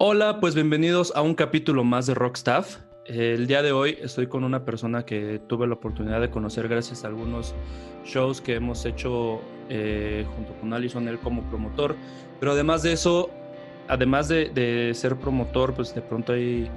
Hola, 0.00 0.38
pues 0.38 0.54
bienvenidos 0.54 1.12
a 1.16 1.22
un 1.22 1.34
capítulo 1.34 1.82
más 1.82 2.06
de 2.06 2.14
Rockstaff. 2.14 2.76
El 3.04 3.48
día 3.48 3.62
de 3.62 3.72
hoy 3.72 3.98
estoy 4.00 4.28
con 4.28 4.44
una 4.44 4.64
persona 4.64 5.04
que 5.04 5.40
tuve 5.48 5.66
la 5.66 5.74
oportunidad 5.74 6.20
de 6.20 6.30
conocer 6.30 6.68
gracias 6.68 7.02
a 7.02 7.08
algunos 7.08 7.52
shows 8.04 8.40
que 8.40 8.54
hemos 8.54 8.84
hecho 8.84 9.40
eh, 9.68 10.24
junto 10.36 10.52
con 10.60 10.72
Alison, 10.72 11.08
él 11.08 11.18
como 11.18 11.42
promotor. 11.50 11.96
Pero 12.38 12.52
además 12.52 12.84
de 12.84 12.92
eso, 12.92 13.28
además 13.88 14.28
de, 14.28 14.50
de 14.50 14.94
ser 14.94 15.16
promotor, 15.16 15.74
pues 15.74 15.92
de 15.92 16.00
pronto 16.00 16.32
hay 16.32 16.70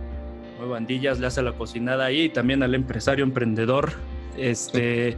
bandillas, 0.68 1.20
le 1.20 1.28
hace 1.28 1.44
la 1.44 1.54
cocinada 1.54 2.06
ahí 2.06 2.22
y 2.22 2.30
también 2.30 2.64
al 2.64 2.74
empresario 2.74 3.24
emprendedor. 3.24 3.92
Este, 4.36 5.16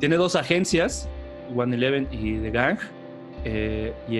tiene 0.00 0.16
dos 0.16 0.34
agencias, 0.34 1.08
One 1.54 1.76
Eleven 1.76 2.08
y 2.10 2.38
The 2.38 2.50
Gang. 2.50 2.78
Eh, 3.48 3.94
y, 4.08 4.16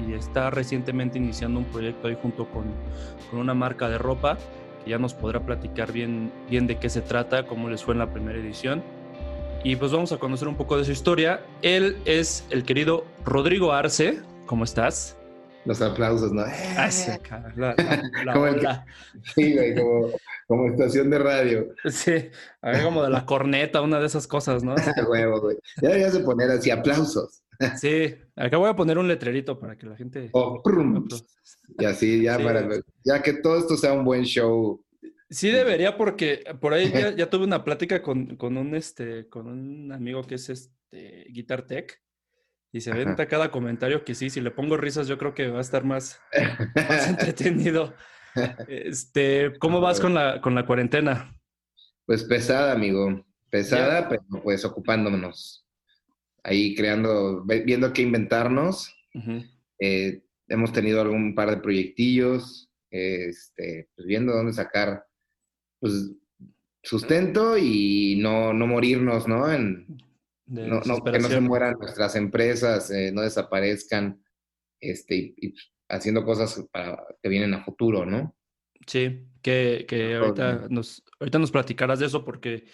y, 0.00 0.14
está 0.14 0.48
recientemente 0.50 1.18
iniciando 1.18 1.58
un 1.58 1.64
proyecto 1.64 2.06
ahí 2.06 2.16
junto 2.22 2.48
con, 2.48 2.62
con, 3.28 3.40
una 3.40 3.54
marca 3.54 3.88
de 3.88 3.98
ropa 3.98 4.38
que 4.84 4.90
ya 4.90 4.98
nos 4.98 5.14
podrá 5.14 5.40
platicar 5.40 5.90
bien, 5.90 6.32
bien 6.48 6.68
de 6.68 6.78
qué 6.78 6.88
se 6.88 7.00
trata, 7.00 7.44
cómo 7.44 7.68
les 7.68 7.82
fue 7.82 7.94
en 7.94 7.98
la 7.98 8.12
primera 8.12 8.38
edición. 8.38 8.84
Y 9.64 9.74
pues 9.74 9.90
vamos 9.90 10.12
a 10.12 10.18
conocer 10.18 10.46
un 10.46 10.54
poco 10.54 10.78
de 10.78 10.84
su 10.84 10.92
historia. 10.92 11.40
Él 11.62 11.96
es 12.04 12.44
el 12.50 12.62
querido 12.62 13.04
Rodrigo 13.24 13.72
Arce. 13.72 14.20
¿Cómo 14.46 14.62
estás? 14.62 15.16
Los 15.64 15.82
aplausos, 15.82 16.30
¿no? 16.32 16.44
Sí, 16.90 17.10
la, 17.56 17.74
la, 18.24 18.32
como, 18.32 18.46
sí, 19.34 19.54
güey, 19.54 19.74
como, 19.74 20.08
como, 20.46 20.68
estación 20.68 21.10
de 21.10 21.18
radio. 21.18 21.66
Sí, 21.84 22.30
a 22.60 22.70
ver, 22.70 22.84
como 22.84 23.02
de 23.02 23.10
la 23.10 23.26
corneta, 23.26 23.80
una 23.80 23.98
de 23.98 24.06
esas 24.06 24.28
cosas, 24.28 24.62
¿no? 24.62 24.76
Huevo, 25.08 25.40
güey. 25.40 25.58
Ya 25.80 25.88
deberías 25.88 26.12
de 26.12 26.20
poner 26.20 26.50
así 26.50 26.70
aplausos. 26.70 27.41
Sí, 27.76 28.14
acá 28.36 28.56
voy 28.56 28.68
a 28.68 28.76
poner 28.76 28.98
un 28.98 29.08
letrerito 29.08 29.58
para 29.58 29.76
que 29.76 29.86
la 29.86 29.96
gente. 29.96 30.30
Oh, 30.32 30.62
y 31.78 31.84
así, 31.84 32.22
ya, 32.22 32.38
para, 32.38 32.68
ya 33.04 33.22
que 33.22 33.34
todo 33.34 33.58
esto 33.58 33.76
sea 33.76 33.92
un 33.92 34.04
buen 34.04 34.24
show. 34.24 34.84
Sí 35.30 35.50
debería, 35.50 35.96
porque 35.96 36.44
por 36.60 36.74
ahí 36.74 36.90
ya, 36.90 37.14
ya 37.14 37.30
tuve 37.30 37.44
una 37.44 37.64
plática 37.64 38.02
con, 38.02 38.36
con, 38.36 38.56
un 38.56 38.74
este, 38.74 39.28
con 39.28 39.46
un 39.46 39.92
amigo 39.92 40.22
que 40.22 40.34
es 40.34 40.50
este 40.50 41.26
Guitar 41.30 41.62
Tech. 41.62 42.00
Y 42.74 42.80
se 42.80 42.90
aventa 42.90 43.28
cada 43.28 43.50
comentario 43.50 44.02
que 44.02 44.14
sí, 44.14 44.30
si 44.30 44.40
le 44.40 44.50
pongo 44.50 44.78
risas, 44.78 45.06
yo 45.06 45.18
creo 45.18 45.34
que 45.34 45.48
va 45.48 45.58
a 45.58 45.62
estar 45.62 45.84
más, 45.84 46.18
más 46.74 47.08
entretenido. 47.08 47.94
Este, 48.66 49.52
¿cómo 49.58 49.80
vas 49.82 50.00
con 50.00 50.14
la, 50.14 50.40
con 50.40 50.54
la 50.54 50.64
cuarentena? 50.64 51.38
Pues 52.06 52.24
pesada, 52.24 52.72
amigo. 52.72 53.26
Pesada, 53.50 54.08
pero 54.08 54.22
pues 54.42 54.64
ocupándonos 54.64 55.61
ahí 56.44 56.74
creando, 56.74 57.44
viendo 57.44 57.92
qué 57.92 58.02
inventarnos. 58.02 58.94
Eh, 59.78 60.22
hemos 60.48 60.72
tenido 60.72 61.00
algún 61.00 61.34
par 61.34 61.50
de 61.50 61.56
proyectillos, 61.58 62.70
este, 62.90 63.88
pues 63.94 64.06
viendo 64.06 64.32
dónde 64.32 64.52
sacar 64.52 65.04
pues, 65.80 66.12
sustento 66.82 67.56
y 67.56 68.18
no, 68.20 68.52
no 68.52 68.66
morirnos, 68.66 69.26
¿no? 69.28 69.50
En, 69.50 69.86
no, 70.46 70.80
que 71.02 71.18
no 71.18 71.28
se 71.28 71.40
mueran 71.40 71.76
nuestras 71.78 72.16
empresas, 72.16 72.90
eh, 72.90 73.10
no 73.12 73.22
desaparezcan, 73.22 74.22
este, 74.80 75.34
y, 75.36 75.54
haciendo 75.88 76.24
cosas 76.24 76.66
para, 76.70 77.02
que 77.22 77.28
vienen 77.28 77.54
a 77.54 77.64
futuro, 77.64 78.04
¿no? 78.04 78.36
Sí, 78.86 79.26
que, 79.40 79.84
que 79.88 80.14
ahorita, 80.16 80.66
nos, 80.68 81.04
ahorita 81.20 81.38
nos 81.38 81.50
platicarás 81.50 82.00
de 82.00 82.06
eso 82.06 82.24
porque 82.24 82.66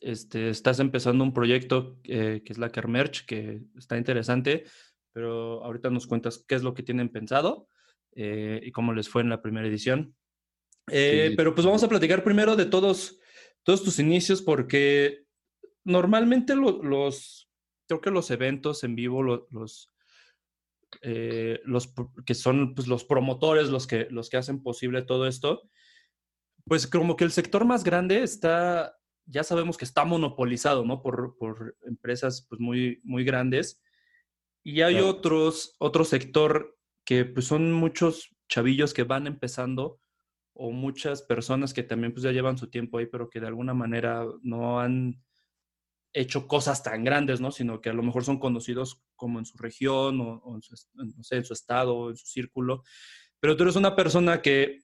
este, 0.00 0.50
estás 0.50 0.80
empezando 0.80 1.24
un 1.24 1.32
proyecto 1.32 1.98
eh, 2.04 2.42
que 2.44 2.52
es 2.52 2.58
la 2.58 2.70
Kermerch, 2.70 3.26
que 3.26 3.62
está 3.76 3.96
interesante, 3.96 4.64
pero 5.12 5.64
ahorita 5.64 5.90
nos 5.90 6.06
cuentas 6.06 6.44
qué 6.46 6.54
es 6.54 6.62
lo 6.62 6.74
que 6.74 6.82
tienen 6.82 7.08
pensado 7.08 7.68
eh, 8.14 8.60
y 8.62 8.72
cómo 8.72 8.92
les 8.92 9.08
fue 9.08 9.22
en 9.22 9.28
la 9.28 9.42
primera 9.42 9.66
edición. 9.66 10.14
Eh, 10.90 11.34
pero 11.36 11.54
pues 11.54 11.66
vamos 11.66 11.82
a 11.82 11.88
platicar 11.88 12.24
primero 12.24 12.56
de 12.56 12.66
todos, 12.66 13.18
todos 13.62 13.82
tus 13.82 13.98
inicios, 13.98 14.42
porque 14.42 15.26
normalmente 15.84 16.54
los, 16.54 17.50
creo 17.86 18.00
que 18.00 18.10
los 18.10 18.30
eventos 18.30 18.84
en 18.84 18.94
vivo, 18.94 19.22
los, 19.22 19.46
los, 19.50 19.90
que 22.24 22.34
son 22.34 22.74
pues, 22.74 22.88
los 22.88 23.04
promotores, 23.04 23.68
los 23.68 23.86
que, 23.86 24.08
los 24.10 24.30
que 24.30 24.38
hacen 24.38 24.62
posible 24.62 25.02
todo 25.02 25.26
esto, 25.26 25.68
pues 26.64 26.86
como 26.86 27.16
que 27.16 27.24
el 27.24 27.32
sector 27.32 27.64
más 27.64 27.84
grande 27.84 28.22
está 28.22 28.97
ya 29.28 29.44
sabemos 29.44 29.76
que 29.76 29.84
está 29.84 30.04
monopolizado, 30.04 30.84
¿no? 30.84 31.02
Por, 31.02 31.36
por 31.38 31.76
empresas 31.82 32.46
pues, 32.48 32.60
muy, 32.60 33.00
muy 33.04 33.24
grandes. 33.24 33.80
Y 34.64 34.80
hay 34.82 35.00
otros, 35.00 35.76
otro 35.78 36.04
sector 36.04 36.76
que 37.04 37.24
pues, 37.24 37.46
son 37.46 37.72
muchos 37.72 38.34
chavillos 38.48 38.94
que 38.94 39.04
van 39.04 39.26
empezando 39.26 40.00
o 40.54 40.72
muchas 40.72 41.22
personas 41.22 41.72
que 41.72 41.82
también 41.82 42.12
pues 42.12 42.24
ya 42.24 42.32
llevan 42.32 42.58
su 42.58 42.68
tiempo 42.68 42.98
ahí, 42.98 43.06
pero 43.06 43.30
que 43.30 43.38
de 43.38 43.46
alguna 43.46 43.74
manera 43.74 44.26
no 44.42 44.80
han 44.80 45.22
hecho 46.12 46.48
cosas 46.48 46.82
tan 46.82 47.04
grandes, 47.04 47.40
¿no? 47.40 47.52
Sino 47.52 47.80
que 47.80 47.90
a 47.90 47.92
lo 47.92 48.02
mejor 48.02 48.24
son 48.24 48.40
conocidos 48.40 49.04
como 49.14 49.38
en 49.38 49.44
su 49.44 49.56
región 49.58 50.20
o, 50.20 50.54
en, 50.54 50.62
su, 50.62 50.74
no 50.94 51.22
sé, 51.22 51.36
en 51.36 51.44
su 51.44 51.52
estado 51.52 51.96
o 51.96 52.10
en 52.10 52.16
su 52.16 52.26
círculo. 52.26 52.82
Pero 53.40 53.56
tú 53.56 53.62
eres 53.62 53.76
una 53.76 53.94
persona 53.94 54.42
que 54.42 54.80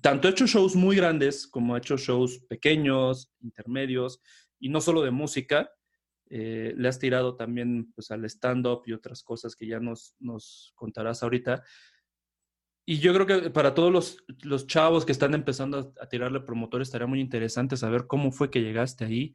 tanto 0.00 0.28
he 0.28 0.30
hecho 0.30 0.46
shows 0.46 0.76
muy 0.76 0.96
grandes 0.96 1.46
como 1.46 1.76
he 1.76 1.78
hecho 1.78 1.96
shows 1.96 2.40
pequeños, 2.48 3.30
intermedios, 3.40 4.20
y 4.58 4.68
no 4.68 4.80
solo 4.80 5.02
de 5.02 5.10
música, 5.10 5.70
eh, 6.28 6.74
le 6.76 6.88
has 6.88 6.98
tirado 6.98 7.36
también 7.36 7.92
pues, 7.92 8.10
al 8.10 8.24
stand-up 8.24 8.82
y 8.86 8.92
otras 8.92 9.22
cosas 9.22 9.54
que 9.54 9.66
ya 9.66 9.78
nos, 9.78 10.14
nos 10.18 10.72
contarás 10.74 11.22
ahorita. 11.22 11.62
Y 12.84 12.98
yo 12.98 13.12
creo 13.14 13.26
que 13.26 13.50
para 13.50 13.74
todos 13.74 13.92
los, 13.92 14.24
los 14.42 14.66
chavos 14.66 15.04
que 15.04 15.12
están 15.12 15.34
empezando 15.34 15.92
a, 16.00 16.08
tirarle 16.08 16.40
promotores 16.40 16.88
estaría 16.88 17.06
muy 17.06 17.20
interesante 17.20 17.76
saber 17.76 18.06
cómo 18.06 18.32
fue 18.32 18.50
que 18.50 18.62
llegaste 18.62 19.04
ahí. 19.04 19.34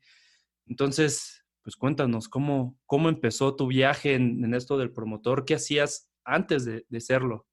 Entonces, 0.66 1.46
pues 1.62 1.76
cuéntanos, 1.76 2.30
¿cómo, 2.30 2.78
cómo 2.86 3.10
empezó 3.10 3.56
tu 3.56 3.68
viaje 3.68 4.16
en, 4.16 4.54
esto 4.54 4.78
del 4.78 4.92
promotor? 4.92 5.46
¿Qué 5.46 5.56
hacías 5.56 6.10
antes 6.24 6.66
de, 6.66 6.86
de 6.88 7.02
serlo? 7.02 7.46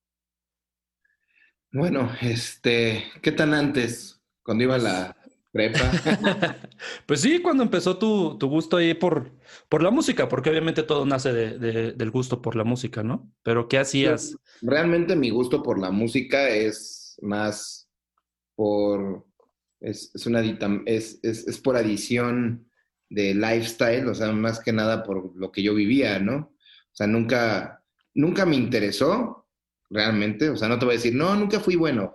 Bueno, 1.73 2.11
este, 2.23 3.05
¿qué 3.23 3.33
tan 3.33 3.53
antes? 3.53 4.21
Cuando 4.43 4.65
iba 4.65 4.77
a 4.77 4.79
la 4.79 5.17
prepa. 5.53 5.91
pues 7.07 7.21
sí, 7.21 7.41
cuando 7.41 7.63
empezó 7.63 7.99
tu, 7.99 8.39
tu, 8.39 8.49
gusto 8.49 8.79
ahí 8.79 8.95
por, 8.95 9.33
por 9.69 9.83
la 9.83 9.91
música, 9.91 10.29
porque 10.29 10.51
obviamente 10.51 10.83
todo 10.83 11.05
nace 11.05 11.33
de, 11.33 11.93
del 11.93 12.11
gusto 12.11 12.41
por 12.41 12.57
la 12.57 12.65
música, 12.65 13.03
¿no? 13.03 13.31
Pero 13.43 13.69
¿qué 13.69 13.79
hacías? 13.79 14.37
Realmente 14.63 15.15
mi 15.15 15.31
gusto 15.31 15.63
por 15.63 15.79
la 15.79 15.91
música 15.91 16.49
es 16.49 17.19
más 17.21 17.91
por, 18.55 19.27
es, 19.81 20.11
es 20.15 20.27
una, 20.27 20.41
es, 20.87 21.21
es, 21.23 21.47
es 21.47 21.59
por 21.59 21.77
adición 21.77 22.69
de 23.11 23.35
lifestyle, 23.35 24.09
o 24.09 24.15
sea, 24.15 24.33
más 24.33 24.61
que 24.61 24.73
nada 24.73 25.03
por 25.03 25.37
lo 25.37 25.53
que 25.53 25.63
yo 25.63 25.75
vivía, 25.75 26.19
¿no? 26.19 26.37
O 26.37 26.95
sea, 26.99 27.07
nunca, 27.07 27.85
nunca 28.15 28.45
me 28.45 28.57
interesó, 28.57 29.48
realmente. 29.91 30.51
O 30.51 30.57
sea, 30.57 30.69
no 30.69 30.79
te 30.79 30.85
voy 30.85 30.95
a 30.95 30.99
decir, 30.99 31.15
no, 31.15 31.35
nunca 31.37 31.61
fui 31.61 31.77
bueno. 31.77 32.15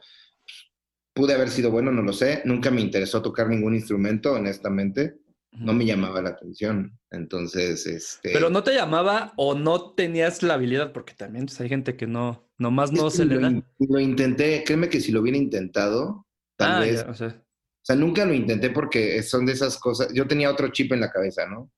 Pude 1.14 1.34
haber 1.34 1.50
sido 1.50 1.72
bueno, 1.72 1.92
no 1.92 2.02
lo 2.02 2.14
sé. 2.14 2.42
Nunca 2.46 2.72
me 2.72 2.82
interesó 2.82 3.22
tocar 3.22 3.48
ningún 3.48 3.76
instrumento, 3.76 4.34
honestamente. 4.34 5.18
No 5.52 5.74
me 5.74 5.86
llamaba 5.86 6.22
la 6.22 6.30
atención. 6.30 6.98
Entonces, 7.12 7.86
este... 7.86 8.32
Pero 8.34 8.50
no 8.50 8.64
te 8.64 8.74
llamaba 8.74 9.34
o 9.38 9.54
no 9.54 9.92
tenías 9.92 10.42
la 10.42 10.56
habilidad, 10.56 10.92
porque 10.92 11.14
también 11.14 11.46
pues, 11.46 11.62
hay 11.62 11.70
gente 11.70 11.96
que 11.96 12.08
no, 12.08 12.50
nomás 12.58 12.92
no 12.92 13.12
se 13.12 13.26
le 13.26 13.38
da. 13.38 13.64
Lo 13.78 14.00
intenté, 14.00 14.64
créeme 14.66 14.90
que 14.90 15.00
si 15.00 15.12
lo 15.12 15.22
hubiera 15.22 15.38
intentado, 15.38 16.26
tal 16.56 16.72
ah, 16.72 16.80
vez... 16.80 17.06
o, 17.08 17.14
sea. 17.14 17.96
nunca 17.96 18.26
lo 18.26 18.34
intenté 18.34 18.72
porque 18.72 19.22
son 19.22 19.46
de 19.46 19.54
esas 19.54 19.78
cosas. 19.78 20.12
Yo 20.12 20.26
tenía 20.26 20.50
otro 20.50 20.70
chip 20.70 20.92
en 20.92 21.02
la 21.02 21.12
cabeza, 21.12 21.46
¿no? 21.46 21.72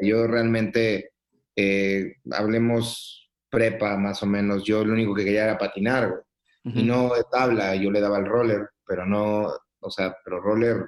Yo 0.00 0.26
realmente, 0.26 1.12
eh, 1.54 2.14
hablemos 2.30 3.21
prepa, 3.52 3.98
más 3.98 4.22
o 4.22 4.26
menos, 4.26 4.64
yo 4.64 4.82
lo 4.82 4.94
único 4.94 5.14
que 5.14 5.24
quería 5.24 5.44
era 5.44 5.58
patinar, 5.58 6.24
Y 6.64 6.82
no 6.84 7.14
de 7.14 7.24
tabla, 7.30 7.74
yo 7.74 7.90
le 7.90 8.00
daba 8.00 8.18
el 8.18 8.24
roller, 8.24 8.70
pero 8.86 9.04
no, 9.04 9.52
o 9.80 9.90
sea, 9.90 10.16
pero 10.24 10.40
roller 10.40 10.86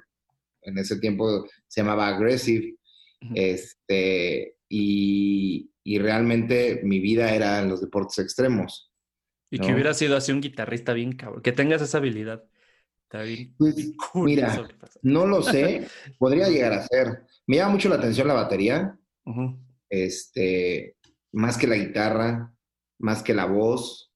en 0.63 0.79
ese 0.79 0.99
tiempo 0.99 1.47
se 1.67 1.83
llamaba 1.83 2.09
aggressive. 2.09 2.77
Este, 3.35 4.57
y, 4.69 5.71
realmente 5.99 6.81
mi 6.85 7.01
vida 7.01 7.35
era 7.35 7.61
en 7.61 7.69
los 7.69 7.81
deportes 7.81 8.19
extremos. 8.19 8.91
Y 9.51 9.59
que 9.59 9.73
hubiera 9.73 9.93
sido 9.95 10.17
así 10.17 10.33
un 10.33 10.41
guitarrista 10.41 10.93
bien 10.95 11.13
cabrón, 11.13 11.43
que 11.43 11.53
tengas 11.53 11.83
esa 11.83 11.99
habilidad. 11.99 12.45
Pues, 13.59 13.93
mira, 14.15 14.67
no 15.03 15.27
lo 15.27 15.43
sé, 15.43 15.87
podría 16.19 16.49
llegar 16.49 16.73
a 16.73 16.87
ser. 16.87 17.27
Me 17.47 17.57
llama 17.57 17.73
mucho 17.73 17.89
la 17.89 17.97
atención 17.97 18.27
la 18.27 18.35
batería, 18.35 18.99
este, 19.89 20.97
más 21.33 21.59
que 21.59 21.67
la 21.67 21.77
guitarra 21.77 22.54
más 22.99 23.23
que 23.23 23.35
la 23.35 23.47
voz. 23.47 24.13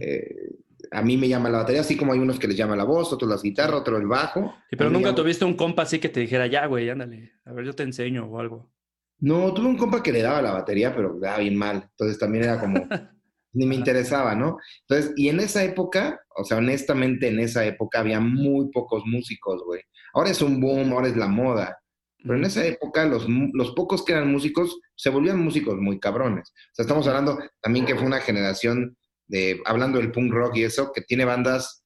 Eh, 0.00 0.56
a 0.90 1.02
mí 1.02 1.16
me 1.16 1.28
llama 1.28 1.50
la 1.50 1.58
batería, 1.58 1.80
así 1.80 1.96
como 1.96 2.12
hay 2.12 2.18
unos 2.18 2.38
que 2.38 2.48
les 2.48 2.56
llama 2.56 2.76
la 2.76 2.84
voz, 2.84 3.12
otros 3.12 3.30
las 3.30 3.42
guitarras, 3.42 3.80
otros 3.80 4.00
el 4.00 4.06
bajo. 4.06 4.54
pero 4.70 4.90
nunca 4.90 5.14
tuviste 5.14 5.44
un 5.44 5.54
compa 5.54 5.82
así 5.82 5.98
que 5.98 6.08
te 6.08 6.20
dijera, 6.20 6.46
ya, 6.46 6.66
güey, 6.66 6.88
ándale, 6.88 7.32
a 7.44 7.52
ver, 7.52 7.64
yo 7.64 7.74
te 7.74 7.82
enseño 7.82 8.26
o 8.26 8.38
algo. 8.38 8.72
No, 9.18 9.52
tuve 9.52 9.66
un 9.66 9.76
compa 9.76 10.02
que 10.02 10.12
le 10.12 10.22
daba 10.22 10.40
la 10.40 10.52
batería, 10.52 10.94
pero 10.94 11.18
daba 11.20 11.38
bien 11.38 11.56
mal. 11.56 11.88
Entonces 11.90 12.18
también 12.18 12.44
era 12.44 12.58
como, 12.58 12.74
Ni 13.52 13.66
me 13.66 13.74
interesaba, 13.74 14.34
¿no? 14.34 14.58
Entonces, 14.82 15.12
y 15.16 15.28
en 15.28 15.40
esa 15.40 15.64
época, 15.64 16.20
o 16.36 16.44
sea, 16.44 16.58
honestamente 16.58 17.28
en 17.28 17.40
esa 17.40 17.64
época 17.64 17.98
había 18.00 18.20
muy 18.20 18.70
pocos 18.70 19.02
músicos, 19.06 19.62
güey. 19.64 19.82
Ahora 20.14 20.30
es 20.30 20.40
un 20.40 20.60
boom, 20.60 20.92
ahora 20.92 21.08
es 21.08 21.16
la 21.16 21.26
moda. 21.26 21.79
Pero 22.22 22.36
en 22.36 22.44
esa 22.44 22.64
época 22.64 23.04
los, 23.06 23.26
los 23.52 23.72
pocos 23.72 24.04
que 24.04 24.12
eran 24.12 24.30
músicos 24.30 24.78
se 24.94 25.10
volvían 25.10 25.42
músicos 25.42 25.78
muy 25.78 25.98
cabrones. 25.98 26.50
O 26.50 26.74
sea, 26.74 26.82
estamos 26.84 27.06
hablando 27.06 27.38
también 27.60 27.86
que 27.86 27.94
fue 27.94 28.06
una 28.06 28.20
generación 28.20 28.96
de, 29.26 29.60
hablando 29.64 29.98
del 29.98 30.12
punk 30.12 30.32
rock 30.32 30.56
y 30.56 30.64
eso, 30.64 30.92
que 30.92 31.02
tiene 31.02 31.24
bandas 31.24 31.84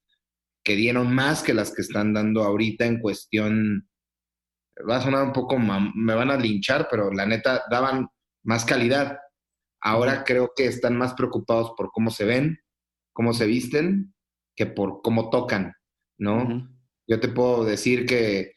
que 0.64 0.76
dieron 0.76 1.14
más 1.14 1.42
que 1.42 1.54
las 1.54 1.72
que 1.72 1.82
están 1.82 2.14
dando 2.14 2.42
ahorita 2.42 2.86
en 2.86 2.98
cuestión, 2.98 3.88
va 4.88 4.96
a 4.96 5.02
sonar 5.02 5.22
un 5.22 5.32
poco, 5.32 5.58
me 5.58 6.14
van 6.14 6.30
a 6.30 6.36
linchar, 6.36 6.88
pero 6.90 7.12
la 7.12 7.26
neta 7.26 7.62
daban 7.70 8.08
más 8.42 8.64
calidad. 8.64 9.18
Ahora 9.80 10.24
creo 10.24 10.52
que 10.56 10.66
están 10.66 10.96
más 10.96 11.12
preocupados 11.12 11.74
por 11.76 11.90
cómo 11.92 12.10
se 12.10 12.24
ven, 12.24 12.58
cómo 13.12 13.34
se 13.34 13.46
visten, 13.46 14.14
que 14.56 14.64
por 14.66 15.02
cómo 15.02 15.28
tocan, 15.28 15.74
¿no? 16.18 16.66
Yo 17.06 17.20
te 17.20 17.28
puedo 17.28 17.64
decir 17.64 18.06
que 18.06 18.54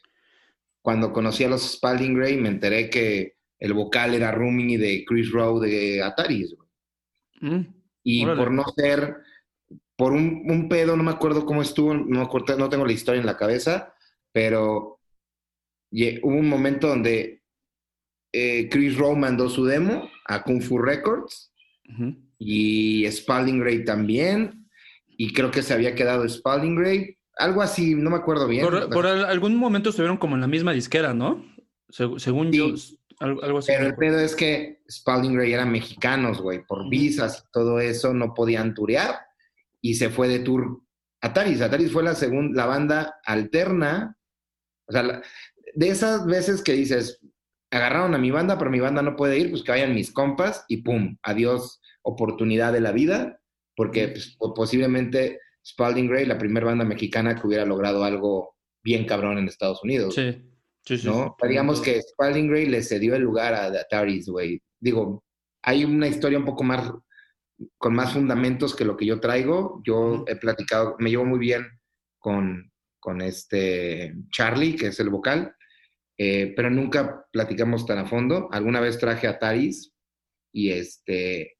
cuando 0.88 1.12
conocí 1.12 1.44
a 1.44 1.50
los 1.50 1.72
Spalding 1.72 2.14
Gray 2.14 2.38
me 2.38 2.48
enteré 2.48 2.88
que 2.88 3.34
el 3.58 3.74
vocal 3.74 4.14
era 4.14 4.32
Rumi 4.32 4.78
de 4.78 5.04
Chris 5.06 5.30
Rowe 5.30 5.60
de 5.60 6.02
Atari. 6.02 6.46
Mm, 7.42 7.60
y 8.02 8.24
por 8.24 8.50
no 8.50 8.64
ser, 8.74 9.18
por 9.96 10.14
un, 10.14 10.66
pedo, 10.70 10.96
no 10.96 11.02
me 11.02 11.10
acuerdo 11.10 11.44
cómo 11.44 11.60
estuvo, 11.60 11.92
no, 11.92 12.30
no 12.30 12.68
tengo 12.70 12.86
la 12.86 12.92
historia 12.92 13.20
en 13.20 13.26
la 13.26 13.36
cabeza, 13.36 13.92
pero 14.32 14.98
hubo 15.92 16.34
un 16.34 16.48
momento 16.48 16.88
donde 16.88 17.42
eh, 18.32 18.70
Chris 18.70 18.96
Rowe 18.96 19.14
mandó 19.14 19.50
su 19.50 19.66
demo 19.66 20.08
a 20.24 20.42
Kung 20.42 20.62
Fu 20.62 20.78
Records 20.78 21.52
y 22.38 23.04
Spalding 23.10 23.60
Gray 23.60 23.84
también, 23.84 24.70
y 25.06 25.34
creo 25.34 25.50
que 25.50 25.60
se 25.60 25.74
había 25.74 25.94
quedado 25.94 26.26
Spalding 26.26 26.76
Gray, 26.76 27.17
algo 27.38 27.62
así, 27.62 27.94
no 27.94 28.10
me 28.10 28.16
acuerdo 28.16 28.46
bien. 28.46 28.66
Por, 28.66 29.06
algún 29.06 29.56
momento 29.56 29.90
estuvieron 29.90 30.16
como 30.16 30.34
en 30.34 30.42
la 30.42 30.46
misma 30.46 30.72
disquera, 30.72 31.14
¿no? 31.14 31.44
según 32.18 32.52
yo, 32.52 32.74
algo, 33.20 33.58
así. 33.58 33.72
Pero 33.72 33.86
el 33.86 33.96
pedo 33.96 34.18
es 34.20 34.36
que 34.36 34.82
Spalding 34.90 35.34
Gray 35.34 35.52
eran 35.52 35.72
mexicanos, 35.72 36.40
güey, 36.40 36.64
por 36.66 36.88
visas 36.90 37.44
y 37.46 37.50
todo 37.52 37.80
eso 37.80 38.12
no 38.12 38.34
podían 38.34 38.74
turear 38.74 39.20
y 39.80 39.94
se 39.94 40.10
fue 40.10 40.28
de 40.28 40.40
tour 40.40 40.82
Ataris. 41.20 41.62
Ataris 41.62 41.92
fue 41.92 42.02
la 42.02 42.14
segunda, 42.14 42.62
la 42.62 42.66
banda 42.66 43.20
alterna, 43.24 44.16
o 44.86 44.92
sea, 44.92 45.22
de 45.74 45.88
esas 45.88 46.26
veces 46.26 46.62
que 46.62 46.72
dices, 46.72 47.20
agarraron 47.70 48.14
a 48.14 48.18
mi 48.18 48.30
banda, 48.30 48.58
pero 48.58 48.70
mi 48.70 48.80
banda 48.80 49.02
no 49.02 49.16
puede 49.16 49.38
ir, 49.38 49.50
pues 49.50 49.62
que 49.62 49.72
vayan 49.72 49.94
mis 49.94 50.12
compas 50.12 50.64
y 50.68 50.78
pum, 50.78 51.16
adiós, 51.22 51.80
oportunidad 52.02 52.72
de 52.72 52.80
la 52.80 52.92
vida, 52.92 53.40
porque 53.76 54.08
pues, 54.08 54.36
posiblemente 54.54 55.40
Spalding 55.68 56.08
Gray, 56.08 56.24
la 56.24 56.38
primera 56.38 56.66
banda 56.66 56.84
mexicana 56.84 57.34
que 57.34 57.46
hubiera 57.46 57.66
logrado 57.66 58.04
algo 58.04 58.56
bien 58.82 59.04
cabrón 59.04 59.38
en 59.38 59.48
Estados 59.48 59.82
Unidos. 59.84 60.14
Sí, 60.14 60.42
sí, 60.84 60.98
sí. 60.98 61.06
¿no? 61.06 61.36
Digamos 61.46 61.80
que 61.82 62.00
Spalding 62.00 62.48
Gray 62.48 62.66
le 62.66 62.82
cedió 62.82 63.14
el 63.14 63.22
lugar 63.22 63.54
a 63.54 63.66
Ataris, 63.66 64.28
güey. 64.28 64.62
Digo, 64.80 65.24
hay 65.62 65.84
una 65.84 66.08
historia 66.08 66.38
un 66.38 66.46
poco 66.46 66.64
más, 66.64 66.90
con 67.76 67.94
más 67.94 68.14
fundamentos 68.14 68.74
que 68.74 68.86
lo 68.86 68.96
que 68.96 69.04
yo 69.04 69.20
traigo. 69.20 69.82
Yo 69.84 70.24
he 70.26 70.36
platicado, 70.36 70.96
me 70.98 71.10
llevo 71.10 71.26
muy 71.26 71.38
bien 71.38 71.66
con, 72.18 72.72
con 72.98 73.20
este 73.20 74.14
Charlie, 74.30 74.76
que 74.76 74.86
es 74.86 75.00
el 75.00 75.10
vocal, 75.10 75.54
eh, 76.16 76.54
pero 76.56 76.70
nunca 76.70 77.26
platicamos 77.30 77.84
tan 77.84 77.98
a 77.98 78.06
fondo. 78.06 78.48
Alguna 78.52 78.80
vez 78.80 78.98
traje 78.98 79.26
a 79.26 79.38
Taris 79.38 79.92
y 80.50 80.70
este 80.70 81.57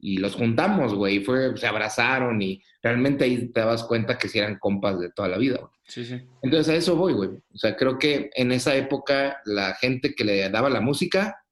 y 0.00 0.16
los 0.16 0.34
juntamos, 0.34 0.94
güey, 0.94 1.22
fue, 1.22 1.56
se 1.56 1.66
abrazaron 1.66 2.40
y 2.40 2.62
realmente 2.82 3.24
ahí 3.24 3.48
te 3.48 3.60
das 3.60 3.84
cuenta 3.84 4.18
que 4.18 4.28
sí 4.28 4.38
eran 4.38 4.58
compas 4.58 4.98
de 4.98 5.10
toda 5.10 5.28
la 5.28 5.38
vida, 5.38 5.58
güey. 5.58 5.70
Sí, 5.84 6.04
sí. 6.04 6.20
Entonces 6.42 6.72
a 6.72 6.76
eso 6.76 6.96
voy, 6.96 7.12
güey. 7.12 7.30
O 7.30 7.58
sea, 7.58 7.76
creo 7.76 7.98
que 7.98 8.30
en 8.34 8.52
esa 8.52 8.74
época 8.76 9.40
la 9.44 9.74
gente 9.74 10.14
que 10.14 10.24
le 10.24 10.48
daba 10.48 10.70
la 10.70 10.80
música, 10.80 11.44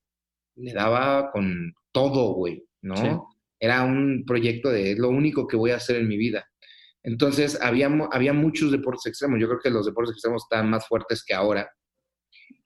le 0.57 0.73
daba 0.73 1.31
con 1.31 1.75
todo, 1.93 2.33
güey, 2.35 2.65
¿no? 2.83 3.29
Era 3.61 3.85
un 3.85 4.25
proyecto 4.27 4.71
de 4.71 4.93
es 4.93 4.99
lo 4.99 5.09
único 5.09 5.47
que 5.47 5.57
voy 5.57 5.73
a 5.73 5.77
hacer 5.77 5.97
en 5.97 6.09
mi 6.09 6.17
vida. 6.17 6.49
Entonces 7.03 7.61
había, 7.61 7.91
había 8.13 8.33
muchos 8.33 8.71
deportes 8.71 9.07
extremos. 9.07 9.41
Yo 9.41 9.49
creo 9.49 9.61
que 9.61 9.71
los 9.71 9.87
deportes 9.87 10.13
extremos 10.13 10.45
están 10.45 10.71
más 10.71 10.87
fuertes 10.87 11.25
que 11.25 11.35
ahora. 11.35 11.69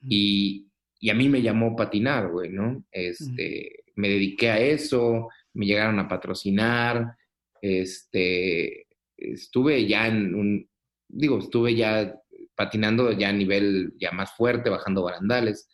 Y, 0.09 0.67
y 1.01 1.11
a 1.11 1.15
mí 1.15 1.29
me 1.29 1.43
llamó 1.43 1.75
patinar, 1.75 2.31
güey, 2.31 2.51
¿no? 2.51 2.85
Este, 2.91 3.85
me 3.97 4.09
dediqué 4.09 4.51
a 4.51 4.59
eso, 4.59 5.29
me 5.55 5.67
llegaron 5.67 5.99
a 5.99 6.09
patrocinar, 6.09 7.17
este, 7.61 8.87
estuve 9.17 9.87
ya 9.87 10.09
en 10.09 10.35
un, 10.35 10.69
digo, 11.09 11.39
estuve 11.39 11.75
ya 11.75 12.15
patinando 12.55 13.13
ya 13.13 13.29
a 13.29 13.33
nivel 13.33 13.93
ya 13.99 14.13
más 14.13 14.35
fuerte, 14.37 14.71
bajando 14.71 15.03
barandales, 15.03 15.69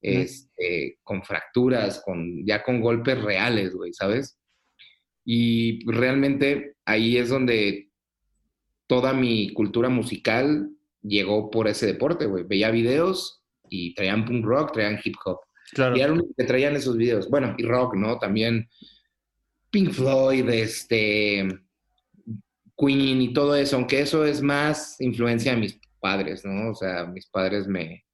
este, 0.00 0.98
con 1.02 1.22
fracturas, 1.22 2.02
con, 2.04 2.44
ya 2.44 2.62
con 2.62 2.80
golpes 2.80 3.20
reales, 3.22 3.74
güey, 3.74 3.92
¿sabes? 3.92 4.38
Y 5.24 5.84
realmente 5.90 6.74
ahí 6.84 7.16
es 7.16 7.28
donde 7.28 7.90
toda 8.88 9.12
mi 9.12 9.52
cultura 9.52 9.88
musical 9.88 10.70
llegó 11.02 11.50
por 11.50 11.68
ese 11.68 11.86
deporte, 11.86 12.26
güey. 12.26 12.44
Veía 12.44 12.70
videos 12.70 13.42
y 13.68 13.94
traían 13.94 14.24
punk 14.24 14.44
rock, 14.44 14.72
traían 14.72 15.00
hip 15.02 15.14
hop. 15.24 15.38
Claro. 15.72 15.96
Y 15.96 16.00
era 16.00 16.14
lo 16.14 16.24
que 16.36 16.44
traían 16.44 16.76
esos 16.76 16.96
videos. 16.96 17.30
Bueno, 17.30 17.54
y 17.56 17.62
rock, 17.62 17.94
¿no? 17.94 18.18
También 18.18 18.68
Pink 19.72 19.90
Floyd, 19.90 20.48
este, 20.50 21.48
Queen 22.76 23.22
y 23.22 23.32
todo 23.32 23.56
eso, 23.56 23.76
aunque 23.76 24.00
eso 24.00 24.24
es 24.24 24.42
más 24.42 25.00
influencia 25.00 25.54
de 25.54 25.60
mis 25.60 25.80
padres, 25.98 26.44
¿no? 26.44 26.70
O 26.70 26.74
sea, 26.74 27.06
mis 27.06 27.26
padres 27.26 27.66
me, 27.66 28.04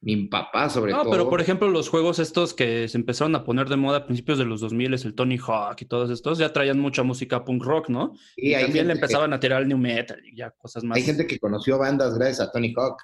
mi 0.00 0.26
papá 0.26 0.70
sobre 0.70 0.92
todo. 0.92 1.04
No, 1.04 1.10
pero 1.10 1.28
por 1.28 1.42
ejemplo, 1.42 1.68
los 1.68 1.90
juegos 1.90 2.18
estos 2.18 2.54
que 2.54 2.88
se 2.88 2.96
empezaron 2.96 3.34
a 3.34 3.44
poner 3.44 3.68
de 3.68 3.76
moda 3.76 3.98
a 3.98 4.06
principios 4.06 4.38
de 4.38 4.46
los 4.46 4.62
2000, 4.62 4.94
el 4.94 5.14
Tony 5.14 5.36
Hawk 5.36 5.82
y 5.82 5.84
todos 5.84 6.10
estos, 6.10 6.38
ya 6.38 6.50
traían 6.50 6.80
mucha 6.80 7.02
música 7.02 7.44
punk 7.44 7.62
rock, 7.62 7.90
¿no? 7.90 8.14
y 8.34 8.54
también 8.54 8.86
le 8.86 8.94
empezaban 8.94 9.34
a 9.34 9.38
tirar 9.40 9.60
el 9.60 9.68
new 9.68 9.78
metal 9.78 10.18
y 10.24 10.34
ya 10.34 10.50
cosas 10.52 10.82
más. 10.82 10.96
Hay 10.96 11.04
gente 11.04 11.26
que 11.26 11.38
conoció 11.38 11.76
bandas 11.76 12.16
gracias 12.16 12.40
a 12.40 12.50
Tony 12.50 12.72
Hawk. 12.74 13.02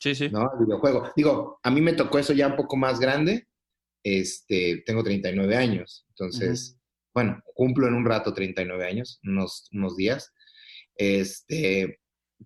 Sí, 0.00 0.16
sí. 0.16 0.28
¿No? 0.28 0.50
El 0.58 0.66
videojuego. 0.66 1.12
Digo, 1.14 1.60
a 1.62 1.70
mí 1.70 1.80
me 1.80 1.92
tocó 1.92 2.18
eso 2.18 2.32
ya 2.32 2.48
un 2.48 2.56
poco 2.56 2.76
más 2.76 2.98
grande. 2.98 3.46
Este, 4.02 4.82
tengo 4.86 5.04
39 5.04 5.56
años, 5.56 6.06
entonces 6.10 6.77
bueno, 7.18 7.42
cumplo 7.52 7.88
en 7.88 7.94
un 7.94 8.04
rato 8.04 8.32
39 8.32 8.86
años, 8.86 9.18
unos, 9.24 9.68
unos 9.72 9.96
días, 9.96 10.32
este, 10.94 11.98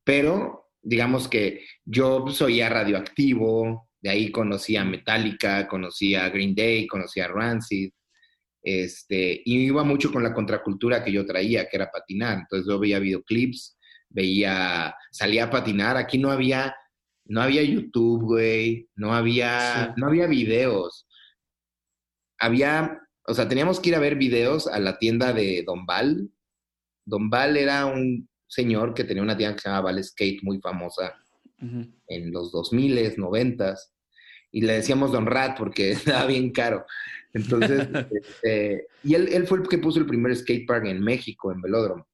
pero 0.03 0.71
digamos 0.81 1.29
que 1.29 1.67
yo 1.85 2.27
soy 2.29 2.57
ya 2.57 2.71
radioactivo, 2.71 3.91
de 4.01 4.09
ahí 4.09 4.33
conocí 4.33 4.75
a 4.77 4.85
Metallica, 4.87 5.69
conocí 5.69 6.15
a 6.15 6.31
Green 6.31 6.55
Day, 6.55 6.87
conocí 6.87 7.21
a 7.21 7.29
Rancid, 7.29 7.91
este, 8.63 9.43
y 9.45 9.59
iba 9.59 9.85
mucho 9.85 10.11
con 10.11 10.23
la 10.23 10.33
contracultura 10.33 11.05
que 11.05 11.13
yo 11.13 11.27
traía, 11.27 11.69
que 11.69 11.77
era 11.77 11.91
patinar, 11.91 12.39
entonces 12.39 12.67
yo 12.67 12.79
veía 12.79 12.99
videoclips, 12.99 13.77
veía, 14.09 14.95
salía 15.11 15.45
a 15.45 15.51
patinar, 15.51 15.99
aquí 15.99 16.17
no 16.17 16.31
había, 16.31 16.75
no 17.27 17.43
había 17.43 17.63
YouTube, 17.63 18.23
güey, 18.23 18.89
no 18.97 19.13
había, 19.13 19.93
no 19.99 20.07
había 20.07 20.27
videos, 20.29 21.07
había 22.39 23.02
o 23.27 23.35
sea, 23.35 23.49
teníamos 23.49 23.81
que 23.81 23.91
ir 23.91 23.95
a 23.95 24.01
ver 24.01 24.17
videos 24.17 24.67
a 24.67 24.79
la 24.79 24.99
tienda 24.99 25.33
de 25.33 25.63
Don 25.67 25.87
Val. 25.87 26.31
Don 27.05 27.31
Val 27.31 27.57
era 27.57 27.87
un 27.87 28.29
señor 28.47 28.95
que 28.95 29.05
tenía 29.05 29.23
una 29.23 29.37
tienda 29.37 29.55
que 29.55 29.63
se 29.63 29.69
llamaba 29.69 29.93
Val 29.93 30.03
Skate 30.03 30.43
muy 30.43 30.61
famosa 30.61 31.15
en 32.09 32.33
los 32.33 32.51
2000, 32.51 33.15
90 33.17 33.77
y 34.53 34.61
le 34.61 34.75
decíamos 34.75 35.11
Don 35.11 35.27
Rat 35.27 35.57
porque 35.59 35.93
estaba 35.93 36.27
bien 36.27 36.51
caro. 36.51 36.85
Entonces, 37.33 37.89
este, 38.11 38.87
y 39.03 39.15
él, 39.15 39.29
él, 39.33 39.47
fue 39.47 39.59
el 39.59 39.69
que 39.69 39.79
puso 39.79 39.99
el 39.99 40.07
primer 40.07 40.37
skate 40.37 40.67
park 40.67 40.87
en 40.87 41.01
México, 41.01 41.51
en 41.51 41.63
Velódromo. 41.63 42.07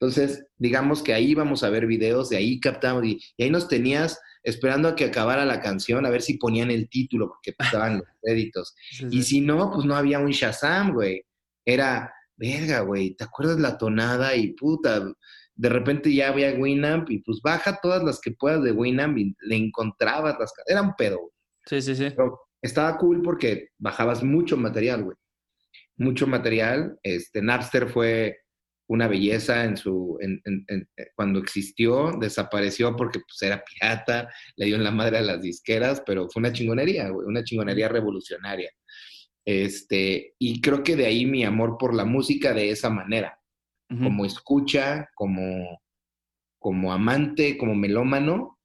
Entonces, 0.00 0.46
digamos 0.56 1.02
que 1.02 1.14
ahí 1.14 1.30
íbamos 1.30 1.62
a 1.62 1.70
ver 1.70 1.86
videos, 1.86 2.30
de 2.30 2.38
ahí 2.38 2.58
captamos, 2.58 3.04
y, 3.04 3.20
ahí 3.38 3.50
nos 3.50 3.68
tenías 3.68 4.20
esperando 4.44 4.88
a 4.88 4.94
que 4.94 5.06
acabara 5.06 5.44
la 5.44 5.60
canción, 5.60 6.04
a 6.04 6.10
ver 6.10 6.22
si 6.22 6.36
ponían 6.36 6.70
el 6.70 6.88
título, 6.88 7.28
porque 7.28 7.54
estaban 7.58 7.98
los 7.98 8.06
créditos. 8.22 8.76
Y 9.10 9.22
si 9.22 9.40
no, 9.40 9.72
pues 9.72 9.86
no 9.86 9.96
había 9.96 10.20
un 10.20 10.30
Shazam, 10.30 10.92
güey. 10.92 11.24
Era, 11.64 12.12
verga, 12.36 12.80
güey, 12.80 13.14
¿te 13.16 13.24
acuerdas 13.24 13.58
la 13.58 13.78
tonada? 13.78 14.36
Y 14.36 14.52
puta, 14.52 15.02
de 15.54 15.68
repente 15.68 16.12
ya 16.12 16.28
había 16.28 16.54
Winamp, 16.54 17.10
y 17.10 17.20
pues 17.20 17.40
baja 17.42 17.80
todas 17.80 18.04
las 18.04 18.20
que 18.20 18.32
puedas 18.32 18.62
de 18.62 18.72
Winamp 18.72 19.16
y 19.16 19.34
le 19.40 19.56
encontrabas 19.56 20.36
las... 20.38 20.52
Era 20.66 20.82
un 20.82 20.94
pedo, 20.94 21.18
güey. 21.18 21.32
Sí, 21.66 21.80
sí, 21.80 21.96
sí. 21.96 22.10
Pero 22.14 22.38
estaba 22.60 22.98
cool 22.98 23.22
porque 23.22 23.70
bajabas 23.78 24.22
mucho 24.22 24.58
material, 24.58 25.04
güey. 25.04 25.16
Mucho 25.96 26.26
material. 26.26 26.98
Este, 27.02 27.40
Napster 27.40 27.88
fue 27.88 28.43
una 28.86 29.08
belleza 29.08 29.64
en 29.64 29.76
su, 29.76 30.18
en, 30.20 30.42
eh, 30.68 31.06
cuando 31.14 31.38
existió, 31.38 32.12
desapareció 32.20 32.94
porque 32.96 33.20
pues, 33.20 33.42
era 33.42 33.64
pirata, 33.64 34.28
le 34.56 34.66
dio 34.66 34.76
en 34.76 34.84
la 34.84 34.90
madre 34.90 35.18
a 35.18 35.22
las 35.22 35.40
disqueras, 35.40 36.02
pero 36.04 36.28
fue 36.28 36.40
una 36.40 36.52
chingonería, 36.52 37.10
una 37.12 37.42
chingonería 37.42 37.88
revolucionaria. 37.88 38.70
Este, 39.46 40.34
y 40.38 40.60
creo 40.60 40.82
que 40.82 40.96
de 40.96 41.06
ahí 41.06 41.26
mi 41.26 41.44
amor 41.44 41.76
por 41.78 41.94
la 41.94 42.04
música 42.04 42.52
de 42.54 42.70
esa 42.70 42.90
manera, 42.90 43.38
como 43.88 44.24
escucha, 44.24 45.08
como, 45.14 45.80
como 46.58 46.92
amante, 46.92 47.56
como 47.56 47.74
melómano. 47.76 48.58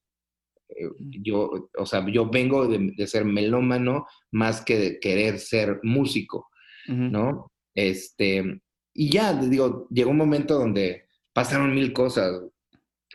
Eh, 0.69 0.89
yo, 0.97 1.69
o 1.77 1.85
sea, 1.85 2.03
yo 2.09 2.29
vengo 2.29 2.67
de, 2.67 3.05
ser 3.05 3.25
melómano 3.25 4.07
más 4.31 4.61
que 4.63 4.79
de 4.79 4.99
querer 4.99 5.37
ser 5.37 5.79
músico, 5.83 6.49
¿no? 6.87 7.51
Este, 7.75 8.61
y 8.99 9.09
ya, 9.09 9.33
digo, 9.33 9.87
llegó 9.89 10.11
un 10.11 10.17
momento 10.17 10.59
donde 10.59 11.05
pasaron 11.31 11.73
mil 11.73 11.93
cosas. 11.93 12.41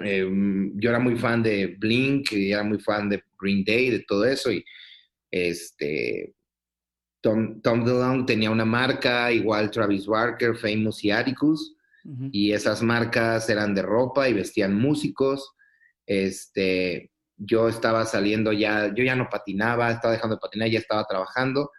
Eh, 0.00 0.26
yo 0.76 0.88
era 0.88 0.98
muy 0.98 1.14
fan 1.16 1.42
de 1.42 1.76
Blink 1.78 2.32
y 2.32 2.52
era 2.52 2.62
muy 2.62 2.78
fan 2.78 3.10
de 3.10 3.22
Green 3.38 3.62
Day, 3.66 3.90
de 3.90 4.00
todo 4.08 4.24
eso, 4.24 4.50
y 4.50 4.64
este, 5.30 6.34
Tom, 7.20 7.60
Tom 7.60 7.84
DeLonge 7.84 8.24
tenía 8.24 8.50
una 8.50 8.64
marca, 8.64 9.30
igual 9.30 9.70
Travis 9.70 10.06
Barker, 10.06 10.56
Famous 10.56 11.04
y 11.04 11.10
Atticus, 11.10 11.76
y 12.32 12.52
esas 12.52 12.82
marcas 12.82 13.50
eran 13.50 13.74
de 13.74 13.82
ropa 13.82 14.26
y 14.26 14.32
vestían 14.32 14.74
músicos. 14.74 15.52
Este, 16.06 17.10
yo 17.36 17.68
estaba 17.68 18.06
saliendo 18.06 18.54
ya, 18.54 18.90
yo 18.94 19.04
ya 19.04 19.16
no 19.16 19.28
patinaba, 19.28 19.90
estaba 19.90 20.14
dejando 20.14 20.36
de 20.36 20.40
patinar, 20.40 20.70
ya 20.70 20.78
estaba 20.78 21.04
trabajando, 21.04 21.70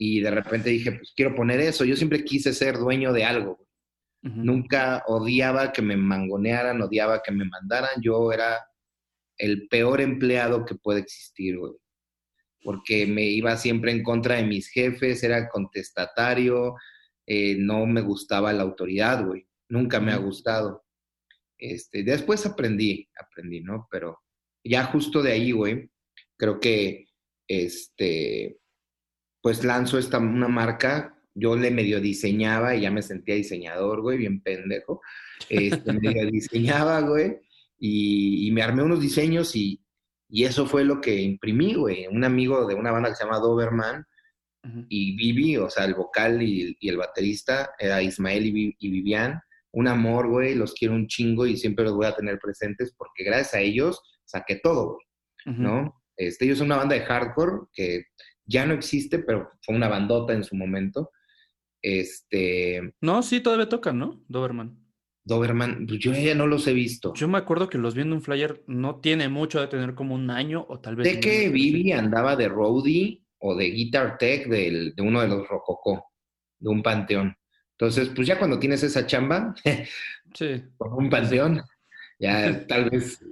y 0.00 0.20
de 0.20 0.30
repente 0.30 0.70
dije, 0.70 0.92
pues 0.92 1.12
quiero 1.14 1.34
poner 1.34 1.60
eso. 1.60 1.84
Yo 1.84 1.94
siempre 1.94 2.24
quise 2.24 2.54
ser 2.54 2.78
dueño 2.78 3.12
de 3.12 3.24
algo. 3.24 3.66
Nunca 4.22 5.02
odiaba 5.06 5.72
que 5.72 5.82
me 5.82 5.96
mangonearan, 5.96 6.80
odiaba 6.80 7.22
que 7.22 7.32
me 7.32 7.44
mandaran. 7.44 8.02
Yo 8.02 8.32
era 8.32 8.58
el 9.36 9.68
peor 9.68 10.00
empleado 10.00 10.64
que 10.64 10.74
puede 10.74 11.00
existir, 11.00 11.58
güey 11.58 11.72
porque 12.62 13.06
me 13.06 13.24
iba 13.24 13.56
siempre 13.56 13.92
en 13.92 14.02
contra 14.02 14.36
de 14.36 14.44
mis 14.44 14.68
jefes, 14.68 15.22
era 15.22 15.48
contestatario, 15.48 16.76
eh, 17.26 17.56
no 17.58 17.86
me 17.86 18.02
gustaba 18.02 18.52
la 18.52 18.62
autoridad, 18.62 19.26
güey, 19.26 19.46
nunca 19.68 20.00
me 20.00 20.12
ha 20.12 20.16
gustado. 20.16 20.84
Este, 21.58 22.02
después 22.02 22.44
aprendí, 22.46 23.08
aprendí, 23.18 23.60
¿no? 23.60 23.88
Pero 23.90 24.18
ya 24.64 24.84
justo 24.84 25.22
de 25.22 25.32
ahí, 25.32 25.52
güey, 25.52 25.90
creo 26.36 26.60
que, 26.60 27.06
este, 27.48 28.59
pues 29.40 29.64
lanzo 29.64 29.98
esta, 29.98 30.18
una 30.18 30.48
marca, 30.48 31.16
yo 31.34 31.56
le 31.56 31.70
medio 31.70 32.00
diseñaba 32.00 32.74
y 32.74 32.82
ya 32.82 32.90
me 32.90 33.02
sentía 33.02 33.34
diseñador, 33.34 34.02
güey, 34.02 34.18
bien 34.18 34.42
pendejo, 34.42 35.00
este, 35.48 35.92
medio 35.92 36.26
diseñaba, 36.30 37.00
güey, 37.00 37.38
y 37.78 38.50
me 38.52 38.62
armé 38.62 38.82
unos 38.82 39.00
diseños 39.00 39.56
y, 39.56 39.82
y 40.30 40.44
eso 40.44 40.64
fue 40.66 40.84
lo 40.84 41.00
que 41.00 41.20
imprimí, 41.20 41.74
güey. 41.74 42.06
Un 42.06 42.24
amigo 42.24 42.66
de 42.66 42.74
una 42.74 42.92
banda 42.92 43.10
que 43.10 43.16
se 43.16 43.24
llama 43.24 43.38
Doberman 43.38 44.06
y 44.88 45.16
Vivi, 45.16 45.56
o 45.56 45.68
sea, 45.68 45.86
el 45.86 45.94
vocal 45.94 46.42
y, 46.42 46.76
el 46.80 46.96
baterista, 46.96 47.70
era 47.78 48.02
Ismael 48.02 48.46
y, 48.46 48.90
Vivian. 48.90 49.40
Un 49.72 49.88
amor, 49.88 50.28
güey, 50.28 50.54
los 50.54 50.74
quiero 50.74 50.94
un 50.94 51.08
chingo 51.08 51.46
y 51.46 51.56
siempre 51.56 51.84
los 51.84 51.94
voy 51.94 52.06
a 52.06 52.14
tener 52.14 52.38
presentes 52.38 52.94
porque 52.96 53.24
gracias 53.24 53.54
a 53.54 53.60
ellos 53.60 54.00
saqué 54.24 54.56
todo, 54.56 54.94
güey, 54.94 55.56
¿no? 55.58 56.00
Este, 56.16 56.44
ellos 56.44 56.58
son 56.58 56.66
una 56.66 56.76
banda 56.76 56.94
de 56.94 57.02
hardcore 57.02 57.66
que 57.72 58.04
ya 58.50 58.66
no 58.66 58.74
existe, 58.74 59.20
pero 59.20 59.52
fue 59.62 59.76
una 59.76 59.88
bandota 59.88 60.32
en 60.32 60.44
su 60.44 60.56
momento. 60.56 61.12
Este... 61.80 62.92
No, 63.00 63.22
sí, 63.22 63.40
todavía 63.40 63.68
tocan, 63.68 63.98
¿no? 63.98 64.20
Doberman. 64.28 64.76
Doberman, 65.22 65.86
pues, 65.86 66.00
yo 66.00 66.12
ya 66.12 66.34
no 66.34 66.46
los 66.46 66.66
he 66.66 66.72
visto. 66.72 67.14
Yo 67.14 67.28
me 67.28 67.38
acuerdo 67.38 67.68
que 67.68 67.78
los 67.78 67.94
vi 67.94 68.02
en 68.02 68.12
un 68.12 68.22
flyer, 68.22 68.64
no 68.66 69.00
tiene 69.00 69.28
mucho 69.28 69.60
de 69.60 69.68
tener 69.68 69.94
como 69.94 70.14
un 70.14 70.30
año 70.30 70.66
o 70.68 70.80
tal 70.80 70.96
vez. 70.96 71.06
De 71.06 71.20
que 71.20 71.48
Vivi 71.48 71.92
andaba 71.92 72.34
de 72.34 72.48
roadie 72.48 73.22
o 73.38 73.54
de 73.54 73.70
guitar 73.70 74.18
tech 74.18 74.48
de 74.48 74.92
uno 74.98 75.20
de 75.20 75.28
los 75.28 75.46
Rococó, 75.46 76.10
de 76.58 76.68
un 76.68 76.82
panteón. 76.82 77.36
Entonces, 77.78 78.10
pues 78.14 78.26
ya 78.26 78.38
cuando 78.38 78.58
tienes 78.58 78.82
esa 78.82 79.06
chamba, 79.06 79.54
sí. 80.34 80.62
con 80.76 80.92
un 80.92 81.08
panteón, 81.08 81.62
ya 82.18 82.66
tal 82.66 82.90
vez 82.90 83.24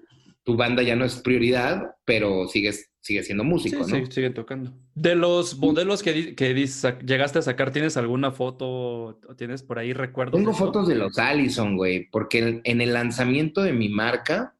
tu 0.44 0.56
banda 0.56 0.82
ya 0.82 0.96
no 0.96 1.04
es 1.04 1.16
prioridad, 1.16 1.82
pero 2.04 2.46
sigues 2.46 2.87
sigue 3.00 3.22
siendo 3.22 3.44
músico, 3.44 3.78
¿no? 3.78 3.84
Sí, 3.84 4.04
sigue 4.10 4.30
tocando. 4.30 4.72
De 4.94 5.14
los 5.14 5.58
modelos 5.58 6.02
que, 6.02 6.34
que 6.34 6.54
llegaste 6.54 7.38
a 7.38 7.42
sacar, 7.42 7.72
¿tienes 7.72 7.96
alguna 7.96 8.32
foto 8.32 9.20
tienes 9.36 9.62
por 9.62 9.78
ahí 9.78 9.92
recuerdos? 9.92 10.38
Tengo 10.38 10.54
fotos 10.54 10.88
de 10.88 10.96
los 10.96 11.18
Allison, 11.18 11.76
güey, 11.76 12.08
porque 12.10 12.60
en, 12.64 12.80
el 12.80 12.92
lanzamiento 12.92 13.62
de 13.62 13.72
mi 13.72 13.88
marca 13.88 14.54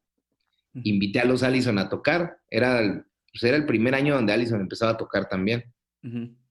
invité 0.73 1.19
a 1.19 1.25
los 1.25 1.43
Allison 1.43 1.77
a 1.77 1.89
tocar. 1.89 2.37
Era 2.49 2.79
el, 2.79 3.03
pues 3.31 3.43
era 3.43 3.57
el 3.57 3.65
primer 3.65 3.95
año 3.95 4.15
donde 4.15 4.33
Allison 4.33 4.61
empezaba 4.61 4.93
a 4.93 4.97
tocar 4.97 5.27
también. 5.27 5.65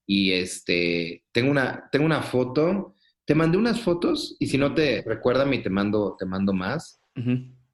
Y 0.07 0.33
este, 0.33 1.25
tengo 1.33 1.51
una, 1.51 1.89
tengo 1.91 2.05
una 2.05 2.23
foto. 2.23 2.95
Te 3.25 3.35
mandé 3.35 3.59
unas 3.59 3.81
fotos 3.81 4.37
y 4.39 4.47
si 4.47 4.57
no 4.57 4.73
te 4.73 5.03
recuerdan, 5.03 5.51
te 5.63 5.71
mando, 5.71 6.17
te 6.19 6.27
mando 6.27 6.53
más. 6.53 7.01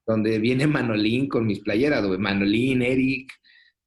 Donde 0.07 0.39
viene 0.39 0.67
Manolín 0.67 1.27
con 1.27 1.45
mis 1.45 1.59
playeras, 1.59 2.05
güey. 2.05 2.17
Manolín, 2.17 2.81
Eric, 2.81 3.31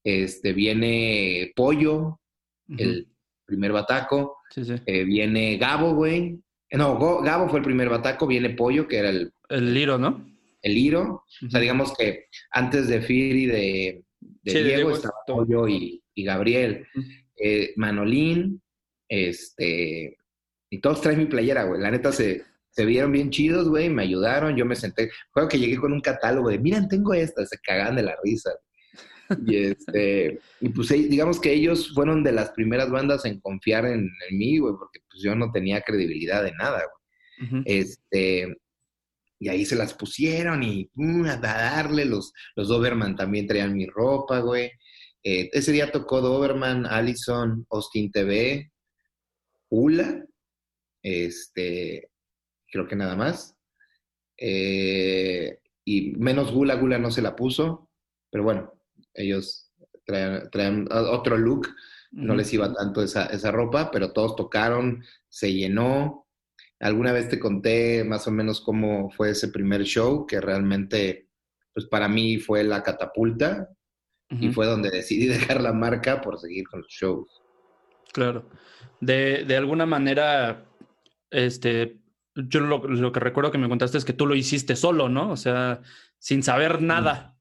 este, 0.05 0.52
viene 0.52 1.52
Pollo, 1.55 2.21
el 2.69 3.09
primer 3.45 3.73
bataco. 3.73 4.38
Eh, 4.87 5.05
viene 5.05 5.57
Gabo, 5.57 5.95
güey. 5.95 6.38
No, 6.73 6.99
Gabo 7.23 7.49
fue 7.49 7.61
el 7.61 7.64
primer 7.64 7.88
bataco, 7.88 8.26
viene 8.26 8.50
Pollo, 8.50 8.87
que 8.87 8.99
era 8.99 9.11
el... 9.11 9.33
El 9.49 9.73
Liro, 9.73 9.99
¿no? 9.99 10.26
El 10.62 10.75
Liro. 10.75 11.25
O 11.47 11.50
sea, 11.50 11.61
digamos 11.61 11.95
que 11.97 12.26
antes 12.50 12.88
de 12.88 13.00
Fir 13.00 13.37
y 13.37 13.47
de, 13.47 14.05
Diego, 14.43 14.90
estaba 14.93 15.14
Pollo 15.26 15.67
y, 15.67 16.02
Gabriel. 16.17 16.87
Eh, 17.37 17.73
Manolín, 17.76 18.61
este... 19.09 20.17
Y 20.71 20.81
todos 20.81 21.00
traen 21.00 21.19
mi 21.19 21.26
playera, 21.26 21.64
güey. 21.64 21.81
La 21.81 21.90
neta 21.90 22.12
se, 22.12 22.45
se 22.71 22.85
vieron 22.85 23.11
bien 23.11 23.31
chidos, 23.31 23.71
güey. 23.71 23.88
Me 23.88 24.02
ayudaron. 24.02 24.55
Yo 24.55 24.67
me 24.67 24.76
senté. 24.76 25.11
Creo 25.33 25.49
que 25.49 25.59
llegué 25.59 25.78
con 25.78 25.95
un 25.95 26.02
catálogo 26.02 26.50
de, 26.50 26.59
miren, 26.59 26.88
tengo 26.88 27.14
esta. 27.14 27.47
Se 27.47 27.57
cagan 27.59 27.97
de 27.97 28.02
la 28.02 28.17
risa. 28.23 28.50
Y, 29.47 29.57
este, 29.57 30.41
y 30.61 30.69
pues 30.71 30.89
digamos 30.89 31.41
que 31.41 31.53
ellos 31.53 31.93
fueron 31.95 32.23
de 32.23 32.33
las 32.33 32.51
primeras 32.51 32.91
bandas 32.91 33.25
en 33.25 33.41
confiar 33.41 33.87
en, 33.87 34.11
mí, 34.31 34.59
güey, 34.59 34.75
porque 34.79 35.01
pues 35.11 35.23
yo 35.23 35.35
no 35.35 35.51
tenía 35.51 35.83
credibilidad 35.83 36.43
de 36.43 36.53
nada, 36.53 36.83
güey. 36.85 37.63
Este, 37.67 38.57
y 39.39 39.49
ahí 39.49 39.65
se 39.65 39.77
las 39.77 39.95
pusieron 39.95 40.63
y 40.63 40.91
a 41.29 41.37
darle, 41.37 42.05
los, 42.05 42.33
los 42.57 42.69
Doberman 42.69 43.15
también 43.15 43.47
traían 43.47 43.77
mi 43.77 43.87
ropa, 43.87 44.41
güey. 44.41 44.73
Eh, 45.23 45.51
ese 45.53 45.73
día 45.73 45.93
tocó 45.93 46.21
Doberman, 46.21 46.87
Allison, 46.87 47.67
Austin 47.71 48.11
TV, 48.11 48.73
Ula, 49.69 50.25
este, 51.03 52.11
creo 52.71 52.89
que 52.89 52.97
nada 52.97 53.15
más. 53.15 53.57
Eh, 54.37 55.59
y 55.85 56.13
menos 56.17 56.53
Gula, 56.53 56.75
Gula 56.75 56.99
no 56.99 57.11
se 57.11 57.23
la 57.23 57.37
puso, 57.37 57.91
pero 58.31 58.45
bueno, 58.45 58.73
ellos 59.15 59.71
traen, 60.05 60.88
otro 60.91 61.37
look, 61.37 61.69
no 62.11 62.35
les 62.35 62.53
iba 62.55 62.73
tanto 62.73 63.03
esa, 63.03 63.27
esa 63.27 63.50
ropa, 63.50 63.91
pero 63.91 64.12
todos 64.12 64.37
tocaron, 64.37 65.05
se 65.29 65.53
llenó. 65.53 66.27
Alguna 66.81 67.12
vez 67.12 67.29
te 67.29 67.38
conté 67.38 68.05
más 68.05 68.27
o 68.27 68.31
menos 68.31 68.61
cómo 68.61 69.11
fue 69.11 69.31
ese 69.31 69.49
primer 69.49 69.83
show, 69.83 70.27
que 70.27 70.41
realmente, 70.41 71.29
pues 71.75 71.87
para 71.87 72.09
mí 72.09 72.38
fue 72.38 72.65
la 72.65 72.83
catapulta 72.83 73.69
y 74.31 74.50
fue 74.50 74.67
donde 74.67 74.91
decidí 74.91 75.27
dejar 75.29 75.61
la 75.61 75.73
marca 75.73 76.21
por 76.21 76.38
seguir 76.38 76.67
con 76.69 76.81
los 76.81 76.91
shows. 76.91 77.43
Claro. 78.12 78.49
De, 79.00 79.45
de 79.45 79.57
alguna 79.57 79.87
manera, 79.87 80.65
este, 81.31 82.00
yo 82.35 82.61
lo, 82.61 82.79
lo, 82.79 83.12
que 83.12 83.21
recuerdo 83.21 83.50
que 83.50 83.59
me 83.59 83.69
contaste 83.69 83.99
es 83.99 84.05
que 84.05 84.12
tú 84.12 84.27
lo 84.27 84.35
hiciste 84.35 84.77
solo, 84.77 85.09
¿no? 85.09 85.31
O 85.31 85.37
sea, 85.37 85.83
sin 86.19 86.43
saber 86.43 86.83
nada. 86.83 87.38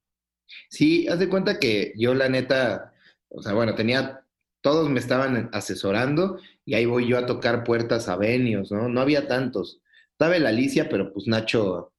Sí, 0.70 1.08
haz 1.08 1.20
de 1.20 1.30
cuenta 1.30 1.60
que 1.60 1.94
yo 1.98 2.14
la 2.14 2.30
neta, 2.30 2.94
o 3.30 3.42
sea, 3.42 3.54
bueno, 3.54 3.76
tenía, 3.76 4.22
todos 4.62 4.90
me 4.90 5.00
estaban 5.00 5.50
asesorando 5.54 6.40
y 6.66 6.74
ahí 6.74 6.86
voy 6.86 7.08
yo 7.08 7.18
a 7.18 7.26
tocar 7.26 7.64
puertas 7.64 8.10
a 8.10 8.18
venios, 8.18 8.72
¿no? 8.72 8.90
No 8.90 9.02
había 9.02 9.28
tantos. 9.28 9.82
Estaba 10.12 10.38
la 10.40 10.50
Alicia, 10.50 10.90
pero 10.90 11.14
pues 11.14 11.28
Nacho, 11.28 11.94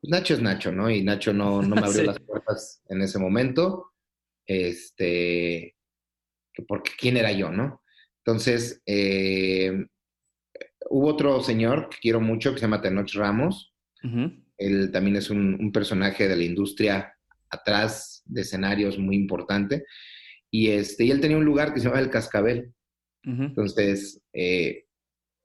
pues 0.00 0.10
Nacho 0.10 0.34
es 0.34 0.42
Nacho, 0.42 0.72
¿no? 0.72 0.90
Y 0.90 1.02
Nacho 1.02 1.32
no, 1.32 1.62
no 1.62 1.76
me 1.76 1.86
abrió 1.86 2.02
las 2.04 2.20
puertas 2.20 2.82
en 2.88 3.02
ese 3.02 3.18
momento. 3.18 3.92
Este, 4.46 5.76
porque 6.66 6.92
quién 6.98 7.16
era 7.16 7.32
yo, 7.32 7.50
¿no? 7.50 7.82
Entonces, 8.24 8.82
eh, 8.86 9.86
hubo 10.90 11.08
otro 11.08 11.42
señor 11.42 11.88
que 11.88 11.98
quiero 12.00 12.20
mucho 12.20 12.52
que 12.52 12.58
se 12.58 12.62
llama 12.62 12.80
Tenoch 12.80 13.14
Ramos. 13.14 13.74
Él 14.58 14.90
también 14.92 15.16
es 15.16 15.30
un, 15.30 15.70
personaje 15.72 16.28
de 16.28 16.36
la 16.36 16.44
industria 16.44 17.14
atrás 17.50 18.22
de 18.26 18.42
escenarios 18.42 18.98
muy 18.98 19.16
importante. 19.16 19.84
Y, 20.50 20.68
este, 20.68 21.04
y 21.04 21.10
él 21.10 21.20
tenía 21.20 21.36
un 21.36 21.44
lugar 21.44 21.72
que 21.72 21.80
se 21.80 21.86
llama 21.86 22.00
El 22.00 22.10
Cascabel. 22.10 22.72
Entonces, 23.22 24.22
eh, 24.32 24.86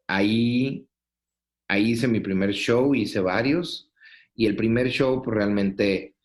ahí, 0.07 0.87
ahí 1.67 1.91
hice 1.91 2.07
mi 2.07 2.21
primer 2.21 2.53
show, 2.53 2.95
hice 2.95 3.19
varios. 3.19 3.91
Y 4.35 4.45
el 4.45 4.55
primer 4.55 4.89
show, 4.89 5.21
pues 5.21 5.35
realmente, 5.35 6.15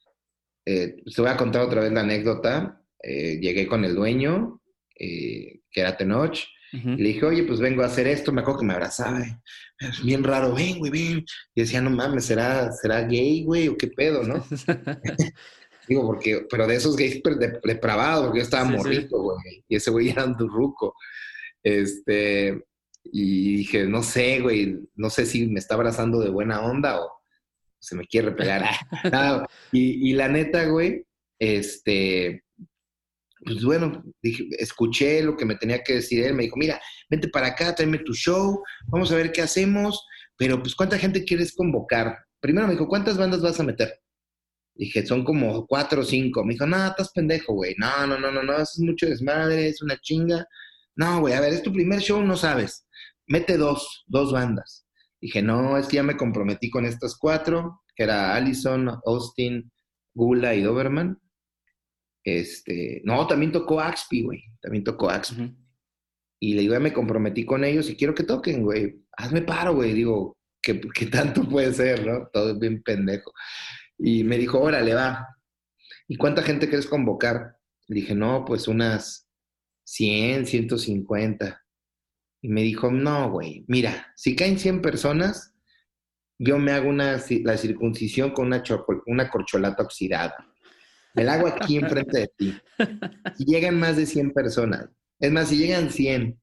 eh, 0.64 1.02
te 1.04 1.20
voy 1.20 1.30
a 1.30 1.36
contar 1.36 1.62
otra 1.62 1.80
vez 1.80 1.92
la 1.92 2.02
anécdota. 2.02 2.80
Eh, 3.02 3.40
llegué 3.40 3.66
con 3.66 3.84
el 3.84 3.96
dueño, 3.96 4.60
que 4.94 5.62
era 5.74 5.96
Tenoch, 5.96 6.38
Y 6.72 6.96
le 6.96 7.08
dije, 7.08 7.24
oye, 7.24 7.42
pues 7.42 7.58
vengo 7.58 7.82
a 7.82 7.86
hacer 7.86 8.06
esto. 8.06 8.30
Me 8.30 8.42
acuerdo 8.42 8.60
que 8.60 8.66
me 8.66 8.74
abrazaba. 8.74 9.24
Es 9.80 10.04
bien 10.04 10.22
raro, 10.22 10.54
ven, 10.54 10.78
güey, 10.78 10.92
ven. 10.92 11.24
Y 11.54 11.60
decía, 11.60 11.80
no 11.80 11.90
mames, 11.90 12.26
¿será, 12.26 12.70
será 12.72 13.02
gay, 13.02 13.42
güey? 13.42 13.68
¿O 13.68 13.76
qué 13.76 13.88
pedo, 13.88 14.22
no? 14.22 14.44
Digo, 15.88 16.06
porque, 16.06 16.46
pero 16.50 16.66
de 16.66 16.76
esos 16.76 16.96
gays 16.96 17.22
depravados, 17.64 18.26
porque 18.26 18.40
yo 18.40 18.44
estaba 18.44 18.64
morrito, 18.64 19.20
güey. 19.20 19.64
Y 19.68 19.76
ese 19.76 19.90
güey 19.90 20.10
era 20.10 20.24
un 20.24 20.36
durruco. 20.36 20.94
Este, 21.62 22.62
y 23.04 23.56
dije, 23.56 23.84
no 23.84 24.02
sé, 24.02 24.40
güey, 24.40 24.78
no 24.94 25.10
sé 25.10 25.26
si 25.26 25.46
me 25.46 25.58
está 25.58 25.74
abrazando 25.74 26.20
de 26.20 26.30
buena 26.30 26.60
onda 26.60 27.00
o 27.00 27.10
se 27.78 27.96
me 27.96 28.06
quiere 28.06 28.32
pegar. 28.32 28.64
y, 29.72 30.10
y 30.10 30.12
la 30.12 30.28
neta, 30.28 30.66
güey, 30.66 31.04
este, 31.38 32.44
pues 33.44 33.64
bueno, 33.64 34.02
dije, 34.22 34.48
escuché 34.58 35.22
lo 35.22 35.36
que 35.36 35.44
me 35.44 35.56
tenía 35.56 35.82
que 35.82 35.94
decir 35.94 36.24
él, 36.24 36.34
me 36.34 36.44
dijo, 36.44 36.56
mira, 36.56 36.80
vente 37.08 37.28
para 37.28 37.48
acá, 37.48 37.74
tráeme 37.74 37.98
tu 37.98 38.12
show, 38.12 38.62
vamos 38.86 39.12
a 39.12 39.16
ver 39.16 39.32
qué 39.32 39.42
hacemos, 39.42 40.04
pero 40.36 40.60
pues 40.60 40.74
¿cuánta 40.74 40.98
gente 40.98 41.24
quieres 41.24 41.54
convocar? 41.54 42.18
Primero 42.40 42.66
me 42.66 42.74
dijo, 42.74 42.88
¿cuántas 42.88 43.16
bandas 43.16 43.40
vas 43.40 43.58
a 43.60 43.64
meter? 43.64 44.00
Dije, 44.78 45.04
son 45.04 45.24
como 45.24 45.66
cuatro 45.66 46.02
o 46.02 46.04
cinco. 46.04 46.44
Me 46.44 46.52
dijo, 46.52 46.64
no, 46.64 46.86
estás 46.86 47.10
pendejo, 47.10 47.52
güey. 47.52 47.74
No, 47.78 48.06
no, 48.06 48.16
no, 48.16 48.30
no, 48.30 48.44
no, 48.44 48.52
eso 48.54 48.62
es 48.62 48.78
mucho 48.78 49.06
desmadre, 49.06 49.68
es 49.68 49.82
una 49.82 49.98
chinga. 49.98 50.46
No, 50.94 51.20
güey, 51.20 51.34
a 51.34 51.40
ver, 51.40 51.52
es 51.52 51.64
tu 51.64 51.72
primer 51.72 51.98
show, 51.98 52.22
no 52.22 52.36
sabes. 52.36 52.86
Mete 53.26 53.56
dos, 53.56 54.04
dos 54.06 54.32
bandas. 54.32 54.86
Dije, 55.20 55.42
no, 55.42 55.76
es 55.76 55.88
que 55.88 55.96
ya 55.96 56.04
me 56.04 56.16
comprometí 56.16 56.70
con 56.70 56.84
estas 56.86 57.16
cuatro, 57.18 57.82
que 57.96 58.04
era 58.04 58.36
Allison, 58.36 58.88
Austin, 59.04 59.68
Gula 60.14 60.54
y 60.54 60.62
Doberman. 60.62 61.20
Este, 62.22 63.02
no, 63.04 63.26
también 63.26 63.50
tocó 63.50 63.80
Axpi, 63.80 64.22
güey. 64.22 64.44
También 64.60 64.84
tocó 64.84 65.10
Axpi. 65.10 65.56
Y 66.40 66.54
le 66.54 66.60
digo, 66.62 66.74
ya 66.74 66.80
me 66.80 66.92
comprometí 66.92 67.44
con 67.44 67.64
ellos 67.64 67.90
y 67.90 67.96
quiero 67.96 68.14
que 68.14 68.22
toquen, 68.22 68.62
güey. 68.62 69.02
Hazme 69.16 69.42
paro, 69.42 69.74
güey. 69.74 69.92
Digo, 69.92 70.36
¿qué, 70.62 70.80
¿qué, 70.94 71.06
tanto 71.06 71.42
puede 71.48 71.72
ser, 71.72 72.06
no? 72.06 72.28
Todo 72.32 72.52
es 72.52 72.58
bien 72.60 72.80
pendejo. 72.82 73.32
Y 73.98 74.24
me 74.24 74.38
dijo, 74.38 74.60
órale, 74.60 74.94
va. 74.94 75.26
¿Y 76.06 76.16
cuánta 76.16 76.42
gente 76.42 76.68
quieres 76.68 76.86
convocar? 76.86 77.56
Le 77.88 77.96
dije, 77.96 78.14
no, 78.14 78.44
pues 78.44 78.68
unas 78.68 79.28
100, 79.84 80.46
150. 80.46 81.64
Y 82.42 82.48
me 82.48 82.62
dijo, 82.62 82.90
no, 82.90 83.30
güey, 83.30 83.64
mira, 83.66 84.12
si 84.14 84.36
caen 84.36 84.58
100 84.58 84.80
personas, 84.80 85.54
yo 86.38 86.58
me 86.58 86.72
hago 86.72 86.88
una, 86.88 87.20
la 87.42 87.56
circuncisión 87.56 88.30
con 88.30 88.46
una, 88.46 88.62
una 89.06 89.28
corcholata 89.28 89.82
oxidada. 89.82 90.36
Me 91.14 91.24
la 91.24 91.34
hago 91.34 91.48
aquí 91.48 91.78
enfrente 91.78 92.20
de 92.20 92.30
ti. 92.36 92.58
Si 93.36 93.44
llegan 93.44 93.78
más 93.78 93.96
de 93.96 94.06
100 94.06 94.32
personas, 94.32 94.88
es 95.18 95.32
más, 95.32 95.48
si 95.48 95.56
llegan 95.56 95.90
100, 95.90 96.40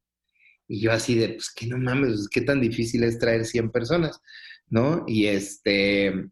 y 0.68 0.82
yo 0.82 0.92
así 0.92 1.16
de, 1.16 1.30
pues 1.30 1.52
que 1.52 1.68
no 1.68 1.78
mames, 1.78 2.28
qué 2.30 2.42
tan 2.42 2.60
difícil 2.60 3.04
es 3.04 3.20
traer 3.20 3.46
100 3.46 3.72
personas, 3.72 4.20
¿no? 4.68 5.06
Y 5.08 5.28
este, 5.28 6.30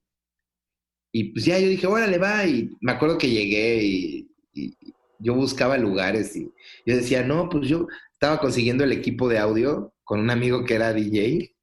y 1.13 1.32
pues 1.32 1.46
ya 1.46 1.58
yo 1.58 1.70
dije, 1.70 1.88
órale, 1.88 2.17
va, 2.17 2.46
y 2.46 2.70
me 2.82 2.91
acuerdo 2.91 3.17
que 3.17 3.29
llegué 3.29 3.82
y, 3.84 4.27
y 4.53 4.77
yo 5.20 5.34
buscaba 5.34 5.77
lugares 5.77 6.36
y 6.36 6.51
yo 6.86 6.98
decía, 6.98 7.24
no, 7.24 7.48
pues 7.48 7.70
yo 7.70 7.88
estaba 8.12 8.39
consiguiendo 8.39 8.84
el 8.84 8.91
equipo 8.91 9.29
de 9.29 9.39
audio 9.39 9.93
con 10.03 10.20
un 10.20 10.29
amigo 10.29 10.65
que 10.65 10.75
era 10.75 10.91
DJ 10.91 11.53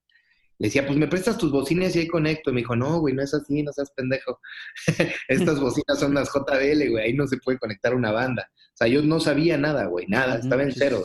le 0.61 0.66
decía, 0.66 0.87
pues 0.87 0.99
me 0.99 1.09
prestas 1.09 1.38
tus 1.38 1.50
bocinas 1.50 1.97
y 1.97 2.00
ahí 2.00 2.07
conecto. 2.07 2.50
Y 2.50 2.52
me 2.52 2.61
dijo, 2.61 2.76
no, 2.76 3.00
güey, 3.00 3.14
no 3.14 3.23
es 3.23 3.33
así, 3.33 3.62
no 3.62 3.73
seas 3.73 3.90
pendejo. 3.97 4.40
Estas 5.28 5.59
bocinas 5.59 5.99
son 5.99 6.12
las 6.12 6.28
JBL, 6.28 6.90
güey, 6.90 7.02
ahí 7.02 7.14
no 7.14 7.26
se 7.26 7.38
puede 7.38 7.59
conectar 7.59 7.95
una 7.95 8.12
banda. 8.12 8.47
O 8.52 8.76
sea, 8.76 8.87
yo 8.87 9.00
no 9.00 9.21
sabía 9.21 9.57
nada, 9.57 9.87
güey, 9.87 10.07
nada, 10.07 10.37
estaba 10.37 10.62
en 10.62 10.73
cero. 10.73 11.02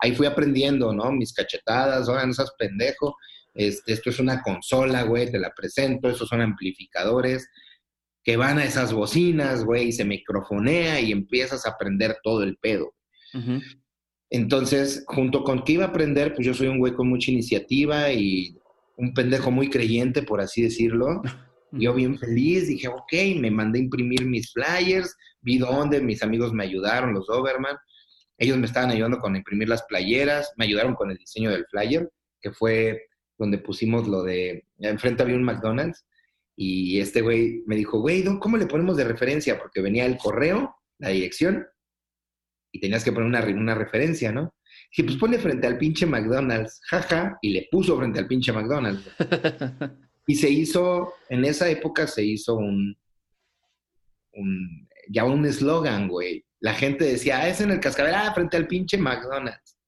Ahí 0.00 0.14
fui 0.14 0.26
aprendiendo, 0.26 0.92
¿no? 0.92 1.10
Mis 1.12 1.32
cachetadas, 1.32 2.10
oigan, 2.10 2.28
no 2.28 2.34
seas 2.34 2.52
pendejo. 2.58 3.16
Este, 3.54 3.94
esto 3.94 4.10
es 4.10 4.18
una 4.18 4.42
consola, 4.42 5.04
güey, 5.04 5.30
te 5.30 5.38
la 5.38 5.50
presento, 5.54 6.10
esos 6.10 6.28
son 6.28 6.42
amplificadores 6.42 7.48
que 8.22 8.36
van 8.36 8.58
a 8.58 8.64
esas 8.64 8.92
bocinas, 8.92 9.64
güey, 9.64 9.88
y 9.88 9.92
se 9.92 10.04
microfonea 10.04 11.00
y 11.00 11.12
empiezas 11.12 11.66
a 11.66 11.70
aprender 11.70 12.18
todo 12.22 12.42
el 12.42 12.56
pedo. 12.58 12.94
Entonces, 14.30 15.04
junto 15.06 15.42
con 15.42 15.64
que 15.64 15.72
iba 15.72 15.84
a 15.84 15.88
aprender, 15.88 16.34
pues 16.34 16.46
yo 16.46 16.54
soy 16.54 16.68
un 16.68 16.78
güey 16.78 16.92
con 16.94 17.08
mucha 17.08 17.30
iniciativa 17.30 18.12
y 18.12 18.56
un 18.96 19.14
pendejo 19.14 19.50
muy 19.50 19.70
creyente, 19.70 20.22
por 20.22 20.40
así 20.40 20.62
decirlo. 20.62 21.22
Yo 21.72 21.94
bien 21.94 22.18
feliz, 22.18 22.66
dije, 22.66 22.88
ok, 22.88 23.12
me 23.38 23.48
mandé 23.48 23.78
a 23.78 23.82
imprimir 23.82 24.26
mis 24.26 24.52
flyers, 24.52 25.16
vi 25.40 25.56
dónde, 25.58 26.00
mis 26.00 26.20
amigos 26.20 26.52
me 26.52 26.64
ayudaron, 26.64 27.14
los 27.14 27.28
Doberman. 27.28 27.76
Ellos 28.38 28.58
me 28.58 28.66
estaban 28.66 28.90
ayudando 28.90 29.18
con 29.18 29.36
imprimir 29.36 29.68
las 29.68 29.84
playeras, 29.84 30.52
me 30.56 30.64
ayudaron 30.64 30.96
con 30.96 31.12
el 31.12 31.16
diseño 31.16 31.50
del 31.50 31.64
flyer, 31.66 32.10
que 32.40 32.50
fue 32.50 33.00
donde 33.38 33.58
pusimos 33.58 34.08
lo 34.08 34.24
de, 34.24 34.64
enfrente 34.78 35.22
había 35.22 35.36
un 35.36 35.44
McDonald's, 35.44 36.04
y 36.56 37.00
este 37.00 37.22
güey 37.22 37.62
me 37.66 37.76
dijo, 37.76 38.00
güey, 38.00 38.24
¿cómo 38.38 38.56
le 38.56 38.66
ponemos 38.66 38.96
de 38.96 39.04
referencia? 39.04 39.58
Porque 39.58 39.80
venía 39.80 40.06
el 40.06 40.18
correo, 40.18 40.76
la 40.98 41.08
dirección, 41.08 41.66
y 42.72 42.80
tenías 42.80 43.04
que 43.04 43.12
poner 43.12 43.28
una, 43.28 43.44
una 43.44 43.74
referencia, 43.74 44.32
¿no? 44.32 44.54
Dije, 44.90 45.04
pues 45.04 45.16
pone 45.16 45.38
frente 45.38 45.66
al 45.66 45.78
pinche 45.78 46.06
McDonald's, 46.06 46.80
jaja, 46.84 47.38
y 47.42 47.50
le 47.50 47.68
puso 47.70 47.96
frente 47.96 48.18
al 48.18 48.26
pinche 48.26 48.52
McDonald's. 48.52 49.08
y 50.26 50.34
se 50.34 50.50
hizo, 50.50 51.14
en 51.28 51.44
esa 51.44 51.68
época 51.68 52.06
se 52.06 52.24
hizo 52.24 52.56
un, 52.56 52.96
un 54.32 54.88
ya 55.10 55.24
un 55.24 55.44
eslogan, 55.44 56.08
güey. 56.08 56.44
La 56.60 56.74
gente 56.74 57.04
decía, 57.04 57.38
ah, 57.38 57.48
es 57.48 57.60
en 57.60 57.70
el 57.70 57.80
cascabel, 57.80 58.14
ah, 58.14 58.32
frente 58.34 58.56
al 58.56 58.66
pinche 58.66 58.96
McDonald's. 58.96 59.78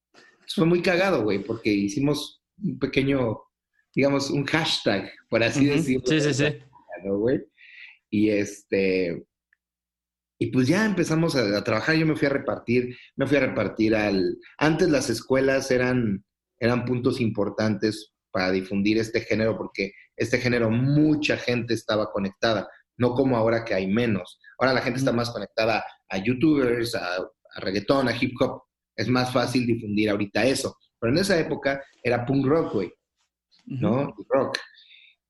Fue 0.54 0.66
muy 0.66 0.82
cagado, 0.82 1.22
güey, 1.22 1.38
porque 1.38 1.70
hicimos 1.70 2.42
un 2.62 2.78
pequeño, 2.78 3.40
digamos, 3.94 4.30
un 4.30 4.44
hashtag, 4.44 5.10
por 5.28 5.42
así 5.42 5.66
decirlo. 5.66 6.06
Sí, 6.06 6.20
sí, 6.20 6.34
sí. 6.34 6.58
Y 8.10 8.30
este, 8.30 9.24
y 10.42 10.48
pues 10.48 10.66
ya 10.66 10.84
empezamos 10.84 11.36
a, 11.36 11.62
trabajar, 11.62 11.94
yo 11.94 12.04
me 12.04 12.16
fui 12.16 12.26
a 12.26 12.30
repartir, 12.30 12.96
me 13.14 13.28
fui 13.28 13.36
a 13.36 13.46
repartir 13.46 13.94
al... 13.94 14.36
Antes 14.58 14.88
las 14.88 15.08
escuelas 15.08 15.70
eran, 15.70 16.24
eran 16.58 16.84
puntos 16.84 17.20
importantes 17.20 18.12
para 18.32 18.50
difundir 18.50 18.98
este 18.98 19.20
género, 19.20 19.56
porque 19.56 19.92
este 20.16 20.38
género 20.38 20.68
mucha 20.68 21.36
gente 21.36 21.74
estaba 21.74 22.10
conectada, 22.10 22.68
no 22.96 23.14
como 23.14 23.36
ahora 23.36 23.64
que 23.64 23.74
hay 23.74 23.86
menos. 23.86 24.40
Ahora 24.58 24.74
la 24.74 24.82
gente 24.82 24.98
está 24.98 25.12
más 25.12 25.30
conectada 25.30 25.84
a 26.08 26.18
youtubers, 26.18 26.96
a, 26.96 27.18
a 27.18 27.60
reggaetón, 27.60 28.08
a 28.08 28.16
hip 28.20 28.32
hop. 28.40 28.62
Es 28.96 29.06
más 29.06 29.32
fácil 29.32 29.64
difundir 29.64 30.10
ahorita 30.10 30.44
eso. 30.44 30.76
Pero 30.98 31.12
en 31.12 31.20
esa 31.20 31.38
época 31.38 31.80
era 32.02 32.26
punk 32.26 32.46
rock, 32.46 32.72
güey. 32.72 32.92
¿No? 33.64 34.14
Rock. 34.28 34.58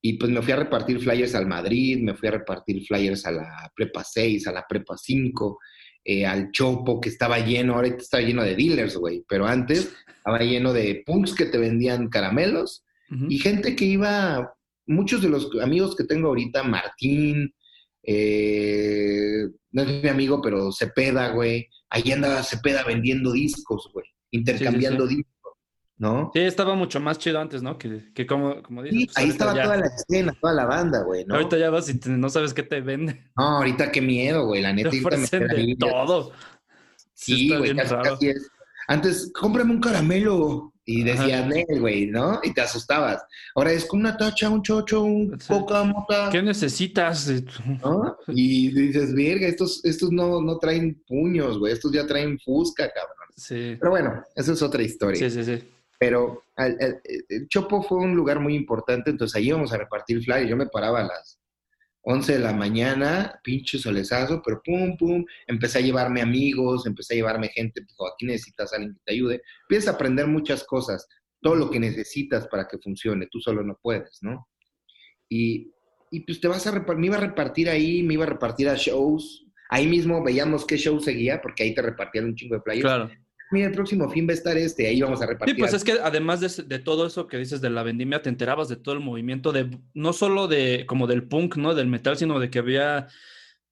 Y 0.01 0.17
pues 0.17 0.31
me 0.31 0.41
fui 0.41 0.51
a 0.51 0.57
repartir 0.57 0.99
flyers 0.99 1.33
al 1.33 1.47
Madrid, 1.47 1.99
me 2.01 2.13
fui 2.13 2.27
a 2.27 2.31
repartir 2.31 2.85
flyers 2.85 3.25
a 3.25 3.31
la 3.31 3.71
Prepa 3.73 4.03
6, 4.03 4.47
a 4.47 4.51
la 4.51 4.65
Prepa 4.67 4.97
5, 4.97 5.59
eh, 6.03 6.25
al 6.25 6.51
Chopo, 6.51 6.99
que 6.99 7.07
estaba 7.07 7.39
lleno, 7.39 7.75
ahorita 7.75 7.97
está 7.97 8.19
lleno 8.19 8.43
de 8.43 8.55
dealers, 8.55 8.97
güey, 8.97 9.23
pero 9.27 9.45
antes 9.45 9.93
estaba 10.17 10.39
lleno 10.39 10.73
de 10.73 11.03
punks 11.05 11.33
que 11.33 11.45
te 11.45 11.57
vendían 11.57 12.09
caramelos 12.09 12.83
y 13.29 13.37
gente 13.37 13.75
que 13.75 13.85
iba, 13.85 14.55
muchos 14.87 15.21
de 15.21 15.29
los 15.29 15.49
amigos 15.61 15.95
que 15.95 16.03
tengo 16.03 16.29
ahorita, 16.29 16.63
Martín, 16.63 17.53
eh, 18.01 19.47
no 19.71 19.81
es 19.83 20.03
mi 20.03 20.09
amigo, 20.09 20.41
pero 20.41 20.71
Cepeda, 20.71 21.29
güey, 21.29 21.69
ahí 21.89 22.11
andaba 22.11 22.41
Cepeda 22.43 22.83
vendiendo 22.83 23.31
discos, 23.31 23.89
güey, 23.93 24.05
intercambiando 24.31 25.05
discos. 25.07 25.32
¿No? 26.03 26.31
Sí, 26.33 26.41
estaba 26.41 26.75
mucho 26.75 26.99
más 26.99 27.17
chido 27.17 27.39
antes, 27.39 27.63
¿no? 27.63 27.77
Que, 27.77 28.11
que 28.13 28.27
como, 28.27 28.61
como 28.61 28.83
dices. 28.83 28.99
Sí, 28.99 29.05
pues, 29.05 29.17
ahí 29.17 29.29
estaba 29.29 29.53
toda 29.53 29.77
la 29.77 29.87
escena, 29.87 30.35
toda 30.39 30.53
la 30.53 30.65
banda, 30.65 31.01
güey, 31.03 31.25
¿no? 31.25 31.35
Ahorita 31.35 31.57
ya 31.57 31.69
vas 31.69 31.89
y 31.89 31.97
no 32.05 32.29
sabes 32.29 32.53
qué 32.53 32.63
te 32.63 32.81
vende. 32.81 33.23
No, 33.37 33.57
ahorita 33.57 33.89
qué 33.89 34.01
miedo, 34.01 34.45
güey, 34.45 34.61
la 34.61 34.73
neta. 34.73 34.89
Te 34.89 34.99
ofrecen 34.99 35.47
de 35.47 35.77
todo. 35.79 36.33
Sí, 37.13 37.55
güey, 37.55 37.73
casi, 37.73 38.29
es. 38.29 38.49
Antes, 38.89 39.31
cómprame 39.33 39.71
un 39.71 39.79
caramelo. 39.79 40.73
Y 40.85 41.03
decías, 41.03 41.49
güey, 41.79 42.07
¿no? 42.07 42.41
Y 42.43 42.53
te 42.53 42.59
asustabas. 42.59 43.23
Ahora 43.55 43.71
es 43.71 43.85
con 43.85 44.01
una 44.01 44.17
tacha, 44.17 44.49
un 44.49 44.61
chocho, 44.61 45.03
un 45.03 45.37
coca, 45.47 45.85
mota. 45.85 46.27
¿Qué 46.29 46.41
necesitas? 46.41 47.31
¿No? 47.81 48.17
Y 48.27 48.67
dices, 48.67 49.15
verga, 49.15 49.47
estos, 49.47 49.79
estos 49.85 50.11
no, 50.11 50.41
no 50.41 50.57
traen 50.57 51.01
puños, 51.07 51.57
güey. 51.57 51.71
Estos 51.71 51.93
ya 51.93 52.05
traen 52.05 52.37
fusca, 52.37 52.91
cabrón. 52.91 53.29
Sí. 53.37 53.77
Pero 53.79 53.91
bueno, 53.91 54.21
eso 54.35 54.51
es 54.51 54.61
otra 54.61 54.83
historia. 54.83 55.17
Sí, 55.17 55.29
sí, 55.29 55.45
sí. 55.45 55.63
Pero 56.03 56.43
el, 56.57 57.47
Chopo 57.47 57.81
fue 57.81 57.99
un 57.99 58.13
lugar 58.13 58.41
muy 58.41 58.55
importante, 58.55 59.09
entonces 59.09 59.37
ahí 59.37 59.47
íbamos 59.47 59.71
a 59.71 59.77
repartir 59.77 60.21
flyers. 60.21 60.49
Yo 60.49 60.57
me 60.57 60.65
paraba 60.65 60.99
a 60.99 61.05
las 61.05 61.39
11 62.01 62.33
de 62.33 62.39
la 62.39 62.51
mañana, 62.51 63.39
pinche 63.41 63.77
solezazo, 63.79 64.41
pero 64.43 64.61
pum, 64.61 64.97
pum, 64.97 65.23
empecé 65.47 65.77
a 65.77 65.81
llevarme 65.81 66.21
amigos, 66.21 66.85
empecé 66.85 67.13
a 67.13 67.17
llevarme 67.17 67.47
gente, 67.47 67.83
pues 67.83 68.11
aquí 68.13 68.25
necesitas 68.25 68.73
a 68.73 68.75
alguien 68.75 68.95
que 68.95 68.99
te 69.05 69.13
ayude. 69.13 69.41
Empiezas 69.61 69.93
a 69.93 69.95
aprender 69.95 70.27
muchas 70.27 70.65
cosas, 70.65 71.07
todo 71.41 71.55
lo 71.55 71.71
que 71.71 71.79
necesitas 71.79 72.49
para 72.49 72.67
que 72.67 72.79
funcione, 72.79 73.29
tú 73.31 73.39
solo 73.39 73.63
no 73.63 73.79
puedes, 73.81 74.17
¿no? 74.21 74.49
Y, 75.29 75.71
y 76.11 76.19
pues 76.25 76.41
te 76.41 76.49
vas 76.49 76.67
a 76.67 76.71
repartir, 76.71 76.99
me 76.99 77.07
iba 77.07 77.15
a 77.15 77.21
repartir 77.21 77.69
ahí, 77.69 78.03
me 78.03 78.15
iba 78.15 78.25
a 78.25 78.27
repartir 78.27 78.67
a 78.67 78.75
shows, 78.75 79.45
ahí 79.69 79.87
mismo 79.87 80.21
veíamos 80.21 80.65
qué 80.65 80.75
show 80.77 80.99
seguía, 80.99 81.41
porque 81.41 81.63
ahí 81.63 81.73
te 81.73 81.81
repartían 81.81 82.25
un 82.25 82.35
chingo 82.35 82.55
de 82.55 82.61
flyers. 82.61 82.81
Claro 82.81 83.22
mira, 83.53 83.67
el 83.67 83.73
próximo 83.73 84.09
fin 84.09 84.27
va 84.27 84.31
a 84.31 84.33
estar 84.33 84.57
este, 84.57 84.87
ahí 84.87 85.01
vamos 85.01 85.21
a 85.21 85.27
repartir. 85.27 85.55
Sí, 85.55 85.59
pues 85.59 85.73
es 85.73 85.83
que 85.83 85.93
además 85.93 86.41
de, 86.67 86.79
todo 86.79 87.07
eso 87.07 87.27
que 87.27 87.37
dices 87.37 87.61
de 87.61 87.69
la 87.69 87.83
vendimia, 87.83 88.21
te 88.21 88.29
enterabas 88.29 88.67
de 88.67 88.75
todo 88.75 88.95
el 88.95 89.01
movimiento 89.01 89.51
de, 89.51 89.69
no 89.93 90.11
solo 90.11 90.47
de, 90.47 90.85
como 90.87 91.07
del 91.07 91.27
punk, 91.27 91.55
¿no? 91.55 91.75
Del 91.75 91.87
metal, 91.87 92.17
sino 92.17 92.39
de 92.39 92.49
que 92.49 92.59
había, 92.59 93.07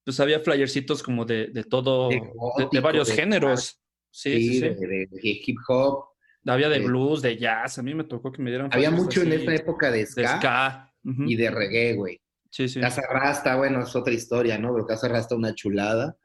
pues 0.06 0.20
había 0.20 0.40
flyercitos 0.40 1.04
como 1.04 1.26
de, 1.26 1.48
de 1.48 1.64
todo, 1.64 2.10
de, 2.10 2.80
varios 2.80 3.12
géneros. 3.12 3.82
Sí, 4.10 4.60
sí, 4.60 4.62
De, 4.62 5.08
hip 5.22 5.58
hop. 5.68 6.06
Había 6.46 6.70
de 6.70 6.80
blues, 6.80 7.22
de 7.22 7.38
jazz, 7.38 7.78
a 7.78 7.84
mí 7.84 7.94
me 7.94 8.04
tocó 8.04 8.32
que 8.32 8.42
me 8.42 8.50
dieran. 8.50 8.70
Había 8.72 8.92
mucho 8.92 9.22
en 9.22 9.34
esta 9.34 9.54
época 9.54 9.92
de 9.92 10.06
ska, 10.06 10.94
y 11.04 11.36
de 11.36 11.52
reggae, 11.52 11.96
güey. 11.96 12.22
Sí, 12.50 12.68
sí. 12.68 12.80
Casa 12.80 13.02
Rasta, 13.10 13.56
bueno, 13.56 13.84
es 13.84 13.96
otra 13.96 14.14
historia, 14.14 14.58
¿no? 14.58 14.74
Pero 14.74 14.86
Casa 14.86 15.08
Rasta 15.08 15.36
una 15.36 15.56
chulada. 15.56 16.18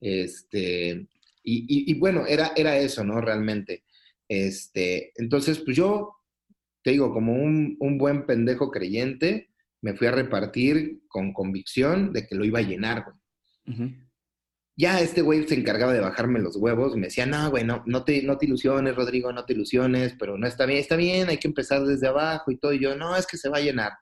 Este, 0.00 1.08
y, 1.42 1.94
bueno, 1.98 2.26
era, 2.26 2.52
era 2.56 2.76
eso, 2.76 3.04
¿no? 3.04 3.20
Realmente. 3.20 3.84
Este, 4.28 5.12
entonces, 5.16 5.58
pues 5.58 5.76
yo, 5.76 6.16
te 6.82 6.92
digo, 6.92 7.12
como 7.12 7.32
un, 7.34 7.76
buen 7.98 8.26
pendejo 8.26 8.70
creyente, 8.70 9.50
me 9.82 9.94
fui 9.94 10.06
a 10.06 10.12
repartir 10.12 11.00
con 11.08 11.32
convicción 11.32 12.12
de 12.12 12.26
que 12.26 12.34
lo 12.34 12.44
iba 12.44 12.60
a 12.60 12.62
llenar, 12.62 13.04
güey. 13.04 13.96
Ya 14.76 15.00
este 15.00 15.20
güey 15.20 15.46
se 15.46 15.56
encargaba 15.56 15.92
de 15.92 16.00
bajarme 16.00 16.38
los 16.38 16.56
huevos, 16.56 16.96
me 16.96 17.08
decía, 17.08 17.26
no, 17.26 17.50
güey, 17.50 17.64
no, 17.64 18.04
te, 18.04 18.22
no 18.22 18.38
te 18.38 18.46
ilusiones, 18.46 18.96
Rodrigo, 18.96 19.32
no 19.32 19.44
te 19.44 19.52
ilusiones, 19.52 20.14
pero 20.18 20.38
no 20.38 20.46
está 20.46 20.64
bien, 20.64 20.78
está 20.78 20.96
bien, 20.96 21.28
hay 21.28 21.36
que 21.36 21.48
empezar 21.48 21.84
desde 21.84 22.08
abajo 22.08 22.50
y 22.50 22.56
todo. 22.56 22.72
Y 22.72 22.80
yo, 22.80 22.96
no, 22.96 23.14
es 23.16 23.26
que 23.26 23.36
se 23.36 23.48
va 23.48 23.58
a 23.58 23.62
llenar. 23.62 23.92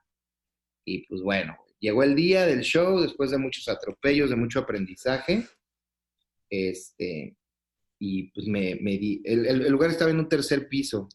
Y 0.85 1.05
pues 1.07 1.21
bueno, 1.21 1.57
llegó 1.79 2.03
el 2.03 2.15
día 2.15 2.45
del 2.45 2.61
show, 2.61 3.01
después 3.01 3.31
de 3.31 3.37
muchos 3.37 3.67
atropellos, 3.67 4.29
de 4.29 4.35
mucho 4.35 4.59
aprendizaje, 4.59 5.47
este, 6.49 7.37
y 7.99 8.31
pues 8.31 8.47
me, 8.47 8.75
me 8.81 8.97
di, 8.97 9.21
el, 9.25 9.69
lugar 9.69 9.89
estaba 9.89 10.11
en 10.11 10.19
un 10.19 10.29
tercer 10.29 10.67
piso 10.67 11.09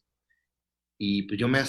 y 0.99 1.23
pues 1.23 1.39
yo 1.39 1.49
me, 1.49 1.61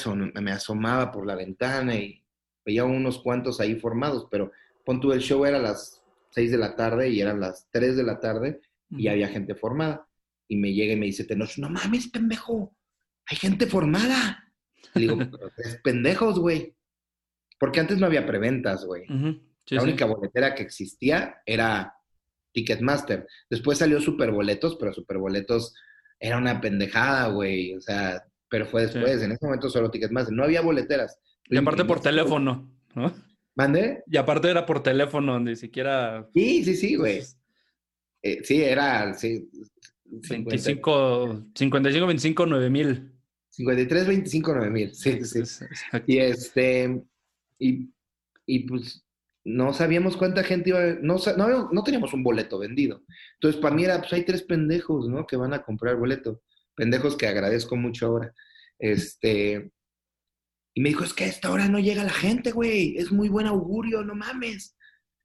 me 0.42 0.52
asomaba 0.52 1.12
por 1.12 1.26
la 1.26 1.36
ventana 1.36 1.96
y 1.96 2.24
veía 2.66 2.84
unos 2.84 3.20
cuantos 3.20 3.60
ahí 3.60 3.76
formados, 3.76 4.28
pero 4.30 4.52
pon 4.84 5.00
el 5.12 5.20
show 5.20 5.46
era 5.46 5.58
a 5.58 5.62
las 5.62 6.04
6 6.32 6.52
de 6.52 6.58
la 6.58 6.76
tarde 6.76 7.10
y 7.10 7.22
eran 7.22 7.40
las 7.40 7.68
3 7.72 7.96
de 7.96 8.04
la 8.04 8.20
tarde 8.20 8.62
y 8.90 9.08
había 9.08 9.28
gente 9.28 9.56
formada. 9.56 10.08
Y 10.48 10.58
me 10.58 10.74
llega 10.74 10.94
y 10.94 10.98
me 10.98 11.08
dice 11.08 11.24
Tenoch, 11.24 11.58
no 11.58 11.70
mames, 11.70 12.08
pendejo, 12.10 12.76
hay 13.26 13.38
gente 13.38 13.68
formada. 13.68 14.54
Y 14.94 15.02
digo, 15.02 15.18
pero 15.18 15.52
es 15.58 15.80
pendejos, 15.84 16.40
güey. 16.40 16.76
Porque 17.60 17.80
antes 17.80 17.98
no 17.98 18.06
había 18.06 18.26
preventas, 18.26 18.86
güey. 18.86 19.06
la 19.68 19.84
única 19.84 20.06
boletera 20.06 20.54
que 20.54 20.64
existía 20.64 21.42
era 21.46 21.96
Ticketmaster. 22.56 23.28
Después 23.50 23.78
salió 23.78 24.00
Superboletos, 24.00 24.78
pero 24.78 24.94
Superboletos 24.94 25.76
era 26.20 26.38
una 26.38 26.62
pendejada, 26.62 27.28
güey. 27.28 27.76
O 27.76 27.82
sea, 27.82 28.24
pero 28.50 28.66
fue 28.66 28.84
después. 28.84 29.22
En 29.22 29.34
ese 29.34 29.46
momento 29.46 29.70
solo 29.70 29.92
Ticketmaster. 29.92 30.34
No 30.34 30.46
había 30.46 30.62
boleteras. 30.62 31.20
Y 31.50 31.58
aparte 31.58 31.86
por 31.86 32.00
teléfono, 32.00 32.72
¿no? 32.96 33.14
¿Mande? 33.56 34.04
Y 34.08 34.18
aparte 34.18 34.50
era 34.50 34.66
por 34.66 34.82
teléfono, 34.82 35.40
ni 35.40 35.56
siquiera. 35.56 36.28
Sí, 36.34 36.64
sí, 36.64 36.76
sí, 36.76 36.96
güey. 36.96 37.22
Eh, 38.24 38.40
sí, 38.44 38.64
era. 38.64 39.14
Sí, 39.14 39.50
25, 40.06 41.48
55, 41.54 42.08
25, 42.08 42.46
9 42.46 42.70
mil. 42.70 43.12
53, 43.50 44.08
25, 44.08 44.56
9 44.56 44.70
mil. 44.72 44.96
Sí, 44.96 45.24
sí. 45.26 45.44
Y 46.08 46.18
este. 46.18 47.02
Y, 47.60 47.90
y 48.46 48.60
pues 48.68 49.05
no 49.46 49.74
sabíamos 49.74 50.18
cuánta 50.18 50.44
gente 50.44 50.72
iba, 50.72 50.82
no, 51.02 51.18
no, 51.38 51.70
no 51.72 51.84
teníamos 51.84 52.14
un 52.14 52.24
boleto 52.24 52.58
vendido. 52.58 53.04
Entonces, 53.36 53.62
para 53.62 53.76
mí 53.76 53.84
era, 53.84 54.00
pues 54.00 54.12
hay 54.14 54.24
tres 54.26 54.42
pendejos, 54.42 55.08
¿no? 55.08 55.28
Que 55.28 55.38
van 55.38 55.54
a 55.54 55.62
comprar 55.62 55.96
boleto. 55.96 56.42
Pendejos 56.76 57.16
que 57.16 57.28
agradezco 57.28 57.76
mucho 57.76 58.08
ahora. 58.08 58.34
Este, 58.80 59.72
y 60.74 60.82
me 60.82 60.90
dijo, 60.90 61.04
es 61.04 61.14
que 61.14 61.26
a 61.26 61.28
esta 61.28 61.52
hora 61.52 61.68
no 61.68 61.80
llega 61.80 62.04
la 62.04 62.10
gente, 62.10 62.52
güey. 62.52 62.98
Es 62.98 63.12
muy 63.12 63.30
buen 63.30 63.46
augurio, 63.46 64.04
no 64.04 64.16
mames. 64.16 64.76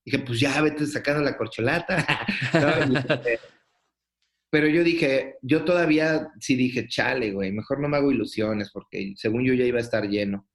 Dije, 0.04 0.18
pues 0.18 0.38
ya 0.38 0.61
vete 0.61 0.87
sacando 0.87 1.22
la 1.22 1.37
corcholata. 1.37 2.06
Este, 2.52 3.40
pero 4.50 4.66
yo 4.66 4.85
dije, 4.85 5.37
yo 5.42 5.64
todavía 5.64 6.28
sí 6.40 6.56
dije, 6.56 6.88
chale, 6.88 7.33
güey, 7.33 7.52
mejor 7.52 7.80
no 7.80 7.88
me 7.88 7.96
hago 7.96 8.11
ilusiones 8.11 8.70
porque 8.72 9.14
según 9.16 9.44
yo 9.44 9.54
ya 9.54 9.64
iba 9.64 9.78
a 9.78 9.83
estar 9.83 10.09
lleno. 10.09 10.48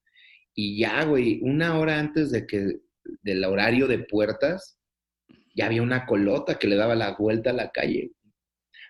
Y 0.53 0.77
ya, 0.77 1.03
güey, 1.05 1.39
una 1.41 1.77
hora 1.79 1.97
antes 1.99 2.31
de 2.31 2.45
que 2.45 2.79
del 3.21 3.43
horario 3.43 3.87
de 3.87 3.99
puertas, 3.99 4.77
ya 5.55 5.67
había 5.67 5.81
una 5.81 6.05
colota 6.05 6.59
que 6.59 6.67
le 6.67 6.75
daba 6.75 6.95
la 6.95 7.15
vuelta 7.15 7.51
a 7.51 7.53
la 7.53 7.71
calle. 7.71 8.11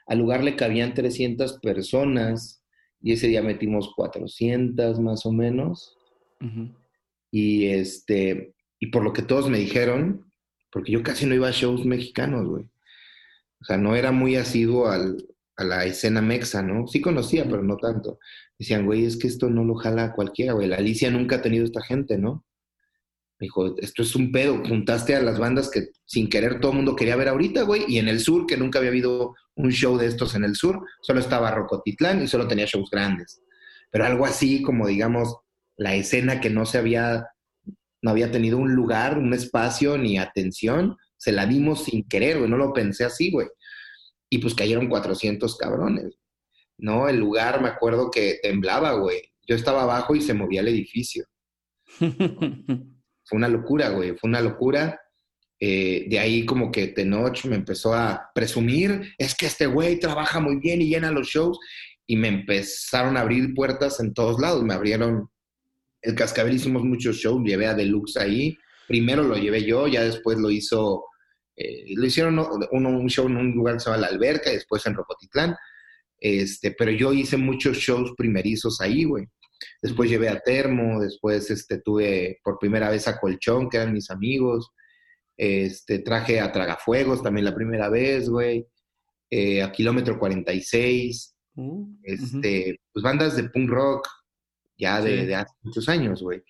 Al 0.07 0.19
lugar 0.19 0.43
le 0.43 0.55
cabían 0.55 0.93
300 0.93 1.59
personas 1.59 2.63
y 3.01 3.13
ese 3.13 3.27
día 3.27 3.41
metimos 3.41 3.93
400 3.95 4.99
más 4.99 5.25
o 5.25 5.31
menos. 5.31 5.97
Y 7.31 7.67
este, 7.67 8.53
y 8.79 8.87
por 8.87 9.03
lo 9.03 9.13
que 9.13 9.21
todos 9.21 9.49
me 9.49 9.59
dijeron, 9.59 10.31
porque 10.71 10.91
yo 10.91 11.03
casi 11.03 11.25
no 11.25 11.35
iba 11.35 11.47
a 11.47 11.51
shows 11.51 11.85
mexicanos, 11.85 12.47
güey. 12.47 12.65
O 13.61 13.65
sea, 13.65 13.77
no 13.77 13.95
era 13.95 14.11
muy 14.11 14.35
asiduo 14.35 14.87
al, 14.87 15.17
a 15.57 15.63
la 15.63 15.85
escena 15.85 16.21
mexa, 16.21 16.61
¿no? 16.61 16.87
Sí 16.87 17.01
conocía, 17.01 17.45
pero 17.45 17.63
no 17.63 17.77
tanto. 17.77 18.19
Decían, 18.59 18.85
güey, 18.85 19.05
es 19.05 19.17
que 19.17 19.27
esto 19.27 19.49
no 19.49 19.63
lo 19.63 19.75
jala 19.75 20.13
cualquiera, 20.13 20.53
güey. 20.53 20.67
La 20.67 20.77
Alicia 20.77 21.09
nunca 21.09 21.37
ha 21.37 21.41
tenido 21.41 21.65
esta 21.65 21.81
gente, 21.81 22.17
¿no? 22.17 22.45
Me 23.39 23.45
dijo, 23.45 23.77
esto 23.79 24.01
es 24.01 24.15
un 24.15 24.31
pedo, 24.31 24.63
juntaste 24.65 25.15
a 25.15 25.21
las 25.21 25.39
bandas 25.39 25.69
que 25.69 25.89
sin 26.05 26.29
querer 26.29 26.61
todo 26.61 26.71
el 26.71 26.77
mundo 26.77 26.95
quería 26.95 27.17
ver 27.17 27.27
ahorita, 27.27 27.63
güey, 27.63 27.83
y 27.87 27.99
en 27.99 28.07
el 28.07 28.21
sur, 28.21 28.45
que 28.45 28.55
nunca 28.55 28.79
había 28.79 28.91
habido 28.91 29.35
un 29.55 29.71
show 29.71 29.97
de 29.97 30.07
estos 30.07 30.35
en 30.35 30.45
el 30.45 30.55
sur, 30.55 30.85
solo 31.01 31.19
estaba 31.19 31.51
Rocotitlán 31.51 32.23
y 32.23 32.27
solo 32.27 32.47
tenía 32.47 32.65
shows 32.65 32.89
grandes. 32.89 33.41
Pero 33.91 34.05
algo 34.05 34.25
así 34.25 34.61
como, 34.61 34.87
digamos, 34.87 35.35
la 35.77 35.95
escena 35.95 36.39
que 36.39 36.49
no 36.49 36.65
se 36.65 36.77
había, 36.77 37.27
no 38.01 38.11
había 38.11 38.31
tenido 38.31 38.57
un 38.57 38.73
lugar, 38.73 39.17
un 39.17 39.33
espacio 39.33 39.97
ni 39.97 40.17
atención, 40.17 40.97
se 41.17 41.31
la 41.31 41.45
dimos 41.45 41.85
sin 41.85 42.07
querer, 42.07 42.37
güey, 42.37 42.49
no 42.49 42.57
lo 42.57 42.73
pensé 42.73 43.03
así, 43.03 43.31
güey. 43.31 43.47
Y 44.29 44.37
pues 44.39 44.55
cayeron 44.55 44.87
400 44.87 45.57
cabrones, 45.57 46.17
¿no? 46.77 47.09
El 47.09 47.17
lugar, 47.17 47.61
me 47.61 47.69
acuerdo 47.69 48.11
que 48.11 48.39
temblaba, 48.41 48.93
güey. 48.93 49.21
Yo 49.47 49.55
estaba 49.55 49.83
abajo 49.83 50.15
y 50.15 50.21
se 50.21 50.33
movía 50.33 50.61
el 50.61 50.69
edificio. 50.69 51.25
Fue 53.25 53.37
una 53.37 53.47
locura, 53.47 53.89
güey, 53.89 54.15
fue 54.17 54.29
una 54.29 54.41
locura. 54.41 55.01
Eh, 55.59 56.05
de 56.09 56.19
ahí 56.19 56.45
como 56.45 56.71
que 56.71 56.87
Tenoch 56.87 57.45
me 57.45 57.55
empezó 57.55 57.93
a 57.93 58.29
presumir, 58.35 59.13
es 59.17 59.35
que 59.35 59.45
este 59.45 59.67
güey 59.67 59.99
trabaja 59.99 60.39
muy 60.39 60.57
bien 60.57 60.81
y 60.81 60.89
llena 60.89 61.11
los 61.11 61.27
shows. 61.27 61.59
Y 62.07 62.17
me 62.17 62.27
empezaron 62.27 63.17
a 63.17 63.21
abrir 63.21 63.53
puertas 63.55 63.99
en 63.99 64.13
todos 64.13 64.39
lados. 64.39 64.63
Me 64.63 64.75
abrieron 64.75 65.29
el 66.05 66.13
Cascabel, 66.13 66.55
hicimos 66.55 66.83
muchos 66.83 67.17
shows, 67.17 67.43
llevé 67.43 67.65
a 67.65 67.73
Deluxe 67.73 68.17
ahí. 68.17 68.57
Primero 68.87 69.23
lo 69.23 69.35
llevé 69.35 69.65
yo, 69.65 69.87
ya 69.87 70.03
después 70.03 70.37
lo 70.37 70.51
hizo, 70.51 71.05
eh, 71.55 71.95
lo 71.95 72.05
hicieron 72.05 72.37
uno, 72.71 72.89
un 72.89 73.09
show 73.09 73.25
en 73.25 73.37
un 73.37 73.51
lugar 73.53 73.75
que 73.75 73.79
se 73.79 73.89
llama 73.89 74.01
La 74.01 74.07
Alberca 74.07 74.51
y 74.51 74.55
después 74.55 74.85
en 74.85 74.93
Ropotitlán. 74.93 75.55
Este, 76.19 76.71
pero 76.71 76.91
yo 76.91 77.11
hice 77.11 77.37
muchos 77.37 77.77
shows 77.77 78.13
primerizos 78.15 78.79
ahí, 78.81 79.03
güey. 79.03 79.25
Después 79.81 80.09
llevé 80.09 80.29
a 80.29 80.39
Termo, 80.39 80.99
después 80.99 81.49
este, 81.51 81.79
tuve 81.79 82.39
por 82.43 82.59
primera 82.59 82.89
vez 82.89 83.07
a 83.07 83.19
Colchón, 83.19 83.69
que 83.69 83.77
eran 83.77 83.93
mis 83.93 84.09
amigos. 84.09 84.71
Este, 85.37 85.99
traje 85.99 86.39
a 86.39 86.51
Tragafuegos 86.51 87.21
también 87.21 87.45
la 87.45 87.55
primera 87.55 87.89
vez, 87.89 88.29
güey. 88.29 88.67
Eh, 89.29 89.61
a 89.61 89.71
Kilómetro 89.71 90.17
46. 90.17 91.35
Uh, 91.55 91.87
este, 92.03 92.79
Pues 92.91 93.03
bandas 93.03 93.35
de 93.35 93.49
punk 93.49 93.69
rock 93.69 94.07
ya 94.77 95.01
de, 95.01 95.33
hace 95.35 95.53
muchos 95.61 95.87
años, 95.89 96.21
güey. 96.21 96.43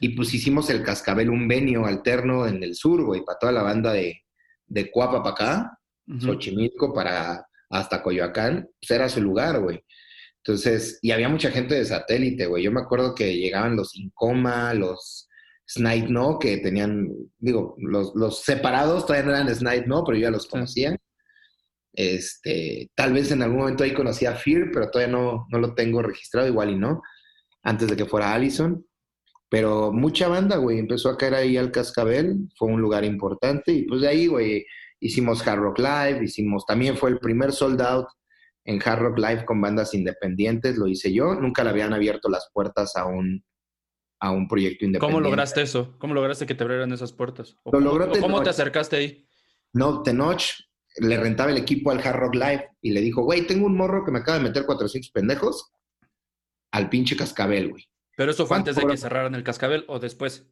Y 0.00 0.10
pues 0.10 0.34
hicimos 0.34 0.68
el 0.70 0.82
Cascabel, 0.82 1.30
un 1.30 1.48
venio 1.48 1.86
alterno 1.86 2.46
en 2.46 2.62
el 2.62 2.74
sur, 2.74 3.02
güey, 3.04 3.24
para 3.24 3.38
toda 3.38 3.52
la 3.52 3.62
banda 3.62 3.92
de, 3.92 4.22
de 4.66 4.90
Cuapa 4.90 5.22
para 5.22 5.34
acá, 5.34 5.78
Xochimilco 6.18 6.92
para 6.92 7.46
hasta 7.70 8.02
Coyoacán, 8.02 8.68
pues 8.80 8.90
era 8.90 9.08
su 9.08 9.20
lugar, 9.20 9.60
güey. 9.60 9.82
Entonces, 10.44 10.98
y 11.02 11.10
había 11.10 11.28
mucha 11.28 11.50
gente 11.50 11.74
de 11.74 11.84
satélite, 11.84 12.46
güey. 12.46 12.62
Yo 12.62 12.72
me 12.72 12.80
acuerdo 12.80 13.14
que 13.14 13.36
llegaban 13.36 13.76
los 13.76 13.94
Incoma, 13.96 14.72
los 14.74 15.28
Snipe 15.68 16.08
No, 16.08 16.38
que 16.38 16.58
tenían, 16.58 17.08
digo, 17.38 17.76
los, 17.78 18.12
los 18.14 18.42
separados 18.42 19.06
todavía 19.06 19.26
no 19.26 19.36
eran 19.36 19.54
Snipe 19.54 19.86
No, 19.86 20.02
pero 20.04 20.18
yo 20.18 20.22
ya 20.24 20.30
los 20.30 20.46
conocía. 20.46 20.96
Este, 21.92 22.90
tal 22.94 23.12
vez 23.12 23.30
en 23.32 23.42
algún 23.42 23.58
momento 23.58 23.84
ahí 23.84 23.92
conocía 23.92 24.30
a 24.30 24.36
Fear, 24.36 24.70
pero 24.72 24.90
todavía 24.90 25.12
no, 25.12 25.46
no 25.50 25.58
lo 25.58 25.74
tengo 25.74 26.02
registrado, 26.02 26.48
igual 26.48 26.70
y 26.70 26.76
no, 26.76 27.02
antes 27.62 27.88
de 27.88 27.96
que 27.96 28.06
fuera 28.06 28.32
Allison. 28.32 28.84
Pero 29.48 29.92
mucha 29.92 30.28
banda, 30.28 30.56
güey, 30.56 30.78
empezó 30.78 31.10
a 31.10 31.18
caer 31.18 31.34
ahí 31.34 31.56
al 31.56 31.72
Cascabel, 31.72 32.48
fue 32.56 32.68
un 32.68 32.80
lugar 32.80 33.04
importante, 33.04 33.72
y 33.72 33.82
pues 33.84 34.00
de 34.00 34.08
ahí, 34.08 34.26
güey, 34.28 34.64
hicimos 35.00 35.46
Hard 35.46 35.58
Rock 35.58 35.80
Live, 35.80 36.24
hicimos, 36.24 36.64
también 36.66 36.96
fue 36.96 37.10
el 37.10 37.18
primer 37.18 37.52
sold 37.52 37.82
out 37.82 38.06
en 38.70 38.80
Hard 38.84 39.00
Rock 39.00 39.18
Live 39.18 39.44
con 39.44 39.60
bandas 39.60 39.94
independientes, 39.94 40.76
lo 40.76 40.86
hice 40.86 41.12
yo, 41.12 41.34
nunca 41.34 41.64
le 41.64 41.70
habían 41.70 41.92
abierto 41.92 42.28
las 42.28 42.50
puertas 42.52 42.94
a 42.96 43.04
un, 43.04 43.44
a 44.20 44.30
un 44.30 44.46
proyecto 44.46 44.84
independiente. 44.84 45.14
¿Cómo 45.14 45.28
lograste 45.28 45.62
eso? 45.62 45.96
¿Cómo 45.98 46.14
lograste 46.14 46.46
que 46.46 46.54
te 46.54 46.62
abrieran 46.62 46.92
esas 46.92 47.12
puertas? 47.12 47.56
lo 47.64 48.20
cómo, 48.20 48.42
te 48.42 48.50
acercaste 48.50 48.96
ahí? 48.96 49.26
No, 49.72 50.02
Tenoch 50.02 50.42
le 50.98 51.16
rentaba 51.18 51.50
el 51.50 51.56
equipo 51.56 51.90
al 51.90 51.98
Hard 51.98 52.20
Rock 52.20 52.34
Live 52.34 52.68
y 52.80 52.92
le 52.92 53.00
dijo, 53.00 53.22
güey, 53.24 53.44
tengo 53.46 53.66
un 53.66 53.76
morro 53.76 54.04
que 54.04 54.12
me 54.12 54.20
acaba 54.20 54.38
de 54.38 54.44
meter 54.44 54.64
400 54.64 55.10
pendejos 55.10 55.72
al 56.70 56.88
pinche 56.88 57.16
cascabel, 57.16 57.70
güey. 57.70 57.88
¿Pero 58.16 58.30
eso 58.30 58.46
fue 58.46 58.56
antes 58.56 58.76
de 58.76 58.86
que 58.86 58.96
cerraran 58.96 59.34
el 59.34 59.42
cascabel 59.42 59.84
o 59.88 59.98
después? 59.98 60.46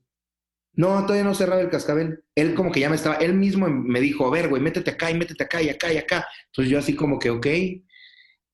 No, 0.72 1.02
todavía 1.02 1.24
no 1.24 1.34
cerraba 1.34 1.60
el 1.60 1.70
cascabel. 1.70 2.24
Él 2.34 2.54
como 2.54 2.72
que 2.72 2.80
ya 2.80 2.90
me 2.90 2.96
estaba, 2.96 3.16
él 3.16 3.34
mismo 3.34 3.68
me 3.68 4.00
dijo, 4.00 4.26
a 4.26 4.30
ver, 4.30 4.48
güey, 4.48 4.60
métete 4.60 4.90
acá 4.90 5.10
y 5.10 5.14
métete 5.14 5.44
acá 5.44 5.62
y 5.62 5.68
acá 5.68 5.92
y 5.92 5.98
acá. 5.98 6.26
Entonces 6.46 6.72
yo 6.72 6.78
así 6.78 6.96
como 6.96 7.18
que, 7.18 7.30
ok, 7.30 7.46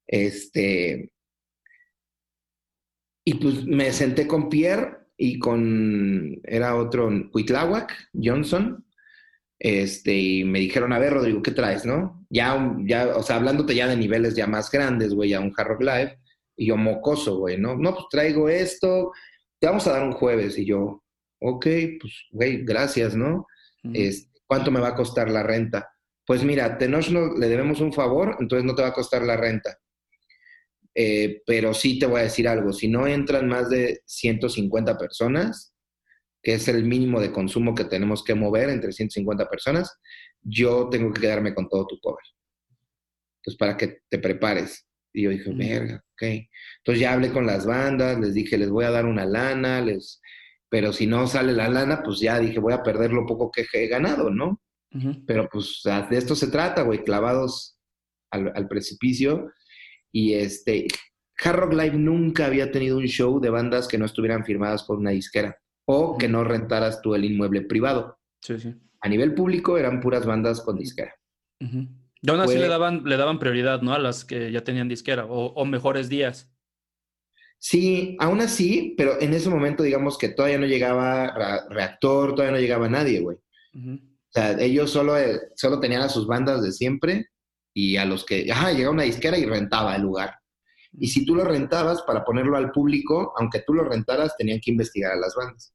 este... 0.06 1.10
Y 3.26 3.34
pues 3.34 3.64
me 3.64 3.90
senté 3.92 4.26
con 4.26 4.50
Pierre 4.50 4.98
y 5.16 5.38
con, 5.38 6.40
era 6.44 6.76
otro, 6.76 7.10
Cuitláhuac, 7.32 8.10
Johnson, 8.12 8.84
este, 9.58 10.14
y 10.14 10.44
me 10.44 10.58
dijeron, 10.58 10.92
a 10.92 10.98
ver, 10.98 11.14
Rodrigo, 11.14 11.40
¿qué 11.40 11.52
traes, 11.52 11.86
no? 11.86 12.26
Ya, 12.28 12.76
ya, 12.84 13.16
o 13.16 13.22
sea, 13.22 13.36
hablándote 13.36 13.74
ya 13.74 13.86
de 13.86 13.96
niveles 13.96 14.34
ya 14.34 14.46
más 14.46 14.70
grandes, 14.70 15.14
güey, 15.14 15.32
a 15.32 15.40
un 15.40 15.54
Hard 15.56 15.68
Rock 15.68 15.80
Live, 15.82 16.18
y 16.56 16.66
yo 16.66 16.76
mocoso, 16.76 17.38
güey, 17.38 17.56
¿no? 17.56 17.76
No, 17.76 17.94
pues 17.94 18.06
traigo 18.10 18.48
esto, 18.50 19.12
te 19.58 19.68
vamos 19.68 19.86
a 19.86 19.92
dar 19.92 20.02
un 20.02 20.12
jueves, 20.12 20.58
y 20.58 20.66
yo, 20.66 21.02
ok, 21.40 21.66
pues, 22.00 22.12
güey, 22.30 22.62
gracias, 22.64 23.16
¿no? 23.16 23.46
¿Cuánto 24.46 24.70
me 24.70 24.80
va 24.80 24.88
a 24.88 24.94
costar 24.94 25.30
la 25.30 25.42
renta? 25.42 25.88
Pues 26.26 26.44
mira, 26.44 26.76
Tenoch 26.76 27.08
le 27.08 27.48
debemos 27.48 27.80
un 27.80 27.92
favor, 27.92 28.36
entonces 28.38 28.66
no 28.66 28.74
te 28.74 28.82
va 28.82 28.88
a 28.88 28.94
costar 28.94 29.22
la 29.22 29.36
renta. 29.36 29.78
Eh, 30.94 31.42
pero 31.44 31.74
sí 31.74 31.98
te 31.98 32.06
voy 32.06 32.20
a 32.20 32.24
decir 32.24 32.46
algo, 32.46 32.72
si 32.72 32.88
no 32.88 33.06
entran 33.06 33.48
más 33.48 33.68
de 33.68 34.02
150 34.06 34.96
personas, 34.96 35.74
que 36.42 36.54
es 36.54 36.68
el 36.68 36.84
mínimo 36.84 37.20
de 37.20 37.32
consumo 37.32 37.74
que 37.74 37.84
tenemos 37.84 38.22
que 38.22 38.34
mover 38.34 38.68
entre 38.68 38.92
150 38.92 39.48
personas, 39.48 39.98
yo 40.42 40.88
tengo 40.90 41.12
que 41.12 41.22
quedarme 41.22 41.54
con 41.54 41.68
todo 41.68 41.86
tu 41.86 41.98
cover. 42.00 42.22
Entonces, 43.38 43.58
para 43.58 43.76
que 43.76 44.02
te 44.08 44.18
prepares. 44.18 44.86
Y 45.12 45.22
yo 45.22 45.30
dije, 45.30 45.50
verga, 45.52 46.04
ok. 46.12 46.22
Entonces 46.78 47.00
ya 47.00 47.12
hablé 47.12 47.32
con 47.32 47.46
las 47.46 47.66
bandas, 47.66 48.18
les 48.20 48.34
dije, 48.34 48.58
les 48.58 48.68
voy 48.68 48.84
a 48.84 48.90
dar 48.90 49.06
una 49.06 49.24
lana, 49.24 49.80
les... 49.80 50.20
pero 50.68 50.92
si 50.92 51.06
no 51.06 51.26
sale 51.26 51.52
la 51.52 51.68
lana, 51.68 52.02
pues 52.02 52.20
ya 52.20 52.38
dije, 52.38 52.58
voy 52.58 52.72
a 52.72 52.82
perder 52.82 53.12
lo 53.12 53.26
poco 53.26 53.50
que 53.50 53.66
he 53.72 53.88
ganado, 53.88 54.30
¿no? 54.30 54.60
Pero 55.26 55.48
pues 55.50 55.80
de 55.82 56.16
esto 56.16 56.36
se 56.36 56.46
trata, 56.46 56.82
güey, 56.82 57.02
clavados 57.02 57.76
al, 58.30 58.52
al 58.54 58.68
precipicio 58.68 59.50
y 60.14 60.34
este, 60.34 60.86
Hard 61.42 61.56
Rock 61.56 61.72
Live 61.72 61.96
nunca 61.96 62.46
había 62.46 62.70
tenido 62.70 62.96
un 62.96 63.06
show 63.06 63.40
de 63.40 63.50
bandas 63.50 63.88
que 63.88 63.98
no 63.98 64.06
estuvieran 64.06 64.44
firmadas 64.44 64.84
por 64.84 64.98
una 64.98 65.10
disquera 65.10 65.58
o 65.86 66.16
que 66.16 66.28
no 66.28 66.44
rentaras 66.44 67.02
tú 67.02 67.16
el 67.16 67.24
inmueble 67.24 67.62
privado. 67.62 68.16
Sí, 68.40 68.60
sí. 68.60 68.74
A 69.00 69.08
nivel 69.08 69.34
público 69.34 69.76
eran 69.76 70.00
puras 70.00 70.24
bandas 70.24 70.60
con 70.60 70.78
disquera. 70.78 71.12
Y 71.58 72.30
aún 72.30 72.40
así 72.40 72.56
le 72.56 72.68
daban, 72.68 73.02
le 73.04 73.16
daban 73.16 73.40
prioridad, 73.40 73.82
¿no? 73.82 73.92
A 73.92 73.98
las 73.98 74.24
que 74.24 74.52
ya 74.52 74.62
tenían 74.62 74.88
disquera 74.88 75.26
o, 75.28 75.64
mejores 75.64 76.08
días. 76.08 76.48
Sí, 77.58 78.16
aún 78.20 78.40
así, 78.40 78.94
pero 78.96 79.20
en 79.20 79.34
ese 79.34 79.50
momento 79.50 79.82
digamos 79.82 80.16
que 80.16 80.28
todavía 80.28 80.58
no 80.58 80.66
llegaba 80.66 81.66
Reactor, 81.70 82.36
todavía 82.36 82.52
no 82.52 82.60
llegaba 82.60 82.88
nadie, 82.88 83.20
güey. 83.20 83.36
O 83.74 84.32
sea, 84.32 84.52
ellos 84.60 84.90
solo, 84.90 85.18
eh, 85.18 85.40
solo 85.56 85.80
tenían 85.80 86.02
a 86.02 86.08
sus 86.08 86.26
bandas 86.26 86.62
de 86.62 86.70
siempre 86.70 87.30
y 87.74 87.96
a 87.96 88.04
los 88.04 88.24
que, 88.24 88.50
ajá, 88.50 88.72
llegaba 88.72 88.94
una 88.94 89.02
disquera 89.02 89.36
y 89.36 89.44
rentaba 89.44 89.96
el 89.96 90.02
lugar. 90.02 90.36
Y 90.92 91.08
si 91.08 91.26
tú 91.26 91.34
lo 91.34 91.44
rentabas 91.44 92.02
para 92.02 92.24
ponerlo 92.24 92.56
al 92.56 92.70
público, 92.70 93.34
aunque 93.36 93.62
tú 93.66 93.74
lo 93.74 93.84
rentaras, 93.84 94.36
tenían 94.36 94.60
que 94.60 94.70
investigar 94.70 95.12
a 95.12 95.16
las 95.16 95.34
bandas. 95.34 95.74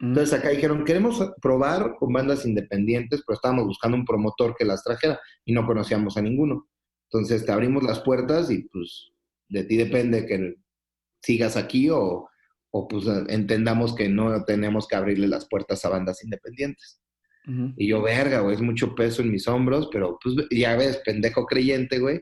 Entonces 0.00 0.38
acá 0.38 0.48
dijeron, 0.48 0.84
queremos 0.84 1.20
probar 1.42 1.96
con 1.98 2.12
bandas 2.12 2.46
independientes, 2.46 3.22
pero 3.26 3.34
estábamos 3.34 3.66
buscando 3.66 3.98
un 3.98 4.06
promotor 4.06 4.54
que 4.56 4.64
las 4.64 4.82
trajera 4.82 5.20
y 5.44 5.52
no 5.52 5.66
conocíamos 5.66 6.16
a 6.16 6.22
ninguno. 6.22 6.68
Entonces 7.10 7.44
te 7.44 7.52
abrimos 7.52 7.82
las 7.82 8.00
puertas 8.00 8.50
y 8.50 8.62
pues 8.68 9.10
de 9.48 9.64
ti 9.64 9.76
depende 9.76 10.24
que 10.24 10.54
sigas 11.20 11.56
aquí 11.56 11.90
o, 11.90 12.28
o 12.70 12.88
pues 12.88 13.04
entendamos 13.28 13.94
que 13.94 14.08
no 14.08 14.44
tenemos 14.44 14.88
que 14.88 14.96
abrirle 14.96 15.28
las 15.28 15.46
puertas 15.46 15.84
a 15.84 15.90
bandas 15.90 16.24
independientes. 16.24 17.00
Y 17.76 17.88
yo, 17.88 18.02
verga, 18.02 18.40
güey, 18.40 18.54
es 18.54 18.60
mucho 18.60 18.94
peso 18.94 19.22
en 19.22 19.30
mis 19.30 19.48
hombros, 19.48 19.88
pero 19.92 20.18
pues 20.22 20.36
ya 20.50 20.76
ves, 20.76 21.00
pendejo 21.04 21.46
creyente, 21.46 21.98
güey. 21.98 22.20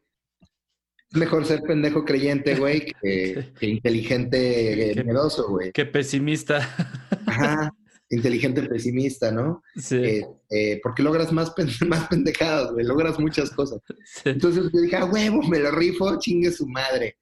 Es 1.10 1.18
mejor 1.18 1.46
ser 1.46 1.62
pendejo 1.62 2.04
creyente, 2.04 2.54
güey, 2.54 2.92
que, 3.02 3.52
inteligente 3.60 4.92
generoso, 4.94 5.48
güey. 5.48 5.72
Qué 5.72 5.86
pesimista. 5.86 6.58
Ajá, 7.26 7.72
inteligente 8.10 8.62
pesimista, 8.62 9.30
¿no? 9.30 9.62
Sí. 9.76 9.96
Eh, 9.96 10.26
eh, 10.50 10.80
porque 10.82 11.02
logras 11.02 11.32
más, 11.32 11.52
más 11.86 12.08
pendejadas, 12.08 12.72
güey, 12.72 12.84
logras 12.84 13.18
muchas 13.18 13.50
cosas. 13.50 13.80
Entonces 14.24 14.70
yo 14.72 14.80
dije, 14.80 14.96
ah, 14.96 15.06
huevo, 15.06 15.42
me 15.42 15.58
lo 15.58 15.70
rifo, 15.70 16.18
chingue 16.18 16.50
su 16.50 16.66
madre. 16.66 17.16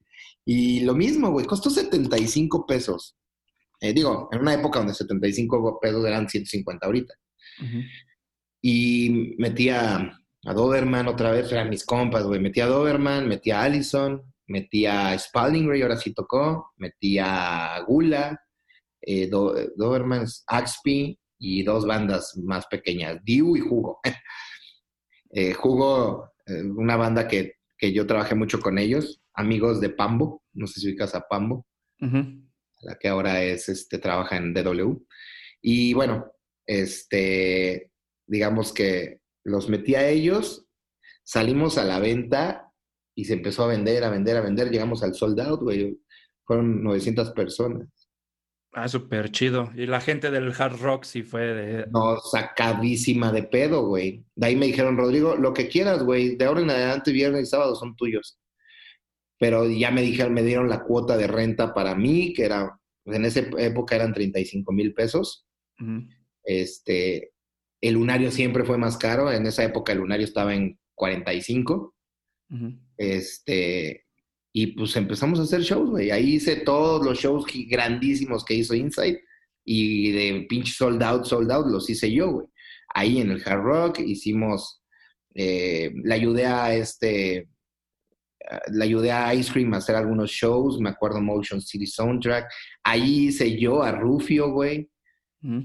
Y 0.45 0.81
lo 0.81 0.95
mismo, 0.95 1.31
güey, 1.31 1.47
costó 1.47 1.71
75 1.71 2.67
pesos. 2.67 3.17
Eh, 3.81 3.93
digo, 3.93 4.29
en 4.33 4.41
una 4.41 4.55
época 4.55 4.79
donde 4.79 4.95
75 4.95 5.79
pesos 5.81 6.05
eran 6.07 6.29
150 6.29 6.87
ahorita. 6.87 7.15
Y 8.61 9.35
metía 9.39 10.19
a 10.45 10.55
Doberman 10.55 11.09
otra 11.09 11.31
vez, 11.31 11.51
eran 11.53 11.71
mis 11.71 11.85
compas, 11.85 12.25
güey. 12.25 12.41
Metía 12.41 12.65
a 12.65 12.69
Doberman, 12.69 13.29
metía 13.29 13.61
a 13.61 13.65
Allison, 13.65 14.23
metía 14.47 15.09
a 15.09 15.19
Spalding 15.19 15.69
Ray, 15.69 15.83
ahora 15.83 15.97
sí 15.97 16.15
tocó, 16.15 16.73
metía 16.77 17.77
a 17.77 17.81
Gula, 17.81 18.41
eh, 19.01 19.29
Doberman, 19.29 20.27
Axpi 20.47 21.19
y 21.39 21.63
dos 21.63 21.87
bandas 21.87 22.37
más 22.39 22.67
pequeñas, 22.67 23.19
Diu 23.25 23.57
y 23.57 23.61
Jugo. 23.61 24.01
eh, 25.31 25.53
Jugo, 25.53 26.33
eh, 26.47 26.63
una 26.63 26.97
banda 26.97 27.29
que, 27.29 27.55
que, 27.77 27.93
yo 27.93 28.07
trabajé 28.07 28.35
mucho 28.35 28.61
con 28.61 28.79
ellos, 28.79 29.21
amigos 29.35 29.81
de 29.81 29.91
Pambo, 29.91 30.43
no 30.53 30.67
sé 30.67 30.81
si 30.81 30.89
ubicas 30.89 31.15
a 31.15 31.27
Pambo, 31.29 31.67
la 31.99 32.99
que 32.99 33.09
ahora 33.09 33.43
es, 33.43 33.69
este, 33.69 33.99
trabaja 33.99 34.37
en 34.37 34.55
DW. 34.55 35.05
Y 35.61 35.95
bueno, 35.95 36.33
este, 36.67 37.91
digamos 38.27 38.73
que 38.73 39.21
los 39.45 39.69
metí 39.69 39.95
a 39.95 40.09
ellos, 40.09 40.67
salimos 41.25 41.79
a 41.79 41.85
la 41.85 41.99
venta 41.99 42.73
y 43.15 43.25
se 43.25 43.35
empezó 43.35 43.65
a 43.65 43.69
vender, 43.69 44.05
a 44.05 44.11
vender, 44.11 44.37
a 44.37 44.43
vender, 44.43 44.71
llegamos 44.71 45.03
al 45.03 45.15
sold 45.15 45.41
out, 45.41 45.61
güey, 45.63 45.99
fueron 46.45 46.83
900 46.83 47.33
personas. 47.33 47.89
Ah, 48.73 48.89
súper 48.89 49.31
chido. 49.31 49.71
Y 49.75 49.87
la 49.87 50.03
gente 50.03 50.31
del 50.31 50.53
hard 50.53 50.79
rock 50.83 51.05
sí 51.05 51.23
fue 51.23 51.47
de... 51.47 51.87
No, 51.87 52.19
sacadísima 52.19 53.33
de 53.33 53.45
pedo, 53.45 53.87
güey. 53.87 54.23
De 54.35 54.49
ahí 54.49 54.57
me 54.57 54.67
dijeron, 54.67 54.99
Rodrigo, 54.99 55.35
lo 55.35 55.55
que 55.55 55.67
quieras, 55.67 56.03
güey, 56.03 56.37
de 56.37 56.45
ahora 56.45 56.61
en 56.61 56.69
adelante, 56.69 57.11
viernes 57.11 57.45
y 57.45 57.47
sábado 57.47 57.75
son 57.75 57.97
tuyos. 57.97 58.39
Pero 59.39 59.67
ya 59.67 59.91
me 59.91 60.03
dijeron, 60.03 60.35
me 60.35 60.43
dieron 60.43 60.69
la 60.69 60.83
cuota 60.83 61.17
de 61.17 61.27
renta 61.27 61.73
para 61.73 61.95
mí, 61.95 62.35
que 62.35 62.45
era, 62.45 62.79
en 63.07 63.25
esa 63.25 63.41
época 63.41 63.97
eran 63.97 64.13
35 64.13 64.71
mil 64.75 64.93
pesos. 64.93 65.47
Este, 66.47 67.33
el 67.83 67.95
lunario 67.95 68.31
siempre 68.31 68.65
fue 68.65 68.79
más 68.79 68.97
caro. 68.97 69.31
En 69.31 69.47
esa 69.47 69.65
época 69.65 69.93
el 69.93 69.99
lunario 69.99 70.25
estaba 70.25 70.55
en 70.55 70.79
45. 70.95 71.95
Este, 72.97 74.07
y 74.53 74.69
pues 74.69 74.97
empezamos 74.97 75.39
a 75.39 75.43
hacer 75.43 75.61
shows, 75.61 75.91
güey. 75.91 76.11
Ahí 76.11 76.37
hice 76.37 76.57
todos 76.57 77.05
los 77.05 77.19
shows 77.19 77.45
grandísimos 77.69 78.45
que 78.45 78.55
hizo 78.55 78.75
Inside. 78.75 79.21
Y 79.65 80.13
de 80.13 80.47
pinche 80.49 80.73
sold 80.73 81.03
out, 81.03 81.25
sold 81.25 81.51
out, 81.51 81.67
los 81.67 81.91
hice 81.91 82.11
yo, 82.11 82.31
güey. 82.31 82.47
Ahí 82.95 83.21
en 83.21 83.33
el 83.33 83.43
Hard 83.45 83.63
Rock 83.63 83.99
hicimos, 83.99 84.81
eh, 85.35 85.93
le 86.05 86.15
ayudé 86.15 86.47
a 86.47 86.75
este, 86.75 87.49
le 88.73 88.85
ayudé 88.85 89.11
a 89.11 89.35
Ice 89.35 89.53
Cream 89.53 89.75
a 89.75 89.79
hacer 89.79 89.97
algunos 89.97 90.31
shows, 90.31 90.79
me 90.81 90.91
acuerdo 90.91 91.21
Motion 91.21 91.61
City 91.61 91.87
Soundtrack. 91.87 92.51
Ahí 92.85 93.27
hice 93.27 93.59
yo 93.59 93.83
a 93.83 93.93
Rufio, 93.93 94.53
güey. 94.53 94.89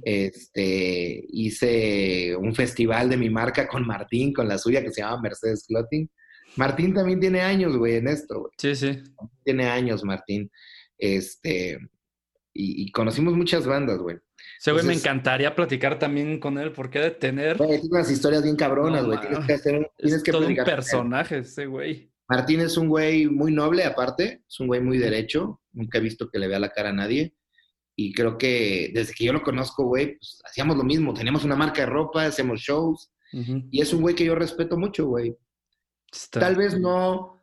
Este, 0.04 1.26
hice 1.30 2.36
un 2.36 2.54
festival 2.56 3.10
de 3.10 3.18
mi 3.18 3.30
marca 3.30 3.68
con 3.68 3.86
Martín, 3.86 4.34
con 4.34 4.48
la 4.48 4.58
suya 4.58 4.82
que 4.82 4.92
se 4.92 5.02
llama 5.02 5.22
Mercedes 5.22 5.66
Clothing. 5.68 6.10
Martín 6.56 6.94
también 6.94 7.20
tiene 7.20 7.42
años, 7.42 7.78
güey, 7.78 7.96
en 7.96 8.08
esto, 8.08 8.42
güey. 8.42 8.52
Sí, 8.58 8.76
sí. 8.76 9.02
Tiene 9.44 9.70
años, 9.70 10.04
Martín. 10.04 10.52
Este, 10.98 11.80
y, 12.54 12.92
conocimos 12.92 13.34
muchas 13.36 13.66
bandas, 13.66 14.00
güey. 14.00 14.18
Sí, 14.60 14.72
güey, 14.72 14.86
me 14.86 14.94
encantaría 14.94 15.56
platicar 15.56 15.98
también 15.98 16.40
con 16.40 16.58
él, 16.58 16.72
porque 16.72 17.00
de 17.00 17.12
tener. 17.12 17.58
Güey, 17.58 17.80
tiene 17.80 17.96
unas 17.96 18.12
historias 18.12 18.44
bien 18.44 18.56
cabronas, 18.56 19.06
güey. 19.06 19.20
tienes 19.20 19.46
que 19.46 19.54
hacer 19.54 19.92
tienes 19.98 20.24
que 20.24 20.32
todo 20.32 20.48
un 20.48 20.56
personaje 20.56 21.40
ese 21.40 21.66
güey. 21.66 22.12
Martín 22.28 22.62
es 22.62 22.78
un 22.78 22.88
güey 22.88 23.28
muy 23.28 23.52
noble, 23.52 23.84
aparte. 23.84 24.44
Es 24.48 24.60
un 24.60 24.68
güey 24.68 24.82
muy 24.82 24.98
derecho. 24.98 25.62
Nunca 25.74 25.98
he 25.98 26.02
visto 26.02 26.30
que 26.30 26.40
le 26.40 26.48
vea 26.48 26.60
la 26.60 26.70
cara 26.70 26.90
a 26.90 26.94
nadie. 26.94 27.34
Y 27.96 28.14
creo 28.14 28.38
que 28.38 28.92
desde 28.94 29.14
que 29.14 29.26
yo 29.26 29.34
lo 29.34 29.44
conozco, 29.44 29.86
güey, 29.86 30.18
pues 30.18 30.42
hacíamos 30.46 30.78
lo 30.78 30.84
mismo. 30.84 31.14
Tenemos 31.14 31.44
una 31.44 31.56
marca 31.56 31.82
de 31.82 31.88
ropa, 31.88 32.26
hacemos 32.26 32.62
shows. 32.62 33.12
Y 33.34 33.82
es 33.82 33.94
un 33.94 34.02
güey 34.02 34.14
que 34.14 34.26
yo 34.26 34.36
respeto 34.36 34.78
mucho, 34.78 35.06
güey. 35.06 35.36
Tal 36.32 36.58
vez 36.58 36.78
no, 36.78 37.42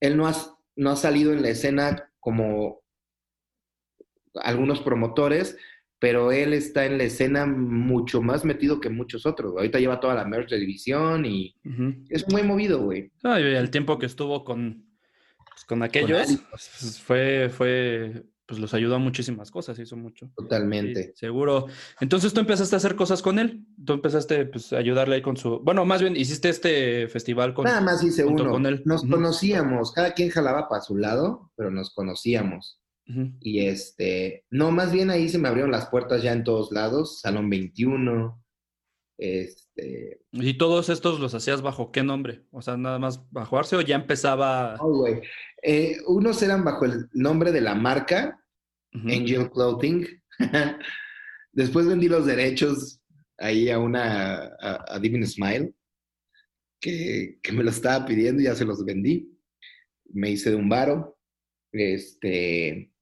él 0.00 0.16
no 0.16 0.26
ha, 0.26 0.34
no 0.76 0.90
ha 0.90 0.96
salido 0.96 1.32
en 1.32 1.42
la 1.42 1.50
escena 1.50 2.10
como 2.18 2.80
algunos 4.34 4.80
promotores, 4.80 5.56
pero 6.00 6.32
él 6.32 6.52
está 6.54 6.86
en 6.86 6.98
la 6.98 7.04
escena 7.04 7.46
mucho 7.46 8.22
más 8.22 8.44
metido 8.44 8.80
que 8.80 8.88
muchos 8.88 9.26
otros. 9.26 9.52
Ahorita 9.56 9.78
lleva 9.78 10.00
toda 10.00 10.14
la 10.14 10.24
merch 10.24 10.50
de 10.50 10.58
división 10.58 11.26
y 11.26 11.54
es 12.08 12.26
muy 12.28 12.42
movido, 12.42 12.82
güey. 12.82 13.12
Ah, 13.22 13.38
el 13.38 13.70
tiempo 13.70 13.98
que 13.98 14.06
estuvo 14.06 14.42
con, 14.42 14.84
pues, 15.50 15.64
con 15.64 15.82
aquellos 15.82 16.38
pues, 16.50 17.00
fue, 17.04 17.50
fue, 17.50 18.24
pues 18.50 18.60
los 18.60 18.74
ayudó 18.74 18.96
a 18.96 18.98
muchísimas 18.98 19.48
cosas, 19.52 19.78
hizo 19.78 19.96
mucho. 19.96 20.28
Totalmente. 20.34 21.12
seguro. 21.14 21.66
Entonces 22.00 22.34
tú 22.34 22.40
empezaste 22.40 22.74
a 22.74 22.78
hacer 22.78 22.96
cosas 22.96 23.22
con 23.22 23.38
él, 23.38 23.64
tú 23.86 23.92
empezaste 23.92 24.44
pues, 24.46 24.72
a 24.72 24.78
ayudarle 24.78 25.14
ahí 25.14 25.22
con 25.22 25.36
su, 25.36 25.60
bueno, 25.60 25.84
más 25.84 26.00
bien 26.02 26.16
hiciste 26.16 26.48
este 26.48 27.06
festival 27.06 27.54
con 27.54 27.66
Nada 27.66 27.80
más 27.80 28.02
hice 28.02 28.24
uno. 28.24 28.50
Con 28.50 28.66
él. 28.66 28.82
Nos 28.84 29.02
conocíamos, 29.02 29.92
cada 29.92 30.14
quien 30.14 30.30
jalaba 30.30 30.68
para 30.68 30.82
su 30.82 30.96
lado, 30.96 31.52
pero 31.54 31.70
nos 31.70 31.94
conocíamos. 31.94 32.80
Y 33.40 33.66
este, 33.66 34.44
no, 34.50 34.72
más 34.72 34.90
bien 34.92 35.10
ahí 35.10 35.28
se 35.28 35.38
me 35.38 35.46
abrieron 35.46 35.70
las 35.70 35.88
puertas 35.88 36.20
ya 36.20 36.32
en 36.32 36.42
todos 36.42 36.72
lados, 36.72 37.20
Salón 37.20 37.50
21, 37.50 38.36
este... 39.20 40.22
¿Y 40.32 40.54
todos 40.54 40.88
estos 40.88 41.20
los 41.20 41.34
hacías 41.34 41.60
bajo 41.60 41.92
qué 41.92 42.02
nombre? 42.02 42.42
O 42.50 42.62
sea, 42.62 42.76
nada 42.76 42.98
más 42.98 43.30
bajo 43.30 43.58
Arce 43.58 43.76
o 43.76 43.80
ya 43.82 43.96
empezaba... 43.96 44.76
Oh. 44.80 45.06
Eh, 45.62 45.98
unos 46.06 46.42
eran 46.42 46.64
bajo 46.64 46.86
el 46.86 47.08
nombre 47.12 47.52
de 47.52 47.60
la 47.60 47.74
marca, 47.74 48.39
Angel 48.92 49.50
Clothing. 49.50 50.06
Después 51.52 51.86
vendí 51.86 52.08
los 52.08 52.26
derechos 52.26 53.00
ahí 53.38 53.70
a 53.70 53.78
una, 53.78 54.50
a, 54.60 54.98
Divine 55.00 55.26
Smile, 55.26 55.74
que, 56.80 57.38
que, 57.42 57.52
me 57.52 57.64
lo 57.64 57.70
estaba 57.70 58.06
pidiendo 58.06 58.40
y 58.40 58.44
ya 58.44 58.54
se 58.54 58.64
los 58.64 58.84
vendí. 58.84 59.28
Me 60.12 60.30
hice 60.30 60.50
de 60.50 60.56
un 60.56 60.68
varo. 60.68 61.18
Este, 61.72 62.92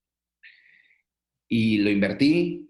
y 1.49 1.79
lo 1.79 1.91
invertí. 1.91 2.69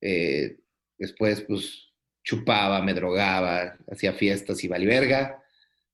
Eh, 0.00 0.58
después, 0.98 1.42
pues, 1.42 1.92
chupaba, 2.22 2.82
me 2.82 2.94
drogaba, 2.94 3.78
hacía 3.90 4.14
fiestas 4.14 4.62
y 4.64 4.68
verga 4.68 5.42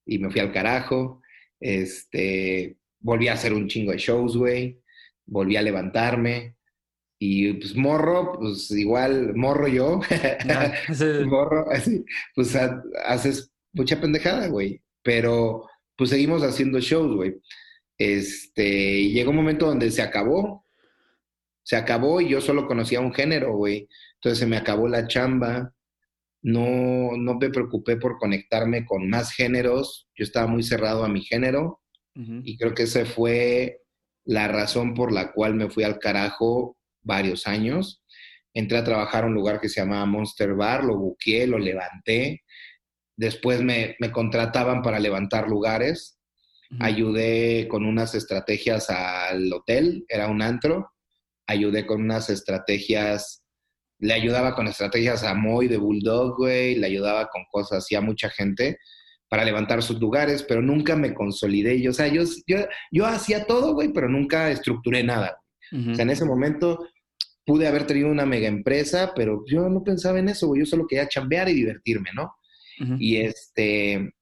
Y 0.07 0.19
me 0.19 0.31
fui 0.31 0.41
al 0.41 0.53
carajo. 0.53 1.23
Este, 1.59 2.79
volví 3.01 3.29
a 3.29 3.35
hacer 3.35 3.53
un 3.53 3.69
chingo 3.69 3.93
de 3.93 3.99
shows, 3.99 4.37
güey. 4.37 4.81
Volví 5.27 5.57
a 5.57 5.63
levantarme. 5.63 6.57
Y 7.23 7.53
pues 7.53 7.77
morro, 7.77 8.39
pues 8.39 8.71
igual, 8.71 9.35
morro 9.37 9.69
yo. 9.69 10.01
Ah, 10.49 10.73
morro, 11.27 11.71
así, 11.71 12.05
pues 12.35 12.57
haces 13.05 13.53
mucha 13.73 14.01
pendejada, 14.01 14.49
güey. 14.49 14.83
Pero 15.03 15.67
pues 15.97 16.11
seguimos 16.11 16.43
haciendo 16.43 16.81
shows, 16.81 17.15
güey. 17.15 17.37
Este, 17.99 18.65
y 19.01 19.13
llegó 19.13 19.31
un 19.31 19.37
momento 19.37 19.67
donde 19.67 19.91
se 19.91 20.03
acabó 20.03 20.65
se 21.71 21.77
acabó 21.77 22.21
y 22.21 22.29
yo 22.29 22.41
solo 22.41 22.67
conocía 22.67 22.99
un 22.99 23.15
género, 23.15 23.57
güey. 23.57 23.89
Entonces 24.15 24.41
se 24.41 24.47
me 24.47 24.57
acabó 24.57 24.89
la 24.89 25.07
chamba. 25.07 25.73
No, 26.43 27.17
no 27.17 27.35
me 27.35 27.49
preocupé 27.49 27.97
por 27.97 28.19
conectarme 28.19 28.85
con 28.85 29.09
más 29.09 29.33
géneros. 29.33 30.09
Yo 30.17 30.25
estaba 30.25 30.49
muy 30.49 30.65
cerrado 30.65 31.05
a 31.05 31.09
mi 31.09 31.23
género 31.23 31.81
y 32.17 32.59
creo 32.59 32.75
que 32.75 32.83
esa 32.83 33.07
fue 33.07 33.83
la 34.25 34.49
razón 34.49 34.95
por 34.95 35.13
la 35.13 35.33
cual 35.33 35.55
me 35.55 35.71
fui 35.71 35.85
al 35.85 36.01
carajo 36.01 36.77
varios 37.03 37.47
años. 37.47 38.05
Entré 38.55 38.79
a 38.79 38.85
trabajar 38.85 39.25
a 39.25 39.27
un 39.27 39.35
lugar 39.35 39.61
que 39.61 39.69
se 39.69 39.81
llamaba 39.81 40.07
Monster 40.07 40.55
Bar, 40.55 40.85
lo 40.85 40.97
buqué, 40.97 41.47
lo 41.47 41.59
levanté. 41.59 42.43
Después 43.17 43.63
me, 43.63 43.97
me 44.01 44.11
contrataban 44.11 44.83
para 44.83 44.99
levantar 44.99 45.49
lugares. 45.49 46.19
Ayudé 46.79 47.67
con 47.69 47.85
unas 47.85 48.15
estrategias 48.15 48.91
al 48.91 49.53
hotel, 49.53 50.05
era 50.09 50.29
un 50.29 50.41
antro 50.41 50.93
ayudé 51.51 51.85
con 51.87 52.03
unas 52.03 52.31
estrategias, 52.31 53.43
le 53.99 54.15
ayudaba 54.15 54.55
con 54.55 54.69
estrategias 54.69 55.25
a 55.25 55.35
Moy 55.35 55.69
de 55.69 55.77
Bulldog, 55.77 56.37
güey, 56.37 56.77
le 56.77 56.87
ayudaba 56.87 57.29
con 57.29 57.45
cosas 57.51 57.79
así 57.79 57.95
a 57.95 58.01
mucha 58.01 58.31
gente 58.31 58.79
para 59.29 59.45
levantar 59.45 59.83
sus 59.83 60.01
lugares, 60.01 60.43
pero 60.43 60.63
nunca 60.63 60.97
me 60.97 61.15
consolidé. 61.15 61.81
Yo, 61.81 61.91
o 61.91 61.95
sea, 61.95 62.09
yo, 62.09 62.23
yo, 62.91 63.07
hacía 63.07 63.45
todo, 63.45 63.75
güey, 63.75 63.93
pero 63.93 64.09
nunca 64.09 64.51
estructuré 64.51 65.05
nada. 65.05 65.39
O 65.73 65.95
sea, 65.95 66.03
en 66.03 66.11
ese 66.11 66.25
momento 66.25 66.87
pude 67.45 67.67
haber 67.67 67.87
tenido 67.87 68.09
una 68.09 68.27
mega 68.27 68.49
empresa, 68.49 69.13
pero 69.15 69.45
yo 69.47 69.69
no 69.69 69.83
pensaba 69.83 70.19
en 70.19 70.29
eso, 70.29 70.49
güey. 70.49 70.61
Yo 70.61 70.67
solo 70.67 70.87
quería 70.87 71.09
chambear 71.09 71.49
y 71.49 71.55
divertirme, 71.55 72.11
¿no? 72.15 72.35
Y 72.99 73.17
este. 73.17 74.13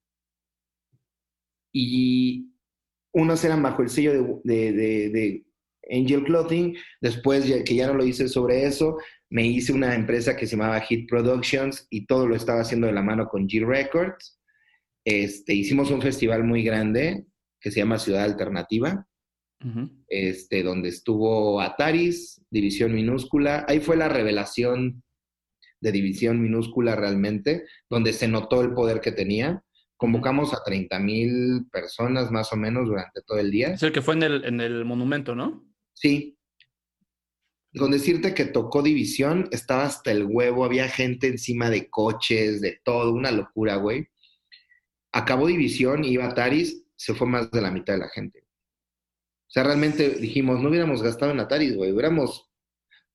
Y 1.73 2.53
unos 3.13 3.45
eran 3.45 3.63
bajo 3.63 3.83
el 3.83 3.89
sello 3.89 4.41
de 4.45 5.45
Angel 5.91 6.25
Clothing. 6.25 6.77
Después, 7.01 7.45
que 7.65 7.75
ya 7.75 7.87
no 7.87 7.95
lo 7.95 8.05
hice 8.05 8.29
sobre 8.29 8.65
eso, 8.65 8.99
me 9.31 9.47
hice 9.47 9.73
una 9.73 9.95
empresa 9.95 10.37
que 10.37 10.47
se 10.47 10.57
llamaba 10.57 10.81
Hit 10.81 11.09
Productions 11.09 11.87
y 11.91 12.07
todo 12.07 12.27
lo 12.27 12.37
estaba 12.37 12.61
haciendo 12.61 12.87
de 12.87 12.93
la 12.93 13.03
mano 13.03 13.29
con 13.29 13.47
G 13.47 13.67
Records. 13.67 14.39
Este, 15.05 15.55
hicimos 15.55 15.91
un 15.91 16.03
festival 16.03 16.45
muy 16.45 16.63
grande 16.63 17.27
que 17.61 17.71
se 17.71 17.81
llama 17.81 17.99
Ciudad 17.99 18.25
Alternativa, 18.25 19.07
este, 20.09 20.63
donde 20.63 20.89
estuvo 20.89 21.61
Ataris, 21.61 22.41
División 22.51 22.95
Minúscula. 22.95 23.65
Ahí 23.69 23.81
fue 23.81 23.97
la 23.97 24.09
revelación 24.09 25.03
de 25.81 25.93
División 25.93 26.41
Minúscula 26.41 26.97
realmente, 26.97 27.65
donde 27.89 28.13
se 28.13 28.29
notó 28.29 28.61
el 28.61 28.73
poder 28.75 29.01
que 29.01 29.13
tenía. 29.13 29.63
Convocamos 29.97 30.55
a 30.55 30.63
30 30.65 30.99
mil 31.01 31.67
personas 31.73 32.31
más 32.31 32.53
o 32.53 32.57
menos 32.57 32.87
durante 32.87 33.21
todo 33.23 33.39
el 33.39 33.51
día. 33.51 33.69
Es 33.69 33.83
el 33.83 33.93
que 33.93 34.03
fue 34.03 34.15
en 34.15 34.23
el, 34.23 34.45
en 34.45 34.61
el 34.61 34.85
monumento, 34.85 35.35
¿no? 35.35 35.65
Sí. 35.95 36.37
Con 37.77 37.91
decirte 37.91 38.35
que 38.35 38.47
tocó 38.47 38.83
División, 38.83 39.49
estaba 39.51 39.85
hasta 39.85 40.11
el 40.11 40.25
huevo, 40.25 40.65
había 40.65 40.89
gente 40.89 41.27
encima 41.27 41.69
de 41.69 41.91
coches, 41.91 42.61
de 42.61 42.81
todo, 42.83 43.13
una 43.13 43.31
locura, 43.31 43.77
güey. 43.77 44.09
Acabó 45.13 45.47
División, 45.47 46.05
iba 46.05 46.33
Taris, 46.35 46.85
se 46.97 47.15
fue 47.15 47.27
más 47.27 47.51
de 47.51 47.61
la 47.61 47.71
mitad 47.71 47.95
de 47.95 48.01
la 48.01 48.09
gente. 48.09 48.48
O 49.49 49.51
sea, 49.51 49.65
realmente 49.65 50.11
dijimos, 50.11 50.61
no 50.61 50.69
hubiéramos 50.69 51.03
gastado 51.03 51.33
en 51.33 51.41
Ataris, 51.41 51.75
güey, 51.75 51.91
hubiéramos 51.91 52.51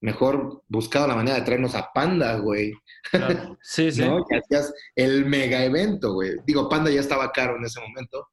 mejor 0.01 0.63
buscado 0.67 1.07
la 1.07 1.15
manera 1.15 1.37
de 1.37 1.45
traernos 1.45 1.75
a 1.75 1.91
Panda, 1.93 2.37
güey. 2.37 2.73
Sí, 3.61 3.91
sí. 3.91 4.01
¿No? 4.01 4.25
Que 4.25 4.37
hacías 4.37 4.73
el 4.95 5.25
mega 5.25 5.63
evento, 5.63 6.13
güey. 6.13 6.31
Digo, 6.45 6.67
Panda 6.67 6.91
ya 6.91 6.99
estaba 6.99 7.31
caro 7.31 7.55
en 7.57 7.65
ese 7.65 7.79
momento. 7.79 8.27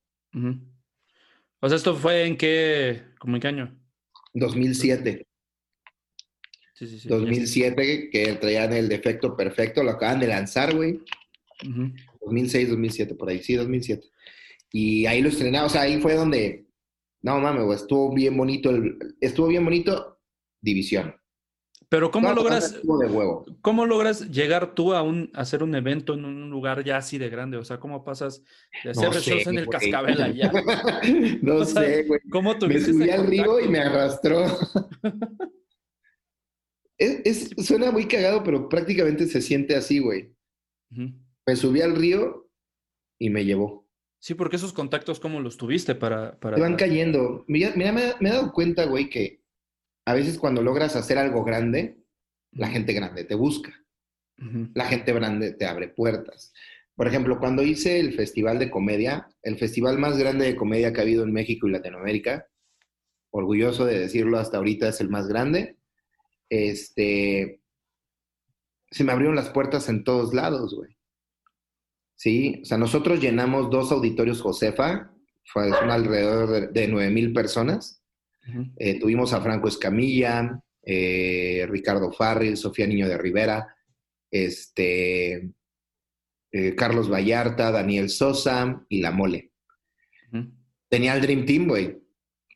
O 1.60 1.68
sea, 1.68 1.76
¿esto 1.76 1.94
fue 1.94 2.26
en 2.26 2.36
qué, 2.36 3.02
como 3.18 3.36
en 3.36 3.42
qué 3.42 3.48
año? 3.48 3.78
2007. 4.32 5.26
Sí, 6.74 6.86
sí, 6.86 7.00
sí, 7.00 7.08
2007, 7.08 8.08
que 8.10 8.32
traían 8.40 8.72
el 8.72 8.88
defecto 8.88 9.36
perfecto, 9.36 9.82
lo 9.82 9.90
acaban 9.90 10.20
de 10.20 10.28
lanzar, 10.28 10.74
güey. 10.74 11.00
2006, 12.22 12.70
2007, 12.70 13.14
por 13.14 13.28
ahí, 13.28 13.42
sí, 13.42 13.54
2007. 13.54 14.06
Y 14.72 15.04
ahí 15.06 15.20
lo 15.20 15.28
estrenaba, 15.28 15.66
o 15.66 15.68
sea, 15.68 15.82
ahí 15.82 16.00
fue 16.00 16.14
donde, 16.14 16.66
no 17.22 17.38
mames, 17.38 17.64
güey, 17.64 17.76
estuvo 17.76 18.14
bien 18.14 18.36
bonito, 18.36 18.70
estuvo 19.20 19.48
bien 19.48 19.64
bonito 19.64 20.18
División. 20.60 21.14
Pero 21.90 22.12
¿cómo 22.12 22.32
logras, 22.32 22.80
¿cómo 23.62 23.84
logras 23.84 24.30
llegar 24.30 24.76
tú 24.76 24.94
a, 24.94 25.02
un, 25.02 25.28
hacer 25.34 25.64
un 25.64 25.74
evento 25.74 26.14
en 26.14 26.24
un 26.24 26.48
lugar 26.48 26.84
ya 26.84 26.98
así 26.98 27.18
de 27.18 27.28
grande? 27.28 27.56
O 27.56 27.64
sea, 27.64 27.80
¿cómo 27.80 28.04
pasas 28.04 28.44
de 28.84 28.90
hacer 28.90 29.10
no 29.10 29.50
en 29.50 29.58
el 29.58 29.66
cascabel 29.66 30.22
allá? 30.22 30.52
no 31.42 31.64
sé, 31.64 32.04
güey. 32.04 32.20
¿Cómo 32.30 32.54
Me 32.54 32.80
subí 32.80 33.10
al 33.10 33.26
río 33.26 33.58
y 33.58 33.66
me 33.66 33.80
arrastró. 33.80 34.44
es, 36.98 37.50
suena 37.58 37.90
muy 37.90 38.06
cagado, 38.06 38.44
pero 38.44 38.68
prácticamente 38.68 39.26
se 39.26 39.42
siente 39.42 39.74
así, 39.74 39.98
güey. 39.98 40.32
Me 40.90 41.56
subí 41.56 41.80
al 41.80 41.96
río 41.96 42.48
y 43.18 43.30
me 43.30 43.44
llevó. 43.44 43.79
Sí, 44.20 44.34
porque 44.34 44.56
esos 44.56 44.72
contactos, 44.72 45.18
¿cómo 45.18 45.40
los 45.40 45.56
tuviste 45.56 45.94
para...? 45.94 46.38
para... 46.38 46.56
Te 46.56 46.62
van 46.62 46.76
cayendo. 46.76 47.44
Mira, 47.48 47.72
me, 47.74 47.90
me 47.90 48.28
he 48.28 48.32
dado 48.32 48.52
cuenta, 48.52 48.84
güey, 48.84 49.08
que 49.08 49.40
a 50.04 50.14
veces 50.14 50.38
cuando 50.38 50.62
logras 50.62 50.94
hacer 50.94 51.18
algo 51.18 51.42
grande, 51.42 51.98
la 52.52 52.68
gente 52.68 52.92
grande 52.92 53.24
te 53.24 53.34
busca. 53.34 53.74
La 54.74 54.86
gente 54.86 55.12
grande 55.12 55.52
te 55.52 55.66
abre 55.66 55.88
puertas. 55.88 56.52
Por 56.94 57.06
ejemplo, 57.06 57.38
cuando 57.38 57.62
hice 57.62 58.00
el 58.00 58.14
festival 58.14 58.58
de 58.58 58.70
comedia, 58.70 59.28
el 59.42 59.58
festival 59.58 59.98
más 59.98 60.16
grande 60.16 60.46
de 60.46 60.56
comedia 60.56 60.92
que 60.92 61.00
ha 61.00 61.02
habido 61.02 61.24
en 61.24 61.32
México 61.32 61.68
y 61.68 61.72
Latinoamérica, 61.72 62.46
orgulloso 63.30 63.84
de 63.84 63.98
decirlo 63.98 64.38
hasta 64.38 64.56
ahorita 64.56 64.88
es 64.88 65.00
el 65.00 65.10
más 65.10 65.28
grande, 65.28 65.76
este, 66.48 67.60
se 68.90 69.04
me 69.04 69.12
abrieron 69.12 69.36
las 69.36 69.50
puertas 69.50 69.88
en 69.88 70.04
todos 70.04 70.34
lados, 70.34 70.74
güey. 70.74 70.96
Sí, 72.20 72.60
o 72.60 72.64
sea, 72.66 72.76
nosotros 72.76 73.18
llenamos 73.18 73.70
dos 73.70 73.90
auditorios 73.92 74.42
Josefa, 74.42 75.10
fue, 75.42 75.70
son 75.70 75.90
alrededor 75.90 76.70
de, 76.70 76.86
nueve 76.86 77.10
mil 77.10 77.32
personas, 77.32 78.04
eh, 78.76 79.00
tuvimos 79.00 79.32
a 79.32 79.40
Franco 79.40 79.68
Escamilla, 79.68 80.62
eh, 80.82 81.66
Ricardo 81.70 82.12
Farril, 82.12 82.58
Sofía 82.58 82.86
Niño 82.86 83.08
de 83.08 83.16
Rivera, 83.16 83.74
este, 84.30 85.50
eh, 86.52 86.74
Carlos 86.76 87.10
Vallarta, 87.10 87.70
Daniel 87.70 88.10
Sosa 88.10 88.84
y 88.90 89.00
La 89.00 89.12
Mole. 89.12 89.52
Tenía 90.90 91.14
el 91.14 91.22
Dream 91.22 91.46
Team, 91.46 91.68
güey. 91.68 92.02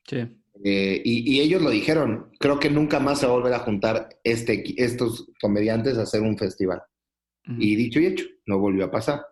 Sí. 0.06 0.26
Eh, 0.62 1.00
y, 1.02 1.40
ellos 1.40 1.62
lo 1.62 1.70
dijeron, 1.70 2.32
creo 2.38 2.60
que 2.60 2.68
nunca 2.68 3.00
más 3.00 3.20
se 3.20 3.26
va 3.26 3.32
a 3.32 3.36
volver 3.36 3.54
a 3.54 3.60
juntar 3.60 4.10
este, 4.24 4.62
estos 4.76 5.32
comediantes 5.40 5.96
a 5.96 6.02
hacer 6.02 6.20
un 6.20 6.36
festival. 6.36 6.82
Y 7.58 7.76
dicho 7.76 7.98
y 7.98 8.06
hecho, 8.06 8.26
no 8.44 8.58
volvió 8.58 8.84
a 8.84 8.90
pasar. 8.90 9.22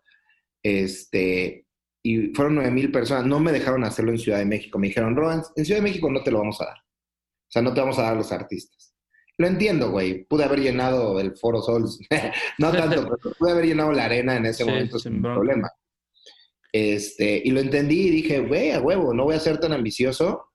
Este, 0.62 1.66
y 2.02 2.28
fueron 2.34 2.56
nueve 2.56 2.70
mil 2.70 2.90
personas, 2.90 3.26
no 3.26 3.40
me 3.40 3.52
dejaron 3.52 3.84
hacerlo 3.84 4.12
en 4.12 4.18
Ciudad 4.18 4.38
de 4.38 4.46
México, 4.46 4.78
me 4.78 4.88
dijeron, 4.88 5.16
Roland, 5.16 5.44
en 5.56 5.64
Ciudad 5.64 5.80
de 5.80 5.88
México 5.88 6.10
no 6.10 6.22
te 6.22 6.30
lo 6.30 6.38
vamos 6.38 6.60
a 6.60 6.66
dar. 6.66 6.78
O 6.78 7.50
sea, 7.52 7.62
no 7.62 7.74
te 7.74 7.80
vamos 7.80 7.98
a 7.98 8.02
dar 8.02 8.16
los 8.16 8.32
artistas. 8.32 8.94
Lo 9.38 9.46
entiendo, 9.46 9.90
güey. 9.90 10.24
Pude 10.24 10.44
haber 10.44 10.60
llenado 10.60 11.18
el 11.20 11.36
Foro 11.36 11.60
Sol, 11.62 11.84
no 12.58 12.72
tanto, 12.72 13.08
pero 13.22 13.34
pude 13.36 13.50
haber 13.50 13.66
llenado 13.66 13.92
la 13.92 14.04
arena 14.04 14.36
en 14.36 14.46
ese 14.46 14.64
momento 14.64 14.98
sin 14.98 15.20
problema. 15.20 15.70
Este, 16.72 17.42
y 17.44 17.50
lo 17.50 17.60
entendí 17.60 18.06
y 18.06 18.10
dije, 18.10 18.40
güey, 18.40 18.70
a 18.70 18.80
huevo, 18.80 19.12
no 19.12 19.24
voy 19.24 19.34
a 19.34 19.40
ser 19.40 19.58
tan 19.58 19.72
ambicioso 19.72 20.46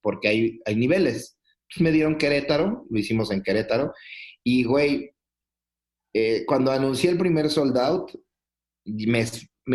porque 0.00 0.28
hay, 0.28 0.60
hay 0.64 0.76
niveles. 0.76 1.38
me 1.78 1.92
dieron 1.92 2.16
Querétaro, 2.16 2.86
lo 2.88 2.98
hicimos 2.98 3.30
en 3.30 3.42
Querétaro, 3.42 3.92
y 4.42 4.64
güey, 4.64 5.14
eh, 6.14 6.44
cuando 6.46 6.72
anuncié 6.72 7.10
el 7.10 7.18
primer 7.18 7.48
sold 7.48 7.78
out, 7.78 8.10
me, 8.84 9.24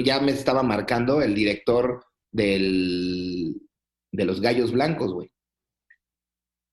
ya 0.03 0.19
me 0.19 0.31
estaba 0.31 0.63
marcando 0.63 1.21
el 1.21 1.33
director 1.33 2.03
del, 2.31 3.55
de 4.11 4.25
los 4.25 4.41
Gallos 4.41 4.71
Blancos, 4.71 5.13
güey. 5.13 5.31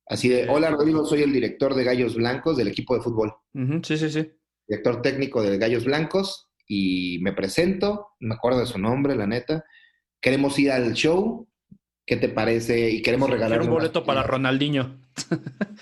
Así 0.07 0.28
de, 0.28 0.49
hola 0.49 0.70
Rodrigo, 0.70 1.07
soy 1.07 1.22
el 1.22 1.32
director 1.32 1.74
de 1.74 1.85
Gallos 1.85 2.14
Blancos 2.14 2.57
del 2.57 2.68
equipo 2.68 2.95
de 2.95 3.03
fútbol. 3.03 3.35
sí, 3.82 3.97
sí, 3.97 4.11
sí. 4.11 4.30
Director 4.66 5.03
técnico 5.03 5.43
de 5.43 5.59
Gallos 5.59 5.85
Blancos 5.85 6.51
y 6.66 7.18
me 7.22 7.32
presento, 7.32 8.09
me 8.20 8.35
acuerdo 8.35 8.61
de 8.61 8.66
su 8.66 8.78
nombre, 8.78 9.14
la 9.14 9.26
neta. 9.26 9.64
Queremos 10.20 10.59
ir 10.59 10.72
al 10.72 10.95
show, 10.95 11.49
¿qué 12.07 12.16
te 12.16 12.28
parece? 12.28 12.91
Y 12.91 13.03
queremos 13.03 13.30
regalar 13.30 13.62
un 13.62 13.70
boleto 13.70 14.05
para 14.05 14.22
Ronaldinho. 14.22 15.01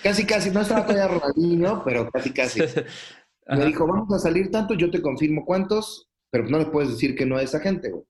Casi, 0.01 0.25
casi, 0.25 0.51
no 0.51 0.61
estaba 0.61 0.85
todavía 0.85 1.07
Ronaldinho, 1.07 1.83
pero 1.85 2.09
casi, 2.09 2.31
casi. 2.31 2.59
Me 3.47 3.65
dijo, 3.65 3.85
vamos 3.85 4.13
a 4.13 4.19
salir 4.19 4.51
tanto, 4.51 4.73
yo 4.73 4.89
te 4.89 5.01
confirmo 5.01 5.45
cuántos, 5.45 6.09
pero 6.33 6.49
no 6.49 6.57
le 6.57 6.65
puedes 6.65 6.89
decir 6.89 7.15
que 7.15 7.27
no 7.27 7.37
a 7.37 7.43
esa 7.43 7.59
gente, 7.59 7.91
güey. 7.91 8.05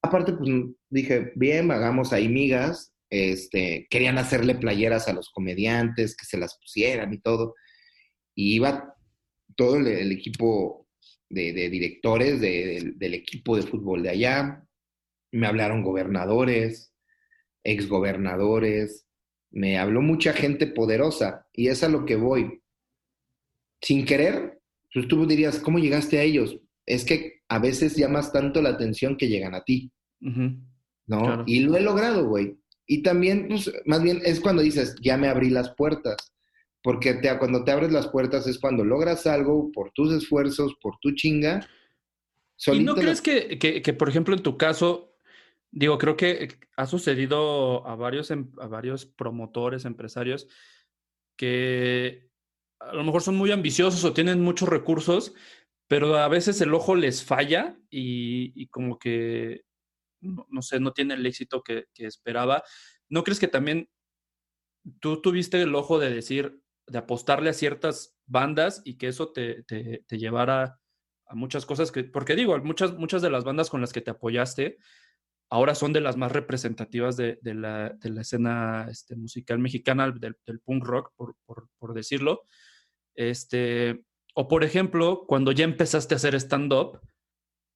Aparte, 0.00 0.34
pues 0.34 0.48
dije, 0.88 1.32
bien, 1.34 1.68
hagamos 1.72 2.12
ahí 2.12 2.28
migas. 2.28 2.94
Este, 3.10 3.88
querían 3.90 4.18
hacerle 4.18 4.54
playeras 4.54 5.08
a 5.08 5.12
los 5.12 5.28
comediantes, 5.30 6.16
que 6.16 6.24
se 6.24 6.38
las 6.38 6.56
pusieran 6.60 7.12
y 7.12 7.18
todo. 7.18 7.56
Y 8.36 8.54
iba 8.54 8.94
todo 9.56 9.78
el, 9.78 10.12
equipo 10.12 10.86
de, 11.28 11.52
directores 11.68 12.40
del 12.40 13.14
equipo 13.14 13.56
de 13.56 13.62
fútbol 13.62 14.04
de 14.04 14.10
allá. 14.10 14.64
Me 15.32 15.48
hablaron 15.48 15.82
gobernadores, 15.82 16.94
exgobernadores, 17.64 19.08
me 19.50 19.76
habló 19.76 20.02
mucha 20.02 20.34
gente 20.34 20.68
poderosa 20.68 21.48
y 21.52 21.66
es 21.66 21.82
a 21.82 21.88
lo 21.88 22.04
que 22.04 22.14
voy. 22.14 22.62
Sin 23.82 24.04
querer, 24.04 24.60
pues 24.94 25.08
tú 25.08 25.26
dirías, 25.26 25.58
¿cómo 25.58 25.80
llegaste 25.80 26.20
a 26.20 26.22
ellos? 26.22 26.60
Es 26.88 27.04
que 27.04 27.42
a 27.48 27.58
veces 27.58 27.96
llamas 27.96 28.32
tanto 28.32 28.62
la 28.62 28.70
atención 28.70 29.16
que 29.16 29.28
llegan 29.28 29.54
a 29.54 29.64
ti, 29.64 29.92
¿no? 30.20 31.44
Y 31.46 31.60
lo 31.60 31.76
he 31.76 31.80
logrado, 31.80 32.26
güey. 32.26 32.58
Y 32.86 33.02
también, 33.02 33.48
pues, 33.48 33.70
más 33.84 34.02
bien 34.02 34.20
es 34.24 34.40
cuando 34.40 34.62
dices, 34.62 34.96
ya 35.02 35.16
me 35.16 35.28
abrí 35.28 35.50
las 35.50 35.74
puertas. 35.74 36.32
Porque 36.82 37.14
te, 37.14 37.36
cuando 37.38 37.64
te 37.64 37.72
abres 37.72 37.92
las 37.92 38.08
puertas 38.08 38.46
es 38.46 38.58
cuando 38.58 38.84
logras 38.84 39.26
algo 39.26 39.70
por 39.72 39.90
tus 39.92 40.12
esfuerzos, 40.12 40.74
por 40.80 40.96
tu 41.00 41.12
chinga. 41.12 41.68
¿Y 42.66 42.80
no 42.80 42.94
crees 42.94 43.20
que, 43.20 43.58
que, 43.58 43.92
por 43.92 44.08
ejemplo, 44.08 44.34
en 44.34 44.42
tu 44.42 44.56
caso, 44.56 45.08
Digo, 45.70 45.98
creo 45.98 46.16
que 46.16 46.56
ha 46.76 46.86
sucedido 46.86 47.86
a 47.86 47.94
varios, 47.94 48.30
em, 48.30 48.50
a 48.58 48.66
varios 48.66 49.04
promotores, 49.04 49.84
empresarios, 49.84 50.48
que 51.36 52.30
a 52.80 52.94
lo 52.94 53.04
mejor 53.04 53.22
son 53.22 53.36
muy 53.36 53.50
ambiciosos 53.50 54.04
o 54.04 54.12
tienen 54.14 54.40
muchos 54.40 54.68
recursos, 54.68 55.34
pero 55.88 56.18
a 56.18 56.28
veces 56.28 56.60
el 56.60 56.74
ojo 56.74 56.94
les 56.94 57.24
falla 57.24 57.76
y, 57.90 58.66
como 58.68 58.98
que, 58.98 59.62
no, 60.20 60.62
sé, 60.62 60.80
no 60.80 60.92
tiene 60.92 61.14
el 61.14 61.24
éxito 61.24 61.62
que, 61.62 61.86
esperaba. 61.96 62.62
¿No 63.08 63.24
crees 63.24 63.40
que 63.40 63.48
también 63.48 63.88
tú 65.00 65.22
tuviste 65.22 65.62
el 65.62 65.74
ojo 65.74 65.98
de 65.98 66.10
decir, 66.10 66.60
de 66.86 66.98
apostarle 66.98 67.50
a 67.50 67.54
ciertas 67.54 68.16
bandas 68.26 68.82
y 68.84 68.98
que 68.98 69.08
eso 69.08 69.32
te, 69.32 69.64
llevara 70.10 70.78
a 71.26 71.34
muchas 71.34 71.64
cosas 71.64 71.90
que, 71.90 72.04
porque 72.04 72.36
digo, 72.36 72.56
muchas, 72.58 72.94
muchas 72.94 73.22
de 73.22 73.30
las 73.30 73.44
bandas 73.44 73.70
con 73.70 73.80
las 73.80 73.92
que 73.92 74.02
te 74.02 74.10
apoyaste, 74.10 74.76
ahora 75.50 75.74
son 75.74 75.94
de 75.94 76.02
las 76.02 76.18
más 76.18 76.32
representativas 76.32 77.16
de, 77.16 77.38
la, 77.42 77.96
escena 78.20 78.88
este, 78.90 79.16
musical 79.16 79.58
mexicana, 79.58 80.10
del, 80.10 80.60
punk 80.60 80.84
rock, 80.84 81.12
por, 81.16 81.94
decirlo. 81.94 82.42
Este, 83.14 84.04
o 84.40 84.46
por 84.46 84.62
ejemplo, 84.62 85.24
cuando 85.26 85.50
ya 85.50 85.64
empezaste 85.64 86.14
a 86.14 86.16
hacer 86.16 86.36
stand-up, 86.36 87.00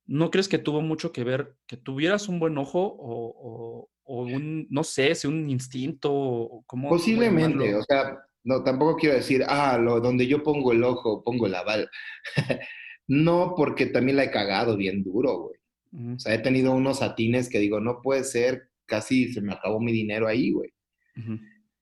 ¿no 0.06 0.30
crees 0.30 0.46
que 0.46 0.58
tuvo 0.58 0.80
mucho 0.80 1.10
que 1.10 1.24
ver 1.24 1.56
que 1.66 1.76
tuvieras 1.76 2.28
un 2.28 2.38
buen 2.38 2.56
ojo 2.56 2.96
o, 3.00 3.90
un, 4.04 4.68
no 4.70 4.84
sé, 4.84 5.12
si 5.16 5.26
un 5.26 5.50
instinto? 5.50 6.62
¿cómo, 6.66 6.88
Posiblemente, 6.88 7.74
o 7.74 7.82
sea, 7.82 8.16
no, 8.44 8.62
tampoco 8.62 8.94
quiero 8.94 9.16
decir, 9.16 9.42
ah, 9.48 9.76
lo, 9.76 9.98
donde 9.98 10.28
yo 10.28 10.44
pongo 10.44 10.70
el 10.70 10.84
ojo, 10.84 11.24
pongo 11.24 11.48
la 11.48 11.64
bala. 11.64 11.90
no, 13.08 13.54
porque 13.56 13.86
también 13.86 14.18
la 14.18 14.22
he 14.22 14.30
cagado 14.30 14.76
bien 14.76 15.02
duro, 15.02 15.48
güey. 15.48 16.14
O 16.14 16.18
sea, 16.20 16.32
he 16.32 16.38
tenido 16.38 16.70
unos 16.70 17.02
atines 17.02 17.48
que 17.48 17.58
digo, 17.58 17.80
no 17.80 18.02
puede 18.02 18.22
ser, 18.22 18.70
casi 18.86 19.32
se 19.32 19.40
me 19.40 19.52
acabó 19.52 19.80
mi 19.80 19.90
dinero 19.90 20.28
ahí, 20.28 20.52
güey. 20.52 20.72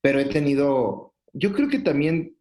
Pero 0.01 0.21
he 0.21 0.25
tenido, 0.25 1.13
yo 1.35 1.53
creo 1.53 1.69
que 1.69 1.81
también 1.81 2.35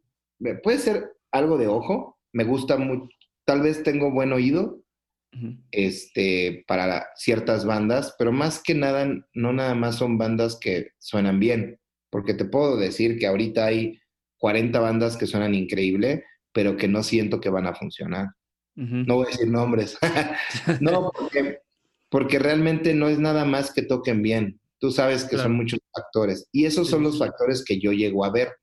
puede 0.64 0.78
ser 0.78 1.18
algo 1.32 1.58
de 1.58 1.68
ojo, 1.68 2.16
me 2.34 2.44
gusta 2.44 2.78
mucho, 2.78 3.08
tal 3.46 3.62
vez 3.62 3.84
tengo 3.84 4.12
buen 4.12 4.34
oído 4.34 4.82
este, 5.72 6.64
para 6.68 7.08
ciertas 7.16 7.66
bandas, 7.66 8.16
pero 8.18 8.32
más 8.32 8.62
que 8.64 8.74
nada, 8.74 9.08
no 9.34 9.54
nada 9.54 9.76
más 9.76 9.96
son 9.96 10.18
bandas 10.18 10.58
que 10.60 10.92
suenan 10.98 11.40
bien, 11.40 11.80
porque 12.10 12.34
te 12.34 12.46
puedo 12.46 12.78
decir 12.78 13.20
que 13.20 13.28
ahorita 13.28 13.66
hay 13.66 14.00
40 14.38 14.80
bandas 14.80 15.18
que 15.18 15.28
suenan 15.28 15.54
increíble, 15.54 16.26
pero 16.52 16.78
que 16.78 16.88
no 16.88 17.04
siento 17.04 17.40
que 17.40 17.50
van 17.50 17.68
a 17.68 17.76
funcionar. 17.76 18.30
No 18.76 19.16
voy 19.16 19.26
a 19.28 19.30
decir 19.32 19.50
nombres. 19.50 19.98
no, 20.80 21.12
porque, 22.10 22.40
realmente 22.40 22.94
no 22.94 23.10
es 23.10 23.20
nada 23.20 23.44
más 23.44 23.74
que 23.74 23.82
toquen 23.82 24.22
bien. 24.22 24.62
Tú 24.80 24.92
sabes 24.92 25.26
que 25.26 25.38
son 25.38 25.52
muchos 25.52 25.80
factores. 25.94 26.48
Y 26.54 26.66
esos 26.66 26.90
son 26.90 27.04
los 27.04 27.20
factores 27.20 27.66
que 27.66 27.78
yo 27.78 27.92
llego 27.92 28.24
a 28.24 28.32
ver. 28.32 28.54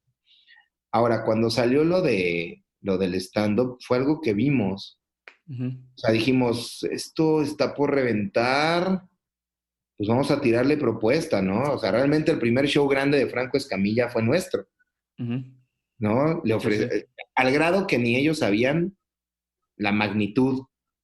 Ahora, 0.90 1.22
cuando 1.22 1.50
salió 1.50 1.84
lo 1.84 2.00
de 2.00 2.64
lo 2.86 2.96
del 2.96 3.14
stand-up, 3.16 3.78
fue 3.80 3.98
algo 3.98 4.20
que 4.20 4.32
vimos. 4.32 5.00
O 5.48 5.98
sea, 5.98 6.12
dijimos, 6.12 6.84
esto 6.84 7.42
está 7.42 7.74
por 7.74 7.92
reventar, 7.92 9.02
pues 9.96 10.08
vamos 10.08 10.30
a 10.30 10.40
tirarle 10.40 10.76
propuesta, 10.76 11.42
¿no? 11.42 11.74
O 11.74 11.78
sea, 11.78 11.90
realmente 11.90 12.30
el 12.30 12.38
primer 12.38 12.66
show 12.66 12.88
grande 12.88 13.18
de 13.18 13.28
Franco 13.28 13.56
Escamilla 13.56 14.08
fue 14.08 14.22
nuestro. 14.22 14.66
¿No? 15.98 16.42
Le 16.44 16.54
ofrece, 16.54 17.08
al 17.34 17.52
grado 17.52 17.86
que 17.86 17.98
ni 17.98 18.16
ellos 18.16 18.38
sabían 18.38 18.96
la 19.76 19.92
magnitud, 19.92 20.62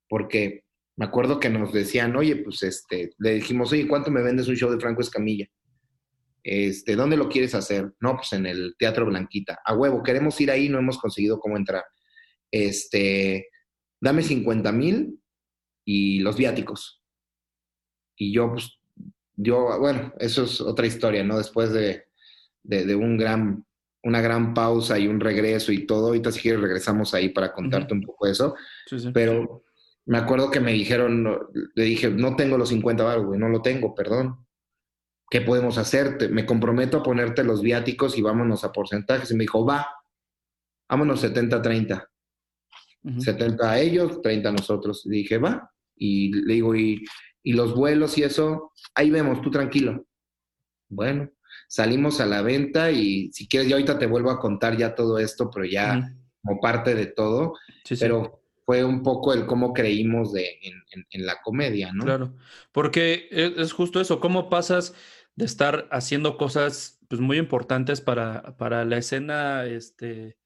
porque 0.09 0.65
me 0.97 1.07
acuerdo 1.07 1.41
que 1.41 1.51
nos 1.51 1.73
decían, 1.73 2.15
oye, 2.15 2.37
pues 2.37 2.63
este, 2.63 3.13
le 3.19 3.35
dijimos, 3.35 3.73
oye, 3.73 3.89
¿cuánto 3.89 4.11
me 4.11 4.23
vendes 4.23 4.47
un 4.49 4.57
show 4.57 4.71
de 4.71 4.79
Franco 4.79 5.01
Escamilla? 5.01 5.47
Este, 6.43 6.97
¿dónde 6.97 7.17
lo 7.17 7.29
quieres 7.29 7.55
hacer? 7.55 7.93
No, 8.01 8.17
pues 8.17 8.33
en 8.33 8.47
el 8.47 8.75
Teatro 8.79 9.07
Blanquita. 9.07 9.61
A 9.65 9.75
huevo, 9.75 10.03
queremos 10.03 10.41
ir 10.41 10.51
ahí, 10.51 10.69
no 10.69 10.79
hemos 10.79 10.99
conseguido 10.99 11.39
cómo 11.39 11.57
entrar. 11.57 11.85
Este, 12.51 13.49
dame 14.01 14.23
50 14.23 14.73
mil 14.73 15.21
y 15.85 16.21
los 16.21 16.37
viáticos. 16.37 17.03
Y 18.17 18.33
yo, 18.33 18.51
pues, 18.51 18.79
yo, 19.35 19.79
bueno, 19.79 20.13
eso 20.19 20.45
es 20.45 20.61
otra 20.61 20.87
historia, 20.87 21.25
¿no? 21.25 21.39
Después 21.39 21.73
de, 21.73 22.05
de 22.63 22.95
un 22.95 23.17
gran 23.17 23.65
una 24.05 24.21
gran 24.21 24.53
pausa 24.55 24.99
y 24.99 25.07
un 25.07 25.21
regreso 25.21 25.73
y 25.73 25.87
todo. 25.87 26.09
Ahorita 26.09 26.33
si 26.33 26.41
quieres 26.41 26.61
regresamos 26.61 27.15
ahí 27.15 27.29
para 27.29 27.53
contarte 27.53 27.95
un 27.95 28.03
poco 28.03 28.27
eso. 28.27 28.55
Pero 29.15 29.65
me 30.07 30.19
acuerdo 30.19 30.51
que 30.51 30.61
me 30.61 30.73
dijeron, 30.73 31.39
le 31.75 31.85
dije, 31.85 32.11
no 32.11 32.35
tengo 32.35 32.59
los 32.59 32.71
50 32.71 33.05
baros, 33.05 33.27
güey, 33.27 33.39
no 33.39 33.49
lo 33.49 33.63
tengo, 33.63 33.95
perdón. 33.95 34.45
¿Qué 35.33 35.41
podemos 35.41 35.79
hacerte? 35.79 36.29
Me 36.29 36.45
comprometo 36.45 36.99
a 36.99 37.03
ponerte 37.03 37.43
los 37.43 37.63
viáticos 37.63 38.19
y 38.19 38.21
vámonos 38.21 38.65
a 38.65 38.71
porcentajes. 38.71 39.31
Y 39.31 39.35
me 39.35 39.45
dijo, 39.45 39.65
va, 39.65 39.89
vámonos 40.87 41.25
70-30. 41.25 42.07
70 43.17 43.71
a 43.71 43.81
ellos, 43.81 44.21
30 44.21 44.51
a 44.51 44.53
nosotros. 44.53 45.07
Y 45.07 45.09
dije, 45.09 45.39
va. 45.39 45.73
Y 45.97 46.35
le 46.35 46.53
digo, 46.53 46.77
y, 46.77 47.03
y 47.43 47.55
los 47.55 47.75
vuelos 47.75 48.19
y 48.19 48.25
eso, 48.25 48.73
ahí 48.95 49.09
vemos, 49.09 49.41
tú 49.41 49.51
tranquilo. 49.51 50.05
Bueno, 50.91 51.31
salimos 51.67 52.21
a 52.21 52.27
la 52.27 52.43
venta 52.43 52.91
y 52.91 53.33
si 53.33 53.49
quieres, 53.49 53.71
yo 53.71 53.77
ahorita 53.77 53.99
te 53.99 54.07
vuelvo 54.07 54.31
a 54.31 54.39
contar 54.39 54.77
ya 54.77 54.95
todo 54.95 55.19
esto, 55.19 55.51
pero 55.51 55.65
ya 55.65 56.15
como 56.43 56.61
parte 56.61 56.95
de 56.95 57.07
todo. 57.07 57.55
pero 57.99 58.43
fue 58.67 58.85
un 58.85 59.03
poco 59.03 59.33
el 59.33 59.47
cómo 59.47 59.73
creímos 59.73 60.33
de, 60.33 60.59
en, 61.11 61.27
la 61.27 61.41
comedia, 61.43 61.91
¿no? 61.93 62.05
Claro, 62.05 62.35
porque 62.71 63.29
e, 63.31 63.55
es, 63.57 63.73
justo 63.73 64.01
eso, 64.01 64.21
cómo 64.21 64.49
pasas 64.51 64.95
de 65.37 65.45
estar 65.45 65.89
haciendo 65.91 66.37
cosas 66.37 67.01
pues, 67.09 67.21
muy 67.21 67.39
importantes 67.39 68.01
para, 68.01 68.57
para 68.57 68.85
la 68.85 68.99
escena 68.99 69.65
este, 69.65 70.37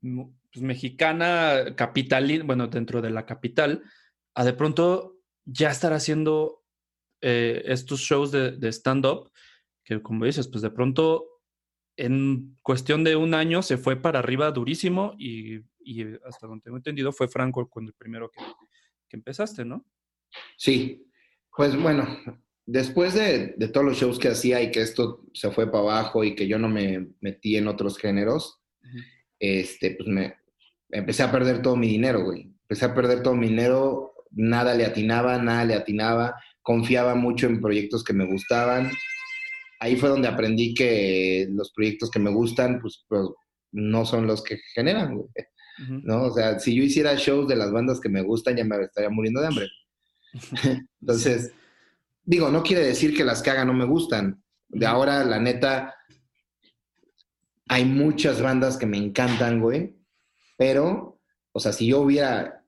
pues, 0.00 0.62
mexicana, 0.62 1.74
capital, 1.76 2.42
bueno, 2.44 2.68
dentro 2.68 3.00
de 3.02 3.10
la 3.10 3.26
capital, 3.26 3.82
a 4.34 4.44
de 4.44 4.52
pronto 4.52 5.16
ya 5.44 5.70
estar 5.70 5.92
haciendo 5.92 6.64
eh, 7.20 7.62
estos 7.66 8.00
shows 8.00 8.30
de, 8.30 8.68
stand-up, 8.72 9.30
que 9.84 10.00
como 10.02 10.24
dices, 10.24 10.48
pues 10.48 10.62
de 10.62 10.70
pronto 10.70 11.26
en 11.96 12.56
cuestión 12.62 13.02
de 13.02 13.16
un 13.16 13.34
año 13.34 13.62
se 13.62 13.76
fue 13.76 13.96
para 13.96 14.20
arriba 14.20 14.50
durísimo 14.52 15.14
y, 15.18 15.62
hasta 16.26 16.46
donde 16.46 16.64
tengo 16.64 16.76
entendido 16.76 17.12
fue 17.12 17.28
Franco 17.28 17.68
con 17.68 17.86
el 17.86 17.94
primero 17.94 18.30
que, 18.30 18.40
que, 19.08 19.16
empezaste, 19.16 19.64
¿no? 19.64 19.86
Sí, 20.56 21.10
pues 21.50 21.80
bueno, 21.80 22.06
después 22.68 23.14
de, 23.14 23.54
de, 23.56 23.68
todos 23.68 23.86
los 23.86 23.96
shows 23.96 24.18
que 24.18 24.28
hacía 24.28 24.60
y 24.62 24.70
que 24.70 24.82
esto 24.82 25.24
se 25.32 25.50
fue 25.50 25.70
para 25.72 25.84
abajo 25.84 26.22
y 26.22 26.34
que 26.34 26.46
yo 26.46 26.58
no 26.58 26.68
me 26.68 27.08
metí 27.20 27.56
en 27.56 27.66
otros 27.66 27.96
géneros, 27.96 28.60
este, 29.38 29.92
pues 29.92 30.06
me 30.06 30.34
empecé 30.90 31.22
a 31.22 31.32
perder 31.32 31.62
todo 31.62 31.76
mi 31.76 31.88
dinero, 31.88 32.24
güey. 32.24 32.52
Empecé 32.62 32.84
a 32.84 32.94
perder 32.94 33.22
todo 33.22 33.34
mi 33.34 33.48
dinero, 33.48 34.12
nada 34.32 34.74
le 34.74 34.84
atinaba, 34.84 35.38
nada 35.38 35.64
le 35.64 35.74
atinaba, 35.74 36.34
confiaba 36.60 37.14
mucho 37.14 37.46
en 37.46 37.62
proyectos 37.62 38.04
que 38.04 38.12
me 38.12 38.26
gustaban. 38.26 38.90
Ahí 39.80 39.96
fue 39.96 40.10
donde 40.10 40.28
aprendí 40.28 40.74
que 40.74 41.48
los 41.50 41.72
proyectos 41.72 42.10
que 42.10 42.18
me 42.18 42.30
gustan, 42.30 42.80
pues, 42.80 43.02
pues 43.08 43.22
no 43.72 44.04
son 44.04 44.26
los 44.26 44.44
que 44.44 44.58
generan, 44.74 45.16
güey. 45.16 45.28
¿No? 46.02 46.24
O 46.24 46.34
sea, 46.34 46.58
si 46.58 46.74
yo 46.74 46.82
hiciera 46.82 47.14
shows 47.14 47.48
de 47.48 47.56
las 47.56 47.72
bandas 47.72 47.98
que 47.98 48.10
me 48.10 48.20
gustan, 48.20 48.56
ya 48.56 48.64
me 48.64 48.76
estaría 48.82 49.08
muriendo 49.08 49.40
de 49.40 49.46
hambre. 49.46 49.68
Entonces, 51.00 51.54
digo, 52.28 52.50
no 52.50 52.62
quiere 52.62 52.84
decir 52.84 53.16
que 53.16 53.24
las 53.24 53.42
que 53.42 53.48
haga 53.48 53.64
no 53.64 53.72
me 53.72 53.86
gustan. 53.86 54.42
De 54.68 54.84
ahora, 54.84 55.24
la 55.24 55.40
neta, 55.40 55.94
hay 57.68 57.86
muchas 57.86 58.42
bandas 58.42 58.76
que 58.76 58.84
me 58.84 58.98
encantan, 58.98 59.60
güey, 59.60 59.96
pero, 60.58 61.22
o 61.52 61.60
sea, 61.60 61.72
si 61.72 61.86
yo 61.86 62.02
hubiera, 62.02 62.62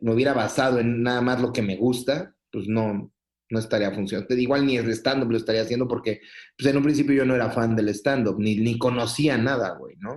me 0.00 0.14
hubiera 0.14 0.32
basado 0.32 0.78
en 0.78 1.02
nada 1.02 1.20
más 1.20 1.38
lo 1.42 1.52
que 1.52 1.60
me 1.60 1.76
gusta, 1.76 2.34
pues 2.50 2.66
no, 2.66 3.12
no 3.50 3.58
estaría 3.58 3.90
funcionando. 3.90 4.34
Igual 4.34 4.64
ni 4.64 4.78
el 4.78 4.88
stand-up 4.92 5.30
lo 5.30 5.36
estaría 5.36 5.60
haciendo 5.60 5.86
porque, 5.86 6.22
pues 6.56 6.70
en 6.70 6.78
un 6.78 6.84
principio 6.84 7.14
yo 7.14 7.26
no 7.26 7.34
era 7.34 7.50
fan 7.50 7.76
del 7.76 7.90
stand-up, 7.90 8.40
ni, 8.40 8.56
ni 8.56 8.78
conocía 8.78 9.36
nada, 9.36 9.76
güey, 9.76 9.96
¿no? 9.98 10.16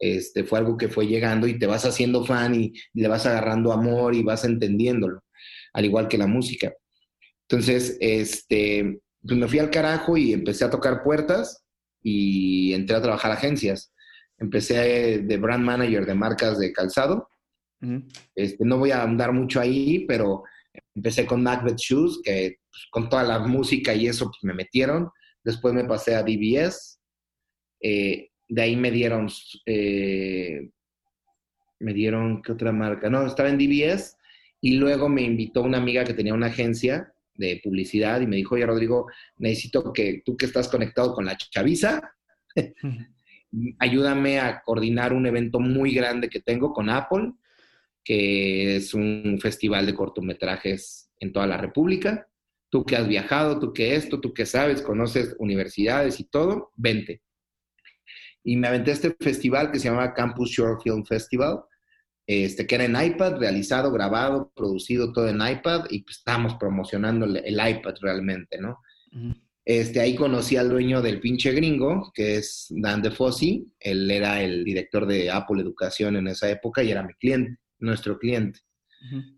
Este, 0.00 0.42
fue 0.42 0.58
algo 0.58 0.76
que 0.76 0.88
fue 0.88 1.06
llegando 1.06 1.46
y 1.46 1.60
te 1.60 1.66
vas 1.66 1.84
haciendo 1.84 2.24
fan 2.24 2.56
y, 2.56 2.72
le 2.92 3.06
vas 3.06 3.24
agarrando 3.26 3.72
amor 3.72 4.16
y 4.16 4.24
vas 4.24 4.44
entendiéndolo, 4.44 5.22
al 5.74 5.84
igual 5.84 6.08
que 6.08 6.18
la 6.18 6.26
música. 6.26 6.72
Entonces, 7.50 7.96
este, 8.00 9.00
pues 9.26 9.36
me 9.36 9.48
fui 9.48 9.58
al 9.58 9.70
carajo 9.70 10.16
y 10.16 10.32
empecé 10.32 10.64
a 10.64 10.70
tocar 10.70 11.02
puertas 11.02 11.64
y 12.00 12.72
entré 12.74 12.94
a 12.94 13.02
trabajar 13.02 13.32
agencias. 13.32 13.92
Empecé 14.38 15.22
de 15.22 15.36
brand 15.36 15.64
manager 15.64 16.06
de 16.06 16.14
marcas 16.14 16.60
de 16.60 16.72
calzado. 16.72 17.28
este, 18.36 18.64
no 18.64 18.78
voy 18.78 18.92
a 18.92 19.02
andar 19.02 19.32
mucho 19.32 19.58
ahí, 19.58 20.04
pero 20.06 20.44
empecé 20.94 21.26
con 21.26 21.42
Macbeth 21.42 21.78
Shoes, 21.78 22.20
que 22.22 22.58
pues, 22.70 22.86
con 22.92 23.08
toda 23.08 23.24
la 23.24 23.40
música 23.40 23.94
y 23.94 24.06
eso 24.06 24.26
pues, 24.26 24.38
me 24.42 24.54
metieron. 24.54 25.10
Después 25.42 25.74
me 25.74 25.84
pasé 25.84 26.14
a 26.14 26.22
DBS. 26.22 27.00
Eh, 27.82 28.28
de 28.48 28.62
ahí 28.62 28.76
me 28.76 28.92
dieron, 28.92 29.28
eh, 29.66 30.70
me 31.80 31.94
dieron, 31.94 32.42
¿qué 32.42 32.52
otra 32.52 32.70
marca? 32.70 33.10
No, 33.10 33.26
estaba 33.26 33.48
en 33.48 33.58
DBS 33.58 34.16
y 34.60 34.76
luego 34.76 35.08
me 35.08 35.22
invitó 35.22 35.62
una 35.62 35.78
amiga 35.78 36.04
que 36.04 36.14
tenía 36.14 36.34
una 36.34 36.46
agencia 36.46 37.12
de 37.40 37.60
publicidad 37.64 38.20
y 38.20 38.26
me 38.26 38.36
dijo, 38.36 38.54
oye 38.54 38.66
Rodrigo, 38.66 39.06
necesito 39.38 39.92
que 39.92 40.22
tú 40.24 40.36
que 40.36 40.46
estás 40.46 40.68
conectado 40.68 41.14
con 41.14 41.24
la 41.24 41.36
chaviza, 41.36 42.14
ayúdame 43.78 44.38
a 44.38 44.62
coordinar 44.62 45.12
un 45.12 45.26
evento 45.26 45.58
muy 45.58 45.92
grande 45.92 46.28
que 46.28 46.40
tengo 46.40 46.72
con 46.72 46.90
Apple, 46.90 47.32
que 48.04 48.76
es 48.76 48.94
un 48.94 49.38
festival 49.40 49.86
de 49.86 49.94
cortometrajes 49.94 51.10
en 51.18 51.32
toda 51.32 51.46
la 51.46 51.56
República. 51.56 52.28
Tú 52.68 52.84
que 52.84 52.96
has 52.96 53.08
viajado, 53.08 53.58
tú 53.58 53.72
que 53.72 53.96
esto, 53.96 54.20
tú 54.20 54.32
que 54.32 54.46
sabes, 54.46 54.82
conoces 54.82 55.34
universidades 55.38 56.20
y 56.20 56.24
todo, 56.24 56.72
vente. 56.76 57.22
Y 58.44 58.56
me 58.56 58.68
aventé 58.68 58.92
este 58.92 59.16
festival 59.18 59.70
que 59.70 59.78
se 59.78 59.88
llama 59.88 60.14
Campus 60.14 60.50
Short 60.50 60.82
Film 60.82 61.04
Festival, 61.04 61.60
este, 62.32 62.64
que 62.64 62.76
era 62.76 62.84
en 62.84 62.94
iPad, 62.94 63.38
realizado, 63.40 63.90
grabado, 63.90 64.52
producido 64.54 65.12
todo 65.12 65.28
en 65.28 65.40
iPad, 65.44 65.86
y 65.90 66.04
pues 66.04 66.18
estábamos 66.18 66.54
promocionando 66.54 67.26
el, 67.26 67.54
iPad 67.54 67.94
realmente, 68.00 68.56
¿no? 68.60 68.78
este, 69.64 69.98
ahí 69.98 70.14
conocí 70.14 70.56
al 70.56 70.68
dueño 70.68 71.02
del 71.02 71.18
pinche 71.18 71.50
gringo, 71.50 72.12
que 72.14 72.36
es 72.36 72.68
Dan 72.70 73.02
DeFossi, 73.02 73.74
él 73.80 74.08
era 74.08 74.44
el 74.44 74.62
director 74.62 75.06
de 75.06 75.28
Apple 75.28 75.60
Educación 75.60 76.14
en 76.14 76.28
esa 76.28 76.48
época 76.48 76.84
y 76.84 76.92
era 76.92 77.02
mi 77.02 77.14
cliente, 77.14 77.56
nuestro 77.80 78.16
cliente, 78.16 78.60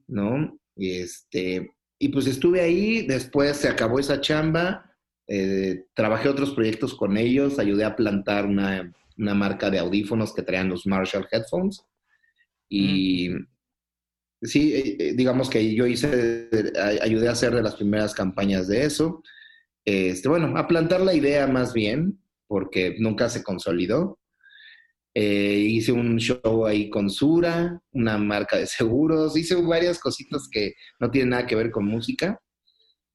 ¿no? 0.07 0.59
Y, 0.77 0.91
este, 0.91 1.71
y 1.99 2.09
pues 2.11 2.27
estuve 2.27 2.61
ahí, 2.61 3.07
después 3.07 3.57
se 3.57 3.69
acabó 3.69 4.01
esa 4.01 4.21
chamba, 4.21 4.85
eh, 5.29 5.87
trabajé 5.95 6.29
otros 6.29 6.51
proyectos 6.51 6.95
con 6.95 7.17
ellos, 7.17 7.59
ayudé 7.59 7.85
a 7.85 7.97
plantar 7.97 8.45
una, 8.45 8.93
una 9.17 9.33
marca 9.33 9.71
de 9.71 9.79
audífonos 9.79 10.35
que 10.35 10.43
traían 10.43 10.69
los 10.69 10.87
Marshall 10.87 11.27
Headphones, 11.33 11.87
y 12.75 13.29
sí, 14.41 14.75
eh, 14.75 14.97
eh, 14.99 15.13
digamos 15.15 15.51
que 15.51 15.75
yo 15.75 15.87
hice, 15.87 16.49
ayudé 17.03 17.29
a 17.29 17.33
hacer 17.33 17.55
de 17.55 17.63
las 17.63 17.75
primeras 17.75 18.15
campañas 18.15 18.67
de 18.67 18.85
eso. 18.85 19.23
Este, 19.85 20.27
bueno, 20.27 20.57
a 20.57 20.67
plantar 20.67 21.03
la 21.03 21.13
idea 21.13 21.47
más 21.47 21.75
bien, 21.75 22.23
porque 22.47 22.97
nunca 22.99 23.29
se 23.29 23.43
consolidó. 23.43 24.19
Eh, 25.15 25.67
hice 25.69 25.93
un 25.93 26.17
show 26.17 26.65
ahí 26.67 26.89
con 26.89 27.11
Sura, 27.11 27.79
una 27.93 28.17
marca 28.17 28.57
de 28.57 28.67
seguros, 28.79 29.37
hice 29.37 29.55
varias 29.57 29.99
cositas 29.99 30.49
que 30.51 30.73
no 30.99 31.11
tienen 31.11 31.31
nada 31.31 31.47
que 31.47 31.57
ver 31.57 31.71
con 31.71 31.85
música. 31.85 32.41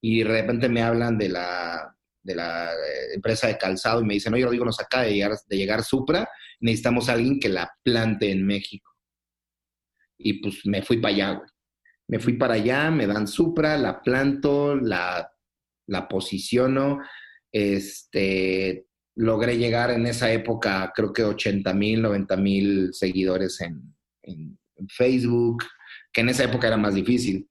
Y 0.00 0.22
de 0.22 0.30
repente 0.30 0.68
me 0.68 0.82
hablan 0.82 1.18
de 1.18 1.30
la, 1.30 1.96
de 2.22 2.36
la 2.36 2.70
empresa 3.12 3.48
de 3.48 3.58
calzado 3.58 4.02
y 4.02 4.04
me 4.04 4.14
dicen, 4.14 4.32
oye, 4.34 4.44
Rodrigo, 4.44 4.64
nos 4.64 4.78
acaba 4.78 5.02
de 5.02 5.14
llegar, 5.14 5.32
de 5.48 5.56
llegar 5.56 5.82
Supra, 5.82 6.28
necesitamos 6.60 7.08
a 7.08 7.14
alguien 7.14 7.40
que 7.40 7.48
la 7.48 7.68
plante 7.82 8.30
en 8.30 8.46
México 8.46 8.87
y 10.18 10.34
pues 10.34 10.66
me 10.66 10.82
fui 10.82 10.98
para 10.98 11.14
allá, 11.14 11.32
güey. 11.32 11.48
Me 12.10 12.18
fui 12.18 12.34
para 12.34 12.54
allá, 12.54 12.90
me 12.90 13.06
dan 13.06 13.28
Supra, 13.28 13.76
la 13.76 14.00
planto, 14.00 14.74
la, 14.74 15.30
la 15.88 16.08
posiciono, 16.08 17.00
este, 17.52 18.86
logré 19.16 19.58
llegar 19.58 19.90
en 19.90 20.06
esa 20.06 20.32
época, 20.32 20.92
creo 20.94 21.12
que 21.12 21.24
80 21.24 21.74
mil, 21.74 22.00
90 22.02 22.36
mil 22.36 22.94
seguidores 22.94 23.60
en, 23.60 23.94
Facebook, 24.90 25.64
que 26.12 26.20
en 26.20 26.28
esa 26.28 26.44
época 26.44 26.68
era 26.68 26.76
más 26.76 26.94
difícil. 26.94 27.48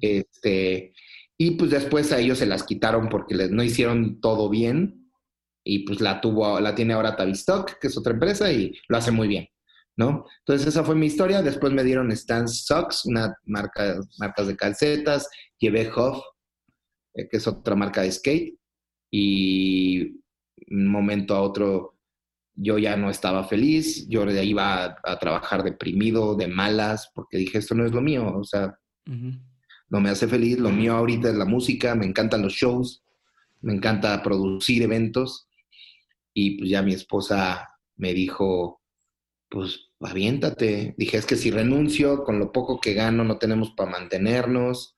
este, 0.00 0.92
y 1.38 1.52
pues 1.52 1.70
después 1.70 2.10
a 2.12 2.18
ellos 2.18 2.38
se 2.38 2.46
las 2.46 2.64
quitaron 2.64 3.08
porque 3.08 3.34
les, 3.34 3.50
no 3.50 3.62
hicieron 3.62 4.20
todo 4.20 4.48
bien 4.50 5.10
y 5.64 5.80
pues 5.80 6.00
la 6.00 6.20
tuvo, 6.20 6.58
la 6.60 6.74
tiene 6.74 6.94
ahora 6.94 7.14
Tavistock, 7.14 7.78
que 7.78 7.86
es 7.86 7.96
otra 7.96 8.12
empresa 8.12 8.50
y 8.52 8.76
lo 8.88 8.96
hace 8.96 9.12
muy 9.12 9.28
bien. 9.28 9.48
¿No? 9.98 10.24
Entonces 10.38 10.68
esa 10.68 10.84
fue 10.84 10.94
mi 10.94 11.06
historia. 11.06 11.42
Después 11.42 11.72
me 11.72 11.82
dieron 11.82 12.12
Stan 12.12 12.48
Socks, 12.48 13.04
una 13.04 13.36
marca 13.44 13.98
marcas 14.18 14.46
de 14.46 14.56
calcetas. 14.56 15.28
Llevé 15.58 15.90
Huff, 15.90 16.22
eh, 17.14 17.28
que 17.28 17.36
es 17.36 17.46
otra 17.48 17.74
marca 17.74 18.02
de 18.02 18.12
skate. 18.12 18.56
Y 19.10 20.20
un 20.70 20.86
momento 20.86 21.34
a 21.34 21.42
otro 21.42 21.96
yo 22.54 22.78
ya 22.78 22.96
no 22.96 23.10
estaba 23.10 23.42
feliz. 23.42 24.06
Yo 24.08 24.24
de 24.24 24.38
ahí 24.38 24.50
iba 24.50 24.96
a, 25.02 25.18
trabajar 25.18 25.64
deprimido, 25.64 26.36
de 26.36 26.46
malas, 26.46 27.10
porque 27.12 27.36
dije, 27.36 27.58
esto 27.58 27.74
no 27.74 27.84
es 27.84 27.90
lo 27.90 28.00
mío. 28.00 28.36
O 28.36 28.44
sea, 28.44 28.78
no 29.04 30.00
me 30.00 30.10
hace 30.10 30.28
feliz. 30.28 30.60
Lo 30.60 30.70
mío 30.70 30.94
ahorita 30.94 31.28
es 31.28 31.34
la 31.34 31.44
música. 31.44 31.96
Me 31.96 32.06
encantan 32.06 32.42
los 32.42 32.52
shows. 32.52 33.02
Me 33.62 33.74
encanta 33.74 34.22
producir 34.22 34.82
eventos. 34.82 35.48
Y 36.32 36.58
pues 36.58 36.70
ya 36.70 36.82
mi 36.82 36.94
esposa 36.94 37.66
me 37.96 38.14
dijo, 38.14 38.77
pues 39.48 39.90
aviéntate. 40.00 40.94
Dije, 40.96 41.16
es 41.16 41.26
que 41.26 41.36
si 41.36 41.50
renuncio, 41.50 42.24
con 42.24 42.38
lo 42.38 42.52
poco 42.52 42.80
que 42.80 42.94
gano, 42.94 43.24
no 43.24 43.38
tenemos 43.38 43.70
para 43.72 43.90
mantenernos. 43.90 44.96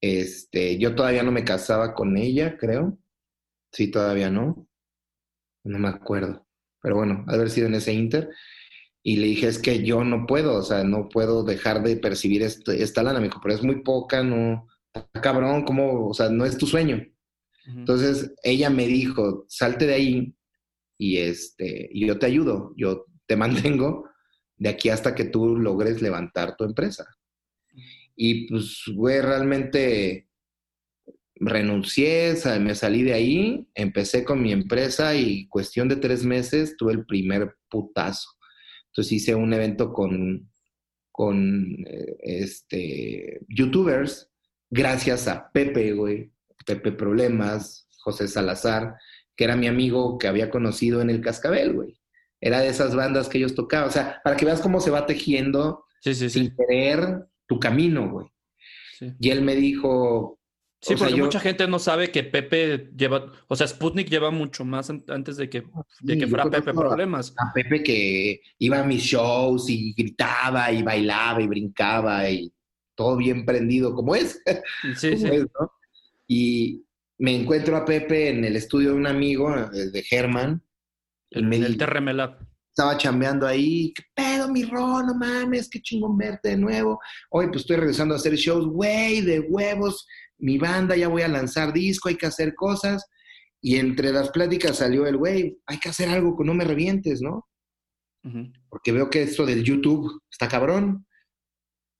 Este, 0.00 0.78
yo 0.78 0.94
todavía 0.94 1.22
no 1.22 1.32
me 1.32 1.44
casaba 1.44 1.94
con 1.94 2.16
ella, 2.16 2.56
creo. 2.58 2.98
Sí, 3.72 3.90
todavía 3.90 4.30
no. 4.30 4.68
No 5.64 5.78
me 5.78 5.88
acuerdo. 5.88 6.46
Pero 6.80 6.96
bueno, 6.96 7.24
haber 7.28 7.50
sido 7.50 7.66
en 7.66 7.74
ese 7.74 7.92
inter. 7.92 8.30
Y 9.02 9.16
le 9.16 9.26
dije, 9.26 9.46
es 9.48 9.58
que 9.58 9.84
yo 9.84 10.04
no 10.04 10.26
puedo, 10.26 10.56
o 10.56 10.62
sea, 10.62 10.84
no 10.84 11.08
puedo 11.08 11.44
dejar 11.44 11.82
de 11.82 11.96
percibir 11.96 12.42
este, 12.42 12.82
esta 12.82 13.02
lana. 13.02 13.20
Me 13.20 13.26
dijo, 13.26 13.40
pero 13.42 13.54
es 13.54 13.62
muy 13.62 13.82
poca, 13.82 14.22
no, 14.22 14.66
cabrón, 15.22 15.64
¿cómo? 15.64 16.08
O 16.08 16.14
sea, 16.14 16.28
no 16.28 16.44
es 16.44 16.58
tu 16.58 16.66
sueño. 16.66 17.06
Entonces, 17.66 18.32
ella 18.42 18.70
me 18.70 18.86
dijo, 18.86 19.44
salte 19.46 19.86
de 19.86 19.94
ahí 19.94 20.34
y 20.98 21.18
este, 21.18 21.88
y 21.92 22.06
yo 22.06 22.18
te 22.18 22.24
ayudo, 22.24 22.72
yo 22.76 23.04
te 23.28 23.36
mantengo 23.36 24.08
de 24.56 24.70
aquí 24.70 24.88
hasta 24.88 25.14
que 25.14 25.24
tú 25.24 25.56
logres 25.56 26.02
levantar 26.02 26.56
tu 26.56 26.64
empresa. 26.64 27.06
Y 28.16 28.48
pues, 28.48 28.82
güey, 28.92 29.20
realmente 29.20 30.28
renuncié, 31.36 32.34
me 32.58 32.74
salí 32.74 33.04
de 33.04 33.12
ahí, 33.12 33.68
empecé 33.74 34.24
con 34.24 34.42
mi 34.42 34.50
empresa 34.50 35.14
y 35.14 35.46
cuestión 35.46 35.88
de 35.88 35.96
tres 35.96 36.24
meses 36.24 36.76
tuve 36.76 36.92
el 36.94 37.06
primer 37.06 37.54
putazo. 37.70 38.30
Entonces 38.88 39.12
hice 39.12 39.34
un 39.36 39.52
evento 39.52 39.92
con, 39.92 40.50
con 41.12 41.84
eh, 41.86 42.16
este, 42.20 43.40
youtubers, 43.48 44.28
gracias 44.68 45.28
a 45.28 45.52
Pepe, 45.52 45.92
güey, 45.92 46.32
Pepe 46.66 46.90
Problemas, 46.90 47.86
José 47.98 48.26
Salazar, 48.26 48.96
que 49.36 49.44
era 49.44 49.54
mi 49.54 49.68
amigo 49.68 50.18
que 50.18 50.26
había 50.26 50.50
conocido 50.50 51.00
en 51.00 51.10
el 51.10 51.20
Cascabel, 51.20 51.72
güey. 51.72 51.97
Era 52.40 52.60
de 52.60 52.68
esas 52.68 52.94
bandas 52.94 53.28
que 53.28 53.38
ellos 53.38 53.54
tocaban. 53.54 53.88
O 53.88 53.92
sea, 53.92 54.20
para 54.22 54.36
que 54.36 54.44
veas 54.44 54.60
cómo 54.60 54.80
se 54.80 54.90
va 54.90 55.06
tejiendo 55.06 55.84
sin 56.00 56.54
querer 56.56 57.26
tu 57.46 57.58
camino, 57.58 58.10
güey. 58.10 58.26
Y 59.20 59.30
él 59.30 59.42
me 59.42 59.54
dijo, 59.54 60.38
Sí, 60.80 60.94
porque 60.94 61.16
mucha 61.16 61.40
gente 61.40 61.66
no 61.66 61.80
sabe 61.80 62.12
que 62.12 62.22
Pepe 62.22 62.90
lleva, 62.96 63.32
o 63.48 63.56
sea, 63.56 63.66
Sputnik 63.66 64.08
lleva 64.08 64.30
mucho 64.30 64.64
más 64.64 64.90
antes 64.90 65.36
de 65.36 65.50
que, 65.50 65.64
de 66.00 66.18
que 66.18 66.28
fuera 66.28 66.48
Pepe 66.48 66.72
Problemas. 66.72 67.34
A 67.36 67.52
Pepe 67.52 67.82
que 67.82 68.40
iba 68.58 68.78
a 68.78 68.84
mis 68.84 69.02
shows 69.02 69.68
y 69.68 69.92
gritaba 69.94 70.70
y 70.70 70.84
bailaba 70.84 71.42
y 71.42 71.48
brincaba 71.48 72.30
y 72.30 72.52
todo 72.94 73.16
bien 73.16 73.44
prendido, 73.44 73.94
como 73.94 74.14
es. 74.14 74.40
Sí, 74.96 75.16
sí. 75.16 75.26
Y 76.28 76.84
me 77.18 77.34
encuentro 77.34 77.76
a 77.76 77.84
Pepe 77.84 78.28
en 78.28 78.44
el 78.44 78.54
estudio 78.54 78.90
de 78.90 78.96
un 78.96 79.06
amigo, 79.06 79.52
eh, 79.56 79.90
de 79.90 80.02
Germán. 80.04 80.62
En 81.30 81.52
el 81.52 81.76
TRM 81.76 82.08
Lab. 82.12 82.38
Estaba 82.70 82.96
chambeando 82.96 83.46
ahí, 83.46 83.92
¿qué 83.92 84.04
pedo, 84.14 84.48
mi 84.52 84.62
Ron? 84.64 85.06
No 85.06 85.14
mames, 85.14 85.68
qué 85.68 85.80
chingón 85.80 86.16
verte 86.16 86.50
de 86.50 86.56
nuevo. 86.56 87.00
Hoy 87.30 87.48
pues 87.48 87.62
estoy 87.62 87.76
regresando 87.76 88.14
a 88.14 88.18
hacer 88.18 88.36
shows, 88.36 88.66
güey, 88.66 89.20
de 89.20 89.40
huevos 89.40 90.06
mi 90.38 90.58
banda, 90.58 90.96
ya 90.96 91.08
voy 91.08 91.22
a 91.22 91.28
lanzar 91.28 91.72
disco, 91.72 92.08
hay 92.08 92.16
que 92.16 92.26
hacer 92.26 92.54
cosas. 92.54 93.06
Y 93.60 93.76
entre 93.76 94.12
las 94.12 94.30
pláticas 94.30 94.76
salió 94.76 95.06
el, 95.06 95.16
güey, 95.16 95.58
hay 95.66 95.78
que 95.78 95.88
hacer 95.88 96.08
algo 96.08 96.36
que 96.36 96.44
no 96.44 96.54
me 96.54 96.64
revientes, 96.64 97.20
¿no? 97.20 97.46
Porque 98.68 98.92
veo 98.92 99.08
que 99.08 99.22
esto 99.22 99.46
del 99.46 99.64
YouTube 99.64 100.20
está 100.30 100.48
cabrón. 100.48 101.06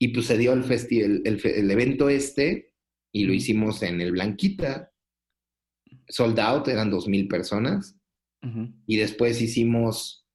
Y 0.01 0.09
pues 0.09 0.27
se 0.27 0.39
dio 0.39 0.53
el, 0.53 1.25
el, 1.25 1.71
evento 1.71 2.09
este 2.09 2.73
y 3.13 3.25
lo 3.25 3.33
hicimos 3.33 3.83
en 3.83 4.01
el 4.01 4.13
Blanquita. 4.13 4.93
Sold 6.09 6.39
out, 6.39 6.69
eran 6.69 6.91
dos 6.91 7.09
mil 7.09 7.27
personas. 7.27 7.98
Y 8.87 8.97
después 8.97 9.43
hicimos, 9.43 10.27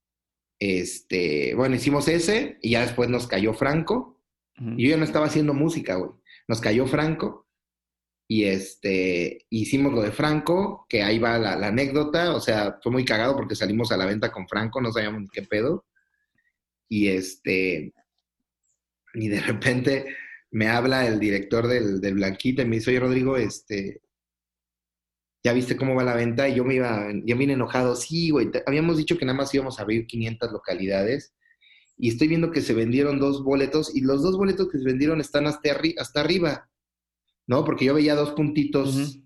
este, 0.59 1.55
bueno, 1.55 1.75
hicimos 1.75 2.07
ese 2.07 2.57
y 2.61 2.71
ya 2.71 2.81
después 2.81 3.09
nos 3.09 3.27
cayó 3.27 3.53
Franco. 3.53 4.21
Y 4.77 4.83
yo 4.83 4.91
ya 4.91 4.97
no 4.97 5.03
estaba 5.03 5.25
haciendo 5.25 5.53
música, 5.53 5.95
güey. 5.95 6.11
Nos 6.47 6.61
cayó 6.61 6.85
Franco 6.85 7.43
y 8.27 8.45
este, 8.45 9.45
hicimos 9.49 9.93
lo 9.93 10.01
de 10.01 10.11
Franco, 10.11 10.85
que 10.87 11.03
ahí 11.03 11.19
va 11.19 11.37
la, 11.37 11.67
anécdota, 11.67 12.33
o 12.35 12.39
sea, 12.39 12.79
fue 12.81 12.91
muy 12.91 13.05
cagado 13.05 13.35
porque 13.35 13.55
salimos 13.55 13.91
a 13.91 13.97
la 13.97 14.05
venta 14.05 14.31
con 14.31 14.47
Franco, 14.47 14.81
no 14.81 14.91
sabíamos 14.91 15.21
ni 15.21 15.27
qué 15.27 15.43
pedo. 15.43 15.85
Y 16.89 17.09
este, 17.09 17.93
y 19.13 19.27
de 19.27 19.41
repente 19.41 20.15
me 20.51 20.67
habla 20.67 21.07
el 21.07 21.19
director 21.19 21.67
del, 21.67 21.99
del 21.99 22.15
Blanquita 22.15 22.61
y 22.61 22.65
me 22.65 22.77
dice, 22.77 22.91
oye 22.91 22.99
Rodrigo, 22.99 23.37
este, 23.37 24.01
¿ya 25.43 25.53
viste 25.53 25.75
cómo 25.77 25.95
va 25.95 26.03
la 26.03 26.15
venta? 26.15 26.47
Y 26.47 26.55
yo 26.55 26.63
me 26.63 26.75
iba, 26.75 27.07
yo 27.25 27.37
vine 27.37 27.53
enojado, 27.53 27.95
sí, 27.95 28.29
güey, 28.29 28.49
habíamos 28.65 28.97
dicho 28.97 29.17
que 29.17 29.25
nada 29.25 29.37
más 29.37 29.53
íbamos 29.53 29.79
a 29.79 29.83
abrir 29.83 30.07
500 30.07 30.51
localidades 30.51 31.33
y 31.97 32.09
estoy 32.09 32.27
viendo 32.27 32.51
que 32.51 32.61
se 32.61 32.73
vendieron 32.73 33.19
dos 33.19 33.43
boletos 33.43 33.95
y 33.95 34.01
los 34.01 34.23
dos 34.23 34.37
boletos 34.37 34.69
que 34.69 34.79
se 34.79 34.85
vendieron 34.85 35.21
están 35.21 35.47
hasta, 35.47 35.69
hasta 35.99 36.21
arriba. 36.21 36.69
¿no? 37.47 37.63
Porque 37.63 37.85
yo 37.85 37.93
veía 37.93 38.15
dos 38.15 38.31
puntitos 38.31 39.19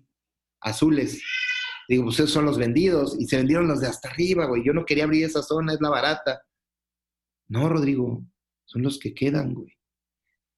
azules. 0.60 1.22
Digo, 1.88 2.04
pues 2.04 2.16
esos 2.16 2.32
son 2.32 2.44
los 2.44 2.58
vendidos. 2.58 3.16
Y 3.18 3.26
se 3.26 3.36
vendieron 3.36 3.68
los 3.68 3.80
de 3.80 3.86
hasta 3.86 4.08
arriba, 4.08 4.46
güey. 4.46 4.64
Yo 4.64 4.72
no 4.72 4.84
quería 4.84 5.04
abrir 5.04 5.24
esa 5.24 5.42
zona, 5.42 5.72
es 5.72 5.80
la 5.80 5.90
barata. 5.90 6.42
No, 7.48 7.68
Rodrigo, 7.68 8.24
son 8.64 8.82
los 8.82 8.98
que 8.98 9.14
quedan, 9.14 9.54
güey. 9.54 9.72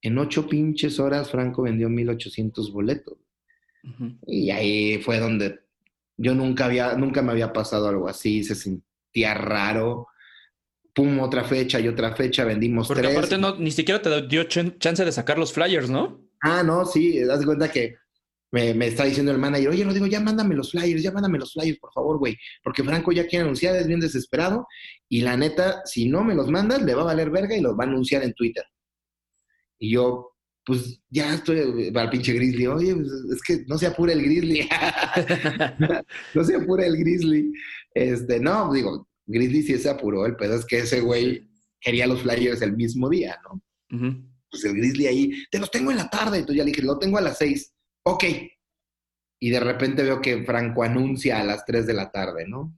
En 0.03 0.19
ocho 0.19 0.49
pinches 0.49 0.99
horas, 0.99 1.31
Franco 1.31 1.63
vendió 1.63 1.89
1800 1.89 2.73
boletos. 2.73 3.19
Y 4.27 4.51
ahí 4.51 4.99
fue 4.99 5.19
donde 5.19 5.61
yo 6.17 6.35
nunca 6.35 6.67
había, 6.67 6.95
nunca 6.95 7.23
me 7.23 7.33
había 7.33 7.53
pasado 7.53 7.89
algo 7.89 8.09
así, 8.09 8.45
se 8.45 8.55
sentía 8.55 9.35
raro. 9.35 10.09
Pum, 10.93 11.21
otra 11.21 11.45
fecha 11.45 11.81
y 11.81 11.89
otra 11.89 12.15
fecha, 12.15 12.45
vendimos 12.45 12.89
Porque 12.89 13.07
aparte 13.07 13.39
no, 13.39 13.57
ni 13.57 13.71
siquiera 13.71 14.03
te 14.03 14.27
dio 14.27 14.45
chance 14.45 15.05
de 15.05 15.13
sacar 15.13 15.39
los 15.39 15.53
flyers, 15.53 15.89
¿no? 15.89 16.21
Ah, 16.43 16.63
no, 16.63 16.85
sí, 16.85 17.21
das 17.21 17.45
cuenta 17.45 17.71
que 17.71 17.95
me, 18.53 18.87
está 18.87 19.05
diciendo 19.05 19.31
el 19.31 19.39
manager, 19.39 19.69
oye, 19.69 19.85
Rodrigo, 19.85 20.07
ya 20.07 20.21
mándame 20.21 20.55
los 20.55 20.73
flyers, 20.73 21.03
ya 21.03 21.13
mándame 21.13 21.39
los 21.39 21.53
flyers, 21.53 21.79
por 21.79 21.93
favor, 21.93 22.19
güey, 22.19 22.37
porque 22.63 22.83
Franco 22.83 23.13
ya 23.13 23.27
quiere 23.27 23.45
anunciar, 23.45 23.77
es 23.77 23.87
bien 23.87 24.01
desesperado, 24.01 24.67
y 25.09 25.21
la 25.21 25.37
neta, 25.37 25.83
si 25.85 26.09
no 26.09 26.25
me 26.25 26.35
los 26.35 26.51
mandas, 26.51 26.83
le 26.83 26.95
va 26.95 27.03
a 27.03 27.07
valer 27.07 27.31
verga 27.31 27.57
y 27.57 27.61
los 27.61 27.79
va 27.79 27.85
a 27.85 27.87
anunciar 27.87 28.25
en 28.25 28.35
Twitter. 28.35 28.65
Y 29.79 29.93
yo, 29.93 30.30
pues 30.71 31.01
ya 31.11 31.35
estoy 31.35 31.91
para 31.93 32.05
el 32.05 32.11
pinche 32.11 32.33
Grizzly, 32.33 32.67
oye, 32.67 32.95
pues, 32.95 33.09
es 33.33 33.43
que 33.43 33.65
no 33.67 33.77
se 33.77 33.87
apura 33.87 34.13
el 34.13 34.23
Grizzly, 34.23 34.69
no 36.35 36.45
se 36.45 36.57
apura 36.57 36.87
el 36.87 36.97
Grizzly. 36.97 37.53
Este, 37.93 38.41
no, 38.41 38.73
digo, 38.73 39.09
Grizzly 39.27 39.63
sí 39.63 39.79
se 39.79 39.91
apuró, 39.91 40.27
el 40.27 40.37
pedo 40.37 40.57
es 40.57 40.65
que 40.65 40.79
ese 40.79 41.01
güey 41.01 41.49
quería 41.81 42.07
los 42.07 42.23
flyers 42.23 42.63
el 42.63 42.77
mismo 42.77 43.09
día, 43.09 43.39
¿no? 43.45 43.63
pues 44.51 44.65
el 44.65 44.75
Grizzly 44.75 45.07
ahí, 45.07 45.45
te 45.51 45.59
los 45.59 45.71
tengo 45.71 45.91
en 45.91 45.99
la 45.99 46.11
tarde. 46.11 46.39
Entonces 46.39 46.57
ya 46.57 46.65
le 46.65 46.71
dije, 46.71 46.83
lo 46.83 46.99
tengo 46.99 47.19
a 47.19 47.23
las 47.23 47.39
seis. 47.39 47.73
Ok. 48.05 48.25
Y 49.39 49.51
de 49.51 49.61
repente 49.61 50.03
veo 50.03 50.21
que 50.21 50.45
Franco 50.45 50.83
anuncia 50.83 51.41
a 51.41 51.45
las 51.45 51.65
tres 51.65 51.87
de 51.87 51.95
la 51.95 52.11
tarde, 52.11 52.47
¿no? 52.47 52.77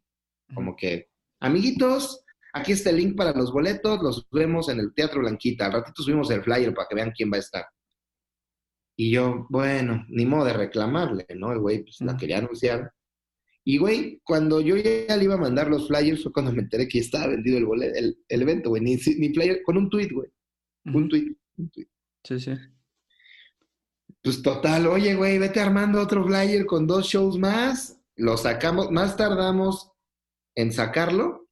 Como 0.55 0.77
que, 0.77 1.09
amiguitos, 1.41 2.25
aquí 2.53 2.73
está 2.73 2.91
el 2.91 2.97
link 2.97 3.17
para 3.17 3.33
los 3.33 3.53
boletos, 3.53 4.03
los 4.03 4.29
vemos 4.31 4.69
en 4.69 4.79
el 4.79 4.95
Teatro 4.95 5.21
Blanquita. 5.21 5.67
Al 5.67 5.73
ratito 5.73 6.03
subimos 6.03 6.31
el 6.31 6.43
flyer 6.43 6.75
para 6.75 6.87
que 6.89 6.95
vean 6.95 7.13
quién 7.17 7.33
va 7.33 7.37
a 7.37 7.41
estar. 7.41 7.65
Y 8.97 9.11
yo, 9.11 9.47
bueno, 9.49 10.05
ni 10.09 10.27
modo 10.27 10.45
de 10.45 10.53
reclamarle, 10.53 11.27
¿no? 11.37 11.53
El 11.53 11.59
güey 11.59 11.83
pues 11.83 12.01
la 12.01 12.17
quería 12.17 12.39
anunciar. 12.39 12.93
Y 13.65 13.79
güey, 13.79 14.21
cuando 14.25 14.61
yo 14.61 14.77
ya 14.77 15.17
le 15.17 15.25
iba 15.25 15.35
a 15.35 15.39
mandar 15.39 15.69
los 15.69 15.87
flyers 15.87 16.23
fue 16.23 16.33
cuando 16.33 16.53
me 16.53 16.63
enteré 16.63 16.89
que 16.89 16.99
estaba 16.99 17.29
vendido 17.29 17.59
el, 17.59 17.65
boleto, 17.65 17.97
el, 17.97 18.43
evento, 18.43 18.71
güey. 18.71 18.83
Ni, 18.83 18.97
ni, 18.97 19.33
flyer, 19.33 19.63
con 19.63 19.77
un 19.77 19.89
tweet, 19.89 20.09
güey. 20.13 20.29
Un 20.85 21.09
tweet. 21.09 21.37
Sí, 22.25 22.41
sí. 22.41 22.53
Pues 24.23 24.43
total, 24.43 24.87
oye, 24.87 25.15
güey, 25.15 25.39
vete 25.39 25.61
armando 25.61 26.01
otro 26.01 26.25
flyer 26.27 26.67
con 26.67 26.87
dos 26.87 27.07
shows 27.07 27.39
más. 27.39 28.01
Lo 28.17 28.37
sacamos, 28.37 28.91
más 28.91 29.17
tardamos 29.17 29.91
en 30.55 30.73
sacarlo, 30.73 31.49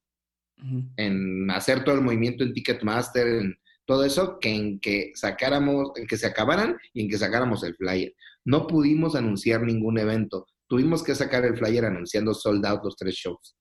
en 0.97 1.51
hacer 1.51 1.85
todo 1.85 1.95
el 1.95 2.03
movimiento 2.03 2.45
en 2.45 2.53
Ticketmaster, 2.53 3.27
en 3.27 3.60
todo 3.91 4.05
eso, 4.05 4.39
que 4.39 4.55
en 4.55 4.79
que 4.79 5.11
sacáramos, 5.17 5.91
en 5.97 6.07
que 6.07 6.17
se 6.17 6.29
acabaran 6.29 6.79
y 6.95 7.03
en 7.03 7.09
que 7.09 7.19
sacáramos 7.19 7.65
el 7.65 7.75
flyer. 7.75 8.15
No 8.45 8.69
pudimos 8.69 9.17
anunciar 9.17 9.63
ningún 9.63 9.99
evento. 9.99 10.47
Tuvimos 10.69 11.03
que 11.03 11.13
sacar 11.17 11.45
el 11.45 11.57
flyer 11.57 11.87
anunciando 11.87 12.33
sold 12.33 12.65
out 12.67 12.85
los 12.85 12.95
tres 12.95 13.17
shows. 13.17 13.57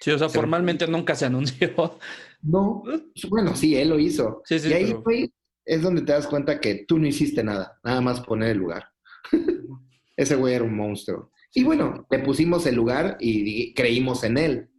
Sí, 0.00 0.10
o 0.10 0.18
sea, 0.18 0.30
formalmente 0.30 0.86
nunca 0.86 1.14
se 1.14 1.26
anunció. 1.26 1.98
No, 2.40 2.82
bueno, 3.28 3.54
sí, 3.54 3.76
él 3.76 3.90
lo 3.90 3.98
hizo. 3.98 4.40
Sí, 4.46 4.58
sí, 4.58 4.70
y 4.70 4.72
ahí 4.72 4.96
fue, 5.04 5.30
es 5.66 5.82
donde 5.82 6.00
te 6.00 6.12
das 6.12 6.28
cuenta 6.28 6.60
que 6.60 6.86
tú 6.88 6.98
no 6.98 7.06
hiciste 7.06 7.44
nada, 7.44 7.78
nada 7.84 8.00
más 8.00 8.22
poner 8.22 8.52
el 8.52 8.58
lugar. 8.58 8.88
Ese 10.16 10.34
güey 10.34 10.54
era 10.54 10.64
un 10.64 10.74
monstruo. 10.74 11.30
Y 11.52 11.62
bueno, 11.62 12.06
le 12.10 12.20
pusimos 12.20 12.64
el 12.64 12.76
lugar 12.76 13.18
y 13.20 13.74
creímos 13.74 14.24
en 14.24 14.38
él. 14.38 14.70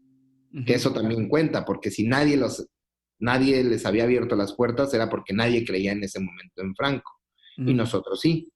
Que 0.66 0.74
eso 0.74 0.92
también 0.94 1.30
cuenta, 1.30 1.64
porque 1.64 1.92
si 1.92 2.08
nadie 2.08 2.36
los, 2.36 2.68
nadie 3.20 3.64
les 3.64 3.86
había 3.86 4.04
abierto 4.04 4.36
las 4.36 4.54
puertas, 4.54 4.94
era 4.94 5.10
porque 5.10 5.34
nadie 5.34 5.66
creía 5.66 5.92
en 5.92 6.04
ese 6.04 6.20
momento 6.20 6.62
en 6.62 6.76
Franco. 6.76 7.12
Y 7.58 7.74
nosotros 7.74 8.22
sí. 8.22 8.54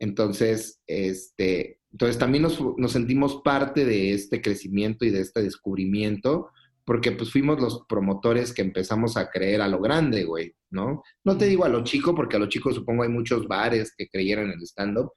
Entonces, 0.00 0.82
este, 0.88 1.80
entonces 1.92 2.18
también 2.18 2.42
nos, 2.42 2.60
nos, 2.76 2.90
sentimos 2.90 3.42
parte 3.44 3.84
de 3.84 4.12
este 4.12 4.42
crecimiento 4.42 5.04
y 5.04 5.10
de 5.10 5.20
este 5.20 5.40
descubrimiento, 5.40 6.50
porque 6.84 7.12
pues 7.12 7.30
fuimos 7.30 7.60
los 7.60 7.84
promotores 7.88 8.52
que 8.52 8.62
empezamos 8.62 9.16
a 9.16 9.30
creer 9.30 9.62
a 9.62 9.68
lo 9.68 9.80
grande, 9.80 10.24
güey, 10.24 10.54
¿no? 10.70 11.02
No 11.22 11.38
te 11.38 11.46
digo 11.46 11.64
a 11.64 11.68
lo 11.68 11.84
chico, 11.84 12.14
porque 12.14 12.36
a 12.36 12.38
lo 12.40 12.48
chico 12.48 12.72
supongo 12.72 13.04
hay 13.04 13.08
muchos 13.08 13.46
bares 13.46 13.94
que 13.96 14.08
creyeron 14.08 14.46
en 14.46 14.58
el 14.58 14.62
stand-up, 14.62 15.12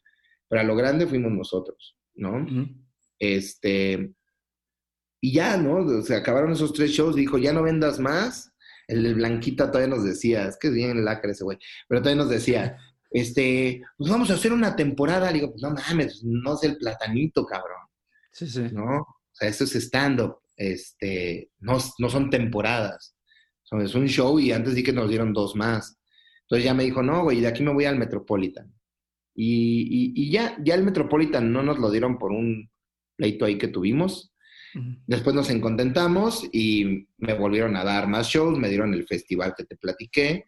pero 0.48 0.62
a 0.62 0.66
lo 0.66 0.76
grande 0.76 1.08
fuimos 1.08 1.32
nosotros, 1.32 1.98
¿no? 2.14 2.46
Este, 3.18 4.14
y 5.22 5.34
ya, 5.34 5.58
¿no? 5.58 6.02
Se 6.02 6.16
acabaron 6.16 6.52
esos 6.52 6.74
tres 6.74 6.92
shows, 6.92 7.16
dijo, 7.16 7.38
ya 7.38 7.54
no 7.54 7.64
vendas 7.64 8.00
más. 8.00 8.51
El, 8.92 9.16
Blanquita 9.16 9.72
todavía 9.72 9.96
nos 9.96 10.04
decía, 10.04 10.48
es 10.48 10.58
que 10.58 10.68
es 10.68 10.74
bien 10.74 11.04
lacre 11.04 11.32
ese 11.32 11.44
güey, 11.44 11.58
pero 11.88 12.02
todavía 12.02 12.24
nos 12.24 12.32
decía, 12.32 12.78
este, 13.10 13.82
pues 13.98 14.10
vamos 14.10 14.30
a 14.32 14.36
hacer 14.36 14.54
una 14.54 14.76
temporada. 14.76 15.32
Le 15.32 15.40
digo, 15.40 15.52
pues 15.52 15.62
no 15.62 15.72
mames, 15.72 16.24
no 16.24 16.56
es 16.56 16.64
el 16.64 16.78
platanito, 16.78 17.46
cabrón. 17.46 17.88
Sí, 18.32 18.48
sí. 18.48 18.68
¿No? 18.72 19.00
O 19.00 19.34
sea, 19.34 19.50
eso 19.50 19.64
es 19.64 19.76
stand-up 19.76 20.42
este, 20.62 21.50
no, 21.60 21.78
no 21.98 22.10
son 22.10 22.30
temporadas. 22.30 23.16
es 23.72 23.96
un 23.96 24.08
show 24.08 24.40
y 24.40 24.52
antes 24.52 24.76
di 24.76 24.84
que 24.84 24.94
nos 24.94 25.10
dieron 25.10 25.34
dos 25.34 25.56
más. 25.56 25.98
Entonces 26.44 26.66
ya 26.66 26.74
me 26.74 26.84
dijo, 26.84 27.02
no, 27.02 27.24
güey, 27.24 27.42
de 27.42 27.48
aquí 27.48 27.64
me 27.64 27.74
voy 27.74 27.86
al 27.86 27.98
Metropolitan. 27.98 28.72
Y, 29.34 30.30
ya, 30.30 30.58
ya 30.64 30.76
el 30.76 30.84
Metropolitan 30.84 31.52
no 31.52 31.64
nos 31.64 31.80
lo 31.80 31.90
dieron 31.90 32.20
por 32.20 32.32
un 32.32 32.70
pleito 33.16 33.46
ahí 33.46 33.58
que 33.58 33.70
tuvimos. 33.70 34.31
Después 35.06 35.36
nos 35.36 35.50
encontentamos 35.50 36.48
y 36.52 37.08
me 37.18 37.34
volvieron 37.34 37.76
a 37.76 37.84
dar 37.84 38.08
más 38.08 38.28
shows, 38.28 38.58
me 38.58 38.70
dieron 38.70 38.94
el 38.94 39.06
festival 39.06 39.54
que 39.56 39.66
te 39.66 39.76
platiqué. 39.76 40.46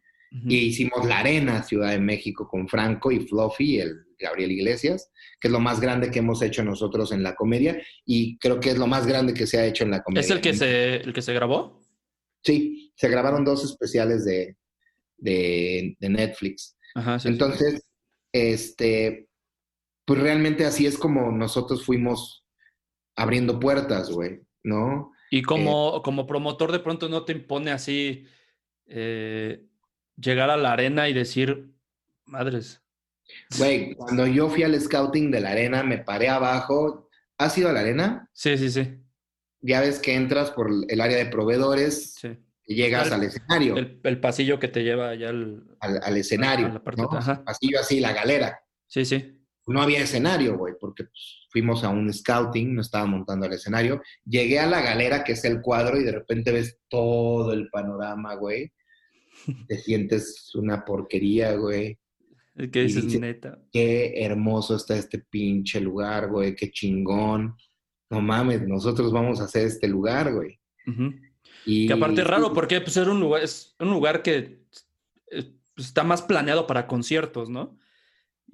Y 0.47 0.57
hicimos 0.57 1.05
la 1.05 1.19
Arena 1.19 1.61
Ciudad 1.61 1.91
de 1.91 1.99
México 1.99 2.47
con 2.47 2.67
Franco 2.67 3.11
y 3.11 3.19
Fluffy, 3.19 3.79
el 3.79 4.03
Gabriel 4.17 4.51
Iglesias, 4.51 5.11
que 5.39 5.47
es 5.47 5.51
lo 5.51 5.59
más 5.59 5.79
grande 5.79 6.09
que 6.09 6.19
hemos 6.19 6.41
hecho 6.41 6.63
nosotros 6.63 7.11
en 7.11 7.21
la 7.21 7.35
comedia 7.35 7.79
y 8.03 8.39
creo 8.39 8.59
que 8.59 8.71
es 8.71 8.79
lo 8.79 8.87
más 8.87 9.05
grande 9.05 9.35
que 9.35 9.45
se 9.45 9.59
ha 9.59 9.65
hecho 9.65 9.83
en 9.83 9.91
la 9.91 10.01
comedia. 10.01 10.21
¿Es 10.21 10.31
el 10.31 10.41
que, 10.41 10.55
se, 10.55 10.95
el 10.95 11.13
que 11.13 11.21
se 11.21 11.33
grabó? 11.33 11.83
Sí, 12.43 12.91
se 12.95 13.09
grabaron 13.09 13.45
dos 13.45 13.63
especiales 13.63 14.25
de, 14.25 14.57
Netflix. 15.99 16.77
Entonces, 17.25 17.83
este, 18.31 19.27
pues 20.05 20.19
realmente 20.19 20.65
así 20.65 20.85
es 20.85 20.97
como 20.97 21.31
nosotros 21.31 21.85
fuimos 21.85 22.42
abriendo 23.15 23.59
puertas, 23.59 24.09
güey, 24.09 24.41
¿no? 24.63 25.11
Y 25.29 25.41
como, 25.41 25.97
eh, 25.97 26.01
como 26.03 26.27
promotor 26.27 26.71
de 26.71 26.79
pronto 26.79 27.09
no 27.09 27.25
te 27.25 27.33
impone 27.33 27.71
así 27.71 28.25
eh, 28.85 29.65
llegar 30.15 30.49
a 30.49 30.57
la 30.57 30.73
arena 30.73 31.09
y 31.09 31.13
decir, 31.13 31.73
madres. 32.25 32.81
Güey, 33.57 33.95
cuando 33.95 34.27
yo 34.27 34.49
fui 34.49 34.63
al 34.63 34.79
scouting 34.79 35.31
de 35.31 35.41
la 35.41 35.51
arena, 35.51 35.83
me 35.83 35.97
paré 35.97 36.29
abajo. 36.29 37.09
¿Has 37.37 37.57
ido 37.57 37.69
a 37.69 37.73
la 37.73 37.79
arena? 37.79 38.29
Sí, 38.33 38.57
sí, 38.57 38.69
sí. 38.69 38.99
Ya 39.61 39.79
ves 39.81 39.99
que 39.99 40.13
entras 40.13 40.51
por 40.51 40.69
el 40.87 41.01
área 41.01 41.17
de 41.17 41.25
proveedores 41.25 42.19
y 42.65 42.75
llegas 42.75 43.11
al 43.11 43.23
escenario. 43.23 43.75
El, 43.77 44.19
pasillo 44.19 44.59
que 44.59 44.67
te 44.67 44.83
lleva 44.83 45.09
allá 45.09 45.29
al, 45.29 45.63
al, 45.79 46.17
escenario. 46.17 46.67
A 46.67 46.73
la 46.73 46.83
parte, 46.83 47.03
Pasillo 47.45 47.79
así, 47.79 47.99
la 47.99 48.13
galera. 48.13 48.61
Sí, 48.87 49.05
sí. 49.05 49.42
No 49.65 49.81
había 49.81 50.01
escenario, 50.01 50.57
güey, 50.57 50.73
porque 50.79 51.05
pues, 51.05 51.47
fuimos 51.49 51.83
a 51.83 51.89
un 51.89 52.11
scouting, 52.13 52.75
no 52.75 52.81
estaba 52.81 53.05
montando 53.05 53.45
el 53.45 53.53
escenario. 53.53 54.01
Llegué 54.25 54.59
a 54.59 54.67
la 54.67 54.81
galera, 54.81 55.23
que 55.23 55.33
es 55.33 55.45
el 55.45 55.61
cuadro, 55.61 55.99
y 55.99 56.03
de 56.03 56.11
repente 56.11 56.51
ves 56.51 56.79
todo 56.89 57.53
el 57.53 57.69
panorama, 57.69 58.35
güey 58.35 58.71
te 59.67 59.77
sientes 59.77 60.53
una 60.55 60.83
porquería, 60.83 61.55
güey. 61.55 61.97
¿Qué 62.71 62.83
dices, 62.83 63.19
neta? 63.19 63.59
Qué 63.71 64.13
hermoso 64.23 64.75
está 64.75 64.95
este 64.95 65.19
pinche 65.19 65.81
lugar, 65.81 66.29
güey, 66.29 66.55
qué 66.55 66.71
chingón. 66.71 67.55
No 68.09 68.21
mames, 68.21 68.61
nosotros 68.67 69.11
vamos 69.11 69.41
a 69.41 69.45
hacer 69.45 69.65
este 69.65 69.87
lugar, 69.87 70.33
güey. 70.33 70.59
y, 71.65 71.87
que 71.87 71.93
aparte 71.93 72.21
es 72.21 72.27
raro, 72.27 72.53
porque 72.53 72.79
pues, 72.79 72.95
un 72.97 73.19
lugar, 73.19 73.43
es 73.43 73.75
un 73.79 73.89
lugar 73.89 74.21
que 74.21 74.65
eh, 75.31 75.55
pues, 75.73 75.87
está 75.87 76.03
más 76.03 76.21
planeado 76.21 76.67
para 76.67 76.85
conciertos, 76.85 77.49
¿no? 77.49 77.79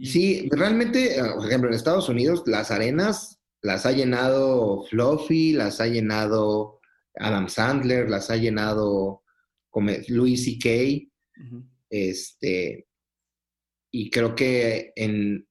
Sí, 0.02 0.48
realmente, 0.52 1.20
ah, 1.20 1.34
por 1.36 1.48
ejemplo, 1.48 1.70
en 1.70 1.76
Estados 1.76 2.10
Unidos, 2.10 2.44
las 2.46 2.72
arenas 2.72 3.40
las 3.62 3.86
ha 3.86 3.92
llenado 3.92 4.84
Fluffy, 4.86 5.54
las 5.54 5.82
ha 5.82 5.88
llenado 5.88 6.80
Adam 7.16 7.50
Sandler, 7.50 8.10
las 8.10 8.30
ha 8.30 8.38
llenado 8.38 9.24
Louis 10.08 10.44
C.K. 10.44 11.10
este, 11.90 12.88
y 13.92 14.10
creo 14.10 14.36
que 14.36 14.94
en, 14.96 15.48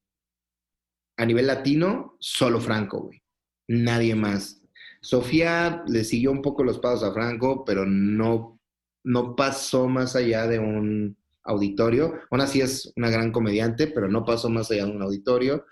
a 1.17 1.25
nivel 1.25 1.47
latino, 1.47 2.17
solo 2.19 2.59
Franco, 2.59 3.01
güey. 3.01 3.21
Nadie 3.67 4.15
más. 4.15 4.63
Sofía 5.01 5.83
le 5.87 6.03
siguió 6.03 6.31
un 6.31 6.41
poco 6.41 6.63
los 6.63 6.79
pasos 6.79 7.03
a 7.03 7.13
Franco, 7.13 7.63
pero 7.63 7.85
no, 7.85 8.59
no 9.03 9.35
pasó 9.35 9.87
más 9.87 10.15
allá 10.15 10.47
de 10.47 10.57
un 10.57 11.17
auditorio. 11.43 12.13
Aún 12.29 12.41
así 12.41 12.61
es 12.61 12.91
una 12.95 13.09
gran 13.09 13.31
comediante, 13.31 13.87
pero 13.87 14.07
no 14.07 14.25
pasó 14.25 14.49
más 14.49 14.69
allá 14.71 14.85
de 14.85 14.91
un 14.91 15.01
auditorio. 15.01 15.65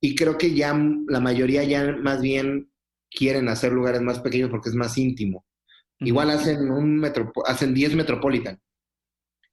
Y 0.00 0.14
creo 0.14 0.36
que 0.36 0.54
ya 0.54 0.78
la 1.08 1.20
mayoría 1.20 1.64
ya 1.64 1.96
más 1.96 2.20
bien 2.20 2.70
quieren 3.10 3.48
hacer 3.48 3.72
lugares 3.72 4.02
más 4.02 4.20
pequeños 4.20 4.50
porque 4.50 4.68
es 4.68 4.74
más 4.74 4.98
íntimo. 4.98 5.46
Igual 6.00 6.30
hacen 6.30 6.70
un 6.70 6.98
metro, 6.98 7.32
hacen 7.46 7.72
10 7.72 7.94
Metropolitan. 7.94 8.60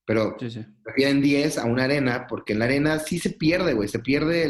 Pero 0.06 0.36
prefieren 0.84 1.22
10 1.22 1.60
a 1.60 1.66
una 1.66 1.84
arena, 1.86 2.26
porque 2.28 2.54
en 2.54 2.60
la 2.60 2.66
arena 2.66 3.00
sí 3.00 3.20
se 3.20 3.30
pierde, 3.30 3.74
güey. 3.74 3.88
Se 3.88 4.00
pierde 4.00 4.50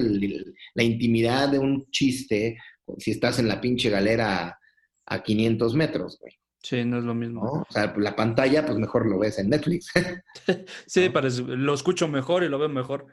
la 0.74 0.84
intimidad 0.84 1.49
de 1.49 1.60
un 1.60 1.89
chiste 1.91 2.58
si 2.97 3.12
estás 3.12 3.39
en 3.39 3.47
la 3.47 3.62
pinche 3.62 3.89
galera 3.89 4.58
a, 5.06 5.24
500 5.24 5.76
metros, 5.76 6.18
güey. 6.20 6.34
Sí, 6.64 6.86
no 6.86 6.99
es 6.99 7.03
lo 7.03 7.16
mismo. 7.16 7.41
O 7.41 7.66
sea, 7.72 7.93
la 7.97 8.16
pantalla, 8.16 8.66
pues 8.66 8.78
mejor 8.78 9.07
lo 9.07 9.20
ves 9.20 9.39
en 9.39 9.49
Netflix. 9.49 9.91
sí, 10.86 11.09
parece, 11.09 11.41
lo 11.41 11.74
escucho 11.74 12.07
mejor 12.07 12.43
y 12.43 12.49
lo 12.49 12.59
veo 12.59 12.70
mejor. 12.70 13.07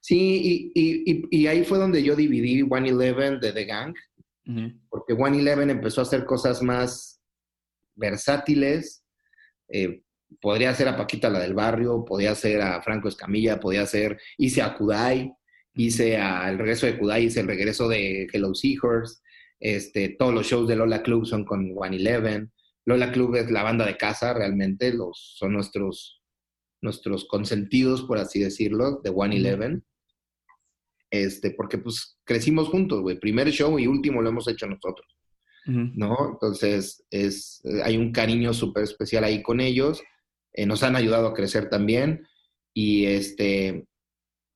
Sí, 0.00 0.70
y, 0.74 1.46
ahí 1.48 1.64
fue 1.64 1.78
donde 1.78 2.02
yo 2.02 2.14
dividí 2.14 2.62
One 2.62 2.90
Eleven 2.90 3.40
de 3.40 3.52
The 3.52 3.64
Gang, 3.64 3.94
porque 4.88 5.14
One 5.14 5.40
Eleven 5.40 5.70
empezó 5.70 6.00
a 6.00 6.04
hacer 6.04 6.24
cosas 6.24 6.62
más 6.62 7.20
versátiles. 7.96 9.02
Eh, 9.68 10.02
podría 10.40 10.72
ser 10.74 10.86
a 10.88 10.96
Paquita 10.96 11.28
la 11.28 11.40
del 11.40 11.54
barrio, 11.54 12.04
podría 12.04 12.36
ser 12.36 12.62
a 12.62 12.80
Franco 12.82 13.08
Escamilla, 13.08 13.58
podría 13.58 13.84
ser, 13.84 14.20
hice 14.38 14.62
a 14.62 14.76
Kudai, 14.76 15.32
hice 15.74 16.18
a, 16.18 16.48
el 16.48 16.58
regreso 16.58 16.86
de 16.86 16.98
Kudai, 16.98 17.24
hice 17.24 17.40
el 17.40 17.48
regreso 17.48 17.88
de 17.88 18.28
Hello 18.32 18.54
Seahorse, 18.54 19.20
este, 19.58 20.10
todos 20.10 20.34
los 20.34 20.46
shows 20.46 20.68
de 20.68 20.76
Lola 20.76 21.02
Club 21.02 21.26
son 21.26 21.44
con 21.44 21.72
One 21.76 21.96
Eleven. 21.96 22.52
Lola 22.86 23.12
Club 23.12 23.34
es 23.36 23.50
la 23.50 23.64
banda 23.64 23.84
de 23.84 23.96
casa, 23.96 24.32
realmente, 24.32 24.94
los, 24.94 25.34
son 25.36 25.52
nuestros, 25.52 26.22
nuestros 26.80 27.26
consentidos, 27.26 28.02
por 28.02 28.18
así 28.18 28.40
decirlo, 28.40 29.00
de 29.02 29.10
One 29.10 29.36
Eleven. 29.36 29.84
Este, 31.10 31.50
porque 31.50 31.78
pues 31.78 32.18
crecimos 32.24 32.68
juntos, 32.68 33.02
güey. 33.02 33.18
Primer 33.18 33.50
show 33.50 33.78
y 33.78 33.86
último 33.86 34.22
lo 34.22 34.28
hemos 34.28 34.48
hecho 34.48 34.66
nosotros. 34.66 35.06
¿no? 35.66 36.16
Entonces, 36.32 37.04
es, 37.10 37.60
hay 37.82 37.96
un 37.96 38.12
cariño 38.12 38.54
súper 38.54 38.84
especial 38.84 39.24
ahí 39.24 39.42
con 39.42 39.60
ellos. 39.60 40.00
Eh, 40.52 40.64
nos 40.64 40.84
han 40.84 40.94
ayudado 40.94 41.26
a 41.26 41.34
crecer 41.34 41.68
también 41.68 42.24
y, 42.72 43.06
este, 43.06 43.84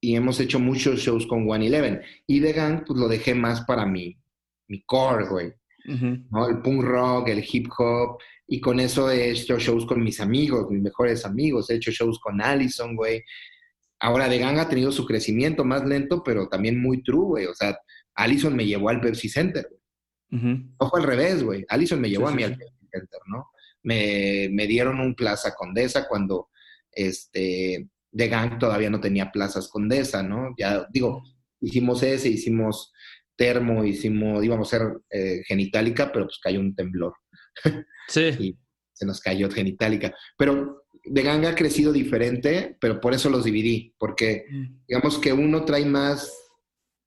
y 0.00 0.14
hemos 0.14 0.38
hecho 0.38 0.60
muchos 0.60 1.00
shows 1.00 1.26
con 1.26 1.50
One 1.50 1.66
Eleven. 1.66 2.02
Y 2.28 2.40
The 2.40 2.52
Gang, 2.52 2.84
pues 2.86 2.98
lo 2.98 3.08
dejé 3.08 3.34
más 3.34 3.62
para 3.62 3.86
mi, 3.86 4.16
mi 4.68 4.82
core, 4.82 5.26
güey. 5.26 5.52
¿No? 6.30 6.48
El 6.48 6.58
punk 6.62 6.82
rock, 6.82 7.28
el 7.28 7.44
hip 7.50 7.68
hop, 7.78 8.18
y 8.46 8.60
con 8.60 8.80
eso 8.80 9.10
he 9.10 9.30
hecho 9.30 9.58
shows 9.58 9.86
con 9.86 10.02
mis 10.02 10.20
amigos, 10.20 10.70
mis 10.70 10.82
mejores 10.82 11.24
amigos, 11.24 11.70
he 11.70 11.76
hecho 11.76 11.90
shows 11.90 12.18
con 12.18 12.40
Allison, 12.40 12.96
güey. 12.96 13.22
Ahora 14.00 14.28
The 14.28 14.38
Gang 14.38 14.58
ha 14.58 14.68
tenido 14.68 14.90
su 14.92 15.06
crecimiento 15.06 15.64
más 15.64 15.84
lento, 15.84 16.22
pero 16.24 16.48
también 16.48 16.80
muy 16.80 17.02
true, 17.02 17.26
güey. 17.26 17.46
O 17.46 17.54
sea, 17.54 17.78
Allison 18.14 18.56
me 18.56 18.66
llevó 18.66 18.88
al 18.88 19.00
Pepsi 19.00 19.28
Center, 19.28 19.68
güey. 19.68 19.80
Uh 20.32 20.88
fue 20.88 21.00
al 21.00 21.06
revés, 21.06 21.42
güey. 21.42 21.64
Allison 21.68 22.00
me 22.00 22.08
llevó 22.08 22.28
a 22.28 22.32
mí 22.32 22.42
al 22.42 22.56
Center, 22.56 23.20
¿no? 23.26 23.50
Me, 23.82 24.48
me, 24.52 24.66
dieron 24.66 25.00
un 25.00 25.14
Plaza 25.14 25.54
Condesa 25.54 26.06
cuando 26.08 26.48
este, 26.92 27.88
The 28.12 28.28
Gang 28.28 28.58
todavía 28.58 28.90
no 28.90 29.00
tenía 29.00 29.30
plazas 29.30 29.68
Condesa, 29.68 30.22
¿no? 30.22 30.54
Ya 30.58 30.86
digo, 30.92 31.22
hicimos 31.60 32.02
ese, 32.02 32.28
hicimos 32.28 32.92
termo, 33.40 33.82
hicimos, 33.86 34.44
íbamos 34.44 34.70
a 34.70 34.76
hacer 34.76 34.98
eh, 35.08 35.40
genitálica, 35.46 36.12
pero 36.12 36.26
pues 36.26 36.38
cayó 36.42 36.60
un 36.60 36.74
temblor. 36.74 37.14
Sí. 38.06 38.20
y 38.38 38.58
se 38.92 39.06
nos 39.06 39.18
cayó 39.22 39.50
genitálica. 39.50 40.14
Pero 40.36 40.84
The 41.02 41.22
Gang 41.22 41.46
ha 41.46 41.54
crecido 41.54 41.90
diferente, 41.90 42.76
pero 42.78 43.00
por 43.00 43.14
eso 43.14 43.30
los 43.30 43.44
dividí, 43.44 43.94
porque 43.98 44.44
mm. 44.50 44.84
digamos 44.86 45.18
que 45.18 45.32
uno 45.32 45.64
trae 45.64 45.86
más 45.86 46.30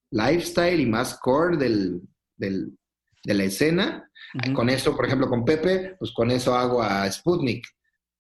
lifestyle 0.10 0.80
y 0.80 0.88
más 0.88 1.20
core 1.20 1.58
del, 1.58 2.02
del, 2.36 2.76
de 3.24 3.34
la 3.36 3.44
escena. 3.44 4.10
Con 4.56 4.72
eso, 4.72 4.96
por 4.96 5.06
ejemplo, 5.06 5.30
con 5.30 5.46
Pepe, 5.46 5.96
pues 6.00 6.12
con 6.14 6.32
eso 6.32 6.56
hago 6.56 6.82
a 6.82 7.12
Sputnik. 7.12 7.64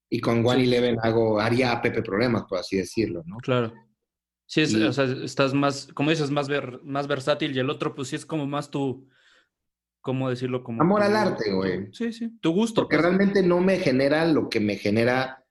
Y 0.07 0.20
con 0.20 0.45
One 0.45 0.66
Eleven 0.66 0.97
hago, 1.01 1.39
haría 1.39 1.72
a 1.72 1.82
Pepe 1.82 2.03
problemas, 2.03 2.43
por 2.47 2.59
así 2.59 2.78
decirlo, 2.78 3.24
¿no? 3.26 3.38
Claro. 3.38 3.74
Sí, 4.46 4.64
o 4.84 4.94
sea, 4.94 5.06
estás 5.06 5.54
más, 5.54 5.88
como 5.94 6.10
dices, 6.10 6.30
más, 6.30 6.48
ver, 6.48 6.80
más 6.84 7.08
versátil 7.08 7.56
y 7.56 7.60
el 7.60 7.70
otro, 7.70 7.96
pues 7.96 8.10
sí 8.10 8.16
es 8.16 8.26
como 8.26 8.46
más 8.46 8.70
tu, 8.70 9.08
¿cómo 10.02 10.30
decirlo? 10.30 10.64
Como 10.64 10.82
Amor 10.82 11.02
al 11.02 11.16
arte, 11.16 11.52
güey. 11.52 11.88
Sí, 11.91 12.14
sí, 12.14 12.38
tu 12.39 12.52
gusto. 12.52 12.82
Porque 12.82 12.98
pues. 12.98 13.06
realmente 13.08 13.41
no 13.41 13.62
me 13.62 13.78
genera 13.78 14.26
lo 14.26 14.50
que 14.50 14.60
me 14.60 14.76
genera 14.76 15.44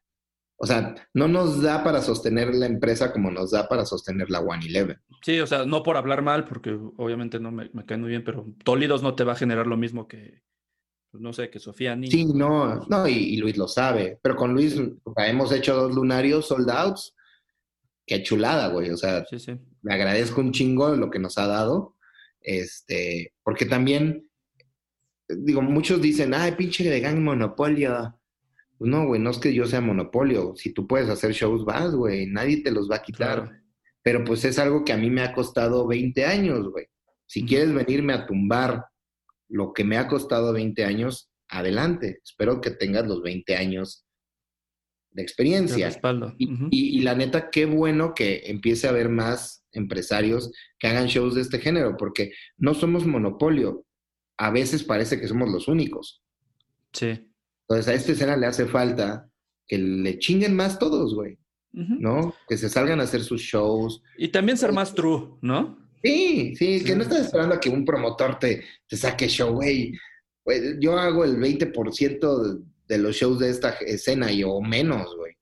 o 0.64 0.66
sea, 0.66 0.95
no 1.12 1.26
nos 1.26 1.61
da 1.61 1.82
para 1.82 2.01
sostener 2.01 2.55
la 2.55 2.66
empresa 2.66 3.12
como 3.12 3.32
nos 3.32 3.51
da 3.51 3.68
para 3.68 3.84
sostener 3.84 4.30
la 4.30 4.38
One 4.38 4.64
Eleven. 4.64 4.97
Sí, 5.20 5.40
o 5.40 5.47
sea, 5.49 5.66
no 5.66 5.82
por 5.82 5.97
hablar 5.97 6.22
mal, 6.22 6.45
porque 6.45 6.78
obviamente 6.99 7.40
no 7.40 7.51
me, 7.51 7.68
cae 7.84 7.99
muy 7.99 8.11
bien, 8.11 8.22
pero 8.22 8.47
Tólidos 8.62 9.03
no 9.03 9.16
te 9.16 9.24
va 9.24 9.32
a 9.32 9.36
generar 9.36 9.66
lo 9.66 9.76
mismo 9.76 10.07
que, 10.07 10.40
pues, 11.11 11.20
no 11.20 11.32
sé, 11.32 11.51
que 11.51 11.59
Sofía 11.59 11.97
ni. 11.97 12.12
Sí, 12.12 12.26
no, 12.26 12.76
no, 12.86 13.09
y, 13.09 13.38
Luis 13.38 13.57
lo 13.57 13.66
sabe. 13.66 14.20
Pero 14.22 14.36
con 14.36 14.53
Luis 14.53 14.80
hemos 15.16 15.51
hecho 15.51 15.74
dos 15.74 15.97
lunarios 15.97 16.47
sold 16.47 16.70
outs. 16.70 17.16
Qué 18.07 18.22
chulada, 18.22 18.68
güey. 18.68 18.90
O 18.90 18.96
sea, 18.96 19.24
sí, 19.26 19.38
sí. 19.38 19.53
le 19.82 19.94
agradezco 19.94 20.40
un 20.40 20.53
chingo 20.53 20.94
lo 20.96 21.11
que 21.11 21.18
nos 21.18 21.38
ha 21.38 21.46
dado. 21.46 21.96
Este, 22.40 23.32
porque 23.42 23.66
también, 23.66 24.28
digo, 25.28 25.62
muchos 25.62 26.03
dicen, 26.03 26.34
ay, 26.34 26.53
pinche 26.53 26.88
de 26.88 27.00
gang 27.00 27.20
monopolio 27.20 28.18
no, 28.86 29.07
güey, 29.07 29.20
no 29.20 29.30
es 29.30 29.38
que 29.38 29.55
yo 29.55 29.66
sea 29.66 29.80
monopolio. 29.80 30.55
Si 30.57 30.72
tú 30.72 30.86
puedes 30.86 31.09
hacer 31.09 31.32
shows, 31.32 31.64
vas, 31.64 31.94
güey. 31.94 32.26
Nadie 32.26 32.62
te 32.62 32.70
los 32.70 32.90
va 32.90 32.96
a 32.96 33.03
quitar. 33.03 33.62
pero 34.03 34.24
pues 34.24 34.44
es 34.44 34.59
algo 34.59 34.84
que 34.84 34.92
a 34.92 34.96
mí 34.96 35.11
me 35.11 35.22
ha 35.22 35.32
costado 35.32 35.86
20 35.86 36.24
años, 36.24 36.68
güey. 36.70 36.86
Si 37.26 37.46
quieres 37.46 37.72
venirme 37.72 38.12
a 38.12 38.26
tumbar 38.26 38.86
lo 39.48 39.72
que 39.72 39.84
me 39.84 39.96
ha 39.96 40.09
costado 40.09 40.53
20 40.53 40.84
años, 40.84 41.30
adelante. 41.48 42.20
Espero 42.24 42.61
que 42.61 42.72
tengas 42.72 43.07
los 43.07 43.22
20 43.22 43.55
años 43.57 44.05
de 45.12 45.22
experiencia. 45.22 45.90
y, 46.38 47.00
la 47.00 47.14
neta, 47.14 47.50
qué 47.50 47.66
bueno 47.66 48.14
que 48.14 48.42
empiece 48.46 48.86
a 48.86 48.90
haber 48.90 49.08
más 49.08 49.64
empresarios 49.72 50.52
que 50.78 50.88
hagan 50.88 51.06
shows 51.06 51.34
de 51.34 51.42
este 51.42 51.58
género, 51.58 51.96
porque 51.96 52.32
no 52.56 52.74
somos 52.74 53.06
monopolio. 53.06 53.84
A 54.38 54.50
veces 54.50 54.82
parece 54.82 55.20
que 55.20 55.28
somos 55.28 55.50
los 55.50 55.68
únicos. 55.68 56.22
Sí. 56.92 57.28
Entonces 57.68 57.88
a 57.88 57.94
esta 57.94 58.12
escena 58.12 58.36
le 58.36 58.46
hace 58.46 58.66
falta 58.66 59.28
que 59.66 59.78
le 59.78 60.18
chinguen 60.18 60.54
más 60.56 60.78
todos, 60.78 61.14
güey. 61.14 61.38
¿No? 61.74 62.34
Que 62.48 62.58
se 62.58 62.68
salgan 62.68 63.00
a 63.00 63.04
hacer 63.04 63.22
sus 63.22 63.40
shows. 63.40 64.02
Y 64.18 64.28
también 64.28 64.58
ser 64.58 64.72
más 64.72 64.94
true, 64.94 65.38
¿no? 65.40 65.78
Sí, 66.04 66.54
sí, 66.56 66.84
que 66.84 66.94
no 66.94 67.02
estás 67.02 67.20
esperando 67.20 67.54
a 67.54 67.60
que 67.60 67.70
un 67.70 67.84
promotor 67.86 68.38
te, 68.38 68.62
te 68.86 68.96
saque 68.96 69.28
show, 69.28 69.54
güey. 69.54 69.92
Yo 70.80 70.98
hago 70.98 71.24
el 71.24 71.38
20% 71.38 72.62
de 72.93 72.99
los 72.99 73.16
shows 73.16 73.38
de 73.38 73.49
esta 73.49 73.70
escena 73.70 74.30
y 74.30 74.45
o 74.45 74.61
menos, 74.61 75.16
güey. 75.16 75.34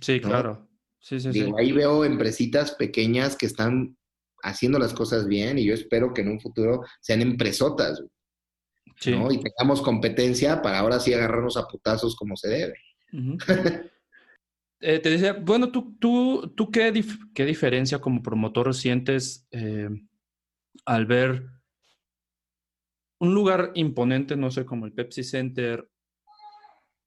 Sí, 0.00 0.20
claro. 0.20 0.66
Sí, 0.98 1.20
sí, 1.20 1.32
sí. 1.34 1.52
Ahí 1.58 1.72
veo 1.72 2.02
empresitas 2.02 2.72
pequeñas 2.72 3.36
que 3.36 3.44
están 3.44 3.94
haciendo 4.42 4.78
las 4.78 4.94
cosas 4.94 5.26
bien 5.26 5.58
y 5.58 5.66
yo 5.66 5.74
espero 5.74 6.14
que 6.14 6.22
en 6.22 6.28
un 6.28 6.40
futuro 6.40 6.82
sean 7.00 7.20
empresotas, 7.20 8.02
sí. 8.96 9.10
¿no? 9.10 9.30
Y 9.30 9.38
tengamos 9.38 9.82
competencia 9.82 10.62
para 10.62 10.78
ahora 10.78 10.98
sí 10.98 11.12
agarrarnos 11.12 11.58
a 11.58 11.66
putazos 11.68 12.16
como 12.16 12.36
se 12.36 12.48
debe. 12.48 12.74
Eh, 14.80 15.00
te 15.00 15.10
decía, 15.10 15.32
bueno, 15.32 15.72
¿tú, 15.72 15.96
tú, 15.98 16.52
tú 16.56 16.70
qué, 16.70 17.04
qué 17.34 17.44
diferencia 17.44 17.98
como 17.98 18.22
promotor 18.22 18.72
sientes 18.76 19.44
eh, 19.50 19.88
al 20.84 21.04
ver 21.04 21.50
un 23.18 23.34
lugar 23.34 23.72
imponente, 23.74 24.36
no 24.36 24.52
sé, 24.52 24.64
como 24.64 24.86
el 24.86 24.92
Pepsi 24.92 25.24
Center 25.24 25.90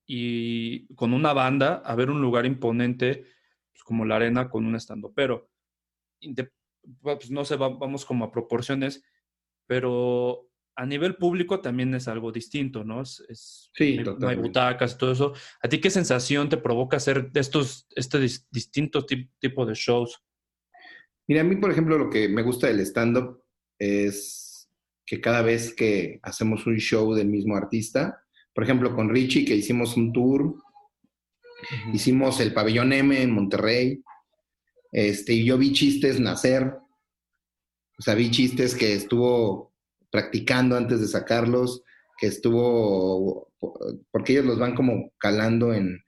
y 0.06 0.93
con 0.95 1.14
una 1.14 1.34
banda 1.34 1.82
a 1.86 1.95
ver 1.95 2.10
un 2.10 2.22
lugar 2.22 2.45
imponente 2.45 3.26
pues, 3.72 3.84
como 3.84 4.06
la 4.06 4.18
arena 4.18 4.49
con 4.49 4.66
un 4.66 4.76
estando. 4.76 5.14
Pero, 5.14 5.49
pues, 7.02 7.32
no 7.32 7.45
sé, 7.45 7.56
vamos 7.56 8.06
como 8.06 8.26
a 8.26 8.32
proporciones, 8.32 9.04
pero 9.68 10.52
a 10.76 10.86
nivel 10.86 11.16
público 11.16 11.60
también 11.62 11.93
es 11.93 12.08
algo 12.08 12.32
distinto, 12.32 12.84
¿no? 12.84 13.02
Es, 13.02 13.72
sí, 13.74 13.97
no, 13.97 14.28
hay, 14.28 14.36
butacas 14.36 14.93
y 14.93 14.97
todo 14.97 15.12
eso. 15.12 15.34
¿A 15.62 15.68
ti 15.68 15.80
qué 15.80 15.89
sensación 15.89 16.49
te 16.49 16.58
provoca 16.58 16.97
hacer 16.97 17.30
estos, 17.34 17.88
este 17.95 18.20
distinto 18.20 19.06
tipo 19.06 19.66
de 19.66 19.74
shows? 19.76 20.24
Mira, 21.28 21.41
a 21.41 21.43
mí, 21.43 21.56
por 21.58 21.72
ejemplo, 21.72 21.97
lo 21.97 22.10
que 22.10 22.28
me 22.28 22.41
gusta 22.41 22.68
del 22.68 22.80
stand-up 22.82 23.43
es 23.78 24.70
que 25.06 25.22
cada 25.22 25.41
vez 25.41 25.74
que 25.74 26.20
hacemos 26.24 26.66
un 26.68 26.78
show 26.78 27.14
del 27.14 27.28
mismo 27.28 27.56
artista, 27.56 28.21
por 28.54 28.64
ejemplo, 28.64 28.95
con 28.95 29.10
Richie, 29.10 29.45
que 29.45 29.56
hicimos 29.56 29.95
un 29.97 30.12
tour, 30.12 30.56
hicimos 31.93 32.39
el 32.39 32.54
Pabellón 32.54 32.93
M 32.93 33.22
en 33.22 33.32
Monterrey, 33.32 34.04
este, 34.91 35.34
y 35.34 35.45
yo 35.45 35.58
vi 35.58 35.72
chistes 35.72 36.20
nacer, 36.20 36.74
o 37.97 38.02
sea, 38.02 38.16
vi 38.16 38.30
chistes 38.32 38.76
que 38.76 38.93
estuvo 38.93 39.74
practicando 40.10 40.76
antes 40.76 40.99
de 40.99 41.08
sacarlos, 41.08 41.84
que 42.20 42.28
estuvo, 42.28 43.52
porque 44.12 44.34
ellos 44.34 44.45
los 44.45 44.60
van 44.60 44.76
como 44.76 45.12
calando 45.18 45.74
en, 45.74 46.04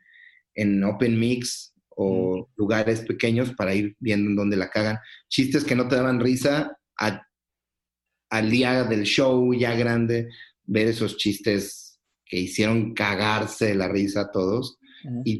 en 0.55 0.83
Open 0.83 1.19
Mix 1.19 1.73
o 1.89 2.49
lugares 2.55 3.01
pequeños 3.01 3.53
para 3.53 3.73
ir 3.73 3.95
viendo 3.99 4.29
en 4.29 4.35
dónde 4.35 4.57
la 4.57 4.69
cagan. 4.69 4.97
Chistes 5.29 5.63
que 5.63 5.75
no 5.75 5.87
te 5.87 5.95
daban 5.95 6.19
risa 6.19 6.77
al 6.97 8.49
día 8.49 8.83
del 8.83 9.03
show 9.03 9.53
ya 9.53 9.75
grande, 9.75 10.29
ver 10.65 10.87
esos 10.87 11.17
chistes 11.17 11.82
que 12.25 12.39
hicieron 12.39 12.93
cagarse 12.93 13.75
la 13.75 13.87
risa 13.87 14.21
a 14.21 14.31
todos. 14.31 14.79
Y 15.25 15.39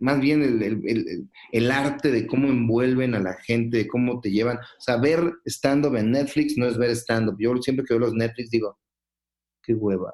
más 0.00 0.20
bien 0.20 0.42
el, 1.52 1.70
arte 1.70 2.10
de 2.10 2.26
cómo 2.26 2.48
envuelven 2.48 3.14
a 3.14 3.20
la 3.20 3.34
gente, 3.34 3.78
de 3.78 3.86
cómo 3.86 4.20
te 4.20 4.30
llevan. 4.30 4.58
O 4.58 4.80
sea, 4.80 4.96
ver 4.96 5.32
stand-up 5.46 5.96
en 5.96 6.10
Netflix 6.10 6.56
no 6.56 6.66
es 6.66 6.76
ver 6.76 6.90
stand-up. 6.90 7.36
Yo 7.38 7.56
siempre 7.62 7.84
que 7.84 7.94
veo 7.94 8.00
los 8.00 8.14
Netflix 8.14 8.50
digo, 8.50 8.78
qué 9.62 9.74
hueva. 9.74 10.12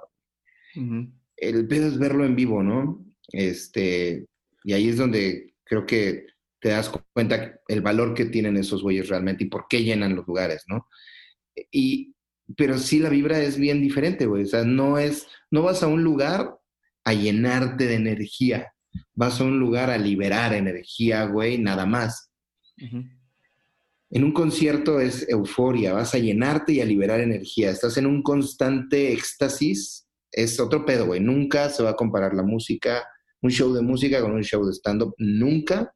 El 1.36 1.66
pedo 1.66 1.88
es 1.88 1.98
verlo 1.98 2.24
en 2.24 2.36
vivo, 2.36 2.62
¿no? 2.62 3.04
Este, 3.32 4.26
y 4.64 4.72
ahí 4.72 4.88
es 4.88 4.96
donde 4.96 5.54
creo 5.64 5.86
que 5.86 6.26
te 6.60 6.68
das 6.68 6.90
cuenta 7.12 7.58
el 7.66 7.80
valor 7.80 8.14
que 8.14 8.26
tienen 8.26 8.56
esos 8.56 8.82
güeyes 8.82 9.08
realmente 9.08 9.44
y 9.44 9.48
por 9.48 9.66
qué 9.68 9.82
llenan 9.82 10.14
los 10.14 10.26
lugares, 10.26 10.64
¿no? 10.68 10.86
Y, 11.72 12.14
pero 12.56 12.78
sí 12.78 12.98
la 12.98 13.08
vibra 13.08 13.40
es 13.40 13.56
bien 13.56 13.80
diferente, 13.80 14.26
güey. 14.26 14.44
O 14.44 14.46
sea, 14.46 14.64
no 14.64 14.98
es, 14.98 15.26
no 15.50 15.62
vas 15.62 15.82
a 15.82 15.86
un 15.86 16.02
lugar 16.02 16.58
a 17.04 17.12
llenarte 17.12 17.86
de 17.86 17.94
energía, 17.94 18.72
vas 19.14 19.40
a 19.40 19.44
un 19.44 19.58
lugar 19.58 19.90
a 19.90 19.98
liberar 19.98 20.52
energía, 20.52 21.24
güey, 21.24 21.58
nada 21.58 21.86
más. 21.86 22.30
En 24.10 24.24
un 24.24 24.32
concierto 24.32 25.00
es 25.00 25.28
euforia, 25.28 25.92
vas 25.92 26.14
a 26.14 26.18
llenarte 26.18 26.72
y 26.72 26.80
a 26.80 26.84
liberar 26.84 27.20
energía. 27.20 27.70
Estás 27.70 27.96
en 27.96 28.06
un 28.06 28.22
constante 28.22 29.12
éxtasis, 29.12 30.08
es 30.32 30.58
otro 30.58 30.84
pedo, 30.84 31.06
güey. 31.06 31.20
Nunca 31.20 31.68
se 31.70 31.82
va 31.82 31.90
a 31.90 31.96
comparar 31.96 32.34
la 32.34 32.42
música, 32.42 33.06
un 33.42 33.50
show 33.50 33.72
de 33.72 33.82
música 33.82 34.20
con 34.20 34.32
un 34.32 34.42
show 34.42 34.64
de 34.64 34.72
stand-up, 34.72 35.14
nunca. 35.18 35.94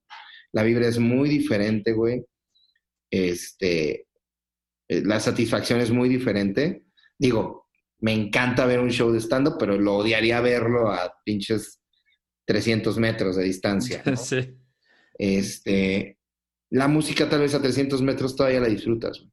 La 0.52 0.62
vibra 0.62 0.86
es 0.86 0.98
muy 0.98 1.28
diferente, 1.28 1.92
güey. 1.92 2.24
Este, 3.10 4.06
la 4.88 5.20
satisfacción 5.20 5.80
es 5.80 5.90
muy 5.90 6.08
diferente. 6.08 6.84
Digo, 7.18 7.68
me 8.00 8.12
encanta 8.12 8.66
ver 8.66 8.80
un 8.80 8.90
show 8.90 9.10
de 9.10 9.20
stand-up, 9.20 9.56
pero 9.58 9.78
lo 9.78 9.96
odiaría 9.96 10.40
verlo 10.40 10.90
a 10.90 11.14
pinches 11.24 11.80
300 12.46 12.98
metros 12.98 13.36
de 13.36 13.44
distancia. 13.44 14.02
Sí. 14.16 14.56
Este, 15.16 16.18
la 16.70 16.88
música 16.88 17.28
tal 17.28 17.40
vez 17.40 17.54
a 17.54 17.62
300 17.62 18.02
metros 18.02 18.34
todavía 18.34 18.60
la 18.60 18.68
disfrutas. 18.68 19.24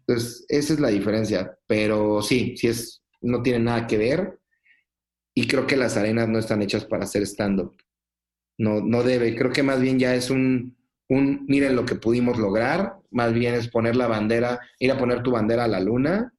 Entonces, 0.00 0.44
esa 0.48 0.74
es 0.74 0.80
la 0.80 0.88
diferencia. 0.88 1.56
Pero 1.66 2.20
sí, 2.20 2.56
sí 2.56 2.66
es, 2.66 3.04
no 3.20 3.42
tiene 3.42 3.60
nada 3.60 3.86
que 3.86 3.96
ver. 3.96 4.40
Y 5.34 5.46
creo 5.46 5.66
que 5.66 5.76
las 5.76 5.96
arenas 5.96 6.28
no 6.28 6.38
están 6.38 6.62
hechas 6.62 6.84
para 6.84 7.04
hacer 7.04 7.22
stand-up. 7.22 7.76
No, 8.58 8.80
no 8.80 9.04
debe. 9.04 9.36
Creo 9.36 9.52
que 9.52 9.62
más 9.62 9.80
bien 9.80 10.00
ya 10.00 10.16
es 10.16 10.30
un, 10.30 10.77
un, 11.08 11.46
miren 11.46 11.74
lo 11.74 11.84
que 11.84 11.94
pudimos 11.94 12.38
lograr, 12.38 12.96
más 13.10 13.32
bien 13.32 13.54
es 13.54 13.68
poner 13.68 13.96
la 13.96 14.06
bandera, 14.06 14.60
ir 14.78 14.92
a 14.92 14.98
poner 14.98 15.22
tu 15.22 15.30
bandera 15.30 15.64
a 15.64 15.68
la 15.68 15.80
luna 15.80 16.32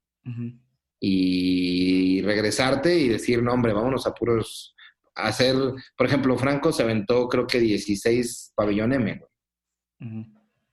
y 1.00 2.22
regresarte 2.22 2.98
y 2.98 3.08
decir, 3.08 3.42
no, 3.42 3.54
hombre, 3.54 3.74
vámonos 3.74 4.06
a 4.06 4.14
puros, 4.14 4.76
hacer, 5.16 5.56
por 5.98 6.06
ejemplo, 6.06 6.38
Franco 6.38 6.72
se 6.72 6.84
aventó 6.84 7.28
creo 7.28 7.48
que 7.48 7.60
16 7.60 8.54
pabellón 8.56 8.94
M, 8.94 9.22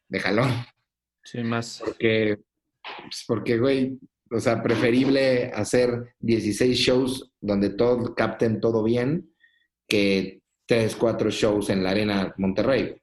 de 0.09 0.21
jalón. 0.21 0.51
Sí, 1.25 1.43
más. 1.43 1.83
Porque, 1.85 2.39
pues, 2.83 3.25
porque, 3.27 3.59
güey, 3.59 3.99
o 4.31 4.41
sea, 4.41 4.63
preferible 4.63 5.51
hacer 5.55 6.15
16 6.21 6.79
shows 6.79 7.33
donde 7.41 7.71
todos 7.71 8.15
capten 8.15 8.61
todo 8.61 8.83
bien 8.83 9.31
que 9.89 10.43
3, 10.67 10.97
4 10.97 11.31
shows 11.31 11.71
en 11.71 11.83
la 11.83 11.91
arena 11.91 12.35
Monterrey. 12.37 13.01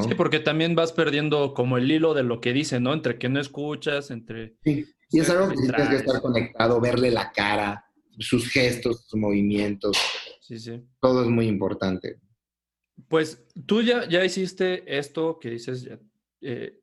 Sí, 0.00 0.14
porque 0.14 0.38
también 0.38 0.74
vas 0.74 0.92
perdiendo 0.92 1.54
como 1.54 1.76
el 1.78 1.90
hilo 1.90 2.14
de 2.14 2.22
lo 2.22 2.40
que 2.40 2.52
dice, 2.52 2.80
¿no? 2.80 2.92
Entre 2.92 3.18
que 3.18 3.28
no 3.28 3.40
escuchas, 3.40 4.10
entre... 4.10 4.56
Sí, 4.62 4.86
y 5.10 5.20
es 5.20 5.30
algo 5.30 5.48
que 5.48 5.56
tienes 5.56 5.88
que 5.88 5.96
estar 5.96 6.20
conectado, 6.20 6.80
verle 6.80 7.10
la 7.10 7.32
cara, 7.32 7.84
sus 8.18 8.48
gestos, 8.48 9.06
sus 9.06 9.18
movimientos. 9.18 9.96
Sí, 10.40 10.58
sí. 10.58 10.82
Todo 11.00 11.22
es 11.22 11.28
muy 11.28 11.46
importante. 11.46 12.20
Pues 13.08 13.44
tú 13.66 13.82
ya, 13.82 14.08
ya 14.08 14.24
hiciste 14.24 14.98
esto 14.98 15.38
que 15.40 15.50
dices, 15.50 15.88
eh, 16.42 16.80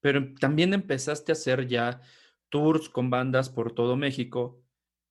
pero 0.00 0.32
también 0.40 0.72
empezaste 0.72 1.32
a 1.32 1.34
hacer 1.34 1.66
ya 1.66 2.00
tours 2.48 2.88
con 2.88 3.10
bandas 3.10 3.50
por 3.50 3.72
todo 3.72 3.96
México. 3.96 4.62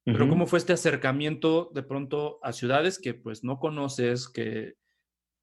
Pero 0.06 0.30
¿cómo 0.30 0.48
fue 0.48 0.60
este 0.60 0.72
acercamiento 0.72 1.70
de 1.76 1.84
pronto 1.84 2.40
a 2.42 2.54
ciudades 2.54 2.98
que 2.98 3.14
pues 3.14 3.44
no 3.44 3.60
conoces, 3.60 4.30
que 4.30 4.76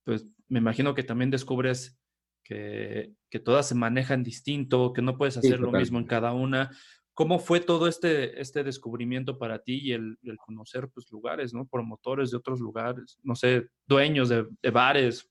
pues 0.05 0.25
me 0.49 0.59
imagino 0.59 0.95
que 0.95 1.03
también 1.03 1.31
descubres 1.31 1.99
que, 2.45 3.15
todas 3.45 3.69
se 3.69 3.75
manejan 3.75 4.23
distinto, 4.23 4.93
que 4.93 5.03
no 5.03 5.17
puedes 5.17 5.37
hacer 5.37 5.59
lo 5.59 5.73
mismo 5.73 5.99
en 5.99 6.07
cada 6.07 6.33
una. 6.33 6.71
¿Cómo 7.13 7.39
fue 7.39 7.61
todo 7.61 7.89
este, 7.89 8.41
este 8.41 8.63
descubrimiento 8.63 9.39
para 9.39 9.61
ti 9.61 9.81
y 9.83 9.93
el, 9.93 10.17
conocer 10.45 10.89
pues, 10.93 11.11
lugares, 11.11 11.53
¿no? 11.53 11.67
promotores 11.67 12.31
de 12.31 12.37
otros 12.37 12.61
lugares, 12.61 13.19
no 13.23 13.35
sé, 13.35 13.69
dueños 13.87 14.29
de, 14.29 14.47
bares? 14.71 15.29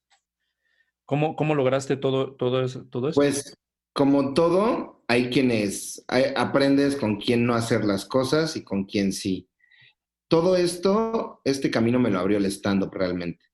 ¿Cómo, 1.05 1.35
¿Cómo, 1.35 1.55
lograste 1.55 1.97
todo, 1.97 2.35
todo, 2.35 2.61
eso, 2.61 2.85
todo 2.89 3.09
eso? 3.09 3.15
Pues 3.15 3.57
como 3.93 4.33
todo, 4.33 5.03
hay 5.07 5.29
quienes 5.29 6.03
aprendes 6.35 6.95
con 6.95 7.17
quién 7.17 7.45
no 7.45 7.53
hacer 7.53 7.85
las 7.85 8.05
cosas 8.05 8.55
y 8.55 8.63
con 8.63 8.85
quién 8.85 9.13
sí. 9.13 9.49
Todo 10.29 10.55
esto, 10.55 11.41
este 11.43 11.69
camino 11.69 11.99
me 11.99 12.09
lo 12.09 12.19
abrió 12.19 12.37
el 12.37 12.45
stand-up 12.45 12.91
realmente. 12.93 13.45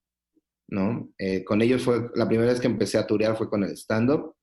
¿No? 0.70 1.12
Eh, 1.18 1.44
con 1.44 1.60
ellos 1.62 1.82
fue, 1.82 2.08
la 2.14 2.26
primera 2.26 2.50
vez 2.50 2.60
que 2.60 2.66
empecé 2.66 2.98
a 2.98 3.06
turear 3.06 3.36
fue 3.36 3.50
con 3.50 3.62
el 3.64 3.76
stand-up 3.76 4.34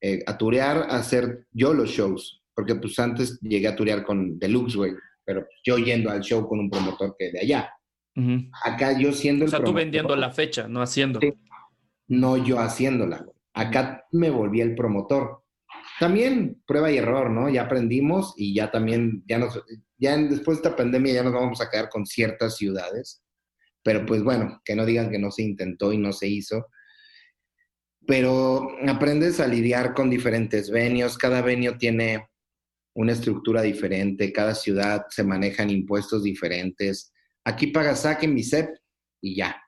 eh, 0.00 0.22
a 0.26 0.36
turear, 0.36 0.86
a 0.90 0.96
hacer 0.96 1.46
yo 1.52 1.72
los 1.72 1.90
shows, 1.90 2.42
porque 2.54 2.74
pues 2.74 2.98
antes 2.98 3.40
llegué 3.40 3.66
a 3.68 3.76
turear 3.76 4.04
con 4.04 4.38
Deluxe, 4.38 4.76
güey, 4.76 4.92
pero 5.24 5.46
yo 5.64 5.78
yendo 5.78 6.10
al 6.10 6.20
show 6.20 6.46
con 6.46 6.60
un 6.60 6.70
promotor 6.70 7.16
que 7.18 7.30
de 7.32 7.40
allá. 7.40 7.70
Acá 8.64 8.98
yo 8.98 9.12
siendo 9.12 9.44
el 9.44 9.48
O 9.48 9.50
sea, 9.50 9.62
tú 9.62 9.72
vendiendo 9.72 10.16
la 10.16 10.30
fecha, 10.30 10.68
no 10.68 10.80
haciendo. 10.80 11.20
no 12.08 12.36
yo 12.36 12.58
haciéndola. 12.58 13.26
Acá 13.52 14.04
me 14.12 14.30
volví 14.30 14.60
el 14.60 14.74
promotor. 14.74 15.42
También 15.98 16.62
prueba 16.66 16.90
y 16.90 16.98
error, 16.98 17.30
¿no? 17.30 17.48
Ya 17.48 17.62
aprendimos 17.62 18.34
y 18.36 18.54
ya 18.54 18.70
también, 18.70 19.22
ya 19.26 19.38
nos, 19.38 19.62
ya 19.98 20.16
después 20.16 20.58
de 20.58 20.68
esta 20.68 20.76
pandemia 20.76 21.14
ya 21.14 21.22
nos 21.22 21.32
vamos 21.32 21.60
a 21.60 21.70
quedar 21.70 21.88
con 21.88 22.06
ciertas 22.06 22.56
ciudades. 22.56 23.22
Pero 23.86 24.04
pues 24.04 24.22
bueno, 24.22 24.60
que 24.66 24.76
no 24.76 24.84
digan 24.84 25.10
que 25.10 25.18
no 25.18 25.30
se 25.30 25.44
intentó 25.44 25.94
y 25.94 25.98
no 25.98 26.12
se 26.12 26.28
hizo 26.28 26.66
pero 28.06 28.70
aprendes 28.88 29.40
a 29.40 29.48
lidiar 29.48 29.92
con 29.92 30.08
diferentes 30.08 30.70
venios, 30.70 31.18
cada 31.18 31.42
venio 31.42 31.76
tiene 31.76 32.28
una 32.94 33.12
estructura 33.12 33.62
diferente, 33.62 34.32
cada 34.32 34.54
ciudad 34.54 35.06
se 35.10 35.24
manejan 35.24 35.70
impuestos 35.70 36.22
diferentes. 36.22 37.12
Aquí 37.44 37.66
pagas 37.66 38.02
SAC 38.02 38.22
en 38.22 38.34
MISEP 38.34 38.70
y 39.20 39.36
ya. 39.36 39.60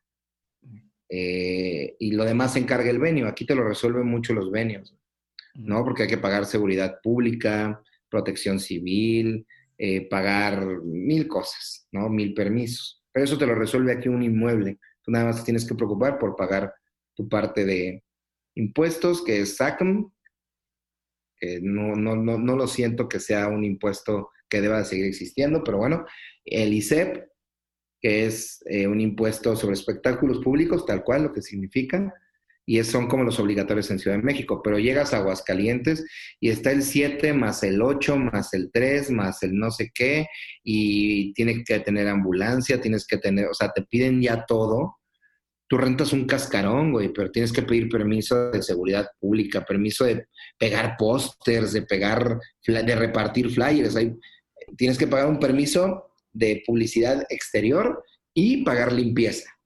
Eh, 1.11 1.97
y 1.99 2.13
lo 2.13 2.25
demás 2.25 2.53
se 2.53 2.61
encarga 2.61 2.91
el 2.91 2.99
venio. 2.99 3.27
Aquí 3.27 3.45
te 3.45 3.55
lo 3.55 3.67
resuelven 3.67 4.07
mucho 4.07 4.33
los 4.33 4.51
venios, 4.51 4.97
¿no? 5.55 5.85
Porque 5.85 6.05
hay 6.05 6.09
que 6.09 6.19
pagar 6.19 6.47
seguridad 6.47 7.01
pública, 7.03 7.83
protección 8.09 8.61
civil, 8.61 9.47
eh, 9.77 10.09
pagar 10.09 10.83
mil 10.85 11.27
cosas, 11.27 11.89
¿no? 11.93 12.09
Mil 12.09 12.35
permisos. 12.35 12.98
Eso 13.19 13.39
te 13.39 13.47
lo 13.47 13.55
resuelve 13.55 13.93
aquí 13.93 14.09
un 14.09 14.23
inmueble. 14.23 14.79
Tú 15.03 15.11
nada 15.11 15.27
más 15.27 15.45
tienes 15.45 15.67
que 15.67 15.75
preocupar 15.75 16.19
por 16.19 16.37
pagar 16.37 16.73
tu 17.15 17.29
parte 17.29 17.65
de, 17.65 18.03
impuestos, 18.59 19.23
que 19.23 19.41
es 19.41 19.57
SACM, 19.57 20.11
que 21.39 21.61
no, 21.63 21.95
no, 21.95 22.17
no, 22.17 22.37
no, 22.37 22.57
lo 22.57 22.67
siento 22.67 23.09
que 23.09 23.21
sea 23.21 23.47
un 23.49 23.65
impuesto 23.65 24.31
que 24.49 24.61
deba 24.61 24.85
seguir 24.85 25.07
existiendo, 25.07 25.63
pero 25.63 25.79
bueno, 25.79 26.05
el 26.45 26.75
ISEP, 26.75 27.29
que 28.01 28.27
es 28.27 28.61
eh, 28.67 28.87
un 28.87 29.01
impuesto 29.01 29.55
sobre 29.55 29.75
espectáculos 29.75 30.39
públicos, 30.39 30.85
tal 30.85 31.05
cual 31.05 31.25
lo 31.25 31.33
que 31.33 31.43
significa, 31.43 32.13
y 32.69 32.85
son 32.85 33.07
como 33.09 33.25
los 33.25 33.41
obligatorios 33.41 33.91
en 33.91 33.99
Ciudad 33.99 34.19
de 34.19 34.23
México, 34.23 34.61
pero 34.63 34.79
llegas 34.79 35.15
a 35.15 35.17
Aguascalientes 35.17 36.05
y 36.39 36.51
está 36.51 36.71
el 36.71 36.83
7 36.83 37.33
más 37.33 37.63
el 37.63 37.81
8 37.81 38.19
más 38.19 38.53
el 38.53 38.71
3 38.71 39.11
más 39.11 39.43
el 39.43 39.57
no 39.57 39.71
sé 39.71 39.91
qué, 39.95 40.27
y 40.63 41.33
tienes 41.33 41.65
que 41.65 41.81
tener 41.81 42.07
ambulancia, 42.09 42.79
tienes 42.79 43.07
que 43.07 43.17
tener, 43.17 43.47
o 43.47 43.55
sea, 43.55 43.71
te 43.71 43.85
piden 43.85 44.21
ya 44.21 44.45
todo, 44.45 44.99
tú 45.67 45.79
rentas 45.79 46.13
un 46.13 46.27
cascarón, 46.27 46.93
güey, 46.93 47.11
pero 47.11 47.31
tienes 47.31 47.55
que 47.55 47.63
pedir 47.63 47.89
permiso 47.89 48.51
de 48.51 48.63
seguridad 48.63 49.09
pública, 49.19 49.65
permiso 49.65 50.05
de 50.05 50.27
pegar 50.59 50.97
pósters, 50.99 51.73
de 51.73 51.83
pegar, 51.83 52.39
de 52.67 52.97
repartir 52.97 53.49
flyers. 53.49 53.97
tienes 54.77 54.99
que 54.99 55.07
pagar 55.07 55.29
un 55.29 55.41
permiso 55.41 56.11
de 56.35 56.63
publicidad 56.67 57.25
exterior 57.31 58.05
y 58.35 58.63
pagar 58.63 58.93
limpieza. 58.93 59.58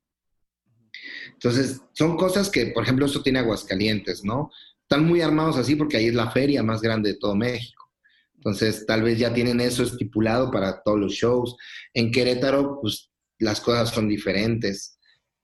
Entonces, 1.43 1.81
son 1.93 2.17
cosas 2.17 2.49
que, 2.49 2.67
por 2.67 2.85
ejemplo, 2.85 3.07
esto 3.07 3.23
tiene 3.23 3.41
Aguascalientes, 3.41 4.25
¿no? 4.25 4.51
Están 4.83 5.07
muy 5.07 5.23
armados 5.23 5.57
así 5.57 5.75
porque 5.75 5.97
ahí 5.97 6.07
es 6.07 6.15
la 6.15 6.31
feria 6.31 6.63
más 6.63 6.81
grande 6.81 7.13
de 7.13 7.19
todo 7.19 7.35
México. 7.35 7.91
Entonces, 8.35 8.87
tal 8.87 9.03
vez 9.03 9.19
ya 9.19 9.33
tienen 9.33 9.61
eso 9.61 9.83
estipulado 9.83 10.51
para 10.51 10.83
todos 10.83 10.99
los 10.99 11.13
shows. 11.13 11.57
En 11.95 12.11
Querétaro, 12.11 12.79
pues 12.81 13.11
las 13.39 13.61
cosas 13.61 13.91
son 13.91 14.09
diferentes 14.09 14.99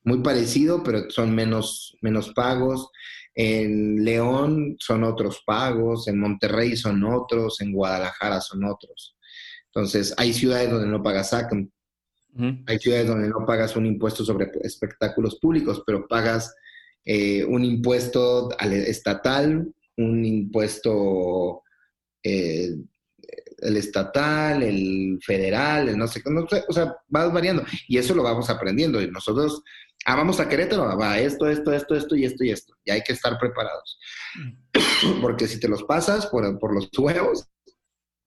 muy 0.04 0.22
parecido, 0.22 0.82
pero 0.82 1.10
son 1.10 1.34
menos, 1.34 1.96
menos 2.00 2.32
pagos. 2.32 2.90
En 3.34 4.04
León 4.04 4.76
son 4.78 5.04
otros 5.04 5.42
pagos, 5.46 6.08
en 6.08 6.18
Monterrey 6.18 6.76
son 6.76 7.04
otros, 7.04 7.60
en 7.60 7.72
Guadalajara 7.72 8.40
son 8.40 8.64
otros. 8.64 9.16
Entonces, 9.66 10.14
hay 10.16 10.32
ciudades 10.32 10.70
donde 10.70 10.88
no 10.88 11.02
pagas 11.02 11.32
Hay 12.66 12.78
ciudades 12.78 13.06
donde 13.08 13.28
no 13.28 13.44
pagas 13.44 13.74
un 13.76 13.86
impuesto 13.86 14.24
sobre 14.24 14.50
espectáculos 14.62 15.38
públicos, 15.40 15.82
pero 15.84 16.06
pagas 16.06 16.54
eh, 17.04 17.44
un 17.44 17.64
impuesto 17.64 18.50
estatal, 18.60 19.66
un 19.96 20.24
impuesto 20.24 21.62
eh, 22.22 22.76
el 23.58 23.76
estatal, 23.76 24.62
el 24.62 25.18
federal, 25.22 25.88
el 25.88 25.98
no 25.98 26.06
sé, 26.06 26.22
no 26.26 26.46
sé, 26.48 26.64
o 26.68 26.72
sea, 26.72 26.96
va 27.14 27.28
variando. 27.28 27.64
Y 27.88 27.98
eso 27.98 28.14
lo 28.14 28.22
vamos 28.22 28.48
aprendiendo. 28.50 29.00
Y 29.02 29.10
nosotros 29.10 29.62
ah, 30.04 30.16
vamos 30.16 30.40
a 30.40 30.48
Querétaro, 30.48 30.96
va 30.96 31.18
esto, 31.18 31.48
esto, 31.48 31.72
esto, 31.72 31.94
esto 31.94 32.16
y 32.16 32.24
esto 32.24 32.44
y 32.44 32.50
esto. 32.50 32.74
Y 32.84 32.90
hay 32.90 33.02
que 33.02 33.12
estar 33.12 33.38
preparados. 33.38 33.98
Mm. 34.36 35.20
Porque 35.20 35.46
si 35.46 35.58
te 35.60 35.68
los 35.68 35.82
pasas 35.84 36.26
por, 36.26 36.74
los 36.74 36.90
huevos, 36.96 37.46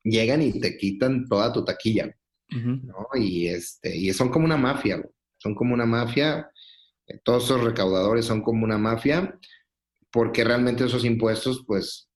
llegan 0.03 0.41
y 0.41 0.59
te 0.59 0.78
quitan 0.78 1.28
toda 1.28 1.51
tu 1.53 1.64
taquilla. 1.64 2.16
¿No? 2.52 3.08
Y, 3.16 3.47
este, 3.47 3.95
y 3.95 4.12
son 4.14 4.30
como 4.30 4.45
una 4.45 4.58
mafia, 4.58 5.04
son 5.38 5.56
como 5.56 5.74
una 5.74 5.86
mafia. 5.86 6.49
Todos 7.24 7.45
esos 7.45 7.64
recaudadores 7.64 8.26
son 8.26 8.41
como 8.41 8.64
una 8.64 8.78
mafia, 8.78 9.38
porque 10.12 10.43
realmente 10.43 10.86
esos 10.86 11.06
impuestos, 11.06 11.64
pues, 11.66 12.10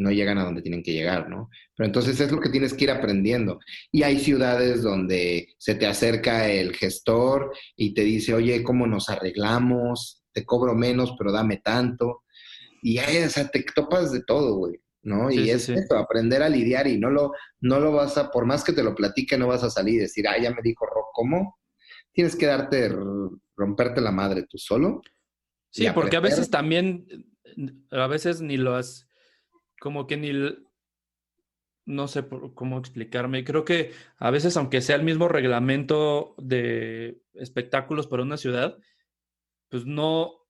no 0.00 0.10
llegan 0.10 0.38
a 0.38 0.44
donde 0.44 0.62
tienen 0.62 0.82
que 0.82 0.94
llegar, 0.94 1.28
¿no? 1.28 1.50
Pero 1.76 1.86
entonces 1.86 2.18
es 2.20 2.32
lo 2.32 2.40
que 2.40 2.48
tienes 2.48 2.72
que 2.72 2.84
ir 2.84 2.90
aprendiendo. 2.90 3.60
Y 3.92 4.02
hay 4.02 4.18
ciudades 4.18 4.82
donde 4.82 5.54
se 5.58 5.74
te 5.74 5.86
acerca 5.86 6.48
el 6.48 6.74
gestor 6.74 7.52
y 7.76 7.92
te 7.92 8.02
dice, 8.02 8.34
oye, 8.34 8.62
¿cómo 8.62 8.86
nos 8.86 9.10
arreglamos? 9.10 10.22
Te 10.32 10.46
cobro 10.46 10.74
menos, 10.74 11.14
pero 11.18 11.32
dame 11.32 11.58
tanto. 11.58 12.22
Y 12.82 12.98
ahí, 12.98 13.18
o 13.24 13.28
sea, 13.28 13.48
te 13.48 13.62
topas 13.74 14.10
de 14.10 14.22
todo, 14.22 14.56
güey, 14.56 14.80
¿no? 15.02 15.30
y 15.30 15.50
es 15.50 15.68
eso, 15.68 15.96
aprender 15.96 16.42
a 16.42 16.48
lidiar 16.48 16.86
y 16.86 16.98
no 16.98 17.10
lo, 17.10 17.32
no 17.60 17.80
lo 17.80 17.92
vas 17.92 18.18
a, 18.18 18.30
por 18.30 18.44
más 18.44 18.62
que 18.62 18.72
te 18.72 18.82
lo 18.82 18.94
platique, 18.94 19.38
no 19.38 19.48
vas 19.48 19.62
a 19.62 19.70
salir 19.70 19.94
y 19.94 19.98
decir, 19.98 20.28
ah, 20.28 20.38
ya 20.38 20.50
me 20.50 20.62
dijo 20.62 20.86
Rock, 20.86 21.06
¿cómo? 21.14 21.58
Tienes 22.12 22.36
que 22.36 22.46
darte, 22.46 22.94
romperte 23.56 24.00
la 24.00 24.10
madre 24.10 24.46
tú 24.48 24.58
solo. 24.58 25.00
Sí, 25.70 25.86
porque 25.94 26.16
a 26.16 26.20
veces 26.20 26.50
también, 26.50 27.06
a 27.90 28.06
veces 28.08 28.40
ni 28.40 28.56
lo 28.56 28.74
has 28.74 29.06
como 29.80 30.06
que 30.06 30.16
ni, 30.16 30.32
no 31.86 32.08
sé 32.08 32.24
cómo 32.54 32.78
explicarme. 32.78 33.44
Creo 33.44 33.64
que 33.64 33.92
a 34.18 34.30
veces, 34.30 34.56
aunque 34.56 34.80
sea 34.80 34.96
el 34.96 35.02
mismo 35.02 35.28
reglamento 35.28 36.34
de 36.38 37.20
espectáculos 37.34 38.06
para 38.06 38.22
una 38.22 38.36
ciudad, 38.36 38.78
pues 39.68 39.86
no 39.86 40.46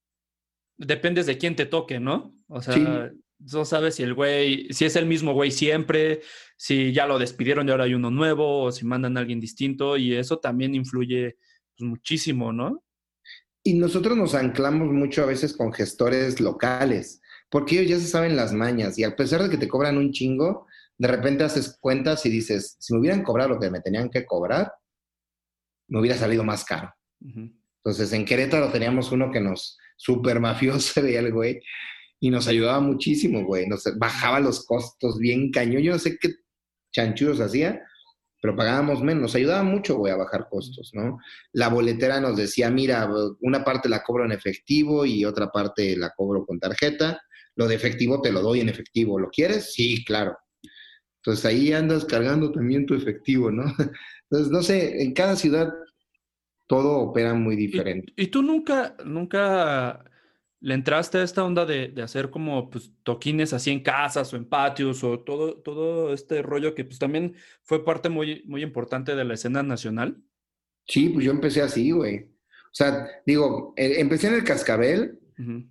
dependes 0.77 1.27
de 1.27 1.39
quién 1.39 1.57
te 1.57 1.67
toque, 1.67 2.01
¿no? 2.01 2.35
O 2.49 2.61
sea, 2.61 3.11
no 3.41 3.65
sabes 3.65 3.97
si 3.97 4.03
el 4.03 4.15
güey, 4.15 4.73
si 4.73 4.85
es 4.85 4.97
el 4.97 5.07
mismo 5.07 5.33
güey 5.33 5.51
siempre, 5.51 6.21
si 6.57 6.93
ya 6.93 7.07
lo 7.07 7.19
despidieron 7.19 7.67
y 7.67 7.71
ahora 7.71 7.85
hay 7.85 7.95
uno 7.95 8.11
nuevo, 8.11 8.65
o 8.65 8.73
si 8.73 8.85
mandan 8.85 9.17
a 9.17 9.21
alguien 9.21 9.41
distinto, 9.41 9.97
y 9.97 10.15
eso 10.15 10.39
también 10.39 10.75
influye 10.75 11.37
pues, 11.77 11.89
muchísimo, 11.89 12.53
¿no? 12.53 12.85
Y 13.63 13.75
nosotros 13.75 14.17
nos 14.17 14.35
anclamos 14.35 14.89
mucho 14.93 15.23
a 15.23 15.27
veces 15.27 15.57
con 15.57 15.73
gestores 15.73 16.41
locales 16.41 17.21
porque 17.51 17.81
ellos 17.81 17.91
ya 17.91 17.99
se 17.99 18.11
saben 18.11 18.37
las 18.37 18.53
mañas 18.53 18.97
y 18.99 19.05
a 19.05 19.17
pesar 19.17 19.43
de 19.43 19.51
que 19.51 19.59
te 19.59 19.69
cobran 19.69 19.99
un 19.99 20.13
chingo, 20.13 20.67
de 20.97 21.09
repente 21.09 21.45
haces 21.45 21.77
cuentas 21.81 22.25
y 22.25 22.31
dices, 22.31 22.77
si 22.79 22.95
me 22.95 23.01
hubieran 23.01 23.25
cobrado 23.25 23.51
lo 23.51 23.61
que 23.61 23.71
me 23.71 23.81
tenían 23.81 24.09
que 24.09 24.25
cobrar, 24.25 24.73
me 25.89 25.99
hubiera 25.99 26.17
salido 26.17 26.45
más 26.45 26.65
caro. 26.65 26.95
Entonces, 27.21 28.13
en 28.13 28.25
Querétaro 28.25 28.71
teníamos 28.71 29.11
uno 29.11 29.33
que 29.33 29.41
nos, 29.41 29.77
super 29.97 30.39
mafioso 30.39 31.03
veía 31.03 31.21
el 31.21 31.33
güey, 31.33 31.61
y 32.21 32.31
nos 32.31 32.47
ayudaba 32.47 32.81
muchísimo, 32.81 33.45
güey. 33.45 33.67
Nos 33.67 33.85
bajaba 33.99 34.39
los 34.39 34.65
costos 34.67 35.19
bien 35.19 35.51
cañón. 35.51 35.83
Yo 35.83 35.93
no 35.93 35.99
sé 35.99 36.19
qué 36.19 36.35
chanchullos 36.93 37.41
hacía, 37.41 37.83
pero 38.41 38.55
pagábamos 38.55 39.03
menos. 39.03 39.23
Nos 39.23 39.35
ayudaba 39.35 39.63
mucho, 39.63 39.97
güey, 39.97 40.13
a 40.13 40.17
bajar 40.17 40.47
costos, 40.49 40.91
¿no? 40.93 41.19
La 41.53 41.69
boletera 41.69 42.21
nos 42.21 42.37
decía, 42.37 42.71
mira, 42.71 43.11
una 43.41 43.65
parte 43.65 43.89
la 43.89 44.03
cobro 44.03 44.25
en 44.25 44.33
efectivo 44.33 45.05
y 45.05 45.25
otra 45.25 45.51
parte 45.51 45.97
la 45.97 46.11
cobro 46.15 46.47
con 46.47 46.61
tarjeta 46.61 47.21
lo 47.61 47.69
de 47.69 47.75
efectivo 47.75 48.23
te 48.23 48.33
lo 48.33 48.41
doy 48.41 48.61
en 48.61 48.71
efectivo. 48.71 49.19
¿Lo 49.19 49.29
quieres? 49.29 49.75
Sí, 49.75 50.03
claro. 50.05 50.37
Entonces 51.17 51.45
ahí 51.45 51.73
andas 51.73 52.07
cargando 52.07 52.51
también 52.51 52.87
tu 52.87 52.95
efectivo, 52.95 53.51
¿no? 53.51 53.65
Entonces, 54.31 54.51
no 54.51 54.63
sé, 54.63 55.03
en 55.03 55.13
cada 55.13 55.37
ciudad 55.37 55.71
todo 56.67 57.01
opera 57.01 57.35
muy 57.35 57.57
diferente. 57.57 58.13
¿Y, 58.17 58.29
tú 58.29 58.43
nunca, 58.43 58.97
nunca 59.05 60.05
le 60.61 60.75
entraste 60.75 61.19
a 61.19 61.23
esta 61.23 61.45
onda 61.45 61.65
de, 61.65 61.95
hacer 62.03 62.31
como 62.31 62.69
pues, 62.71 62.93
toquines 63.03 63.53
así 63.53 63.71
en 63.71 63.83
casas 63.83 64.33
o 64.33 64.37
en 64.37 64.45
patios 64.45 65.03
o 65.03 65.21
todo, 65.21 65.57
todo 65.57 66.13
este 66.13 66.43
rollo 66.43 66.75
que 66.75 66.85
pues 66.85 66.99
también 66.99 67.35
fue 67.65 67.85
parte 67.85 68.09
muy, 68.09 68.43
muy 68.47 68.63
importante 68.63 69.15
de 69.15 69.25
la 69.25 69.35
escena 69.35 69.63
nacional? 69.63 70.23
Sí, 70.87 71.09
pues 71.09 71.25
yo 71.25 71.33
empecé 71.33 71.63
así, 71.63 71.91
güey. 71.93 72.25
O 72.71 72.75
sea, 72.75 73.09
digo, 73.27 73.73
eh, 73.77 73.97
empecé 73.99 74.29
en 74.29 74.35
el 74.35 74.45
Cascabel, 74.45 75.19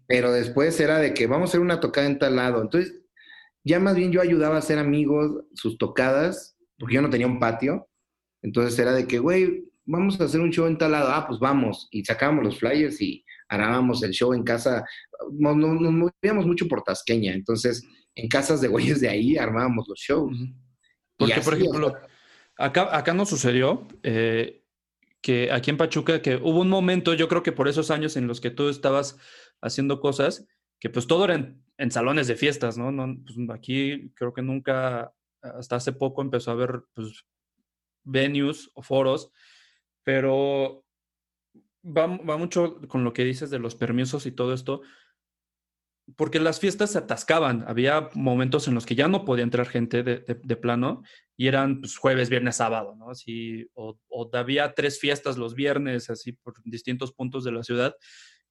pero 0.07 0.31
después 0.31 0.79
era 0.79 0.97
de 0.97 1.13
que 1.13 1.27
vamos 1.27 1.49
a 1.49 1.51
hacer 1.51 1.61
una 1.61 1.79
tocada 1.79 2.07
en 2.07 2.17
tal 2.17 2.35
lado. 2.35 2.59
Entonces, 2.61 2.99
ya 3.63 3.79
más 3.79 3.95
bien 3.95 4.11
yo 4.11 4.19
ayudaba 4.19 4.55
a 4.55 4.59
hacer 4.59 4.79
amigos 4.79 5.43
sus 5.53 5.77
tocadas, 5.77 6.57
porque 6.79 6.95
yo 6.95 7.03
no 7.03 7.09
tenía 7.11 7.27
un 7.27 7.39
patio. 7.39 7.87
Entonces 8.41 8.79
era 8.79 8.93
de 8.93 9.05
que, 9.05 9.19
güey, 9.19 9.65
vamos 9.85 10.19
a 10.19 10.23
hacer 10.23 10.41
un 10.41 10.49
show 10.49 10.65
en 10.65 10.79
tal 10.79 10.93
lado. 10.93 11.09
Ah, 11.11 11.27
pues 11.27 11.39
vamos. 11.39 11.87
Y 11.91 12.03
sacábamos 12.03 12.43
los 12.43 12.57
flyers 12.57 12.99
y 12.99 13.23
arábamos 13.49 14.01
el 14.03 14.11
show 14.11 14.33
en 14.33 14.43
casa. 14.43 14.85
nos, 15.31 15.55
movíamos 15.55 16.45
mucho 16.45 16.67
por 16.67 16.83
Tasqueña, 16.83 17.33
entonces 17.33 17.83
en 18.15 18.27
casas 18.29 18.61
de 18.61 18.67
güeyes 18.67 19.01
de 19.01 19.09
ahí 19.09 19.37
armábamos 19.37 19.87
los 19.87 19.99
shows. 19.99 20.37
Porque, 21.17 21.41
por 21.41 21.55
ejemplo, 21.55 21.93
acá, 22.57 22.95
acá 22.95 23.13
nos 23.13 23.29
sucedió 23.29 23.87
eh, 24.03 24.63
que 25.21 25.51
aquí 25.51 25.69
en 25.69 25.77
Pachuca, 25.77 26.21
que 26.21 26.35
hubo 26.35 26.61
un 26.61 26.69
momento, 26.69 27.13
yo 27.13 27.27
creo 27.27 27.43
que 27.43 27.51
por 27.51 27.67
esos 27.67 27.91
años 27.91 28.15
en 28.15 28.27
los 28.27 28.39
que 28.39 28.51
tú 28.51 28.69
estabas 28.69 29.17
haciendo 29.61 29.99
cosas, 29.99 30.47
que 30.79 30.89
pues 30.89 31.07
todo 31.07 31.25
era 31.25 31.35
en, 31.77 31.91
salones 31.91 32.27
de 32.27 32.35
fiestas, 32.35 32.77
¿no? 32.77 32.91
no 32.91 33.17
pues 33.23 33.37
aquí 33.53 34.11
creo 34.15 34.33
que 34.33 34.41
nunca, 34.41 35.13
hasta 35.41 35.75
hace 35.75 35.91
poco 35.91 36.21
empezó 36.21 36.51
a 36.51 36.53
haber 36.53 36.83
pues, 36.93 37.25
venues 38.03 38.69
o 38.73 38.81
foros, 38.81 39.31
pero 40.03 40.85
va, 41.83 42.07
mucho 42.07 42.79
con 42.87 43.03
lo 43.03 43.13
que 43.13 43.23
dices 43.23 43.49
de 43.49 43.59
los 43.59 43.75
permisos 43.75 44.25
y 44.25 44.31
todo 44.31 44.53
esto, 44.53 44.81
porque 46.15 46.39
las 46.39 46.59
fiestas 46.59 46.91
se 46.91 46.97
atascaban. 46.97 47.63
Había 47.67 48.09
momentos 48.13 48.67
en 48.67 48.75
los 48.75 48.85
que 48.85 48.95
ya 48.95 49.07
no 49.07 49.25
podía 49.25 49.43
entrar 49.43 49.67
gente 49.67 50.03
de, 50.03 50.55
plano 50.55 51.03
y 51.37 51.47
eran 51.47 51.81
pues, 51.81 51.97
jueves, 51.97 52.29
viernes, 52.29 52.57
sábado, 52.57 52.95
¿no? 52.95 53.11
Así, 53.11 53.67
o, 53.73 53.97
había 54.33 54.73
tres 54.73 54.99
fiestas 54.99 55.37
los 55.37 55.55
viernes, 55.55 56.09
así 56.09 56.33
por 56.33 56.55
distintos 56.65 57.13
puntos 57.13 57.43
de 57.43 57.51
la 57.51 57.63
ciudad. 57.63 57.95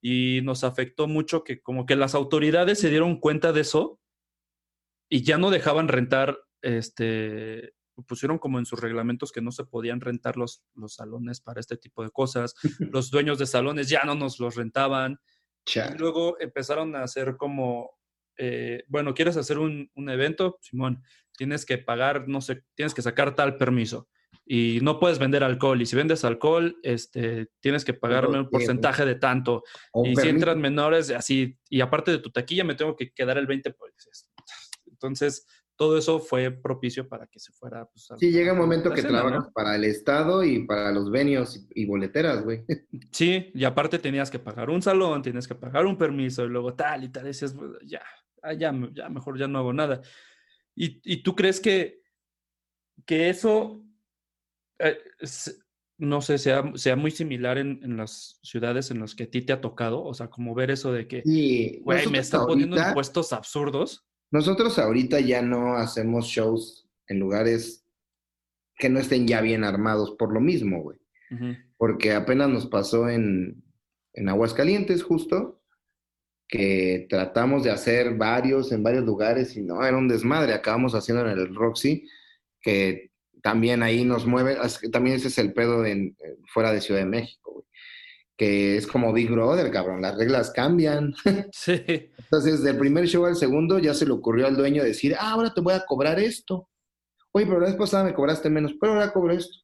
Y 0.01 0.41
nos 0.45 0.63
afectó 0.63 1.09
mucho 1.09 1.43
que 1.43 1.61
como 1.61 1.85
que 1.85 1.97
las 1.97 2.15
autoridades 2.15 2.79
se 2.79 2.91
dieron 2.91 3.19
cuenta 3.19 3.53
de 3.53 3.63
eso 3.63 4.01
y 5.11 5.23
ya 5.23 5.39
no 5.39 5.51
dejaban 5.51 5.89
rentar, 5.89 6.39
este, 6.63 7.73
pusieron 8.03 8.39
como 8.39 8.59
en 8.59 8.67
sus 8.67 8.81
reglamentos 8.81 9.33
que 9.33 9.41
no 9.41 9.51
se 9.51 9.65
podían 9.65 10.01
rentar 10.01 10.37
los, 10.37 10.63
los 10.75 10.95
salones 10.95 11.41
para 11.41 11.61
este 11.61 11.77
tipo 11.77 12.03
de 12.03 12.11
cosas. 12.11 12.55
los 12.93 13.11
dueños 13.11 13.39
de 13.39 13.47
salones 13.47 13.89
ya 13.89 14.05
no 14.05 14.15
nos 14.15 14.41
los 14.41 14.57
rentaban. 14.57 15.21
Y 15.75 15.99
luego 15.99 16.41
empezaron 16.41 16.97
a 16.97 17.03
hacer 17.03 17.37
como, 17.37 17.91
eh, 18.39 18.85
bueno, 18.89 19.13
¿quieres 19.13 19.37
hacer 19.37 19.59
un, 19.59 19.91
un, 19.95 20.09
evento? 20.09 20.59
Simón, 20.63 21.03
tienes 21.37 21.67
que 21.67 21.77
pagar, 21.77 22.27
no 22.27 22.41
sé, 22.41 22.65
tienes 22.75 22.95
que 22.95 23.03
sacar 23.03 23.35
tal 23.35 23.59
permiso. 23.59 24.09
Y 24.47 24.79
no 24.81 24.99
puedes 24.99 25.19
vender 25.19 25.45
alcohol. 25.45 25.81
Y 25.83 25.85
si 25.85 25.95
vendes 25.95 26.25
alcohol, 26.25 26.79
este, 26.83 27.49
tienes 27.61 27.85
que 27.85 27.93
pagarme 27.93 28.39
un 28.39 28.49
porcentaje 28.49 29.05
de 29.05 29.17
tanto. 29.17 29.63
y 30.05 30.17
si 30.17 30.29
entran 30.29 30.59
menores, 30.59 31.11
así, 31.11 31.59
y 31.69 31.83
aparte 31.83 32.13
de 32.13 32.19
tu 32.19 32.31
taquilla, 32.31 32.65
me 32.65 32.75
tengo 32.75 32.97
que 32.97 33.13
quedar 33.13 33.37
el 33.37 33.47
20%. 33.47 33.75
Pues, 33.77 34.31
entonces, 34.87 35.47
todo 35.79 35.97
eso 35.97 36.19
fue 36.19 36.51
propicio 36.51 37.09
para 37.09 37.29
que 37.29 37.39
se 37.39 37.53
fuera. 37.53 37.87
Pues, 37.87 38.09
sí, 38.19 38.33
llega 38.33 38.53
un 38.53 38.59
momento 38.59 38.91
que 38.91 39.01
trabajas 39.01 39.49
para 39.55 39.77
el 39.77 39.85
Estado 39.85 40.43
y 40.43 40.67
para 40.67 40.91
los 40.91 41.09
venios 41.09 41.65
y, 41.73 41.87
boleteras, 41.87 42.43
güey. 42.45 42.65
Sí, 43.13 43.53
y 43.55 43.65
aparte 43.65 44.01
tenías 44.01 44.29
que 44.29 44.41
pagar 44.41 44.71
un 44.71 44.83
salón, 44.83 45.23
tienes 45.23 45.47
que 45.47 45.55
pagar 45.55 45.87
un 45.87 45.97
permiso 45.97 46.45
y 46.45 46.49
luego 46.49 46.75
tal 46.75 47.05
y 47.05 47.09
tal. 47.11 47.25
decías, 47.25 47.55
ya, 47.87 48.03
ah, 48.43 48.55
ya, 48.55 48.75
ya, 48.93 49.09
mejor 49.09 49.39
ya 49.39 49.47
no 49.47 49.61
hago 49.61 49.73
nada. 49.73 50.03
¿Y, 50.75 51.01
y 51.05 51.23
tú 51.23 51.37
crees 51.37 51.61
que, 51.61 52.03
que 53.07 53.31
eso, 53.31 53.81
eh, 54.81 54.99
no 55.97 56.21
sé, 56.23 56.39
sea, 56.39 56.73
sea 56.75 56.97
muy 56.97 57.13
similar 57.13 57.57
en, 57.57 57.81
en, 57.85 57.97
las 57.97 58.41
ciudades 58.43 58.91
en 58.91 58.99
las 58.99 59.15
que 59.15 59.25
a 59.25 59.31
ti 59.31 59.43
te 59.43 59.53
ha 59.53 59.61
tocado? 59.61 60.03
O 60.03 60.13
sea, 60.13 60.29
como 60.29 60.57
ver 60.57 60.73
eso 60.73 60.93
de 60.93 61.07
que, 61.07 61.23
güey, 61.85 62.09
me 62.09 62.19
están 62.19 62.47
poniendo 62.47 62.77
impuestos 62.77 63.33
absurdos. 63.33 64.08
Nosotros 64.31 64.79
ahorita 64.79 65.21
ya 65.21 65.43
no 65.43 65.77
hacemos 65.77 66.27
shows 66.27 66.87
en 67.07 67.19
lugares 67.19 67.85
que 68.77 68.89
no 68.89 69.01
estén 69.01 69.27
ya 69.27 69.41
bien 69.41 69.65
armados 69.65 70.13
por 70.13 70.33
lo 70.33 70.41
mismo, 70.41 70.83
güey. 70.83 70.99
Porque 71.77 72.13
apenas 72.13 72.49
nos 72.49 72.67
pasó 72.67 73.09
en, 73.09 73.63
en 74.15 74.29
Aguascalientes 74.29 75.03
justo, 75.03 75.61
que 76.47 77.07
tratamos 77.11 77.65
de 77.65 77.71
hacer 77.71 78.17
varios 78.17 78.73
en 78.73 78.83
varios 78.83 79.05
lugares 79.05 79.55
y 79.57 79.63
no, 79.63 79.85
era 79.85 79.97
un 79.97 80.09
desmadre. 80.09 80.55
Acabamos 80.55 80.95
haciendo 80.95 81.27
en 81.27 81.39
el 81.39 81.55
Roxy, 81.55 82.09
que 82.63 83.11
también 83.43 83.83
ahí 83.83 84.05
nos 84.05 84.27
mueve, 84.27 84.57
también 84.91 85.17
ese 85.17 85.29
es 85.29 85.39
el 85.39 85.53
pedo 85.53 85.85
en, 85.85 86.17
fuera 86.47 86.73
de 86.73 86.81
Ciudad 86.81 87.01
de 87.01 87.07
México, 87.07 87.53
güey 87.53 87.68
que 88.39 88.77
es 88.77 88.87
como 88.87 89.13
Big 89.13 89.29
Brother, 89.29 89.71
cabrón, 89.73 90.01
las 90.01 90.17
reglas 90.17 90.53
cambian. 90.53 91.13
Sí. 91.53 91.83
Entonces, 92.17 92.63
del 92.63 92.79
primer 92.79 93.07
show 93.09 93.25
al 93.25 93.37
segundo 93.37 93.79
ya 93.79 93.95
se 93.95 94.07
le 94.07 94.13
ocurrió 94.13 94.47
al 94.47 94.57
dueño 94.57 94.85
decir, 94.85 95.15
ah, 95.19 95.33
ahora 95.33 95.53
te 95.53 95.61
voy 95.61 95.75
a 95.75 95.85
cobrar 95.85 96.21
esto. 96.21 96.69
Oye, 97.33 97.47
pero 97.47 97.59
la 97.59 97.67
vez 97.67 97.77
pasada 97.77 98.05
me 98.05 98.15
cobraste 98.15 98.49
menos, 98.49 98.75
pero 98.81 98.93
ahora 98.93 99.13
cobro 99.13 99.33
esto. 99.33 99.59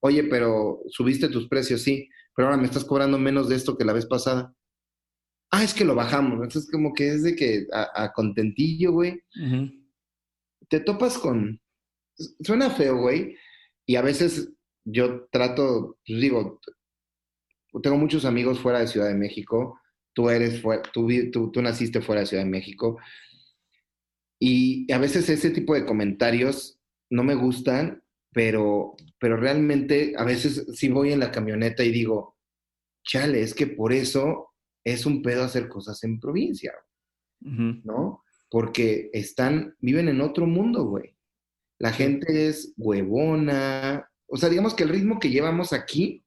Oye, 0.00 0.24
pero 0.24 0.80
subiste 0.88 1.28
tus 1.28 1.48
precios, 1.48 1.80
sí, 1.80 2.08
pero 2.36 2.48
ahora 2.48 2.60
me 2.60 2.66
estás 2.66 2.84
cobrando 2.84 3.18
menos 3.18 3.48
de 3.48 3.56
esto 3.56 3.78
que 3.78 3.84
la 3.84 3.92
vez 3.92 4.06
pasada. 4.06 4.54
Ah, 5.50 5.64
es 5.64 5.72
que 5.72 5.84
lo 5.84 5.94
bajamos. 5.94 6.34
Entonces, 6.34 6.70
como 6.70 6.92
que 6.92 7.08
es 7.08 7.22
de 7.22 7.34
que 7.34 7.66
a, 7.72 8.12
contentillo, 8.12 8.92
güey. 8.92 9.22
Te 10.68 10.80
topas 10.80 11.18
con. 11.18 11.60
Suena 12.40 12.70
feo, 12.70 12.98
güey. 12.98 13.36
Y 13.86 13.96
a 13.96 14.02
veces 14.02 14.50
yo 14.84 15.26
trato, 15.30 15.98
pues 16.06 16.20
digo, 16.20 16.60
tengo 17.80 17.96
muchos 17.96 18.24
amigos 18.24 18.58
fuera 18.58 18.80
de 18.80 18.88
Ciudad 18.88 19.08
de 19.08 19.14
México, 19.14 19.80
tú 20.12 20.28
eres 20.28 20.60
fuera, 20.60 20.82
tú, 20.92 21.08
tú, 21.30 21.62
naciste 21.62 22.02
fuera 22.02 22.20
de 22.20 22.26
Ciudad 22.26 22.44
de 22.44 22.50
México, 22.50 22.98
y 24.38 24.92
a 24.92 24.98
veces 24.98 25.28
ese 25.28 25.50
tipo 25.50 25.74
de 25.74 25.86
comentarios 25.86 26.80
no 27.10 27.24
me 27.24 27.34
gustan, 27.34 28.02
pero, 28.32 28.96
pero 29.18 29.36
realmente 29.36 30.14
a 30.16 30.24
veces 30.24 30.66
sí 30.74 30.88
voy 30.88 31.12
en 31.12 31.20
la 31.20 31.30
camioneta 31.30 31.84
y 31.84 31.92
digo, 31.92 32.36
chale, 33.04 33.42
es 33.42 33.54
que 33.54 33.66
por 33.66 33.92
eso 33.92 34.50
es 34.84 35.06
un 35.06 35.22
pedo 35.22 35.44
hacer 35.44 35.68
cosas 35.68 36.02
en 36.04 36.18
provincia, 36.18 36.72
¿no? 37.40 38.24
Porque 38.50 39.10
están, 39.12 39.76
viven 39.80 40.08
en 40.08 40.20
otro 40.20 40.46
mundo, 40.46 40.84
güey. 40.84 41.16
La 41.78 41.92
gente 41.92 42.48
es 42.48 42.74
huevona. 42.76 44.08
O 44.26 44.36
sea, 44.36 44.48
digamos 44.48 44.74
que 44.74 44.84
el 44.84 44.90
ritmo 44.90 45.18
que 45.18 45.30
llevamos 45.30 45.72
aquí 45.72 46.21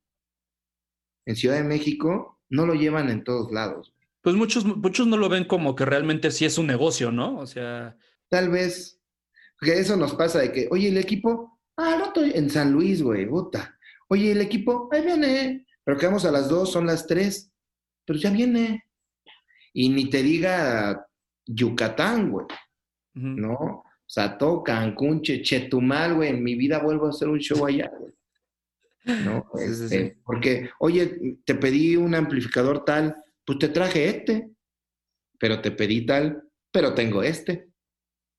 en 1.26 1.36
Ciudad 1.36 1.56
de 1.56 1.64
México 1.64 2.40
no 2.50 2.66
lo 2.66 2.74
llevan 2.74 3.10
en 3.10 3.24
todos 3.24 3.52
lados. 3.52 3.94
Pues 4.22 4.36
muchos, 4.36 4.66
muchos 4.66 5.08
no 5.08 5.18
lo 5.18 5.30
ven 5.30 5.46
como 5.46 5.76
que 5.76 5.86
realmente 5.86 6.32
sí 6.32 6.46
es 6.46 6.58
un 6.58 6.68
negocio, 6.68 7.12
¿no? 7.12 7.38
O 7.38 7.46
sea. 7.46 7.96
Tal 8.30 8.50
vez. 8.50 9.00
Que 9.60 9.80
eso 9.80 9.96
nos 9.96 10.16
pasa 10.16 10.40
de 10.40 10.52
que, 10.52 10.68
oye, 10.72 10.90
el 10.90 10.98
equipo, 10.98 11.60
ah, 11.78 11.96
no 11.98 12.06
estoy 12.06 12.32
en 12.36 12.50
San 12.50 12.72
Luis, 12.72 13.02
güey, 13.02 13.26
puta. 13.28 13.78
Oye, 14.08 14.32
el 14.32 14.42
equipo, 14.42 14.90
ahí 14.92 15.04
viene. 15.04 15.66
Pero 15.84 15.98
quedamos 15.98 16.26
a 16.26 16.32
las 16.32 16.50
dos, 16.50 16.72
son 16.72 16.88
las 16.88 17.08
tres. 17.08 17.52
Pero 18.04 18.20
ya 18.20 18.32
viene. 18.32 18.86
Y 19.74 19.90
ni 19.90 20.10
te 20.10 20.24
diga 20.24 21.08
Yucatán, 21.46 22.32
güey. 22.32 22.48
¿No? 23.14 23.54
O 23.54 23.84
sea, 24.08 24.38
todo 24.38 24.64
Cancún, 24.64 25.22
Chetumal, 25.22 26.16
güey. 26.16 26.30
En 26.30 26.44
mi 26.44 26.56
vida 26.56 26.80
vuelvo 26.80 27.08
a 27.08 27.10
hacer 27.10 27.30
un 27.30 27.40
show 27.40 27.66
allá, 27.66 27.92
güey. 27.98 28.14
¿No? 29.06 29.50
Este, 29.60 30.18
porque, 30.26 30.70
oye, 30.80 31.38
te 31.46 31.56
pedí 31.56 31.96
un 31.96 32.16
amplificador 32.16 32.84
tal, 32.84 33.16
pues 33.46 33.60
te 33.60 33.70
traje 33.70 34.10
este, 34.10 34.50
pero 35.40 35.62
te 35.62 35.72
pedí 35.72 36.06
tal, 36.06 36.44
pero 36.72 36.94
tengo 36.94 37.24
este. 37.24 37.70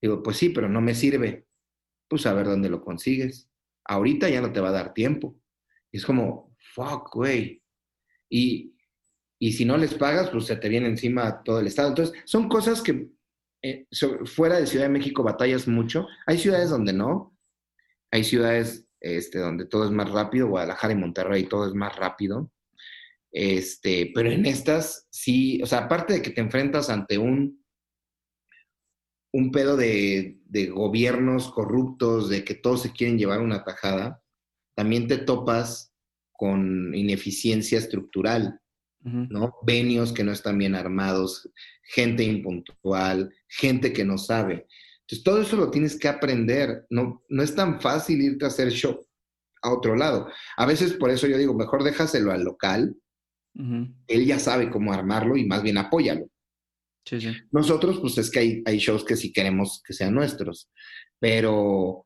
Digo, 0.01 0.23
pues 0.23 0.37
sí, 0.37 0.51
pero 0.51 0.69
no 0.69 0.81
me 0.81 0.95
sirve. 0.95 1.47
Pues 2.09 2.27
a 2.27 2.35
ver 2.35 2.47
dónde 2.47 2.69
lo 2.69 2.83
consigues. 2.83 3.49
Ahorita 3.85 4.29
ya 4.29 4.41
no 4.41 4.53
te 4.53 4.61
va 4.61 4.69
a 4.69 4.73
dar 4.73 4.95
tiempo. 4.95 5.41
Y 5.91 5.99
es 5.99 6.05
como, 6.05 6.55
fuck, 6.75 7.15
güey. 7.15 7.63
Y, 8.29 8.75
y 9.39 9.53
si 9.53 9.65
no 9.65 9.77
les 9.77 9.95
pagas, 9.95 10.31
pues 10.31 10.47
se 10.47 10.57
te 10.57 10.69
viene 10.69 10.89
encima 10.89 11.43
todo 11.43 11.61
el 11.61 11.67
Estado. 11.67 11.89
Entonces, 11.89 12.17
son 12.25 12.49
cosas 12.49 12.83
que 12.83 13.09
eh, 13.63 13.87
fuera 14.25 14.59
de 14.59 14.67
Ciudad 14.67 14.85
de 14.85 14.93
México 14.93 15.23
batallas 15.23 15.67
mucho. 15.67 16.07
Hay 16.27 16.39
ciudades 16.39 16.71
donde 16.71 16.93
no. 16.93 17.37
Hay 18.11 18.25
ciudades 18.25 18.86
este, 19.01 19.39
donde 19.39 19.67
todo 19.67 19.85
es 19.85 19.91
más 19.91 20.11
rápido, 20.11 20.49
Guadalajara 20.49 20.93
y 20.93 20.97
Monterrey 20.97 21.45
todo 21.45 21.67
es 21.67 21.75
más 21.75 21.95
rápido. 21.97 22.51
Este, 23.31 24.13
pero 24.15 24.31
en 24.31 24.47
estas 24.47 25.07
sí, 25.11 25.61
o 25.63 25.67
sea, 25.67 25.81
aparte 25.81 26.15
de 26.15 26.23
que 26.23 26.31
te 26.31 26.41
enfrentas 26.41 26.89
ante 26.89 27.19
un, 27.19 27.63
un 29.33 29.51
pedo 29.51 29.77
de, 29.77 30.41
gobiernos 30.73 31.51
corruptos, 31.51 32.31
de 32.31 32.45
que 32.45 32.55
todos 32.55 32.83
se 32.83 32.93
quieren 32.93 33.19
llevar 33.19 33.41
una 33.41 33.63
tajada, 33.63 34.23
también 34.75 35.07
te 35.07 35.19
topas 35.19 35.93
con 36.33 36.95
ineficiencia 36.95 37.79
estructural, 37.79 38.59
¿no? 39.03 39.55
Venios 39.63 40.13
que 40.13 40.25
no 40.25 40.33
están 40.33 40.57
bien 40.57 40.75
armados, 40.75 41.51
gente 41.83 42.25
impuntual, 42.25 43.33
gente 43.47 43.93
que 43.93 44.05
no 44.05 44.17
sabe. 44.17 44.67
Entonces, 45.07 45.25
todo 45.25 45.41
eso 45.41 45.57
lo 45.57 45.71
tienes 45.71 45.97
que 45.99 46.09
aprender. 46.09 46.85
No, 46.91 47.23
no 47.29 47.43
es 47.43 47.55
tan 47.55 47.81
fácil 47.81 48.21
irte 48.21 48.45
a 48.45 48.49
hacer 48.49 48.71
show 48.71 49.07
a 49.63 49.73
otro 49.73 49.95
lado. 49.95 50.29
A 50.57 50.67
veces, 50.67 50.95
por 50.95 51.11
eso 51.11 51.29
yo 51.29 51.39
digo, 51.39 51.55
mejor 51.55 51.85
déjaselo 51.85 52.33
al 52.33 52.43
local. 52.43 52.97
Él 54.07 54.27
ya 54.27 54.39
sabe 54.39 54.69
cómo 54.69 54.93
armarlo 54.93 55.37
y 55.37 55.47
más 55.47 55.63
bien 55.63 55.79
apóyalo. 55.79 56.29
Nosotros, 57.53 58.01
pues 58.01 58.19
es 58.19 58.31
que 58.31 58.39
hay, 58.41 58.63
hay, 58.67 58.79
shows 58.79 59.05
que 59.05 59.17
sí 59.17 59.33
queremos 59.33 59.81
que 59.87 59.95
sean 59.95 60.13
nuestros, 60.13 60.69
pero, 61.19 62.05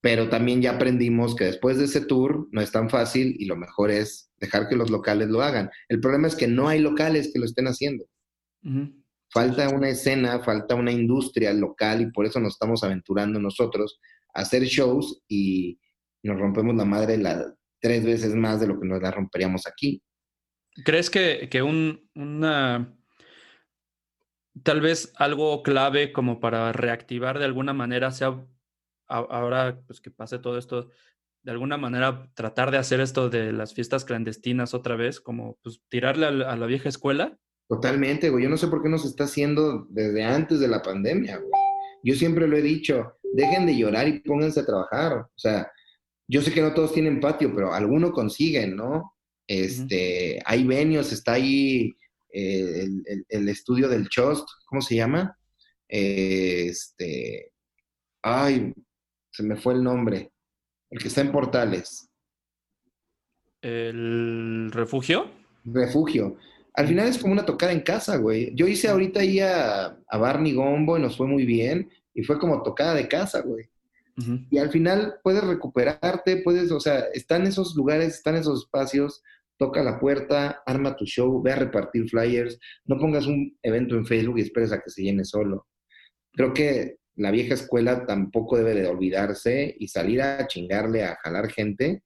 pero 0.00 0.28
también 0.28 0.60
ya 0.60 0.72
aprendimos 0.72 1.34
que 1.34 1.44
después 1.44 1.78
de 1.78 1.86
ese 1.86 2.02
tour 2.02 2.48
no 2.52 2.60
es 2.60 2.70
tan 2.70 2.88
fácil 2.88 3.34
y 3.38 3.46
lo 3.46 3.56
mejor 3.56 3.90
es 3.90 4.30
dejar 4.36 4.68
que 4.68 4.76
los 4.76 4.90
locales 4.90 5.28
lo 5.28 5.42
hagan. 5.42 5.70
El 5.88 6.00
problema 6.00 6.28
es 6.28 6.36
que 6.36 6.46
no 6.46 6.68
hay 6.68 6.80
locales 6.80 7.30
que 7.32 7.40
lo 7.40 7.46
estén 7.46 7.66
haciendo. 7.66 8.04
Falta 9.32 9.68
una 9.68 9.88
escena, 9.88 10.40
falta 10.40 10.74
una 10.74 10.92
industria 10.92 11.52
local 11.52 12.02
y 12.02 12.10
por 12.10 12.26
eso 12.26 12.38
nos 12.40 12.54
estamos 12.54 12.84
aventurando 12.84 13.40
nosotros 13.40 13.98
a 14.34 14.42
hacer 14.42 14.64
shows 14.64 15.22
y 15.28 15.78
nos 16.22 16.38
rompemos 16.38 16.74
la 16.76 16.84
madre 16.84 17.16
la, 17.18 17.54
tres 17.80 18.04
veces 18.04 18.34
más 18.34 18.60
de 18.60 18.68
lo 18.68 18.78
que 18.78 18.86
nos 18.86 19.00
la 19.00 19.10
romperíamos 19.10 19.66
aquí. 19.66 20.02
¿Crees 20.84 21.10
que, 21.10 21.48
que 21.50 21.62
un, 21.62 22.08
una, 22.14 22.94
tal 24.62 24.80
vez 24.80 25.12
algo 25.16 25.62
clave 25.62 26.12
como 26.12 26.40
para 26.40 26.72
reactivar 26.72 27.38
de 27.38 27.44
alguna 27.44 27.72
manera 27.72 28.10
sea 28.10 28.46
ahora 29.08 29.82
pues 29.86 30.00
que 30.00 30.10
pase 30.10 30.38
todo 30.38 30.56
esto, 30.56 30.88
de 31.42 31.52
alguna 31.52 31.76
manera 31.76 32.30
tratar 32.34 32.70
de 32.70 32.78
hacer 32.78 33.00
esto 33.00 33.28
de 33.28 33.52
las 33.52 33.74
fiestas 33.74 34.04
clandestinas 34.04 34.74
otra 34.74 34.96
vez, 34.96 35.20
como 35.20 35.58
pues 35.62 35.82
tirarle 35.88 36.26
a 36.26 36.56
la, 36.56 36.66
vieja 36.66 36.88
escuela? 36.88 37.38
Totalmente, 37.72 38.28
güey. 38.28 38.44
Yo 38.44 38.50
no 38.50 38.58
sé 38.58 38.68
por 38.68 38.82
qué 38.82 38.90
no 38.90 38.98
se 38.98 39.08
está 39.08 39.24
haciendo 39.24 39.86
desde 39.88 40.22
antes 40.22 40.60
de 40.60 40.68
la 40.68 40.82
pandemia, 40.82 41.38
güey. 41.38 41.50
Yo 42.04 42.14
siempre 42.14 42.46
lo 42.46 42.58
he 42.58 42.60
dicho, 42.60 43.14
dejen 43.32 43.64
de 43.64 43.74
llorar 43.74 44.06
y 44.08 44.20
pónganse 44.20 44.60
a 44.60 44.66
trabajar. 44.66 45.14
O 45.14 45.38
sea, 45.38 45.72
yo 46.28 46.42
sé 46.42 46.52
que 46.52 46.60
no 46.60 46.74
todos 46.74 46.92
tienen 46.92 47.18
patio, 47.18 47.50
pero 47.54 47.72
alguno 47.72 48.12
consiguen, 48.12 48.76
¿no? 48.76 49.14
Este, 49.46 50.38
hay 50.44 50.64
venios, 50.64 51.12
está 51.12 51.32
ahí 51.32 51.94
eh, 52.34 52.88
el, 53.30 53.48
estudio 53.48 53.88
del 53.88 54.06
Chost, 54.10 54.46
¿cómo 54.66 54.82
se 54.82 54.96
llama? 54.96 55.34
este, 55.88 57.52
ay, 58.20 58.74
se 59.30 59.42
me 59.44 59.56
fue 59.56 59.72
el 59.72 59.82
nombre, 59.82 60.30
el 60.90 60.98
que 60.98 61.08
está 61.08 61.22
en 61.22 61.32
Portales. 61.32 62.10
¿El 63.62 64.70
refugio? 64.72 65.30
Refugio. 65.64 66.36
Al 66.74 66.88
final 66.88 67.08
es 67.08 67.18
como 67.18 67.32
una 67.32 67.44
tocada 67.44 67.72
en 67.72 67.80
casa, 67.80 68.16
güey. 68.16 68.52
Yo 68.54 68.66
hice 68.66 68.88
ahorita 68.88 69.20
ahí 69.20 69.40
a, 69.40 69.98
a 70.06 70.18
Barney 70.18 70.54
Gombo 70.54 70.96
y 70.96 71.02
nos 71.02 71.16
fue 71.16 71.26
muy 71.26 71.44
bien 71.44 71.90
y 72.14 72.22
fue 72.22 72.38
como 72.38 72.62
tocada 72.62 72.94
de 72.94 73.08
casa, 73.08 73.40
güey. 73.40 73.68
Y 74.50 74.58
al 74.58 74.70
final 74.70 75.14
puedes 75.22 75.42
recuperarte, 75.42 76.42
puedes, 76.42 76.70
o 76.70 76.80
sea, 76.80 77.00
están 77.14 77.46
esos 77.46 77.74
lugares, 77.74 78.14
están 78.14 78.36
esos 78.36 78.64
espacios 78.64 79.22
toca 79.62 79.80
la 79.84 80.00
puerta, 80.00 80.60
arma 80.66 80.96
tu 80.96 81.04
show, 81.04 81.40
ve 81.40 81.52
a 81.52 81.56
repartir 81.56 82.08
flyers, 82.08 82.58
no 82.84 82.98
pongas 82.98 83.26
un 83.26 83.56
evento 83.62 83.94
en 83.94 84.04
Facebook 84.04 84.38
y 84.38 84.42
esperes 84.42 84.72
a 84.72 84.80
que 84.80 84.90
se 84.90 85.02
llene 85.02 85.24
solo. 85.24 85.68
Creo 86.32 86.52
que 86.52 86.96
la 87.14 87.30
vieja 87.30 87.54
escuela 87.54 88.04
tampoco 88.04 88.56
debe 88.56 88.74
de 88.74 88.88
olvidarse 88.88 89.76
y 89.78 89.86
salir 89.86 90.20
a 90.20 90.48
chingarle, 90.48 91.04
a 91.04 91.16
jalar 91.22 91.48
gente, 91.48 92.02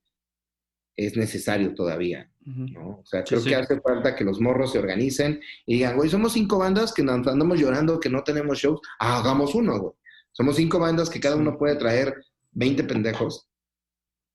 es 0.97 1.16
necesario 1.16 1.74
todavía. 1.74 2.30
¿No? 2.47 3.01
O 3.01 3.05
sea, 3.05 3.24
creo 3.24 3.43
que 3.43 3.55
hace 3.55 3.81
falta 3.81 4.14
que 4.14 4.24
los 4.24 4.40
morros 4.40 4.73
se 4.73 4.78
organicen 4.78 5.40
y 5.66 5.74
digan, 5.74 5.97
güey, 5.97 6.09
somos 6.09 6.32
cinco 6.32 6.59
bandas 6.59 6.94
que 6.94 7.02
nos 7.02 7.27
andamos 7.27 7.59
llorando 7.59 7.98
que 7.98 8.09
no 8.09 8.23
tenemos 8.23 8.59
shows, 8.59 8.81
hagamos 8.98 9.55
uno, 9.55 9.78
güey. 9.78 9.94
Somos 10.32 10.56
cinco 10.56 10.78
bandas 10.78 11.10
que 11.10 11.20
cada 11.20 11.36
uno 11.36 11.59
puede 11.59 11.77
traer 11.77 12.14
20 12.52 12.85
pendejos 12.85 13.48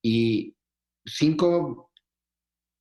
y 0.02 0.56
cinco 1.06 1.92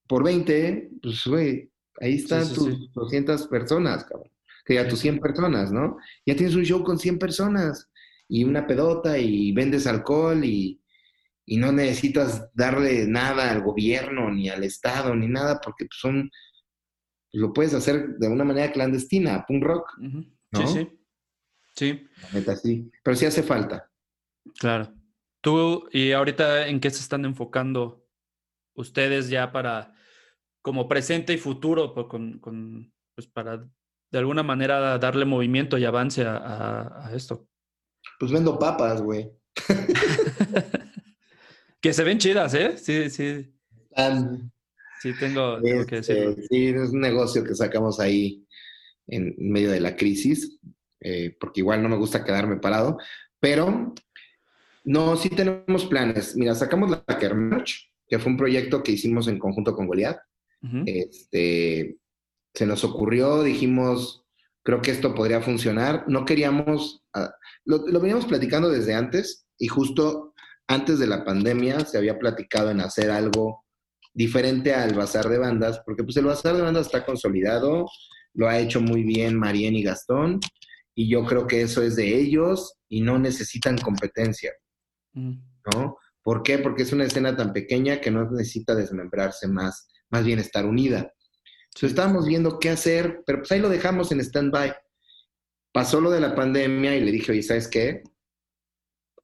por 0.06 0.24
20, 0.24 0.90
pues, 1.02 1.24
güey, 1.26 1.70
ahí 2.00 2.16
están 2.16 2.52
tus 2.52 2.92
200 2.92 3.46
personas, 3.46 4.04
cabrón. 4.04 4.30
Que 4.64 4.74
ya 4.74 4.88
tus 4.88 4.98
100 5.00 5.20
personas, 5.20 5.72
¿no? 5.72 5.96
Ya 6.26 6.34
tienes 6.34 6.54
un 6.54 6.64
show 6.64 6.82
con 6.82 6.98
100 6.98 7.18
personas 7.18 7.88
y 8.28 8.44
una 8.44 8.66
pedota 8.66 9.18
y 9.18 9.52
vendes 9.52 9.86
alcohol 9.86 10.44
y, 10.44 10.80
y 11.50 11.56
no 11.56 11.72
necesitas 11.72 12.48
darle 12.54 13.08
nada 13.08 13.50
al 13.50 13.62
gobierno 13.62 14.30
ni 14.30 14.48
al 14.48 14.62
Estado 14.62 15.16
ni 15.16 15.26
nada 15.26 15.60
porque 15.60 15.86
pues, 15.86 15.98
son, 15.98 16.30
lo 17.32 17.52
puedes 17.52 17.74
hacer 17.74 18.10
de 18.18 18.28
una 18.28 18.44
manera 18.44 18.70
clandestina, 18.70 19.44
punk 19.48 19.64
rock. 19.64 19.90
Sí, 20.52 20.66
sí. 20.68 21.00
Sí. 21.74 22.06
neta, 22.32 22.54
sí. 22.54 22.88
Pero 23.02 23.16
sí 23.16 23.26
hace 23.26 23.42
falta. 23.42 23.90
Claro. 24.60 24.94
Tú, 25.40 25.88
¿y 25.90 26.12
ahorita 26.12 26.68
en 26.68 26.78
qué 26.78 26.88
se 26.88 27.00
están 27.00 27.24
enfocando 27.24 28.06
ustedes 28.76 29.28
ya 29.28 29.50
para 29.50 29.92
como 30.62 30.86
presente 30.86 31.32
y 31.32 31.38
futuro 31.38 31.92
pues, 31.94 32.06
con, 32.06 32.92
pues 33.16 33.26
para 33.26 33.56
de 34.12 34.18
alguna 34.18 34.44
manera 34.44 34.98
darle 34.98 35.24
movimiento 35.24 35.78
y 35.78 35.84
avance 35.84 36.22
a, 36.24 37.10
esto? 37.12 37.48
Pues 38.20 38.30
vendo 38.30 38.56
papas, 38.56 39.02
güey. 39.02 39.32
que 41.80 41.92
se 41.92 42.04
ven 42.04 42.18
chidas, 42.18 42.54
¿eh? 42.54 42.76
Sí, 42.76 43.10
sí. 43.10 43.52
sí, 45.02 45.12
tengo, 45.18 45.60
que 45.60 45.98
este, 45.98 46.34
Sí, 46.48 46.68
es 46.68 46.90
un 46.90 47.00
negocio 47.00 47.44
que 47.44 47.54
sacamos 47.54 48.00
ahí 48.00 48.46
en 49.06 49.34
medio 49.38 49.70
de 49.70 49.80
la 49.80 49.96
crisis, 49.96 50.58
eh, 51.00 51.36
porque 51.40 51.60
igual 51.60 51.82
no 51.82 51.88
me 51.88 51.96
gusta 51.96 52.24
quedarme 52.24 52.58
parado, 52.58 52.98
pero 53.40 53.94
no, 54.84 55.16
sí 55.16 55.30
tenemos 55.30 55.86
planes. 55.86 56.36
Mira, 56.36 56.54
sacamos 56.54 56.90
la 56.90 57.18
Kermerch, 57.18 57.92
que 58.06 58.18
fue 58.18 58.32
un 58.32 58.38
proyecto 58.38 58.82
que 58.82 58.92
hicimos 58.92 59.28
en 59.28 59.38
conjunto 59.38 59.74
con 59.74 59.86
Goliath 59.86 60.20
este, 60.86 61.98
se 62.54 62.66
nos 62.66 62.84
ocurrió, 62.84 63.42
dijimos, 63.42 64.24
creo 64.62 64.82
que 64.82 64.90
esto 64.90 65.14
podría 65.14 65.40
funcionar. 65.40 66.04
No 66.08 66.24
queríamos, 66.24 67.02
ah, 67.14 67.32
lo, 67.64 67.82
veníamos 68.00 68.26
platicando 68.26 68.68
desde 68.68 68.94
antes 68.94 69.46
y 69.58 69.68
justo 69.68 70.29
antes 70.70 70.98
de 70.98 71.06
la 71.06 71.24
pandemia 71.24 71.80
se 71.80 71.98
había 71.98 72.18
platicado 72.18 72.70
en 72.70 72.80
hacer 72.80 73.10
algo 73.10 73.64
diferente 74.14 74.74
al 74.74 74.94
bazar 74.94 75.28
de 75.28 75.38
bandas, 75.38 75.80
porque 75.84 76.04
pues 76.04 76.16
el 76.16 76.24
bazar 76.24 76.56
de 76.56 76.62
bandas 76.62 76.86
está 76.86 77.04
consolidado, 77.04 77.86
lo 78.34 78.48
ha 78.48 78.58
hecho 78.58 78.80
muy 78.80 79.02
bien 79.02 79.38
Marien 79.38 79.74
y 79.74 79.82
Gastón, 79.82 80.40
y 80.94 81.08
yo 81.08 81.24
creo 81.24 81.46
que 81.46 81.62
eso 81.62 81.82
es 81.82 81.96
de 81.96 82.18
ellos 82.18 82.74
y 82.88 83.00
no 83.00 83.18
necesitan 83.18 83.78
competencia, 83.78 84.52
¿no? 85.12 85.98
¿Por 86.22 86.42
qué? 86.42 86.58
Porque 86.58 86.82
es 86.82 86.92
una 86.92 87.04
escena 87.04 87.36
tan 87.36 87.52
pequeña 87.52 88.00
que 88.00 88.10
no 88.10 88.28
necesita 88.30 88.74
desmembrarse 88.74 89.48
más 89.48 89.88
más 90.10 90.24
bien 90.24 90.38
estar 90.38 90.66
unida. 90.66 91.12
Entonces 91.68 91.90
estábamos 91.90 92.26
viendo 92.26 92.58
qué 92.58 92.70
hacer, 92.70 93.22
pero 93.24 93.38
pues 93.38 93.52
ahí 93.52 93.60
lo 93.60 93.68
dejamos 93.68 94.12
en 94.12 94.20
stand-by. 94.20 94.74
Pasó 95.72 96.00
lo 96.00 96.10
de 96.10 96.20
la 96.20 96.34
pandemia 96.34 96.96
y 96.96 97.04
le 97.04 97.12
dije, 97.12 97.32
oye, 97.32 97.42
¿sabes 97.42 97.68
qué? 97.68 98.02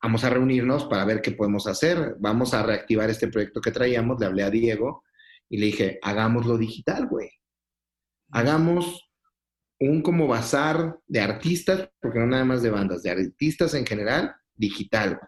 Vamos 0.02 0.24
a 0.24 0.30
reunirnos 0.30 0.84
para 0.84 1.04
ver 1.04 1.22
qué 1.22 1.32
podemos 1.32 1.66
hacer. 1.66 2.16
Vamos 2.18 2.54
a 2.54 2.62
reactivar 2.62 3.10
este 3.10 3.28
proyecto 3.28 3.60
que 3.60 3.70
traíamos. 3.70 4.20
Le 4.20 4.26
hablé 4.26 4.42
a 4.42 4.50
Diego 4.50 5.04
y 5.48 5.58
le 5.58 5.66
dije, 5.66 5.98
hagámoslo 6.02 6.58
digital, 6.58 7.06
güey. 7.06 7.30
Hagamos 8.30 9.08
un 9.78 10.02
como 10.02 10.26
bazar 10.26 10.98
de 11.06 11.20
artistas, 11.20 11.90
porque 12.00 12.18
no 12.18 12.26
nada 12.26 12.44
más 12.44 12.62
de 12.62 12.70
bandas, 12.70 13.02
de 13.02 13.10
artistas 13.10 13.74
en 13.74 13.86
general, 13.86 14.34
digital. 14.54 15.20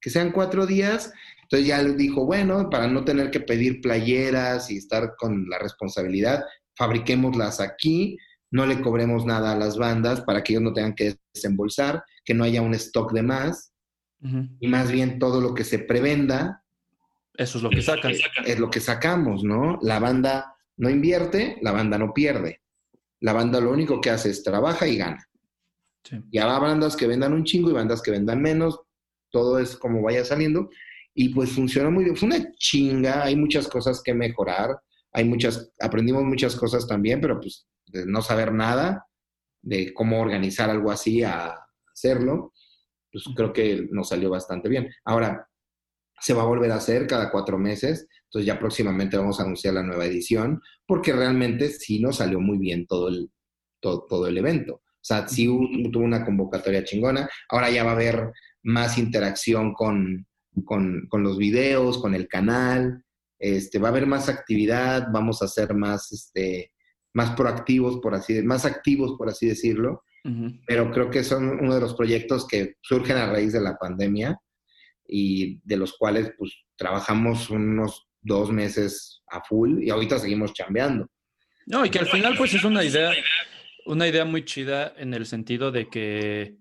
Que 0.00 0.10
sean 0.10 0.32
cuatro 0.32 0.66
días 0.66 1.12
entonces 1.48 1.66
ya 1.66 1.82
le 1.82 1.94
dijo, 1.94 2.26
bueno, 2.26 2.68
para 2.68 2.88
no 2.88 3.06
tener 3.06 3.30
que 3.30 3.40
pedir 3.40 3.80
playeras 3.80 4.70
y 4.70 4.76
estar 4.76 5.14
con 5.16 5.48
la 5.48 5.58
responsabilidad, 5.58 6.44
fabriquémoslas 6.76 7.60
aquí, 7.60 8.18
no 8.50 8.66
le 8.66 8.82
cobremos 8.82 9.24
nada 9.24 9.52
a 9.52 9.56
las 9.56 9.78
bandas 9.78 10.20
para 10.20 10.42
que 10.42 10.52
ellos 10.52 10.62
no 10.62 10.74
tengan 10.74 10.94
que 10.94 11.16
desembolsar, 11.32 12.04
que 12.22 12.34
no 12.34 12.44
haya 12.44 12.60
un 12.60 12.74
stock 12.74 13.12
de 13.12 13.22
más, 13.22 13.72
y 14.20 14.66
más 14.68 14.90
bien 14.90 15.18
todo 15.18 15.40
lo 15.40 15.54
que 15.54 15.64
se 15.64 15.78
prevenda. 15.78 16.64
Eso 17.34 17.58
es 17.58 17.64
lo 17.64 17.70
que 17.70 17.82
sacan. 17.82 18.12
Es 18.44 18.58
lo 18.58 18.70
que 18.70 18.80
sacamos, 18.80 19.44
¿no? 19.44 19.78
La 19.82 19.98
banda 19.98 20.56
no 20.76 20.90
invierte, 20.90 21.58
la 21.62 21.72
banda 21.72 21.98
no 21.98 22.12
pierde. 22.12 22.62
La 23.20 23.32
banda 23.32 23.60
lo 23.60 23.70
único 23.70 24.00
que 24.00 24.10
hace 24.10 24.30
es 24.30 24.42
trabaja 24.42 24.86
y 24.86 24.96
gana. 24.96 25.24
Y 26.30 26.38
habrá 26.38 26.58
bandas 26.58 26.96
que 26.96 27.06
vendan 27.06 27.32
un 27.32 27.44
chingo 27.44 27.70
y 27.70 27.74
bandas 27.74 28.00
que 28.00 28.10
vendan 28.10 28.40
menos, 28.40 28.80
todo 29.30 29.58
es 29.58 29.76
como 29.76 30.02
vaya 30.02 30.24
saliendo, 30.24 30.70
y 31.14 31.30
pues 31.30 31.50
funcionó 31.50 31.90
muy 31.90 32.04
bien. 32.04 32.16
Fue 32.16 32.28
una 32.28 32.52
chinga, 32.54 33.24
hay 33.24 33.36
muchas 33.36 33.68
cosas 33.68 34.02
que 34.02 34.14
mejorar, 34.14 34.80
hay 35.12 35.24
muchas, 35.24 35.72
aprendimos 35.80 36.24
muchas 36.24 36.56
cosas 36.56 36.86
también, 36.86 37.20
pero 37.20 37.40
pues 37.40 37.66
de 37.86 38.06
no 38.06 38.22
saber 38.22 38.52
nada 38.52 39.06
de 39.60 39.92
cómo 39.92 40.20
organizar 40.20 40.70
algo 40.70 40.90
así 40.90 41.22
a 41.22 41.54
hacerlo, 41.92 42.52
pues 43.12 43.24
creo 43.34 43.52
que 43.52 43.88
nos 43.90 44.08
salió 44.08 44.30
bastante 44.30 44.68
bien. 44.68 44.88
Ahora, 45.04 45.48
se 46.20 46.34
va 46.34 46.42
a 46.42 46.46
volver 46.46 46.72
a 46.72 46.76
hacer 46.76 47.06
cada 47.06 47.30
cuatro 47.30 47.58
meses, 47.58 48.08
entonces 48.24 48.46
ya 48.46 48.58
próximamente 48.58 49.16
vamos 49.16 49.38
a 49.38 49.44
anunciar 49.44 49.74
la 49.74 49.82
nueva 49.82 50.06
edición, 50.06 50.60
porque 50.86 51.12
realmente 51.12 51.70
sí 51.70 52.00
nos 52.00 52.16
salió 52.16 52.40
muy 52.40 52.58
bien 52.58 52.86
todo 52.86 53.08
el, 53.08 53.30
todo, 53.80 54.06
todo 54.08 54.26
el 54.26 54.36
evento. 54.36 54.74
O 54.74 55.04
sea, 55.08 55.28
sí 55.28 55.46
tuvo 55.92 56.04
una 56.04 56.24
convocatoria 56.24 56.84
chingona, 56.84 57.28
ahora 57.48 57.70
ya 57.70 57.84
va 57.84 57.90
a 57.90 57.94
haber 57.94 58.32
más 58.62 58.98
interacción 58.98 59.72
con, 59.72 60.26
con, 60.64 61.08
los 61.12 61.38
videos, 61.38 61.98
con 61.98 62.14
el 62.14 62.28
canal, 62.28 63.04
este, 63.38 63.78
va 63.78 63.88
a 63.88 63.90
haber 63.92 64.06
más 64.06 64.28
actividad, 64.28 65.08
vamos 65.12 65.40
a 65.42 65.48
ser 65.48 65.74
más, 65.74 66.10
este, 66.12 66.72
más 67.14 67.30
proactivos, 67.36 68.00
por 68.00 68.14
así 68.14 68.42
más 68.42 68.64
activos, 68.64 69.14
por 69.16 69.28
así 69.28 69.46
decirlo. 69.46 70.02
Pero 70.66 70.90
creo 70.90 71.10
que 71.10 71.24
son 71.24 71.58
uno 71.60 71.74
de 71.74 71.80
los 71.80 71.94
proyectos 71.94 72.46
que 72.46 72.74
surgen 72.82 73.16
a 73.16 73.30
raíz 73.30 73.52
de 73.52 73.60
la 73.60 73.76
pandemia 73.78 74.38
y 75.06 75.58
de 75.64 75.76
los 75.76 75.96
cuales 75.96 76.32
pues 76.36 76.52
trabajamos 76.76 77.48
unos 77.48 78.08
dos 78.20 78.50
meses 78.50 79.22
a 79.28 79.42
full 79.42 79.82
y 79.82 79.90
ahorita 79.90 80.18
seguimos 80.18 80.52
chambeando. 80.52 81.08
No, 81.66 81.84
y 81.84 81.90
que 81.90 81.98
al 81.98 82.08
final 82.08 82.34
pues 82.36 82.52
es 82.52 82.64
una 82.64 82.84
idea 82.84 83.12
una 83.88 84.06
idea 84.06 84.24
muy 84.24 84.44
chida 84.44 84.92
en 84.98 85.14
el 85.14 85.26
sentido 85.26 85.72
de 85.72 85.88
que 85.88 86.58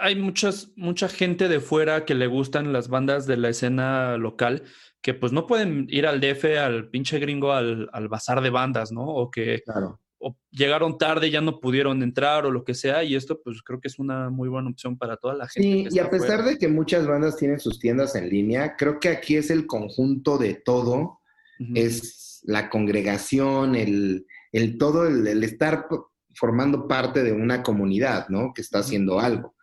hay 0.00 0.16
muchas, 0.16 0.72
mucha 0.76 1.08
gente 1.08 1.48
de 1.48 1.60
fuera 1.60 2.06
que 2.06 2.14
le 2.14 2.26
gustan 2.26 2.72
las 2.72 2.88
bandas 2.88 3.26
de 3.26 3.36
la 3.36 3.50
escena 3.50 4.16
local 4.16 4.64
que 5.02 5.12
pues 5.12 5.32
no 5.32 5.46
pueden 5.46 5.86
ir 5.90 6.06
al 6.06 6.20
DF, 6.20 6.44
al 6.58 6.88
pinche 6.88 7.18
gringo, 7.18 7.52
al, 7.52 7.90
al 7.92 8.08
bazar 8.08 8.40
de 8.40 8.50
bandas, 8.50 8.90
¿no? 8.90 9.04
O 9.04 9.30
que 9.30 9.62
o 10.18 10.36
llegaron 10.50 10.98
tarde, 10.98 11.30
ya 11.30 11.40
no 11.40 11.60
pudieron 11.60 12.02
entrar 12.02 12.44
o 12.44 12.50
lo 12.50 12.64
que 12.64 12.74
sea, 12.74 13.04
y 13.04 13.14
esto 13.14 13.40
pues 13.42 13.62
creo 13.62 13.80
que 13.80 13.88
es 13.88 13.98
una 13.98 14.30
muy 14.30 14.48
buena 14.48 14.68
opción 14.68 14.98
para 14.98 15.16
toda 15.16 15.34
la 15.34 15.48
gente. 15.48 15.90
Sí, 15.90 15.96
y 15.96 15.98
a 16.00 16.10
pesar 16.10 16.44
de 16.44 16.58
que 16.58 16.68
muchas 16.68 17.06
bandas 17.06 17.36
tienen 17.36 17.60
sus 17.60 17.78
tiendas 17.78 18.14
en 18.14 18.28
línea, 18.28 18.76
creo 18.76 18.98
que 18.98 19.08
aquí 19.08 19.36
es 19.36 19.50
el 19.50 19.66
conjunto 19.66 20.38
de 20.38 20.54
todo, 20.54 21.20
es 21.74 22.40
la 22.44 22.70
congregación, 22.70 23.74
el, 23.74 24.26
el 24.52 24.78
todo, 24.78 25.06
el, 25.06 25.26
el, 25.26 25.42
estar 25.42 25.86
formando 26.34 26.86
parte 26.86 27.24
de 27.24 27.32
una 27.32 27.62
comunidad, 27.64 28.28
¿no? 28.28 28.52
Que 28.54 28.62
está 28.62 28.78
haciendo 28.78 29.18
algo. 29.18 29.56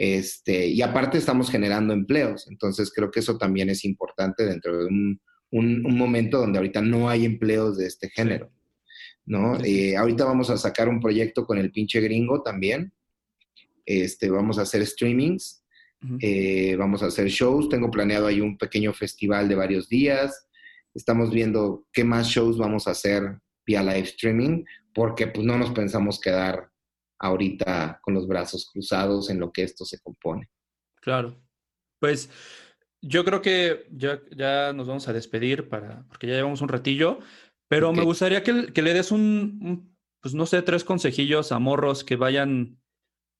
Este, 0.00 0.68
y 0.68 0.80
aparte 0.80 1.18
estamos 1.18 1.50
generando 1.50 1.92
empleos, 1.92 2.46
entonces 2.48 2.92
creo 2.94 3.10
que 3.10 3.18
eso 3.18 3.36
también 3.36 3.68
es 3.68 3.84
importante 3.84 4.46
dentro 4.46 4.78
de 4.78 4.86
un, 4.86 5.20
momento 5.50 6.38
donde 6.38 6.58
ahorita 6.58 6.82
no 6.82 7.08
hay 7.08 7.24
empleos 7.24 7.78
de 7.78 7.86
este 7.86 8.08
género, 8.08 8.48
¿no? 9.28 9.58
Eh, 9.62 9.94
ahorita 9.96 10.24
vamos 10.24 10.48
a 10.48 10.56
sacar 10.56 10.88
un 10.88 11.00
proyecto 11.00 11.44
con 11.44 11.58
el 11.58 11.70
pinche 11.70 12.00
gringo 12.00 12.42
también, 12.42 12.92
este, 13.84 14.30
vamos 14.30 14.58
a 14.58 14.62
hacer 14.62 14.84
streamings, 14.86 15.62
eh, 16.20 16.76
vamos 16.76 17.02
a 17.02 17.06
hacer 17.06 17.28
shows, 17.28 17.68
tengo 17.68 17.90
planeado 17.90 18.26
ahí 18.26 18.40
un 18.40 18.56
pequeño 18.56 18.92
festival 18.94 19.48
de 19.48 19.54
varios 19.54 19.88
días, 19.88 20.48
estamos 20.94 21.30
viendo 21.30 21.86
qué 21.92 22.04
más 22.04 22.28
shows 22.28 22.56
vamos 22.56 22.88
a 22.88 22.92
hacer 22.92 23.38
vía 23.66 23.82
live 23.82 24.08
streaming, 24.08 24.64
porque 24.94 25.26
pues 25.26 25.46
no 25.46 25.58
nos 25.58 25.72
pensamos 25.72 26.18
quedar 26.20 26.70
ahorita 27.18 28.00
con 28.02 28.14
los 28.14 28.26
brazos 28.26 28.70
cruzados 28.72 29.28
en 29.28 29.40
lo 29.40 29.52
que 29.52 29.62
esto 29.62 29.84
se 29.84 29.98
compone. 30.00 30.48
Claro. 31.02 31.36
Pues 31.98 32.30
yo 33.02 33.24
creo 33.24 33.42
que 33.42 33.86
ya, 33.90 34.20
ya 34.34 34.72
nos 34.72 34.86
vamos 34.86 35.08
a 35.08 35.12
despedir 35.12 35.68
para, 35.68 36.04
porque 36.08 36.26
ya 36.26 36.34
llevamos 36.34 36.62
un 36.62 36.68
ratillo, 36.68 37.18
pero 37.68 37.92
me 37.92 38.02
gustaría 38.02 38.42
que, 38.42 38.52
le 38.52 38.94
des 38.94 39.12
un, 39.12 39.96
pues 40.22 40.34
no 40.34 40.46
sé, 40.46 40.62
tres 40.62 40.84
consejillos 40.84 41.52
a 41.52 41.58
morros 41.58 42.02
que 42.02 42.16
vayan 42.16 42.80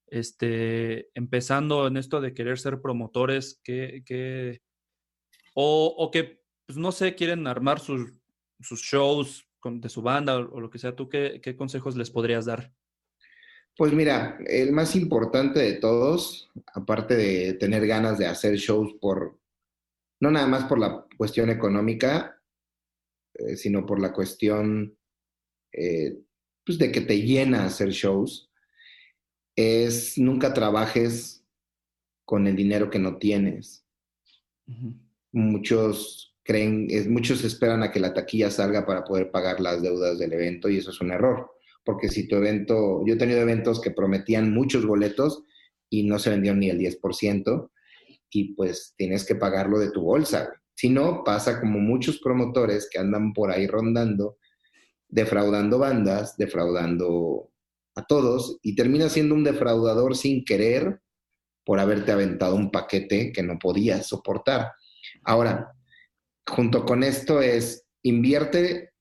este, 0.07 1.11
empezando 1.15 1.87
en 1.87 1.97
esto 1.97 2.21
de 2.21 2.35
querer 2.35 2.59
ser 2.59 2.81
promotores, 2.81 3.61
que, 3.65 4.03
que 4.05 4.61
o, 5.55 5.95
o, 5.97 6.11
que, 6.11 6.43
pues 6.67 6.77
no 6.79 6.93
sé, 6.93 7.15
quieren 7.15 7.47
armar 7.47 7.81
sus, 7.81 8.13
sus 8.61 8.83
shows 8.83 9.49
de 9.65 9.89
su 9.89 10.03
banda 10.03 10.39
o, 10.39 10.57
o, 10.57 10.61
lo 10.61 10.71
que 10.71 10.79
sea, 10.79 10.95
¿tú 10.95 11.09
qué, 11.09 11.41
qué 11.43 11.57
consejos 11.57 11.97
les 11.97 12.11
podrías 12.11 12.45
dar? 12.45 12.73
Pues 13.77 13.93
mira, 13.93 14.39
el 14.47 14.73
más 14.73 14.95
importante 14.97 15.61
de 15.61 15.75
todos, 15.75 16.51
aparte 16.75 17.17
de 17.17 17.55
tener 17.55 17.87
ganas 17.87 18.19
de 18.19 18.27
hacer 18.27 18.57
shows 18.57 18.95
por, 19.01 19.39
no 20.21 20.31
nada 20.31 20.49
más 20.49 20.65
por 20.65 20.79
la 20.79 21.07
cuestión 21.17 21.49
económica, 21.49 22.38
eh, 23.35 23.57
sino 23.57 23.87
por 23.87 24.01
la 24.01 24.13
cuestión 24.13 24.97
eh, 25.73 26.19
pues 26.65 26.79
de 26.79 26.93
que 26.93 27.01
te 27.01 27.23
llena 27.23 27.65
hacer 27.65 27.91
shows, 27.91 28.51
es 29.57 30.19
nunca 30.19 30.55
trabajes 30.55 31.45
con 32.25 32.47
el 32.47 32.57
dinero 32.57 32.91
que 32.91 32.99
no 32.99 33.19
tienes. 33.19 33.87
Muchos 35.33 36.37
creen, 36.43 36.89
muchos 37.11 37.43
esperan 37.45 37.83
a 37.83 37.91
que 37.91 38.01
la 38.01 38.13
taquilla 38.13 38.51
salga 38.51 38.87
para 38.87 39.05
poder 39.05 39.31
pagar 39.31 39.61
las 39.61 39.83
deudas 39.83 40.19
del 40.19 40.33
evento 40.33 40.69
y 40.69 40.77
eso 40.77 40.91
es 40.91 41.01
un 41.01 41.11
error 41.11 41.59
porque 41.89 42.11
si 42.11 42.29
tu 42.29 42.37
evento, 42.37 43.03
yo 43.07 43.15
he 43.15 43.17
tenido 43.17 43.41
eventos 43.41 43.81
que 43.81 43.91
prometían 43.91 44.53
muchos 44.53 44.85
boletos 44.85 45.45
y 45.89 46.03
no 46.03 46.19
se 46.19 46.29
vendieron 46.29 46.61
ni 46.61 46.69
el 46.69 46.79
10%, 46.79 47.71
y 48.31 48.53
pues 48.53 48.93
tienes 48.99 49.25
que 49.25 49.37
pagarlo 49.37 49.79
de 49.79 49.91
tu 49.91 50.03
bolsa. 50.03 50.53
Si 50.79 50.89
no, 50.89 51.25
pasa 51.25 51.59
como 51.59 51.81
muchos 51.81 52.21
promotores 52.21 52.89
que 52.89 52.99
andan 52.99 53.33
por 53.33 53.51
ahí 53.51 53.67
rondando, 53.67 54.39
defraudando 55.09 55.79
bandas, 55.79 56.37
defraudando 56.37 57.51
a 57.97 58.05
todos, 58.05 58.59
y 58.63 58.77
termina 58.77 59.09
siendo 59.09 59.35
un 59.35 59.43
defraudador 59.43 60.17
sin 60.17 60.45
querer 60.45 61.01
por 61.65 61.81
haberte 61.81 62.13
aventado 62.13 62.55
un 62.55 62.71
paquete 62.71 63.33
que 63.33 63.43
no 63.43 63.59
podías 63.59 64.07
soportar. 64.07 64.73
Ahora, 65.25 65.73
junto 66.47 66.85
con 66.85 67.03
esto 67.03 67.41
es, 67.41 67.87
invierte 68.03 68.93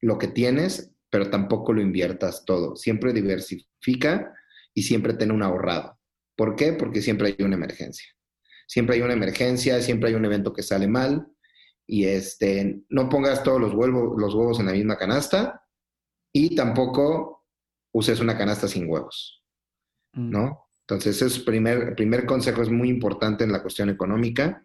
lo 0.00 0.16
que 0.16 0.28
tienes 0.28 0.90
pero 1.10 1.28
tampoco 1.28 1.72
lo 1.72 1.82
inviertas 1.82 2.44
todo. 2.44 2.76
Siempre 2.76 3.12
diversifica 3.12 4.32
y 4.72 4.84
siempre 4.84 5.14
ten 5.14 5.32
un 5.32 5.42
ahorrado. 5.42 5.98
¿Por 6.36 6.56
qué? 6.56 6.72
Porque 6.72 7.02
siempre 7.02 7.28
hay 7.36 7.44
una 7.44 7.56
emergencia. 7.56 8.06
Siempre 8.70 8.94
hay 8.94 9.02
una 9.02 9.14
emergencia, 9.14 9.82
siempre 9.82 10.10
hay 10.10 10.14
un 10.14 10.24
evento 10.24 10.52
que 10.52 10.62
sale 10.62 10.86
mal 10.86 11.26
y 11.88 12.04
este, 12.04 12.84
no 12.88 13.08
pongas 13.08 13.42
todos 13.42 13.60
los 13.60 13.74
huevos, 13.74 14.16
los 14.16 14.32
huevos 14.32 14.60
en 14.60 14.66
la 14.66 14.72
misma 14.74 14.96
canasta 14.96 15.66
y 16.32 16.54
tampoco 16.54 17.48
uses 17.92 18.20
una 18.20 18.38
canasta 18.38 18.68
sin 18.68 18.88
huevos, 18.88 19.42
mm. 20.12 20.30
¿no? 20.30 20.68
Entonces, 20.82 21.20
ese 21.20 21.40
primer, 21.40 21.78
el 21.88 21.94
primer 21.96 22.24
consejo 22.26 22.62
es 22.62 22.70
muy 22.70 22.88
importante 22.88 23.42
en 23.42 23.50
la 23.50 23.60
cuestión 23.60 23.90
económica. 23.90 24.64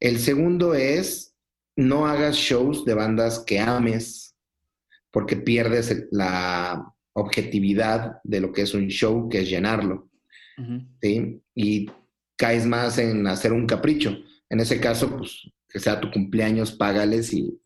El 0.00 0.20
segundo 0.20 0.72
es, 0.72 1.36
no 1.76 2.06
hagas 2.06 2.34
shows 2.34 2.86
de 2.86 2.94
bandas 2.94 3.40
que 3.40 3.60
ames 3.60 4.38
porque 5.10 5.36
pierdes 5.36 6.06
la 6.12 6.94
objetividad 7.12 8.22
de 8.24 8.40
lo 8.40 8.52
que 8.52 8.62
es 8.62 8.72
un 8.72 8.88
show, 8.88 9.28
que 9.28 9.40
es 9.42 9.50
llenarlo. 9.50 10.08
¿sí? 11.02 11.42
Y 11.54 11.90
caes 12.38 12.64
más 12.64 12.96
en 12.98 13.26
hacer 13.26 13.52
un 13.52 13.66
capricho. 13.66 14.16
En 14.48 14.60
ese 14.60 14.80
caso, 14.80 15.14
pues, 15.16 15.50
que 15.68 15.80
sea 15.80 16.00
tu 16.00 16.10
cumpleaños, 16.10 16.72
págales 16.72 17.34
y, 17.34 17.60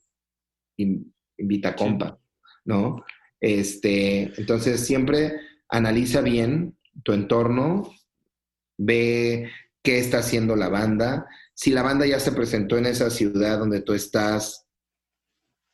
invita 1.37 1.71
a 1.71 1.77
compa, 1.77 2.19
¿no? 2.65 3.05
Este, 3.41 4.33
entonces, 4.41 4.85
siempre 4.85 5.37
analiza 5.69 6.21
bien 6.23 6.77
tu 7.05 7.13
entorno, 7.13 7.93
ve 8.79 9.51
qué 9.83 9.99
está 9.99 10.19
haciendo 10.19 10.57
la 10.57 10.69
banda. 10.69 11.27
Si 11.55 11.71
la 11.71 11.83
banda 11.83 12.07
ya 12.07 12.19
se 12.19 12.33
presentó 12.33 12.79
en 12.79 12.87
esa 12.87 13.11
ciudad 13.11 13.59
donde 13.59 13.83
tú 13.83 13.93
estás, 13.93 14.67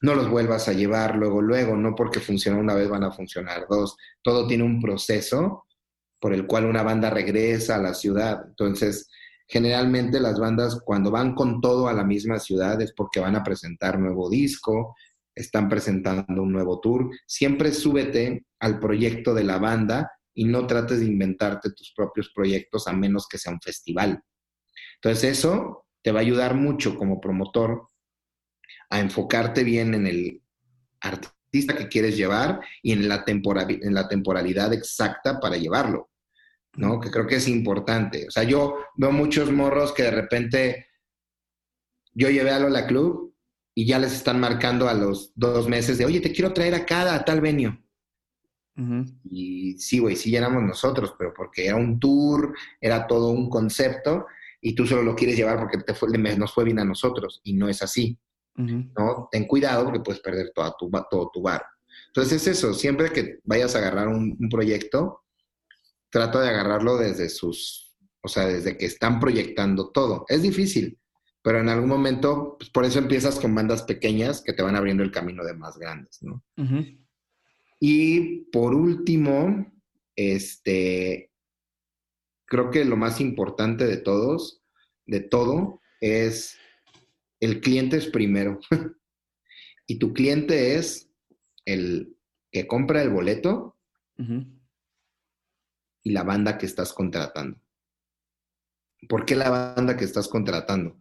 no 0.00 0.14
los 0.14 0.28
vuelvas 0.28 0.68
a 0.68 0.72
llevar 0.72 1.16
luego, 1.16 1.40
luego, 1.40 1.76
no 1.76 1.94
porque 1.94 2.20
funciona 2.20 2.58
una 2.58 2.74
vez 2.74 2.88
van 2.88 3.04
a 3.04 3.12
funcionar 3.12 3.66
dos. 3.68 3.96
Todo 4.22 4.46
tiene 4.46 4.64
un 4.64 4.80
proceso 4.80 5.64
por 6.20 6.32
el 6.32 6.46
cual 6.46 6.66
una 6.66 6.82
banda 6.82 7.10
regresa 7.10 7.76
a 7.76 7.82
la 7.82 7.94
ciudad. 7.94 8.44
Entonces, 8.46 9.08
generalmente 9.46 10.20
las 10.20 10.38
bandas 10.38 10.80
cuando 10.84 11.10
van 11.10 11.34
con 11.34 11.60
todo 11.60 11.88
a 11.88 11.92
la 11.92 12.04
misma 12.04 12.38
ciudad 12.38 12.80
es 12.82 12.92
porque 12.92 13.20
van 13.20 13.36
a 13.36 13.42
presentar 13.42 13.98
nuevo 13.98 14.28
disco, 14.28 14.96
están 15.34 15.68
presentando 15.68 16.42
un 16.42 16.52
nuevo 16.52 16.80
tour. 16.80 17.10
Siempre 17.26 17.72
súbete 17.72 18.44
al 18.60 18.78
proyecto 18.78 19.34
de 19.34 19.44
la 19.44 19.58
banda 19.58 20.10
y 20.34 20.44
no 20.44 20.66
trates 20.66 21.00
de 21.00 21.06
inventarte 21.06 21.70
tus 21.72 21.92
propios 21.94 22.30
proyectos 22.34 22.86
a 22.88 22.92
menos 22.92 23.26
que 23.28 23.38
sea 23.38 23.52
un 23.52 23.60
festival. 23.60 24.22
Entonces 24.96 25.38
eso 25.38 25.86
te 26.02 26.12
va 26.12 26.20
a 26.20 26.22
ayudar 26.22 26.54
mucho 26.54 26.96
como 26.96 27.20
promotor 27.20 27.88
a 28.90 29.00
enfocarte 29.00 29.64
bien 29.64 29.94
en 29.94 30.06
el 30.06 30.42
artista 31.00 31.37
que 31.50 31.88
quieres 31.88 32.16
llevar 32.16 32.60
y 32.82 32.92
en 32.92 33.08
la, 33.08 33.24
en 33.26 33.94
la 33.94 34.08
temporalidad 34.08 34.72
exacta 34.72 35.40
para 35.40 35.56
llevarlo, 35.56 36.10
¿no? 36.76 37.00
Que 37.00 37.10
creo 37.10 37.26
que 37.26 37.36
es 37.36 37.48
importante. 37.48 38.26
O 38.28 38.30
sea, 38.30 38.42
yo 38.44 38.76
veo 38.96 39.12
muchos 39.12 39.50
morros 39.50 39.92
que 39.92 40.04
de 40.04 40.10
repente 40.10 40.86
yo 42.12 42.30
llevé 42.30 42.50
a 42.50 42.58
Lola 42.58 42.86
Club 42.86 43.34
y 43.74 43.86
ya 43.86 43.98
les 43.98 44.12
están 44.12 44.40
marcando 44.40 44.88
a 44.88 44.94
los 44.94 45.32
dos 45.34 45.68
meses 45.68 45.98
de, 45.98 46.04
oye, 46.04 46.20
te 46.20 46.32
quiero 46.32 46.52
traer 46.52 46.74
a 46.74 46.84
cada 46.84 47.14
a 47.14 47.24
tal 47.24 47.40
venio. 47.40 47.82
Y 49.24 49.76
sí, 49.78 49.98
güey, 49.98 50.14
sí 50.14 50.30
llenamos 50.30 50.62
nosotros, 50.62 51.14
pero 51.18 51.34
porque 51.34 51.66
era 51.66 51.74
un 51.74 51.98
tour, 51.98 52.54
era 52.80 53.08
todo 53.08 53.30
un 53.30 53.50
concepto 53.50 54.26
y 54.60 54.74
tú 54.74 54.86
solo 54.86 55.02
lo 55.02 55.16
quieres 55.16 55.36
llevar 55.36 55.58
porque 55.58 55.78
te 55.78 55.94
fue, 55.94 56.16
nos 56.16 56.54
fue 56.54 56.64
bien 56.64 56.78
a 56.78 56.84
nosotros 56.84 57.40
y 57.42 57.54
no 57.54 57.68
es 57.68 57.82
así. 57.82 58.16
¿No? 58.58 59.28
Ten 59.30 59.46
cuidado 59.46 59.84
porque 59.84 60.00
puedes 60.00 60.20
perder 60.20 60.52
toda 60.54 60.74
tu, 60.78 60.90
todo 61.10 61.30
tu 61.32 61.40
bar. 61.40 61.64
Entonces 62.08 62.42
es 62.42 62.58
eso, 62.58 62.74
siempre 62.74 63.12
que 63.12 63.38
vayas 63.44 63.74
a 63.74 63.78
agarrar 63.78 64.08
un, 64.08 64.36
proyecto, 64.50 65.22
trata 66.10 66.40
de 66.40 66.48
agarrarlo 66.48 66.96
desde 66.96 67.28
sus, 67.28 67.96
o 68.22 68.28
sea, 68.28 68.46
desde 68.46 68.76
que 68.76 68.86
están 68.86 69.20
proyectando 69.20 69.90
todo. 69.90 70.24
Es 70.28 70.42
difícil, 70.42 70.98
pero 71.42 71.60
en 71.60 71.68
algún 71.68 71.88
momento, 71.88 72.56
pues, 72.58 72.70
por 72.70 72.84
eso 72.84 72.98
empiezas 72.98 73.38
con 73.38 73.54
bandas 73.54 73.82
pequeñas 73.82 74.42
que 74.42 74.52
te 74.52 74.62
van 74.62 74.76
abriendo 74.76 75.02
el 75.02 75.12
camino 75.12 75.44
de 75.44 75.54
más 75.54 75.78
grandes, 75.78 76.18
¿no? 76.22 76.42
Y 77.80 78.46
por 78.50 78.74
último, 78.74 79.72
este, 80.16 81.30
creo 82.46 82.70
que 82.70 82.84
lo 82.84 82.96
más 82.96 83.20
importante 83.20 83.86
de 83.86 83.98
todos, 83.98 84.62
de 85.06 85.20
todo, 85.20 85.80
es 86.00 86.57
el 87.40 87.60
cliente 87.60 87.96
es 87.96 88.06
primero. 88.06 88.60
y 89.86 89.98
tu 89.98 90.12
cliente 90.12 90.76
es 90.76 91.10
el, 91.64 92.16
que 92.50 92.66
compra 92.66 93.02
el 93.02 93.10
boleto 93.10 93.76
y 96.02 96.10
la 96.10 96.24
banda 96.24 96.58
que 96.58 96.66
estás 96.66 96.92
contratando. 96.92 97.60
¿Por 99.08 99.24
qué 99.24 99.36
la 99.36 99.50
banda 99.50 99.96
que 99.96 100.04
estás 100.04 100.26
contratando? 100.28 101.00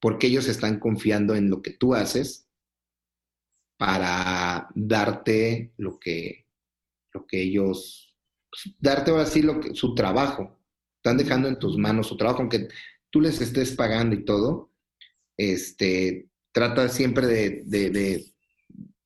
Porque 0.00 0.26
ellos 0.26 0.48
están 0.48 0.80
confiando 0.80 1.36
en 1.36 1.50
lo 1.50 1.62
que 1.62 1.72
tú 1.72 1.94
haces 1.94 2.48
para 3.76 4.68
darte 4.74 5.72
lo 5.76 5.98
que, 6.00 6.46
lo 7.12 7.26
que 7.26 7.42
ellos, 7.42 8.16
pues, 8.50 8.74
darte 8.80 9.12
ahora 9.12 9.26
sí 9.26 9.42
lo 9.42 9.60
que, 9.60 9.74
su 9.74 9.94
trabajo. 9.94 10.58
Están 10.96 11.16
dejando 11.16 11.46
en 11.46 11.60
tus 11.60 11.78
manos 11.78 12.08
su 12.08 12.16
trabajo, 12.16 12.40
aunque 12.40 12.68
tú 13.10 13.20
les 13.20 13.40
estés 13.40 13.72
pagando 13.72 14.16
y 14.16 14.24
todo, 14.24 14.67
este, 15.38 16.28
trata 16.52 16.88
siempre 16.88 17.26
de, 17.26 17.62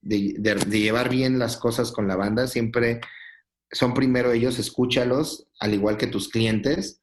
de, 0.01 0.69
llevar 0.71 1.09
bien 1.11 1.39
las 1.39 1.57
cosas 1.57 1.93
con 1.93 2.09
la 2.09 2.17
banda, 2.17 2.49
siempre 2.49 3.01
son 3.71 3.95
primero 3.95 4.33
ellos, 4.33 4.59
escúchalos, 4.59 5.47
al 5.61 5.75
igual 5.75 5.97
que 5.97 6.07
tus 6.07 6.29
clientes. 6.29 7.01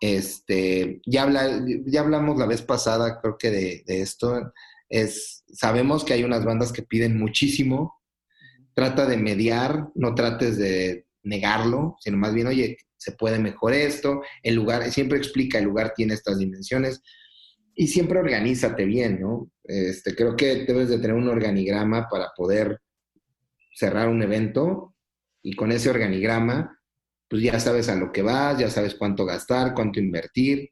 Este, 0.00 1.00
ya, 1.06 1.22
habla, 1.22 1.64
ya 1.86 2.00
hablamos 2.00 2.38
la 2.38 2.46
vez 2.46 2.62
pasada, 2.62 3.20
creo 3.20 3.38
que 3.38 3.50
de, 3.50 3.84
esto, 3.86 4.52
es, 4.88 5.44
sabemos 5.52 6.04
que 6.04 6.12
hay 6.12 6.24
unas 6.24 6.44
bandas 6.44 6.72
que 6.72 6.82
piden 6.82 7.18
muchísimo, 7.18 7.94
trata 8.74 9.06
de 9.06 9.16
mediar, 9.16 9.88
no 9.94 10.14
trates 10.14 10.58
de 10.58 11.06
negarlo, 11.22 11.96
sino 12.00 12.18
más 12.18 12.34
bien, 12.34 12.46
oye, 12.46 12.76
se 12.96 13.12
puede 13.12 13.38
mejorar 13.38 13.80
esto, 13.80 14.20
el 14.42 14.54
lugar, 14.54 14.90
siempre 14.92 15.18
explica, 15.18 15.58
el 15.58 15.64
lugar 15.64 15.92
tiene 15.96 16.14
estas 16.14 16.38
dimensiones, 16.38 17.02
y 17.76 17.88
siempre 17.88 18.18
organízate 18.18 18.86
bien, 18.86 19.20
¿no? 19.20 19.50
Este, 19.62 20.14
creo 20.14 20.34
que 20.34 20.64
debes 20.64 20.88
de 20.88 20.98
tener 20.98 21.14
un 21.14 21.28
organigrama 21.28 22.08
para 22.08 22.30
poder 22.34 22.80
cerrar 23.74 24.08
un 24.08 24.22
evento 24.22 24.94
y 25.42 25.54
con 25.54 25.70
ese 25.70 25.90
organigrama, 25.90 26.80
pues 27.28 27.42
ya 27.42 27.60
sabes 27.60 27.90
a 27.90 27.94
lo 27.94 28.10
que 28.12 28.22
vas, 28.22 28.58
ya 28.58 28.70
sabes 28.70 28.94
cuánto 28.94 29.26
gastar, 29.26 29.74
cuánto 29.74 30.00
invertir 30.00 30.70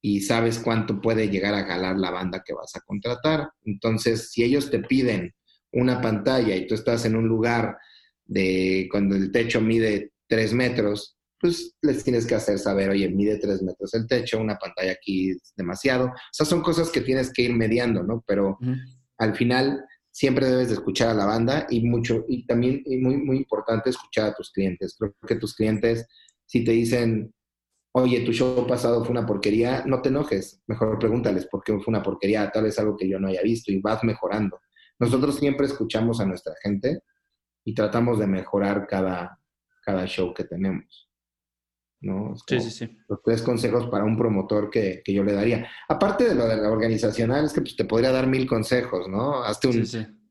y 0.00 0.22
sabes 0.22 0.58
cuánto 0.58 0.98
puede 1.02 1.28
llegar 1.28 1.52
a 1.54 1.64
galar 1.64 1.98
la 1.98 2.10
banda 2.10 2.42
que 2.44 2.54
vas 2.54 2.74
a 2.74 2.80
contratar. 2.80 3.50
Entonces, 3.66 4.30
si 4.30 4.42
ellos 4.42 4.70
te 4.70 4.78
piden 4.78 5.34
una 5.72 6.00
pantalla 6.00 6.56
y 6.56 6.66
tú 6.66 6.74
estás 6.74 7.04
en 7.04 7.16
un 7.16 7.28
lugar 7.28 7.76
de 8.24 8.88
cuando 8.90 9.14
el 9.14 9.30
techo 9.30 9.60
mide 9.60 10.12
tres 10.26 10.54
metros 10.54 11.18
pues 11.40 11.74
les 11.80 12.04
tienes 12.04 12.26
que 12.26 12.34
hacer 12.34 12.58
saber, 12.58 12.90
oye, 12.90 13.08
mide 13.08 13.38
tres 13.38 13.62
metros 13.62 13.94
el 13.94 14.06
techo, 14.06 14.38
una 14.38 14.58
pantalla 14.58 14.92
aquí 14.92 15.30
es 15.30 15.54
demasiado. 15.56 16.06
O 16.06 16.32
sea, 16.32 16.44
son 16.44 16.60
cosas 16.60 16.90
que 16.90 17.00
tienes 17.00 17.32
que 17.32 17.42
ir 17.42 17.54
mediando, 17.54 18.02
¿no? 18.02 18.22
Pero 18.26 18.58
al 19.16 19.34
final 19.34 19.84
siempre 20.10 20.46
debes 20.46 20.68
de 20.68 20.74
escuchar 20.74 21.08
a 21.08 21.14
la 21.14 21.24
banda 21.24 21.66
y 21.70 21.80
mucho, 21.80 22.26
y 22.28 22.46
también 22.46 22.82
y 22.84 22.98
muy, 22.98 23.16
muy 23.16 23.38
importante 23.38 23.88
escuchar 23.88 24.26
a 24.26 24.34
tus 24.34 24.50
clientes. 24.50 24.96
Creo 24.98 25.14
que 25.26 25.36
tus 25.36 25.54
clientes, 25.54 26.06
si 26.44 26.62
te 26.62 26.72
dicen, 26.72 27.32
oye, 27.92 28.20
tu 28.20 28.32
show 28.32 28.66
pasado 28.66 29.02
fue 29.02 29.12
una 29.12 29.26
porquería, 29.26 29.82
no 29.86 30.02
te 30.02 30.10
enojes, 30.10 30.62
mejor 30.66 30.98
pregúntales 30.98 31.46
por 31.46 31.62
qué 31.64 31.72
fue 31.78 31.84
una 31.86 32.02
porquería, 32.02 32.50
tal 32.50 32.64
vez 32.64 32.78
algo 32.78 32.96
que 32.96 33.08
yo 33.08 33.18
no 33.18 33.28
haya 33.28 33.42
visto 33.42 33.72
y 33.72 33.80
vas 33.80 34.04
mejorando. 34.04 34.60
Nosotros 34.98 35.36
siempre 35.36 35.66
escuchamos 35.66 36.20
a 36.20 36.26
nuestra 36.26 36.54
gente 36.62 37.00
y 37.64 37.74
tratamos 37.74 38.18
de 38.18 38.26
mejorar 38.26 38.86
cada, 38.86 39.40
cada 39.82 40.06
show 40.06 40.34
que 40.34 40.44
tenemos. 40.44 41.09
¿No? 42.00 42.34
Sí, 42.46 42.60
sí, 42.60 42.70
sí. 42.70 42.98
Los 43.08 43.22
tres 43.22 43.42
consejos 43.42 43.88
para 43.88 44.04
un 44.04 44.16
promotor 44.16 44.70
que, 44.70 45.02
yo 45.06 45.22
le 45.22 45.32
daría. 45.32 45.68
Aparte 45.88 46.28
de 46.28 46.34
lo 46.34 46.46
de 46.46 46.56
la 46.56 46.70
organizacional, 46.70 47.44
es 47.44 47.52
que 47.52 47.60
pues, 47.60 47.76
te 47.76 47.84
podría 47.84 48.10
dar 48.10 48.26
mil 48.26 48.46
consejos, 48.46 49.08
¿no? 49.08 49.42
Hazte 49.42 49.68
un, 49.68 49.86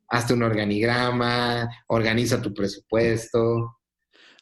hazte 0.08 0.34
un 0.34 0.44
organigrama, 0.44 1.70
organiza 1.88 2.42
tu 2.42 2.54
presupuesto. 2.54 3.80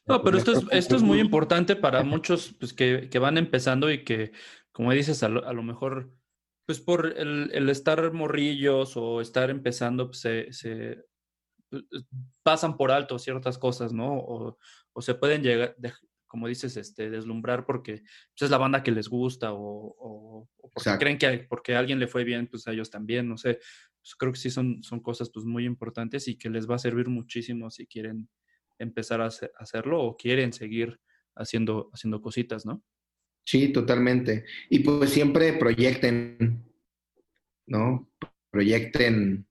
No, 0.06 0.24
pero 0.24 0.38
esto 0.38 0.54
es, 0.54 0.64
esto 0.72 0.95
es 0.95 1.04
muy 1.04 1.20
importante 1.20 1.76
para 1.76 2.04
muchos 2.04 2.56
pues, 2.60 2.74
que, 2.74 3.10
van 3.20 3.38
empezando 3.38 3.91
y 3.91 4.04
que, 4.04 4.32
como 4.72 4.94
dices, 4.94 5.22
a 5.24 5.28
lo, 5.28 5.64
mejor, 5.64 6.14
pues 6.66 6.80
por 6.80 7.08
el, 7.18 7.70
estar 7.70 8.14
morrillos 8.14 8.95
o 8.95 9.20
estar 9.20 9.49
empezando, 9.49 10.08
pues 10.08 10.22
se, 10.22 11.06
pues, 11.70 11.84
pasan 12.41 12.78
por 12.78 12.91
alto 12.91 13.20
ciertas 13.20 13.58
cosas, 13.58 13.91
¿no? 13.91 14.14
O, 14.18 14.58
o 14.94 15.02
se 15.02 15.14
pueden 15.14 15.44
llegar, 15.44 15.76
como 16.28 16.48
dices, 16.48 16.78
este, 16.78 17.10
deslumbrar 17.10 17.66
porque 17.66 18.02
pues, 18.02 18.41
es 18.41 18.49
la 18.49 18.58
banda 18.58 18.84
que 18.84 18.91
les 18.91 19.08
gusta 19.08 19.49
o, 19.54 20.49
porque 20.74 20.98
creen 20.99 21.18
que 21.18 21.45
porque 21.49 21.76
a 21.76 21.80
alguien 21.80 21.99
le 21.99 22.08
fue 22.08 22.24
bien, 22.24 22.48
pues 22.48 22.68
a 22.68 22.74
ellos 22.74 22.90
también, 22.90 23.28
no 23.28 23.38
sé. 23.38 23.60
Pues, 23.99 24.16
creo 24.18 24.32
que 24.32 24.40
sí 24.40 24.49
son, 24.49 24.84
son 24.84 24.99
cosas 24.99 25.30
pues 25.34 25.45
muy 25.45 25.66
importantes 25.66 26.28
y 26.28 26.38
que 26.38 26.49
les 26.49 26.70
va 26.70 26.76
a 26.76 26.80
servir 26.80 27.08
muchísimo 27.08 27.72
si 27.72 27.88
quieren 27.88 28.30
empezar 28.80 29.22
a 29.22 29.30
hacerlo 29.58 30.04
o 30.04 30.18
quieren 30.18 30.54
seguir 30.54 30.99
haciendo, 31.36 31.90
haciendo 31.94 32.22
cositas, 32.22 32.66
¿no? 32.66 32.84
Sí, 33.45 33.72
totalmente. 33.72 34.45
Y 34.70 34.80
pues 34.80 35.10
siempre 35.10 35.54
proyecten, 35.54 36.66
¿no? 37.66 38.12
Proyecten. 38.52 39.48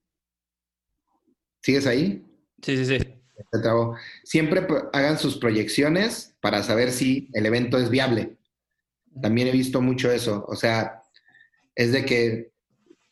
¿Sigues 1.63 1.87
ahí? 1.87 2.23
Sí, 2.63 2.77
sí, 2.77 2.99
sí. 2.99 3.06
Siempre 4.25 4.67
hagan 4.93 5.19
sus 5.19 5.39
proyecciones 5.39 6.37
para 6.41 6.63
saber 6.63 6.93
si 6.93 7.29
el 7.33 7.47
evento 7.47 7.79
es 7.79 7.91
viable. 7.91 8.37
También 9.21 9.49
he 9.49 9.53
visto 9.53 9.81
mucho 9.81 10.11
eso. 10.11 10.45
O 10.49 10.57
sea, 10.57 11.03
es 11.75 11.93
de 11.93 12.05
que, 12.05 12.53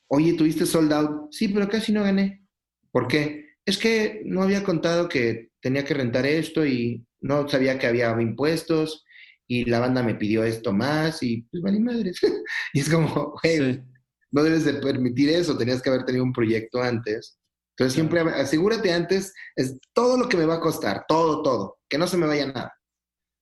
oye, 0.08 0.34
tuviste 0.34 0.66
sold 0.66 0.92
out. 0.92 1.32
Sí, 1.32 1.48
pero 1.48 1.68
casi 1.68 1.92
no 1.92 2.02
gané. 2.02 2.46
¿Por 2.90 3.08
qué? 3.08 3.56
Es 3.64 3.78
que 3.78 4.22
no 4.24 4.42
había 4.42 4.62
contado 4.62 5.08
que 5.08 5.50
tenía 5.60 5.84
que 5.84 5.94
rentar 5.94 6.26
esto 6.26 6.66
y 6.66 7.06
no 7.20 7.48
sabía 7.48 7.78
que 7.78 7.86
había 7.86 8.10
impuestos 8.20 9.04
y 9.46 9.64
la 9.64 9.80
banda 9.80 10.02
me 10.02 10.14
pidió 10.14 10.44
esto 10.44 10.72
más 10.72 11.22
y 11.22 11.42
pues 11.50 11.62
vale 11.62 11.80
madres. 11.80 12.18
y 12.74 12.80
es 12.80 12.88
como, 12.88 13.34
hey, 13.42 13.82
no 14.30 14.42
debes 14.42 14.64
de 14.64 14.74
permitir 14.74 15.30
eso, 15.30 15.56
tenías 15.56 15.80
que 15.80 15.90
haber 15.90 16.04
tenido 16.04 16.24
un 16.24 16.32
proyecto 16.32 16.82
antes 16.82 17.38
entonces 17.76 17.94
siempre 17.94 18.20
asegúrate 18.20 18.92
antes, 18.92 19.34
es 19.56 19.78
todo 19.92 20.16
lo 20.16 20.28
que 20.28 20.36
me 20.36 20.46
va 20.46 20.54
a 20.54 20.60
costar, 20.60 21.04
todo, 21.08 21.42
todo, 21.42 21.78
que 21.88 21.98
no 21.98 22.06
se 22.06 22.16
me 22.16 22.26
vaya 22.26 22.46
nada. 22.46 22.72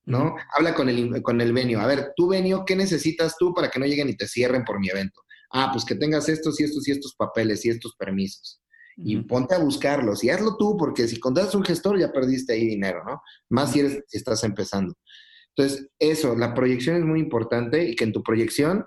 ¿No? 0.04 0.34
Habla 0.56 0.74
con 0.74 0.88
el, 0.88 1.22
con 1.22 1.40
el 1.40 1.52
venio. 1.52 1.80
A 1.80 1.86
ver, 1.86 2.12
tú 2.16 2.26
venio, 2.26 2.64
¿qué 2.66 2.74
necesitas 2.74 3.36
tú 3.38 3.54
para 3.54 3.70
que 3.70 3.78
no 3.78 3.86
lleguen 3.86 4.08
y 4.08 4.16
te 4.16 4.26
cierren 4.26 4.64
por 4.64 4.80
mi 4.80 4.88
evento? 4.88 5.20
Ah, 5.52 5.68
pues 5.70 5.84
que 5.84 5.94
tengas 5.94 6.28
estos 6.28 6.58
y 6.58 6.64
estos 6.64 6.88
y 6.88 6.90
estos 6.90 7.14
papeles 7.14 7.64
y 7.64 7.68
estos 7.68 7.94
permisos. 7.96 8.60
Y 8.96 9.16
ponte 9.18 9.54
a 9.54 9.58
buscarlos 9.58 10.24
y 10.24 10.30
hazlo 10.30 10.56
tú, 10.56 10.76
porque 10.76 11.06
si 11.06 11.20
contratas 11.20 11.54
un 11.54 11.64
gestor 11.64 12.00
ya 12.00 12.10
perdiste 12.10 12.54
ahí 12.54 12.66
dinero, 12.66 13.04
¿no? 13.06 13.22
Más 13.48 13.72
si, 13.72 13.80
eres, 13.80 14.02
si 14.08 14.16
estás 14.16 14.42
empezando. 14.42 14.94
Entonces, 15.54 15.88
eso, 16.00 16.34
la 16.34 16.52
proyección 16.52 16.96
es 16.96 17.04
muy 17.04 17.20
importante 17.20 17.88
y 17.88 17.94
que 17.94 18.04
en 18.04 18.12
tu 18.12 18.24
proyección, 18.24 18.86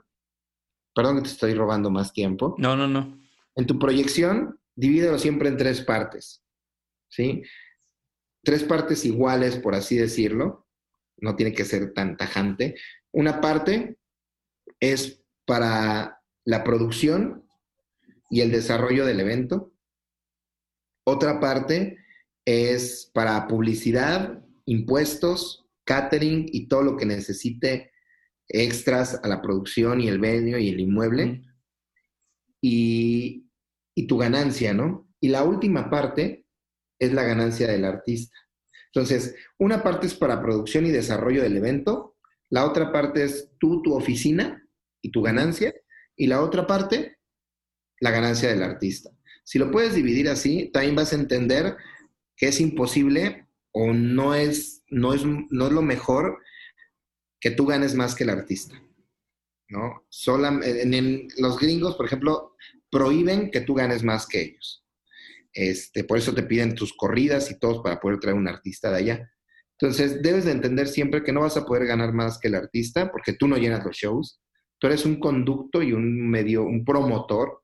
perdón 0.94 1.18
que 1.18 1.22
te 1.24 1.30
estoy 1.30 1.54
robando 1.54 1.90
más 1.90 2.12
tiempo. 2.12 2.56
No, 2.58 2.76
no, 2.76 2.88
no. 2.88 3.18
En 3.56 3.66
tu 3.66 3.80
proyección, 3.80 4.60
divídelo 4.76 5.18
siempre 5.18 5.50
en 5.50 5.58
tres 5.58 5.82
partes, 5.82 6.44
¿sí? 7.10 7.44
Tres 8.44 8.64
partes 8.64 9.06
iguales, 9.06 9.58
por 9.58 9.76
así 9.76 9.98
decirlo, 9.98 10.68
no 11.18 11.36
tiene 11.36 11.54
que 11.54 11.66
ser 11.66 11.94
tan 11.94 12.18
tajante. 12.18 12.76
Una 13.12 13.42
parte 13.42 13.98
es 14.80 15.24
para 15.46 16.22
la 16.44 16.64
producción 16.64 17.48
y 18.30 18.42
el 18.42 18.52
desarrollo 18.52 19.06
del 19.06 19.20
evento. 19.20 19.74
Otra 21.06 21.40
parte 21.40 21.98
es 22.46 23.10
para 23.14 23.48
publicidad, 23.48 24.44
impuestos, 24.66 25.66
catering 25.86 26.46
y 26.52 26.68
todo 26.68 26.84
lo 26.84 26.98
que 26.98 27.06
necesite 27.06 27.92
extras 28.48 29.20
a 29.24 29.28
la 29.28 29.42
producción 29.42 30.02
y 30.02 30.08
el 30.08 30.20
venio 30.20 30.58
y 30.58 30.70
el 30.70 30.80
inmueble. 30.80 31.44
Y 32.62 33.45
y 33.96 34.08
tu 34.08 34.18
ganancia, 34.18 34.74
¿no? 34.74 35.10
Y 35.20 35.30
la 35.30 35.44
última 35.44 35.90
parte 35.90 36.46
es 37.00 37.14
la 37.14 37.24
ganancia 37.24 37.68
del 37.68 37.86
artista. 37.86 38.38
Entonces, 38.94 39.36
una 39.58 39.82
parte 39.82 40.08
es 40.08 40.14
para 40.14 40.42
producción 40.42 40.86
y 40.86 40.92
desarrollo 40.92 41.42
del 41.42 41.58
evento, 41.58 42.16
la 42.50 42.66
otra 42.66 42.92
parte 42.92 43.24
es 43.24 43.52
tú, 43.60 43.82
tu 43.82 43.94
oficina 43.96 44.68
y 45.02 45.12
tu 45.12 45.22
ganancia, 45.22 45.74
y 46.16 46.28
la 46.28 46.42
otra 46.42 46.68
parte, 46.68 47.18
la 48.00 48.12
ganancia 48.12 48.50
del 48.50 48.64
artista. 48.64 49.10
Si 49.44 49.60
lo 49.60 49.72
puedes 49.72 49.96
dividir 49.96 50.30
así, 50.30 50.70
también 50.72 50.96
vas 50.96 51.12
a 51.12 51.18
entender 51.18 51.76
que 52.36 52.48
es 52.48 52.60
imposible 52.60 53.48
o 53.72 53.94
no 53.94 54.36
es, 54.36 54.84
no 54.90 55.14
es, 55.14 55.24
no 55.26 55.68
es 55.68 55.74
lo 55.74 55.82
mejor 55.82 56.42
que 57.40 57.52
tú 57.52 57.66
ganes 57.66 57.96
más 57.96 58.16
que 58.16 58.24
el 58.24 58.30
artista. 58.30 58.82
¿no? 59.70 60.06
en, 60.64 61.28
los 61.38 61.60
gringos, 61.60 61.96
por 61.96 62.06
ejemplo, 62.06 62.56
prohíben 62.92 63.52
que 63.52 63.62
tú 63.62 63.74
ganes 63.74 64.04
más 64.04 64.28
que 64.28 64.42
ellos. 64.42 64.86
Este, 65.54 66.04
por 66.04 66.18
eso 66.18 66.34
te 66.34 66.44
piden 66.44 66.76
tus 66.76 66.94
corridas 66.96 67.50
y 67.50 67.60
todos 67.60 67.82
para 67.82 68.00
poder 68.00 68.20
traer 68.20 68.36
un 68.36 68.48
artista 68.48 68.92
de 68.92 68.98
allá. 68.98 69.32
Entonces, 69.80 70.22
debes 70.22 70.46
de 70.46 70.52
entender 70.52 70.88
siempre 70.88 71.24
que 71.24 71.32
no 71.32 71.42
vas 71.42 71.58
a 71.58 71.66
poder 71.66 71.86
ganar 71.86 72.14
más 72.14 72.40
que 72.40 72.48
el 72.48 72.56
artista 72.56 73.12
porque 73.12 73.34
tú 73.34 73.48
no 73.48 73.58
llenas 73.58 73.84
los 73.84 73.96
shows. 73.96 74.42
Tú 74.80 74.88
eres 74.88 75.06
un 75.06 75.20
conducto 75.20 75.82
y 75.82 75.94
un 75.94 76.30
medio, 76.30 76.64
un 76.64 76.84
promotor, 76.84 77.62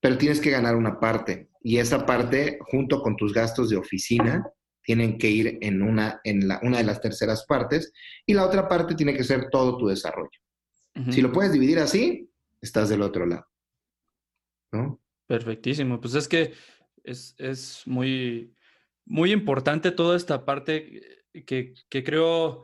pero 0.00 0.18
tienes 0.18 0.40
que 0.40 0.50
ganar 0.50 0.76
una 0.76 0.98
parte. 0.98 1.48
y 1.64 1.78
esa 1.78 2.04
parte, 2.04 2.58
junto 2.60 3.00
con 3.00 3.14
tus 3.14 3.32
gastos 3.32 3.70
de 3.70 3.76
oficina, 3.76 4.44
tienen 4.82 5.16
que 5.16 5.30
ir 5.30 5.58
en 5.60 5.80
una, 5.80 6.20
en 6.24 6.48
la, 6.48 6.58
una 6.62 6.78
de 6.78 6.84
las 6.84 7.00
terceras 7.00 7.44
partes 7.46 7.92
y 8.26 8.34
la 8.34 8.44
otra 8.44 8.68
parte 8.68 8.96
tiene 8.96 9.14
que 9.14 9.24
ser 9.24 9.48
todo 9.50 9.76
tu 9.78 9.86
desarrollo. 9.86 10.30
Si 11.10 11.22
lo 11.22 11.32
puedes 11.32 11.52
dividir 11.52 11.78
así, 11.78 12.28
estás 12.60 12.90
del 12.90 13.00
otro 13.00 13.24
lado. 13.24 13.46
¿No? 14.72 15.00
Perfectísimo. 15.26 16.00
Pues 16.00 16.14
es 16.14 16.28
que 16.28 16.54
es, 17.04 17.82
muy, 17.86 18.54
muy 19.04 19.32
importante 19.32 19.90
toda 19.90 20.16
esta 20.16 20.44
parte 20.44 21.00
que, 21.46 21.74
creo 21.88 22.62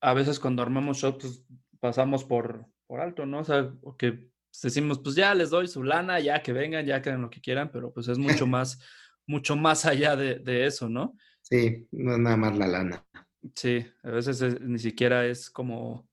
a 0.00 0.14
veces 0.14 0.40
cuando 0.40 0.62
armamos 0.62 0.98
shows 0.98 1.16
pues, 1.20 1.44
pasamos 1.78 2.24
por, 2.24 2.66
por 2.86 3.00
alto, 3.00 3.26
¿no? 3.26 3.40
O 3.40 3.44
sea, 3.44 3.72
que 3.98 4.32
decimos, 4.62 4.98
pues 4.98 5.14
ya 5.14 5.34
les 5.34 5.50
doy 5.50 5.68
su 5.68 5.82
lana, 5.82 6.20
ya 6.20 6.42
que 6.42 6.52
vengan, 6.52 6.84
ya 6.84 7.00
que 7.00 7.10
hagan 7.10 7.22
lo 7.22 7.30
que 7.30 7.40
quieran, 7.40 7.70
pero 7.72 7.92
pues 7.92 8.08
es 8.08 8.18
mucho 8.18 8.46
más, 8.46 8.80
mucho 9.26 9.56
más 9.56 9.86
allá 9.86 10.16
de, 10.16 10.66
eso, 10.66 10.88
¿no? 10.88 11.16
Sí, 11.40 11.86
no 11.90 12.12
es 12.12 12.18
nada 12.18 12.36
más 12.36 12.56
la 12.56 12.66
lana. 12.66 13.06
Sí, 13.54 13.84
a 14.02 14.10
veces 14.10 14.60
ni 14.60 14.78
siquiera 14.78 15.26
es 15.26 15.50
como, 15.50 16.08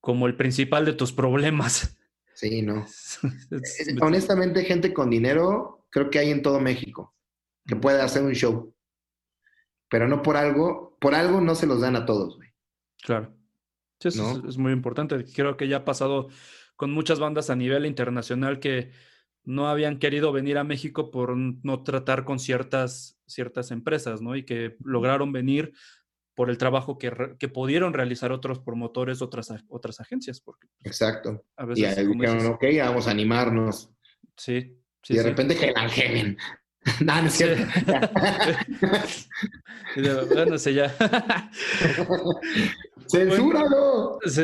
como 0.00 0.26
el 0.26 0.36
principal 0.36 0.84
de 0.84 0.92
tus 0.92 1.12
problemas. 1.12 1.98
Sí, 2.38 2.62
no. 2.62 2.86
Honestamente, 4.00 4.62
gente 4.62 4.94
con 4.94 5.10
dinero, 5.10 5.84
creo 5.90 6.08
que 6.08 6.20
hay 6.20 6.30
en 6.30 6.40
todo 6.40 6.60
México, 6.60 7.12
que 7.66 7.74
puede 7.74 8.00
hacer 8.00 8.22
un 8.22 8.34
show. 8.34 8.72
Pero 9.90 10.06
no 10.06 10.22
por 10.22 10.36
algo, 10.36 10.96
por 11.00 11.16
algo 11.16 11.40
no 11.40 11.56
se 11.56 11.66
los 11.66 11.80
dan 11.80 11.96
a 11.96 12.06
todos, 12.06 12.36
güey. 12.36 12.50
Claro. 13.02 13.34
Sí, 13.98 14.08
eso 14.08 14.40
es, 14.46 14.56
muy 14.56 14.72
importante. 14.72 15.24
Creo 15.34 15.56
que 15.56 15.66
ya 15.66 15.78
ha 15.78 15.84
pasado 15.84 16.28
con 16.76 16.92
muchas 16.92 17.18
bandas 17.18 17.50
a 17.50 17.56
nivel 17.56 17.86
internacional 17.86 18.60
que 18.60 18.92
no 19.42 19.68
habían 19.68 19.98
querido 19.98 20.30
venir 20.30 20.58
a 20.58 20.64
México 20.64 21.10
por 21.10 21.36
no 21.36 21.82
tratar 21.82 22.24
con 22.24 22.38
ciertas, 22.38 23.18
ciertas 23.26 23.72
empresas, 23.72 24.22
¿no? 24.22 24.36
Y 24.36 24.44
que 24.44 24.76
lograron 24.84 25.32
venir 25.32 25.72
por 26.38 26.50
el 26.50 26.56
trabajo 26.56 26.98
que, 26.98 27.34
que 27.36 27.48
pudieron 27.48 27.92
realizar 27.92 28.30
otros 28.30 28.60
promotores, 28.60 29.22
otras, 29.22 29.52
otras 29.66 29.98
agencias. 29.98 30.40
Porque, 30.40 30.68
pues, 30.68 30.86
Exacto. 30.86 31.44
A 31.56 31.64
veces, 31.64 31.98
y 31.98 32.06
dijeron, 32.06 32.46
ok, 32.46 32.64
vamos 32.78 33.08
a 33.08 33.10
animarnos. 33.10 33.90
Sí. 34.36 34.80
y 35.08 35.16
de 35.16 35.22
repente 35.24 35.56
que 35.56 35.72
la 35.72 35.80
angelen. 35.82 36.38
no, 37.00 37.22
no 37.22 37.26
es 37.26 37.32
cierto. 37.32 37.64
bueno, 40.32 40.58
sé 40.58 40.74
ya. 40.74 40.94
¡Censúralo! 43.08 44.20
Sí, 44.24 44.42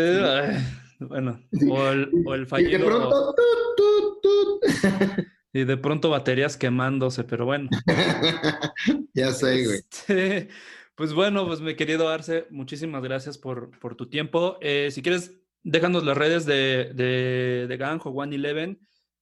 bueno, 0.98 1.40
o 1.70 1.88
el, 1.90 2.10
o 2.26 2.34
el 2.34 2.46
fallido. 2.48 2.70
Y 2.70 2.78
de 2.78 2.84
pronto. 2.84 3.36
y 5.52 5.62
de 5.62 5.76
pronto 5.76 6.10
baterías 6.10 6.56
quemándose, 6.56 7.22
pero 7.22 7.44
bueno. 7.44 7.68
ya 9.14 9.30
sé, 9.30 9.64
güey. 9.64 9.78
Este, 9.78 10.48
pues 10.94 11.12
bueno, 11.12 11.46
pues 11.46 11.60
mi 11.60 11.74
querido 11.74 12.08
Arce, 12.08 12.46
muchísimas 12.50 13.02
gracias 13.02 13.38
por, 13.38 13.78
por 13.78 13.96
tu 13.96 14.08
tiempo. 14.08 14.58
Eh, 14.60 14.90
si 14.90 15.02
quieres, 15.02 15.32
déjanos 15.62 16.04
las 16.04 16.16
redes 16.16 16.46
de, 16.46 16.92
de, 16.94 17.66
de 17.68 17.76
Gang 17.76 18.00
o 18.04 18.10
One 18.10 18.36
Eleven 18.36 18.78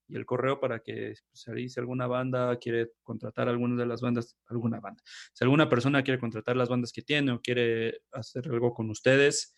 y 0.08 0.16
el 0.16 0.26
correo 0.26 0.60
para 0.60 0.80
que 0.80 1.14
pues, 1.30 1.72
si 1.72 1.80
alguna 1.80 2.06
banda 2.06 2.58
quiere 2.58 2.90
contratar 3.02 3.48
alguna 3.48 3.76
de 3.76 3.86
las 3.86 4.02
bandas, 4.02 4.36
alguna 4.46 4.80
banda, 4.80 5.02
si 5.32 5.44
alguna 5.44 5.68
persona 5.68 6.02
quiere 6.02 6.20
contratar 6.20 6.56
las 6.56 6.68
bandas 6.68 6.92
que 6.92 7.02
tiene 7.02 7.32
o 7.32 7.40
quiere 7.40 8.00
hacer 8.12 8.48
algo 8.48 8.74
con 8.74 8.90
ustedes, 8.90 9.56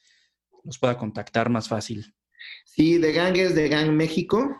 nos 0.63 0.79
pueda 0.79 0.97
contactar 0.97 1.51
más 1.51 1.69
fácil. 1.69 2.15
Sí, 2.65 2.99
de 2.99 3.13
Gang 3.13 3.37
es 3.37 3.55
de 3.55 3.69
Gang 3.69 3.91
México. 3.91 4.57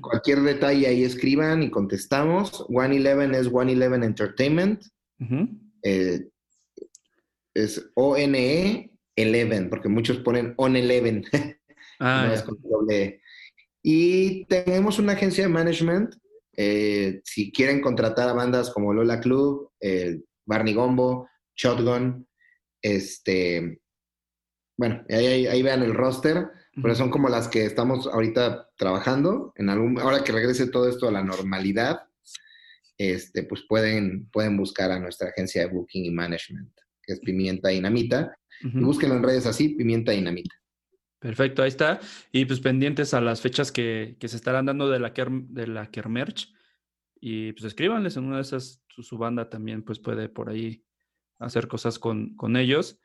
Cualquier 0.00 0.40
detalle 0.40 0.86
ahí 0.86 1.04
escriban 1.04 1.62
y 1.62 1.70
contestamos. 1.70 2.64
One 2.70 2.96
Eleven 2.96 3.34
es 3.34 3.46
One 3.52 3.72
Eleven 3.72 4.04
Entertainment 4.04 4.82
es 7.56 7.90
ONE 7.94 8.90
11, 9.16 9.66
porque 9.70 9.88
muchos 9.88 10.18
ponen 10.18 10.54
On 10.56 10.76
Eleven. 10.76 11.24
Ah, 11.98 12.30
Y 13.82 14.44
tenemos 14.44 14.98
una 14.98 15.14
agencia 15.14 15.44
de 15.44 15.48
management. 15.48 16.14
Eh, 16.54 17.22
si 17.24 17.50
quieren 17.50 17.80
contratar 17.80 18.28
a 18.28 18.34
bandas 18.34 18.68
como 18.68 18.92
Lola 18.92 19.18
Club, 19.18 19.70
eh, 19.80 20.20
Barney 20.44 20.74
Gombo, 20.74 21.26
Shotgun, 21.56 22.28
este, 22.82 23.80
bueno, 24.76 25.06
ahí, 25.08 25.62
vean 25.62 25.82
el 25.82 25.94
roster, 25.94 26.50
pero 26.82 26.94
son 26.94 27.08
como 27.08 27.30
las 27.30 27.48
que 27.48 27.64
estamos 27.64 28.06
ahorita 28.06 28.68
trabajando. 28.76 29.54
En 29.56 29.70
algún, 29.70 29.98
ahora 29.98 30.22
que 30.22 30.32
regrese 30.32 30.66
todo 30.66 30.90
esto 30.90 31.08
a 31.08 31.12
la 31.12 31.24
normalidad, 31.24 32.00
este, 32.98 33.44
pues 33.44 33.62
pueden, 33.66 34.28
pueden 34.28 34.58
buscar 34.58 34.90
a 34.90 35.00
nuestra 35.00 35.30
agencia 35.30 35.62
de 35.62 35.72
booking 35.72 36.04
y 36.04 36.10
management 36.10 36.76
que 37.06 37.14
es 37.14 37.20
Pimienta 37.20 37.68
Dinamita. 37.68 38.36
Y 38.62 38.80
búsquenlo 38.80 39.16
en 39.16 39.22
redes 39.22 39.46
así, 39.46 39.70
Pimienta 39.70 40.12
Dinamita. 40.12 40.54
Perfecto, 41.18 41.62
ahí 41.62 41.68
está. 41.68 42.00
Y 42.32 42.44
pues 42.44 42.60
pendientes 42.60 43.14
a 43.14 43.20
las 43.20 43.40
fechas 43.40 43.72
que, 43.72 44.16
se 44.20 44.36
estarán 44.36 44.66
dando 44.66 44.88
de 44.90 44.98
la, 44.98 45.12
de 45.12 45.66
la 45.66 45.90
Kermerch. 45.90 46.52
Y 47.20 47.52
pues 47.52 47.64
escríbanles 47.64 48.16
en 48.16 48.24
una 48.24 48.36
de 48.36 48.42
esas, 48.42 48.82
su, 48.88 49.18
banda 49.18 49.48
también 49.48 49.82
pues 49.82 49.98
puede 49.98 50.28
por 50.28 50.50
ahí 50.50 50.84
hacer 51.38 51.68
cosas 51.68 51.98
con, 51.98 52.34
con 52.36 52.56
ellos. 52.56 53.00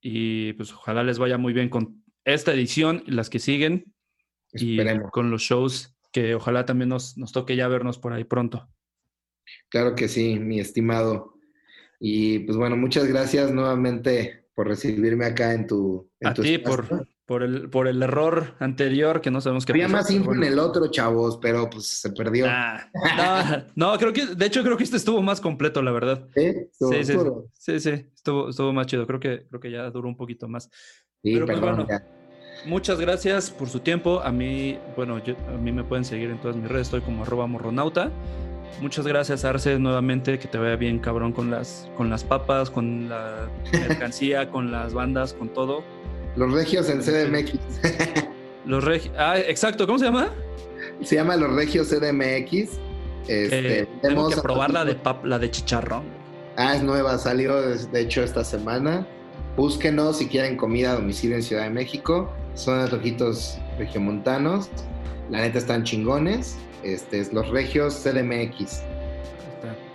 Y 0.00 0.52
pues 0.54 0.72
ojalá 0.72 1.02
les 1.02 1.18
vaya 1.18 1.38
muy 1.38 1.52
bien 1.52 1.68
con 1.68 2.04
esta 2.24 2.52
edición 2.52 3.02
y 3.06 3.12
las 3.12 3.30
que 3.30 3.38
siguen. 3.38 3.94
Y 4.52 4.78
con 5.12 5.30
los 5.30 5.42
shows 5.42 5.96
que 6.12 6.34
ojalá 6.34 6.64
también 6.64 6.88
nos, 6.88 7.18
nos 7.18 7.32
toque 7.32 7.56
ya 7.56 7.68
vernos 7.68 7.98
por 7.98 8.12
ahí 8.12 8.24
pronto. 8.24 8.68
Claro 9.68 9.94
que 9.94 10.08
sí, 10.08 10.38
mi 10.38 10.60
estimado. 10.60 11.37
Y 12.00 12.40
pues 12.40 12.56
bueno, 12.56 12.76
muchas 12.76 13.06
gracias 13.06 13.52
nuevamente 13.52 14.46
por 14.54 14.68
recibirme 14.68 15.24
acá 15.24 15.52
en 15.52 15.66
tu... 15.66 16.10
a 16.22 16.34
ti 16.34 16.58
por, 16.58 17.06
por, 17.26 17.42
el, 17.42 17.70
por 17.70 17.86
el 17.86 18.02
error 18.02 18.54
anterior 18.58 19.20
que 19.20 19.30
no 19.30 19.40
sabemos 19.40 19.64
qué 19.64 19.72
Había 19.72 19.88
más 19.88 20.10
info 20.10 20.34
en 20.34 20.42
el 20.44 20.58
otro, 20.58 20.88
chavos, 20.90 21.38
pero 21.40 21.68
pues 21.70 22.00
se 22.00 22.10
perdió. 22.10 22.46
no, 23.76 23.96
creo 23.98 24.12
que, 24.12 24.26
de 24.26 24.46
hecho 24.46 24.62
creo 24.62 24.76
que 24.76 24.84
este 24.84 24.96
estuvo 24.96 25.22
más 25.22 25.40
completo, 25.40 25.82
la 25.82 25.92
verdad. 25.92 26.28
Sí, 26.34 26.54
sí, 26.72 27.04
sí, 27.04 27.14
sí, 27.54 27.80
sí, 27.80 27.90
estuvo, 28.14 28.48
estuvo 28.48 28.72
más 28.72 28.86
chido. 28.86 29.06
Creo 29.06 29.20
que, 29.20 29.46
creo 29.48 29.60
que 29.60 29.70
ya 29.70 29.90
duró 29.90 30.08
un 30.08 30.16
poquito 30.16 30.48
más. 30.48 30.70
Sí, 31.22 31.34
pero, 31.34 31.46
pues, 31.46 31.60
perdón, 31.60 31.86
Muchas 32.66 32.98
gracias 32.98 33.50
por 33.50 33.68
su 33.68 33.80
tiempo. 33.80 34.20
A 34.20 34.32
mí, 34.32 34.78
bueno, 34.96 35.22
yo, 35.22 35.36
a 35.48 35.56
mí 35.58 35.70
me 35.70 35.84
pueden 35.84 36.04
seguir 36.04 36.30
en 36.30 36.40
todas 36.40 36.56
mis 36.56 36.68
redes. 36.68 36.88
Estoy 36.88 37.00
como 37.02 37.22
arroba 37.22 37.46
morronauta. 37.46 38.10
Muchas 38.80 39.06
gracias, 39.06 39.44
Arce, 39.44 39.78
nuevamente. 39.78 40.38
Que 40.38 40.46
te 40.46 40.56
vaya 40.58 40.76
bien, 40.76 40.98
cabrón, 41.00 41.32
con 41.32 41.50
las, 41.50 41.90
con 41.96 42.10
las 42.10 42.22
papas, 42.22 42.70
con 42.70 43.08
la 43.08 43.48
mercancía, 43.72 44.50
con 44.50 44.70
las 44.70 44.94
bandas, 44.94 45.32
con 45.34 45.48
todo. 45.48 45.82
Los 46.36 46.52
regios 46.52 46.88
en 46.88 47.00
CDMX. 47.00 47.58
Los 48.64 48.84
regios. 48.84 49.14
Ah, 49.18 49.38
exacto. 49.38 49.86
¿Cómo 49.86 49.98
se 49.98 50.04
llama? 50.04 50.30
Se 51.02 51.16
llama 51.16 51.36
Los 51.36 51.52
regios 51.54 51.88
CDMX. 51.88 52.78
Este, 53.26 53.80
eh, 53.80 53.88
tengo 54.00 54.30
que 54.30 54.40
probar 54.40 54.72
la 54.72 54.84
de, 54.84 54.96
la 55.24 55.38
de 55.38 55.50
chicharrón. 55.50 56.04
Ah, 56.56 56.76
es 56.76 56.82
nueva. 56.82 57.18
Salió, 57.18 57.60
de 57.60 58.00
hecho, 58.00 58.22
esta 58.22 58.44
semana. 58.44 59.06
Búsquenos 59.56 60.18
si 60.18 60.28
quieren 60.28 60.56
comida 60.56 60.92
a 60.92 60.94
domicilio 60.94 61.36
en 61.36 61.42
Ciudad 61.42 61.64
de 61.64 61.70
México. 61.70 62.30
Son 62.54 62.78
antojitos 62.78 63.58
regiomontanos. 63.76 64.70
La 65.30 65.40
neta 65.40 65.58
están 65.58 65.82
chingones 65.82 66.56
este, 66.94 67.20
es 67.20 67.32
Los 67.32 67.48
Regios 67.48 67.94
CDMX. 68.02 68.82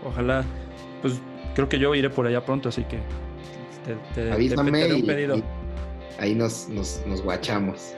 Ojalá, 0.06 0.44
pues 1.02 1.20
creo 1.56 1.70
que 1.70 1.80
yo 1.80 1.96
iré 1.96 2.10
por 2.10 2.28
allá 2.28 2.46
pronto, 2.46 2.70
así 2.70 2.84
que 2.84 3.00
te, 4.16 4.32
Avísame 4.32 4.94
un 4.94 5.06
pedido. 5.06 5.42
ahí 6.20 6.36
nos, 6.36 6.70
nos, 6.70 7.22
guachamos. 7.22 7.94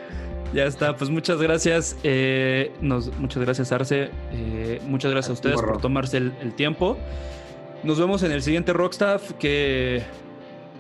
Ya 0.54 0.66
está, 0.66 0.96
pues 0.96 1.10
muchas 1.10 1.42
gracias. 1.42 1.98
Eh, 2.04 2.72
muchas 3.20 3.44
gracias, 3.44 3.72
Arce. 3.72 4.10
Eh, 4.32 4.80
muchas 4.86 5.12
gracias 5.12 5.32
a, 5.32 5.34
ustedes 5.34 5.62
por 5.62 5.80
tomarse 5.82 6.18
el, 6.18 6.54
tiempo. 6.56 6.98
Nos 7.84 8.00
vemos 8.00 8.24
en 8.24 8.32
el 8.32 8.42
siguiente 8.42 8.74
Rockstaff, 8.74 9.34
que, 9.34 10.04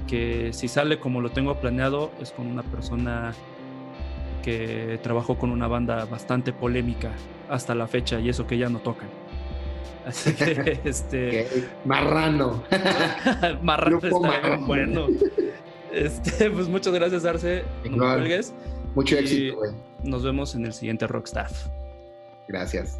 que 0.07 0.53
si 0.53 0.67
sale 0.67 0.99
como 0.99 1.21
lo 1.21 1.31
tengo 1.31 1.59
planeado, 1.59 2.11
es 2.21 2.31
con 2.31 2.47
una 2.47 2.63
persona 2.63 3.33
que 4.43 4.99
trabajó 5.01 5.37
con 5.37 5.49
una 5.49 5.67
banda 5.67 6.05
bastante 6.05 6.53
polémica 6.53 7.11
hasta 7.49 7.75
la 7.75 7.87
fecha 7.87 8.19
y 8.19 8.29
eso 8.29 8.47
que 8.47 8.57
ya 8.57 8.69
no 8.69 8.79
tocan. 8.79 9.09
Así 10.05 10.33
que, 10.33 10.79
este. 10.85 11.47
Marrano. 11.83 12.63
marrano 13.61 13.97
está 13.97 14.57
bueno. 14.57 15.07
Este, 15.91 16.51
pues 16.51 16.67
muchas 16.67 16.93
gracias, 16.93 17.25
Arce. 17.25 17.63
Mucho 18.93 19.17
éxito, 19.17 19.57
güey. 19.57 19.71
Nos 20.03 20.23
vemos 20.23 20.55
en 20.55 20.65
el 20.65 20.73
siguiente 20.73 21.07
Rockstaff. 21.07 21.67
Gracias. 22.47 22.99